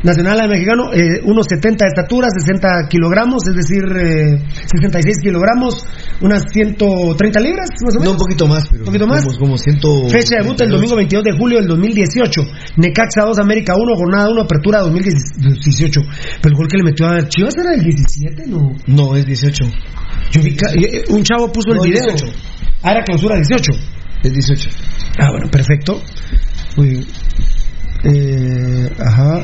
Nacional 0.04 0.40
al 0.42 0.50
Mexicano, 0.50 0.92
eh, 0.94 1.22
unos 1.24 1.46
70 1.50 1.86
de 1.86 1.90
estatura, 1.90 2.28
60 2.38 2.88
kilogramos, 2.90 3.42
es 3.48 3.56
decir, 3.56 3.84
eh, 3.96 4.38
66 4.70 5.18
kilogramos, 5.24 5.86
unas 6.22 6.44
130 6.52 7.40
libras, 7.40 7.70
más 7.84 7.96
o 7.96 8.00
No, 8.00 8.02
menos. 8.02 8.14
un 8.14 8.20
poquito 8.20 8.48
más, 8.48 8.68
pero. 8.70 8.82
¿Un 8.82 8.86
poquito 8.88 9.08
más? 9.08 9.24
Como, 9.26 9.38
como 9.40 9.58
ciento. 9.58 10.08
Fecha 10.10 10.36
de 10.38 10.44
debut 10.44 10.60
el 10.62 10.70
domingo 10.70 10.96
22 10.98 11.24
de 11.24 11.32
julio 11.38 11.60
del 11.60 11.68
2018. 11.68 12.42
Necaxa 12.78 13.22
2, 13.26 13.40
América 13.40 13.76
1, 13.76 13.96
jornada 13.96 14.30
1, 14.30 14.42
apertura 14.42 14.80
2018. 14.82 16.02
Pero 16.42 16.52
el 16.54 16.58
gol 16.58 16.68
que 16.68 16.78
le 16.78 16.84
metió 16.84 17.08
a 17.08 17.28
Chivas 17.28 17.54
era 17.58 17.72
del 17.72 17.84
17, 17.84 18.44
¿no? 18.48 18.76
No, 18.88 19.16
es 19.16 19.26
18. 19.26 19.64
Yo 20.32 20.42
vi 20.42 20.56
ca- 20.56 20.72
eh, 20.74 21.04
un 21.10 21.24
chavo 21.24 21.52
puso 21.52 21.70
No, 21.74 21.84
el 21.84 21.92
video. 21.92 22.04
18. 22.12 22.26
Ah, 22.84 22.92
era 22.92 23.04
clausura 23.04 23.36
18. 23.38 23.72
Es 24.24 24.34
18. 24.34 24.70
Ah, 25.20 25.30
bueno, 25.32 25.50
perfecto. 25.50 26.02
Muy 26.76 26.90
bien. 26.90 27.06
Eh, 28.06 28.90
ajá. 29.00 29.44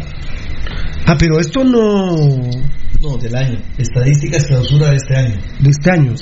Ah, 1.12 1.16
pero 1.18 1.40
esto 1.40 1.64
no. 1.64 2.16
No, 3.02 3.18
del 3.18 3.36
año. 3.36 3.58
Estadísticas 3.78 4.46
clausura 4.46 4.90
de 4.92 4.98
este 4.98 5.16
año. 5.16 5.36
de 5.60 5.70
este 5.70 5.92
año. 5.92 6.14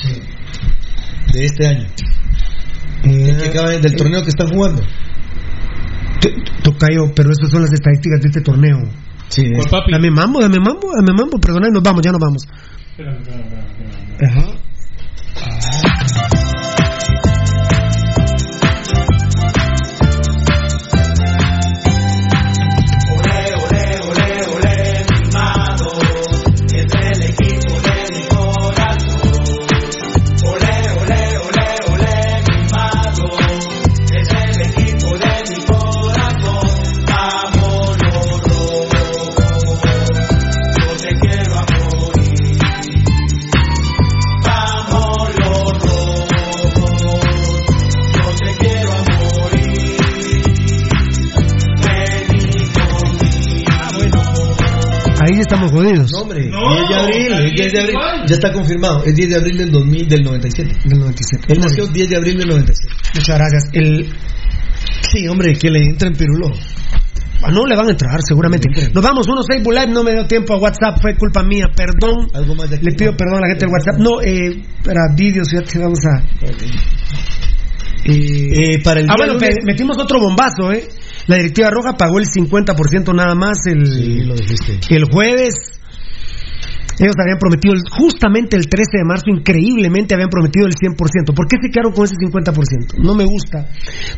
De 1.33 1.45
este 1.45 1.67
año. 1.67 1.85
Eh, 3.03 3.35
Que 3.41 3.49
acaba 3.49 3.69
de- 3.71 3.79
del 3.79 3.95
torneo 3.95 4.23
que 4.23 4.29
están 4.29 4.47
jugando. 4.49 4.81
Tocayo, 6.63 7.13
pero 7.15 7.31
estas 7.31 7.49
son 7.51 7.61
las 7.63 7.73
estadísticas 7.73 8.21
de 8.21 8.27
este 8.27 8.41
torneo. 8.41 8.77
Sí, 9.29 9.43
es- 9.43 9.51
Pues, 9.57 9.67
papi. 9.67 9.91
Dame 9.91 10.09
mambo, 10.11 10.39
dame 10.41 10.57
mambo, 10.59 10.89
dame 10.95 11.13
mambo. 11.17 11.37
Perdona, 11.39 11.67
nos 11.69 11.83
vamos, 11.83 12.01
ya 12.01 12.11
nos 12.11 12.19
vamos. 12.21 12.43
Espérame, 12.91 13.17
espérame, 13.21 13.43
espérame, 13.43 14.11
espérame. 14.11 14.39
Ajá. 14.39 14.47
Ole, 15.37 16.46
Ahí 55.27 55.39
estamos 55.41 55.71
jodidos. 55.71 56.09
No, 56.11 56.21
hombre, 56.21 56.49
No, 56.49 56.75
10 56.75 56.89
de 56.89 56.95
abril, 56.95 57.33
es 57.47 57.53
10 57.55 57.71
de 57.73 57.79
abril. 57.81 57.95
Ya 58.27 58.35
está 58.35 58.51
confirmado, 58.53 59.03
es 59.03 59.13
10 59.15 59.29
de 59.29 59.35
abril 59.35 59.57
del 59.57 59.71
2000, 59.71 60.07
del 60.07 60.23
97. 60.23 60.75
Del 60.85 60.99
97. 60.99 61.53
Él 61.53 61.59
nació 61.59 61.87
10 61.87 62.09
de 62.09 62.15
abril 62.17 62.37
del 62.37 62.47
97. 62.47 62.93
Muchas 63.15 63.37
gracias. 63.37 63.63
El, 63.73 64.09
Sí, 65.11 65.27
hombre, 65.27 65.53
que 65.53 65.69
le 65.69 65.79
entra 65.79 66.07
en 66.07 66.15
Pirulo. 66.15 66.49
ah, 67.43 67.51
no 67.51 67.65
le 67.65 67.75
van 67.75 67.87
a 67.87 67.91
entrar, 67.91 68.19
seguramente. 68.27 68.67
Nos 68.93 69.03
vamos, 69.03 69.27
unos 69.27 69.45
Facebook 69.47 69.73
Live, 69.73 69.87
no 69.87 70.03
me 70.03 70.11
dio 70.13 70.25
tiempo 70.27 70.53
a 70.53 70.57
WhatsApp, 70.57 70.97
fue 71.01 71.15
culpa 71.15 71.43
mía, 71.43 71.65
perdón. 71.75 72.27
Algo 72.33 72.55
más 72.55 72.69
de 72.69 72.75
aquí. 72.77 72.85
Le 72.85 72.95
pido 72.95 73.15
perdón 73.15 73.37
a 73.37 73.41
la 73.41 73.47
gente 73.47 73.65
del 73.65 73.73
WhatsApp. 73.73 73.99
No, 73.99 74.21
eh, 74.21 74.61
para 74.83 75.01
vídeos, 75.15 75.49
fíjate, 75.49 75.79
vamos 75.79 75.99
a. 76.05 76.23
Eh, 78.05 78.73
Eh, 78.75 78.81
para 78.83 78.99
el 79.01 79.09
ah, 79.09 79.15
bueno, 79.17 79.33
lunes- 79.33 79.55
metimos 79.65 79.97
otro 79.97 80.19
bombazo, 80.19 80.71
¿eh? 80.71 80.87
La 81.27 81.35
directiva 81.37 81.69
roja 81.69 81.93
pagó 81.97 82.19
el 82.19 82.25
50% 82.25 83.13
nada 83.13 83.35
más 83.35 83.57
el, 83.65 83.85
Sí, 83.85 84.23
lo 84.23 84.35
dijiste. 84.35 84.79
el 84.95 85.05
jueves. 85.11 85.53
Ellos 86.99 87.13
habían 87.21 87.37
prometido, 87.37 87.75
el- 87.75 87.83
justamente 87.91 88.57
el 88.57 88.65
13 88.67 88.97
de 88.97 89.03
marzo, 89.05 89.25
increíblemente 89.29 90.15
habían 90.15 90.29
prometido 90.29 90.65
el 90.65 90.73
100%. 90.73 91.35
¿Por 91.35 91.45
qué 91.47 91.57
se 91.61 91.69
quedaron 91.69 91.91
con 91.93 92.05
ese 92.05 92.15
50%? 92.15 92.97
No 92.97 93.13
me 93.13 93.23
gusta. 93.23 93.69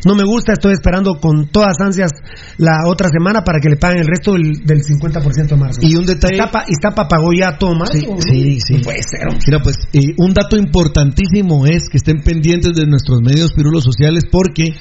No 0.06 0.14
me 0.14 0.24
gusta, 0.24 0.54
estoy 0.54 0.72
esperando 0.72 1.20
con 1.20 1.48
todas 1.48 1.76
ansias 1.84 2.10
la 2.56 2.88
otra 2.88 3.10
semana 3.10 3.44
para 3.44 3.60
que 3.60 3.68
le 3.68 3.76
paguen 3.76 3.98
el 4.00 4.06
resto 4.06 4.32
del, 4.32 4.64
del 4.64 4.80
50% 4.80 5.48
de 5.48 5.56
marzo. 5.60 5.80
Y 5.82 5.94
un 5.96 6.06
detalle. 6.06 6.36
Iztapa, 6.36 6.64
Iztapa 6.68 7.06
pagó 7.06 7.34
ya 7.38 7.58
todo 7.58 7.74
marzo. 7.74 7.92
Sí, 7.92 8.06
sí, 8.20 8.58
sí. 8.66 8.74
No 8.76 8.80
puede 8.82 9.02
ser. 9.02 9.28
Mira, 9.46 9.60
pues 9.62 9.76
eh, 9.92 10.14
un 10.16 10.32
dato 10.32 10.56
importantísimo 10.56 11.66
es 11.66 11.86
que 11.90 11.98
estén 11.98 12.22
pendientes 12.22 12.72
de 12.72 12.86
nuestros 12.86 13.18
medios 13.22 13.52
pirulos 13.52 13.84
sociales 13.84 14.24
porque 14.32 14.72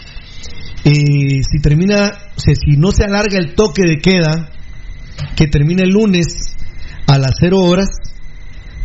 eh, 0.86 1.42
si 1.50 1.60
termina, 1.62 2.12
o 2.36 2.40
sea, 2.40 2.54
si 2.56 2.78
no 2.78 2.92
se 2.92 3.04
alarga 3.04 3.38
el 3.38 3.54
toque 3.56 3.84
de 3.84 4.00
queda, 4.00 4.50
que 5.36 5.48
termina 5.48 5.84
el 5.84 5.90
lunes 5.90 6.56
a 7.08 7.18
las 7.18 7.32
0 7.40 7.58
horas, 7.60 7.90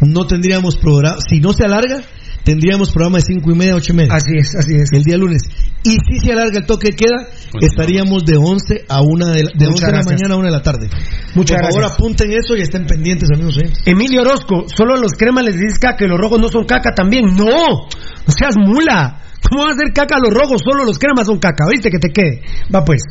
no 0.01 0.27
tendríamos 0.27 0.77
programa. 0.77 1.17
Si 1.29 1.41
no 1.41 1.53
se 1.53 1.65
alarga, 1.65 2.01
tendríamos 2.43 2.91
programa 2.91 3.19
de 3.19 3.23
cinco 3.23 3.53
y 3.53 3.55
media 3.55 3.73
a 3.75 3.77
ocho 3.77 3.93
y 3.93 3.97
media. 3.97 4.15
Así 4.15 4.33
es, 4.37 4.55
así 4.55 4.75
es. 4.75 4.91
El 4.93 5.03
día 5.05 5.17
lunes. 5.17 5.43
Y 5.85 5.93
si 5.93 6.19
se 6.25 6.33
alarga 6.33 6.59
el 6.59 6.67
toque 6.67 6.91
de 6.91 6.97
queda, 6.97 7.29
estaríamos 7.61 8.25
de 8.25 8.37
11 8.37 8.85
a 8.89 9.01
una 9.03 9.27
de, 9.31 9.45
la- 9.45 9.51
de, 9.55 9.67
11 9.67 9.71
Muchas 9.71 9.91
de 9.91 9.97
la 9.97 10.03
mañana 10.05 10.35
a 10.35 10.37
una 10.39 10.47
de 10.47 10.53
la 10.53 10.63
tarde. 10.63 10.89
Muchas 11.35 11.59
Por 11.61 11.71
favor, 11.73 11.85
apunten 11.93 12.33
eso 12.33 12.57
y 12.57 12.63
estén 12.63 12.87
pendientes, 12.87 13.29
amigos. 13.33 13.57
¿eh? 13.59 13.71
Emilio 13.87 14.23
Orozco, 14.23 14.65
solo 14.75 14.95
a 14.95 14.99
los 14.99 15.13
cremas 15.13 15.45
les 15.45 15.55
dices 15.55 15.79
caca 15.79 16.05
y 16.05 16.09
los 16.09 16.19
rojos 16.19 16.41
no 16.41 16.49
son 16.49 16.65
caca 16.65 16.91
también. 16.95 17.25
No, 17.37 17.47
no 17.47 18.33
seas 18.37 18.57
mula. 18.57 19.21
¿Cómo 19.51 19.65
va 19.65 19.73
a 19.73 19.75
ser 19.77 19.93
caca 19.93 20.17
los 20.19 20.33
rojos? 20.33 20.63
Solo 20.65 20.85
los 20.85 20.99
cremas 20.99 21.27
son 21.27 21.39
caca. 21.39 21.65
¿Viste 21.71 21.91
que 21.91 21.99
te 21.99 22.11
quede? 22.11 22.43
Va 22.75 22.85
pues, 22.85 23.03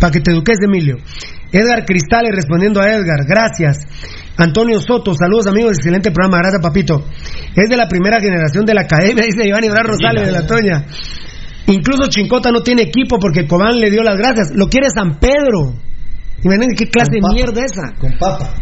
para 0.00 0.10
que 0.12 0.20
te 0.20 0.32
eduques, 0.32 0.56
Emilio. 0.64 0.96
Edgar 1.52 1.84
Cristales 1.84 2.32
respondiendo 2.34 2.80
a 2.80 2.90
Edgar, 2.90 3.24
gracias. 3.28 3.78
Antonio 4.36 4.80
Soto, 4.80 5.14
saludos 5.14 5.46
amigos, 5.46 5.76
excelente 5.76 6.10
programa, 6.10 6.38
gracias 6.38 6.60
papito. 6.62 7.04
Es 7.54 7.68
de 7.68 7.76
la 7.76 7.86
primera 7.86 8.18
generación 8.20 8.64
de 8.64 8.74
la 8.74 8.80
academia, 8.82 9.24
dice 9.26 9.46
Iván 9.46 9.62
Ibrar 9.62 9.86
Rosales 9.86 10.26
de 10.26 10.32
la 10.32 10.46
Toña. 10.46 10.84
Incluso 11.66 12.08
Chincota 12.08 12.50
no 12.50 12.62
tiene 12.62 12.82
equipo 12.82 13.18
porque 13.18 13.46
Cobán 13.46 13.78
le 13.78 13.90
dio 13.90 14.02
las 14.02 14.16
gracias. 14.16 14.50
Lo 14.54 14.68
quiere 14.68 14.88
San 14.90 15.18
Pedro. 15.18 15.74
Imagínense 16.42 16.74
qué 16.76 16.90
clase 16.90 17.12
de 17.12 17.20
mierda 17.32 17.62
esa. 17.64 17.94
Con 17.98 18.12
papa. 18.18 18.54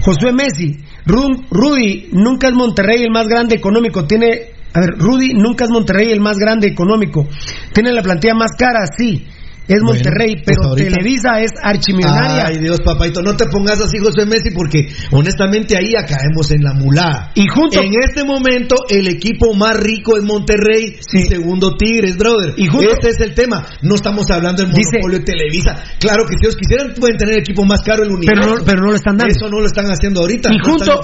Josué 0.00 0.32
Messi, 0.32 0.78
Ru- 1.06 1.46
Rudy, 1.50 2.08
nunca 2.12 2.48
es 2.48 2.54
Monterrey 2.54 3.02
el 3.02 3.10
más 3.10 3.28
grande 3.28 3.54
económico, 3.54 4.06
tiene, 4.06 4.53
a 4.74 4.80
ver, 4.80 4.98
Rudy 4.98 5.34
nunca 5.34 5.64
es 5.64 5.70
Monterrey 5.70 6.10
el 6.10 6.20
más 6.20 6.36
grande 6.36 6.66
económico, 6.66 7.26
tiene 7.72 7.92
la 7.92 8.02
plantilla 8.02 8.34
más 8.34 8.50
cara, 8.58 8.86
sí, 8.86 9.26
es 9.68 9.80
Monterrey, 9.82 10.34
pues 10.44 10.56
pero 10.58 10.74
Televisa 10.74 11.40
es 11.40 11.50
archimillonaria. 11.62 12.46
Ay, 12.46 12.58
Dios, 12.58 12.80
papaito, 12.80 13.22
no 13.22 13.36
te 13.36 13.46
pongas 13.46 13.80
así, 13.80 13.98
José 13.98 14.26
Messi, 14.26 14.50
porque 14.50 14.88
honestamente 15.10 15.76
ahí 15.76 15.92
ya 15.92 16.04
caemos 16.04 16.50
en 16.50 16.62
la 16.62 16.74
mulá. 16.74 17.30
Y 17.34 17.46
junto- 17.48 17.80
En 17.80 17.92
este 18.06 18.24
momento, 18.24 18.76
el 18.88 19.06
equipo 19.08 19.54
más 19.54 19.76
rico 19.78 20.16
es 20.16 20.24
Monterrey, 20.24 20.96
y 21.12 21.22
segundo 21.28 21.76
Tigres, 21.76 22.16
brother. 22.16 22.54
Y 22.56 22.66
junto- 22.66 22.90
Este 22.90 23.08
es 23.10 23.20
el 23.20 23.34
tema. 23.34 23.66
No 23.82 23.94
estamos 23.94 24.30
hablando 24.30 24.62
del 24.62 24.72
Dice- 24.72 24.98
monopolio 25.00 25.18
de 25.20 25.24
Televisa. 25.24 25.82
Claro 25.98 26.24
que 26.26 26.34
si 26.38 26.44
ellos 26.46 26.56
quisieran, 26.56 26.94
pueden 26.94 27.16
tener 27.16 27.34
el 27.34 27.40
equipo 27.40 27.64
más 27.64 27.82
caro 27.82 28.02
del 28.02 28.12
universo. 28.12 28.42
Pero 28.42 28.58
no- 28.58 28.64
pero 28.64 28.80
no 28.82 28.90
lo 28.90 28.96
están 28.96 29.16
dando. 29.16 29.32
Eso 29.34 29.48
no 29.48 29.60
lo 29.60 29.66
están 29.66 29.86
haciendo 29.86 30.20
ahorita. 30.20 30.50
y 30.52 30.58
no 30.58 30.64
junto, 30.64 31.00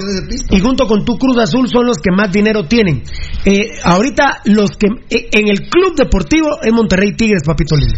y 0.51 0.61
junto 0.61 0.87
con 0.87 1.05
tu 1.05 1.16
Cruz 1.19 1.39
Azul 1.39 1.69
son 1.69 1.87
los 1.87 1.97
que 1.99 2.11
más 2.15 2.31
dinero 2.32 2.65
tienen. 2.66 3.03
Eh, 3.45 3.70
ahorita 3.85 4.41
los 4.45 4.70
que 4.73 4.87
eh, 5.11 5.28
en 5.32 5.49
el 5.49 5.69
club 5.69 5.95
deportivo 5.97 6.49
es 6.62 6.73
Monterrey 6.73 7.12
Tigres, 7.16 7.43
papito 7.45 7.77
lindo. 7.77 7.95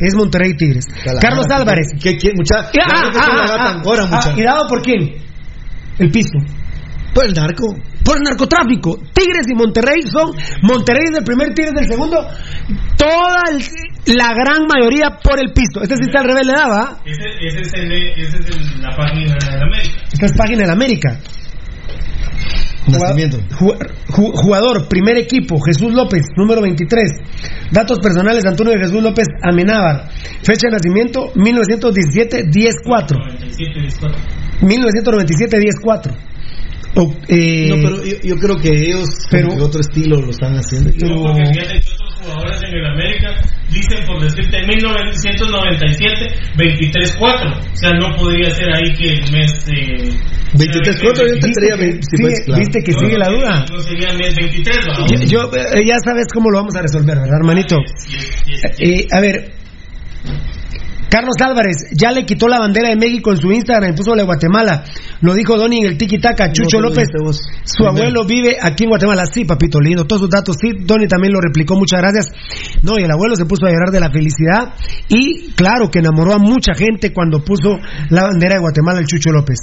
Es 0.00 0.14
Monterrey 0.14 0.54
Tigres. 0.56 0.84
Carlos 1.20 1.46
cala- 1.46 1.62
Álvarez. 1.62 1.88
¿Qué, 2.00 2.16
qué, 2.16 2.30
mucha? 2.34 2.60
Ah, 2.60 2.70
ah, 2.86 3.10
la 3.12 3.20
ah, 3.20 3.56
ah, 3.58 3.82
ah, 3.84 4.06
mucha. 4.06 4.32
¿Y 4.36 4.42
dado 4.42 4.66
por 4.68 4.80
quién? 4.82 5.14
El 5.98 6.10
piso. 6.10 6.38
Por 7.14 7.24
el 7.26 7.32
narco. 7.34 7.74
Por 8.04 8.16
el 8.18 8.22
narcotráfico. 8.22 8.96
Tigres 9.12 9.46
y 9.50 9.54
Monterrey 9.54 10.02
son. 10.10 10.30
Monterrey 10.62 11.04
es 11.12 11.18
el 11.18 11.24
primer, 11.24 11.52
Tigres 11.52 11.74
del 11.74 11.88
segundo. 11.88 12.24
Toda 12.96 13.42
el- 13.50 14.16
la 14.16 14.28
gran 14.32 14.66
mayoría 14.66 15.18
por 15.22 15.38
el 15.40 15.52
piso. 15.52 15.82
Este 15.82 15.96
sí 15.96 16.02
está 16.06 16.20
al 16.20 16.26
revés, 16.28 16.46
le 16.46 16.52
daba. 16.52 16.98
Ese, 17.04 17.22
ese 17.46 17.60
es, 17.62 17.72
el, 17.74 17.92
ese 17.92 18.38
es 18.38 18.46
el- 18.56 18.80
la 18.82 18.96
página 18.96 19.34
de 19.34 19.62
América. 19.62 20.00
Esta 20.12 20.26
es 20.26 20.32
página 20.36 20.64
de 20.64 20.72
América. 20.72 21.18
Nacimiento. 22.92 23.38
Ju- 23.58 23.76
ju- 24.08 24.32
Jugador, 24.34 24.88
primer 24.88 25.16
equipo, 25.18 25.58
Jesús 25.60 25.92
López, 25.92 26.22
número 26.36 26.60
23. 26.62 27.10
Datos 27.72 27.98
personales, 28.00 28.44
Antonio 28.46 28.72
de 28.72 28.78
Jesús 28.80 29.02
López 29.02 29.26
Amenábar. 29.42 30.08
Fecha 30.42 30.68
de 30.68 30.72
nacimiento, 30.72 31.32
1917-10-4. 31.34 33.16
1997-10-4. 34.60 36.12
O, 36.96 37.12
eh, 37.28 37.68
No, 37.68 37.76
pero 37.82 38.04
yo, 38.04 38.16
yo 38.24 38.34
creo 38.36 38.56
que 38.56 38.70
ellos, 38.70 39.06
pero- 39.30 39.50
pero 39.50 39.64
otro 39.66 39.80
estilo 39.80 40.20
lo 40.20 40.30
están 40.30 40.54
haciendo. 40.56 40.90
No, 41.06 41.22
porque 41.22 41.44
fíjate 41.52 41.74
que 41.80 41.92
otros 41.94 42.14
jugadores 42.22 42.60
en 42.62 42.74
el 42.74 42.86
América 42.86 43.28
dicen, 43.70 44.06
por 44.06 44.20
decirte, 44.22 44.58
1997, 44.66 46.26
23-4. 46.56 47.52
O 47.52 47.76
sea, 47.76 47.90
no 47.92 48.16
podría 48.16 48.50
ser 48.50 48.68
ahí 48.74 48.92
que 48.96 49.08
el 49.14 49.32
mes. 49.32 49.52
Eh, 49.68 50.08
23-4 50.54 51.16
yo 51.16 51.34
entendería 51.34 51.76
¿Viste 51.76 51.76
que, 51.76 51.84
bien, 51.84 52.02
sí, 52.02 52.16
sigue- 52.16 52.22
pues, 52.28 52.40
claro. 52.46 52.58
viste 52.60 52.82
que 52.82 52.92
no, 52.92 52.98
sigue 52.98 53.12
no 53.12 53.18
la 53.18 53.28
duda? 53.28 53.66
No 53.72 53.80
sería 53.82 54.12
mes 54.14 54.34
23, 54.36 54.76
¿va? 54.88 55.06
Yo, 55.06 55.24
yo, 55.26 55.56
eh, 55.56 55.84
ya 55.86 55.96
sabes 56.04 56.26
cómo 56.32 56.50
lo 56.50 56.58
vamos 56.58 56.74
a 56.76 56.82
resolver, 56.82 57.16
¿verdad, 57.18 57.36
hermanito? 57.40 57.76
Eh, 58.78 59.06
a 59.10 59.20
ver, 59.20 59.52
Carlos 61.10 61.36
Álvarez 61.40 61.88
ya 61.92 62.12
le 62.12 62.26
quitó 62.26 62.48
la 62.48 62.58
bandera 62.58 62.90
de 62.90 62.96
México 62.96 63.30
en 63.30 63.38
su 63.38 63.50
Instagram 63.50 63.92
y 63.92 63.96
puso 63.96 64.10
la 64.14 64.22
de 64.22 64.26
Guatemala. 64.26 64.84
Lo 65.22 65.32
dijo 65.32 65.56
Donny 65.56 65.78
en 65.78 65.86
el 65.86 65.96
Tiki 65.96 66.18
Taka. 66.18 66.52
Chucho 66.52 66.76
te 66.76 66.82
López, 66.82 67.08
su 67.64 67.76
Primero. 67.82 67.90
abuelo 67.96 68.24
vive 68.26 68.58
aquí 68.60 68.84
en 68.84 68.90
Guatemala. 68.90 69.24
Sí, 69.24 69.46
papito 69.46 69.80
lindo. 69.80 70.04
Todos 70.06 70.20
sus 70.22 70.30
datos, 70.30 70.56
sí. 70.60 70.68
Donny 70.84 71.08
también 71.08 71.32
lo 71.32 71.40
replicó. 71.40 71.76
Muchas 71.76 72.02
gracias. 72.02 72.26
No, 72.82 72.92
y 72.98 73.04
el 73.04 73.10
abuelo 73.10 73.36
se 73.36 73.46
puso 73.46 73.64
a 73.66 73.70
llorar 73.70 73.88
de 73.90 74.00
la 74.00 74.10
felicidad. 74.10 74.74
Y 75.08 75.52
claro 75.54 75.90
que 75.90 76.00
enamoró 76.00 76.34
a 76.34 76.38
mucha 76.38 76.74
gente 76.74 77.10
cuando 77.14 77.42
puso 77.42 77.78
la 78.10 78.24
bandera 78.24 78.56
de 78.56 78.60
Guatemala 78.60 78.98
el 79.00 79.06
Chucho 79.06 79.30
López. 79.30 79.56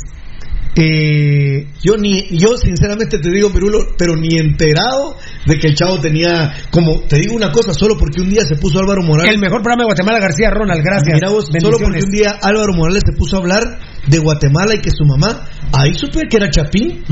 Eh, 0.77 1.67
Yo 1.83 1.95
ni, 1.97 2.23
yo 2.37 2.57
sinceramente 2.57 3.19
te 3.19 3.29
digo, 3.29 3.49
Pirulo, 3.51 3.95
pero 3.97 4.15
ni 4.15 4.37
enterado 4.37 5.15
de 5.45 5.57
que 5.57 5.67
el 5.67 5.75
chavo 5.75 5.99
tenía, 5.99 6.53
como 6.71 7.01
te 7.01 7.17
digo 7.17 7.35
una 7.35 7.51
cosa, 7.51 7.73
solo 7.73 7.95
porque 7.97 8.21
un 8.21 8.29
día 8.29 8.41
se 8.43 8.55
puso 8.55 8.79
Álvaro 8.79 9.01
Morales. 9.03 9.33
el 9.33 9.39
mejor 9.39 9.61
programa 9.61 9.83
de 9.83 9.87
Guatemala, 9.87 10.19
García 10.19 10.49
Ronald. 10.49 10.81
Gracias. 10.83 11.13
Mira 11.13 11.29
vos, 11.29 11.45
solo 11.61 11.77
porque 11.77 12.03
un 12.03 12.11
día 12.11 12.39
Álvaro 12.41 12.73
Morales 12.73 13.03
se 13.05 13.13
puso 13.17 13.37
a 13.37 13.39
hablar 13.39 13.79
de 14.07 14.17
Guatemala 14.19 14.73
y 14.75 14.79
que 14.81 14.89
su 14.91 15.05
mamá, 15.05 15.45
ahí 15.73 15.93
supe 15.93 16.21
que 16.29 16.37
era 16.37 16.49
Chapín. 16.49 17.03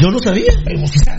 Yo 0.00 0.10
no 0.10 0.18
sabía. 0.18 0.52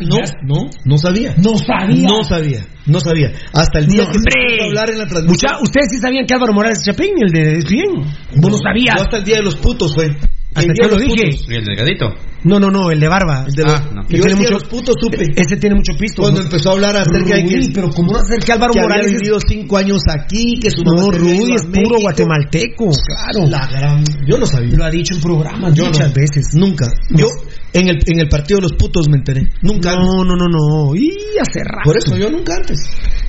No, 0.02 0.18
no, 0.44 0.70
no 0.86 0.98
sabía. 0.98 1.36
No 1.38 1.56
sabía. 1.58 2.08
No 2.10 2.24
sabía, 2.24 2.66
no 2.86 3.00
sabía. 3.00 3.32
Hasta 3.54 3.80
el 3.80 3.88
día 3.88 4.04
No, 4.04 4.08
que 4.08 4.14
se 4.14 4.18
hombre. 4.20 4.34
puso 4.50 4.64
a 4.64 4.68
hablar 4.68 4.90
en 4.92 4.98
la 4.98 5.08
transmisión. 5.08 5.52
Mucha- 5.54 5.64
ustedes 5.64 5.88
sí 5.92 5.98
sabían 6.00 6.26
que 6.26 6.34
Álvaro 6.34 6.54
Morales 6.54 6.80
es 6.80 6.86
Chapín, 6.86 7.12
el 7.22 7.32
de 7.32 7.64
bien. 7.70 8.04
Vos 8.36 8.52
no 8.52 8.58
sabías. 8.58 8.96
Yo 8.98 9.04
hasta 9.04 9.18
el 9.18 9.24
día 9.24 9.38
de 9.38 9.44
los 9.44 9.56
putos 9.56 9.94
fue. 9.94 10.16
Hasta 10.56 10.74
yo 10.74 10.88
lo 10.90 10.96
de 10.98 11.04
dije. 11.06 11.24
putos. 11.32 11.46
¿Y 11.50 11.56
el 11.56 11.66
delgadito? 11.66 12.06
No, 12.44 12.60
no, 12.60 12.70
no, 12.70 12.92
el 12.92 13.00
de 13.00 13.08
barba. 13.08 13.46
El 13.48 13.54
de 13.54 13.64
los- 13.64 13.74
Ah, 13.74 13.90
no. 13.94 14.08
Que 14.08 14.18
Yo 14.18 14.24
tiene 14.24 14.30
de 14.30 14.36
mucho- 14.42 14.54
los 14.54 14.64
putos 14.66 14.96
supe. 15.02 15.18
Ese 15.36 15.58
tiene 15.58 15.76
mucho 15.76 15.94
pisto. 16.00 16.22
Cuando 16.22 16.40
¿no? 16.40 16.46
empezó 16.46 16.70
a 16.70 16.74
hablar 16.74 16.96
acerca 16.96 17.36
de 17.36 17.46
que, 17.46 17.56
Rudy, 17.58 17.72
pero 17.74 17.90
¿cómo 17.90 18.14
va 18.14 18.22
a 18.22 18.26
ser 18.26 18.40
que 18.40 18.52
Álvaro 18.54 18.74
que 18.74 18.82
Morales 18.82 19.08
había 19.08 19.20
vivido 19.20 19.40
cinco 19.46 19.78
años 19.78 20.02
aquí, 20.08 20.58
que 20.62 20.72
su 20.72 20.84
No, 20.84 21.12
Rudy 21.12 21.54
es 21.54 21.64
puro 21.64 21.72
México. 21.72 21.98
guatemalteco, 22.02 22.86
claro. 22.90 23.50
La 23.50 23.68
gran- 23.68 24.04
Yo 24.28 24.38
no 24.38 24.46
sabía. 24.46 24.78
Lo 24.78 24.86
ha 24.86 24.90
dicho 24.90 25.16
en 25.16 25.22
programas 25.22 25.74
Yo 25.74 25.86
muchas 25.86 26.10
no. 26.10 26.14
veces. 26.16 26.46
Nunca. 26.56 26.88
Yo 27.10 27.28
en 27.74 27.90
el, 27.90 27.98
en 28.06 28.20
el 28.20 28.30
partido 28.30 28.58
de 28.60 28.62
los 28.64 28.74
putos 28.74 29.10
me 29.10 29.18
enteré. 29.18 29.42
Nunca. 29.62 29.92
antes. 29.92 30.06
No, 30.06 30.24
no, 30.24 30.36
no, 30.36 30.48
no. 30.48 30.96
Y 30.96 31.10
hace 31.42 31.60
rato. 31.64 31.82
Por 31.84 31.98
eso 31.98 32.16
yo 32.18 32.30
nunca 32.30 32.56
antes. 32.56 32.80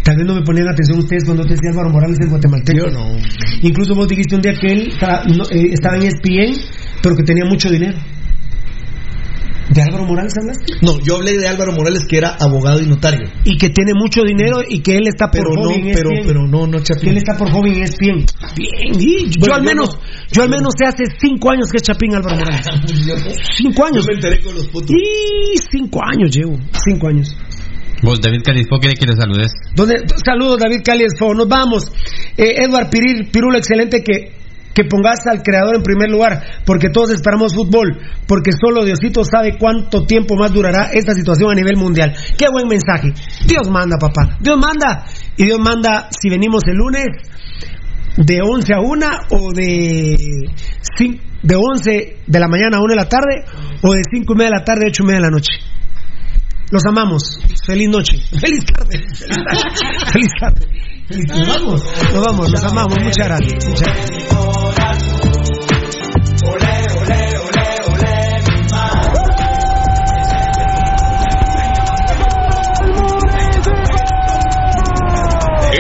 Tal 0.05 0.17
vez 0.17 0.27
no 0.27 0.35
me 0.35 0.43
ponían 0.43 0.69
atención 0.69 0.99
ustedes 0.99 1.25
cuando 1.25 1.43
te 1.45 1.51
decía 1.51 1.71
Álvaro 1.73 1.91
Morales 1.91 2.19
es 2.21 2.31
guatemalteco. 2.31 2.87
Yo 2.87 2.91
no. 2.93 3.17
Incluso 3.63 3.95
vos 3.95 4.07
dijiste 4.09 4.37
un 4.37 4.41
día 4.43 4.53
que 4.59 4.69
él 4.73 4.93
tra- 4.99 5.25
no, 5.27 5.45
eh, 5.51 5.71
estaba 5.73 5.97
en 5.97 6.05
ESPN, 6.05 6.55
pero 7.03 7.17
que 7.17 7.23
tenía 7.25 7.45
mucho 7.45 7.71
dinero. 7.71 7.99
¿De 9.71 9.83
Álvaro 9.83 10.05
Morales 10.07 10.33
hablaste? 10.41 10.65
No, 10.81 10.99
yo 11.05 11.17
hablé 11.17 11.37
de 11.37 11.47
Álvaro 11.47 11.73
Morales 11.73 12.07
que 12.09 12.17
era 12.17 12.37
abogado 12.41 12.81
y 12.81 12.87
notario. 12.87 13.29
Y 13.45 13.59
que 13.59 13.69
tiene 13.69 13.93
mucho 13.95 14.23
dinero 14.23 14.61
y 14.67 14.81
que 14.81 14.97
él 14.97 15.07
está 15.09 15.27
por 15.31 15.43
Pero 15.45 15.63
no, 15.63 15.71
pero, 15.93 16.11
pero 16.25 16.47
no, 16.49 16.67
no 16.67 16.79
Chapín. 16.81 17.11
él 17.11 17.19
está 17.19 17.37
por 17.37 17.51
hobby 17.51 17.73
en 17.75 17.83
ESPN. 17.83 18.25
Bien, 18.57 18.95
y 18.99 19.29
yo 19.29 19.41
Bueno, 19.41 19.57
al 19.57 19.61
yo 19.63 19.69
menos, 19.69 19.95
no. 19.95 20.01
yo 20.33 20.43
al 20.43 20.49
menos 20.49 20.73
sé 20.79 20.87
hace 20.87 21.05
cinco 21.21 21.51
años 21.51 21.71
que 21.71 21.77
es 21.77 21.83
Chapín 21.83 22.15
Álvaro 22.15 22.37
Morales. 22.39 22.65
cinco 23.59 23.85
años. 23.85 24.07
Yo 24.07 24.09
me 24.09 24.15
enteré 24.15 24.41
con 24.41 24.55
los 24.55 24.67
putos. 24.69 24.91
Y 24.91 25.59
cinco 25.71 26.01
años 26.03 26.35
llevo, 26.35 26.59
cinco 26.87 27.09
años. 27.09 27.37
Vos, 28.03 28.21
David 28.23 28.41
Calispo, 28.45 28.79
quiere 28.79 28.95
que 28.95 29.05
le 29.07 29.17
saludes. 29.17 29.51
Donde, 29.75 29.97
saludos 30.25 30.59
David 30.61 30.81
Caliesfo, 30.83 31.35
nos 31.35 31.47
vamos. 31.49 31.93
Eh, 32.39 32.63
Edward 32.65 32.89
Pirulo, 32.89 33.59
excelente 33.59 34.03
que, 34.03 34.38
que 34.75 34.85
pongas 34.85 35.27
al 35.27 35.43
creador 35.43 35.77
en 35.77 35.83
primer 35.83 36.11
lugar, 36.11 36.43
porque 36.65 36.89
todos 36.91 37.11
esperamos 37.11 37.55
fútbol, 37.55 37.99
porque 38.27 38.53
solo 38.53 38.85
Diosito 38.85 39.25
sabe 39.25 39.57
cuánto 39.59 40.05
tiempo 40.05 40.37
más 40.37 40.53
durará 40.53 40.91
esta 40.93 41.15
situación 41.15 41.51
a 41.51 41.55
nivel 41.55 41.77
mundial. 41.77 42.15
Qué 42.37 42.47
buen 42.53 42.69
mensaje. 42.69 43.13
Dios 43.47 43.69
manda, 43.69 43.97
papá. 43.99 44.39
Dios 44.41 44.59
manda. 44.59 45.05
Y 45.37 45.47
Dios 45.47 45.59
manda 45.59 46.09
si 46.11 46.29
venimos 46.29 46.63
el 46.67 46.77
lunes 46.77 47.07
de 48.17 48.41
11 48.43 48.75
a 48.75 48.81
1 48.81 49.07
o 49.31 49.53
de, 49.53 50.17
de 51.43 51.57
11 51.57 52.17
de 52.27 52.41
la 52.41 52.49
mañana 52.49 52.79
a 52.79 52.81
1 52.81 52.89
de 52.89 52.97
la 52.97 53.09
tarde 53.09 53.45
o 53.83 53.93
de 53.93 54.03
5 54.11 54.33
y 54.33 54.37
media 54.37 54.51
de 54.51 54.59
la 54.59 54.65
tarde 54.65 54.87
a 54.87 54.89
8 54.89 55.03
y 55.03 55.07
media 55.07 55.19
de 55.19 55.25
la 55.25 55.31
noche. 55.31 55.53
Los 56.71 56.85
amamos. 56.87 57.23
Feliz 57.65 57.89
noche. 57.89 58.19
Feliz 58.41 58.65
tarde. 58.65 58.99
Feliz 58.99 59.45
tarde. 59.45 60.11
Feliz 60.13 60.33
tarde. 60.39 60.98
Nos 61.11 61.49
vamos. 61.49 61.83
Nos 62.13 62.27
vamos. 62.27 62.51
Los 62.53 62.65
amamos. 62.65 62.99
Muchas 63.03 63.27
gracias. 63.29 63.67
Muchas 63.67 63.89
gracias. 63.89 64.29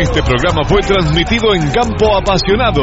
Este 0.01 0.23
programa 0.23 0.63
fue 0.65 0.81
transmitido 0.81 1.55
en 1.55 1.71
campo 1.73 2.17
apasionado. 2.17 2.83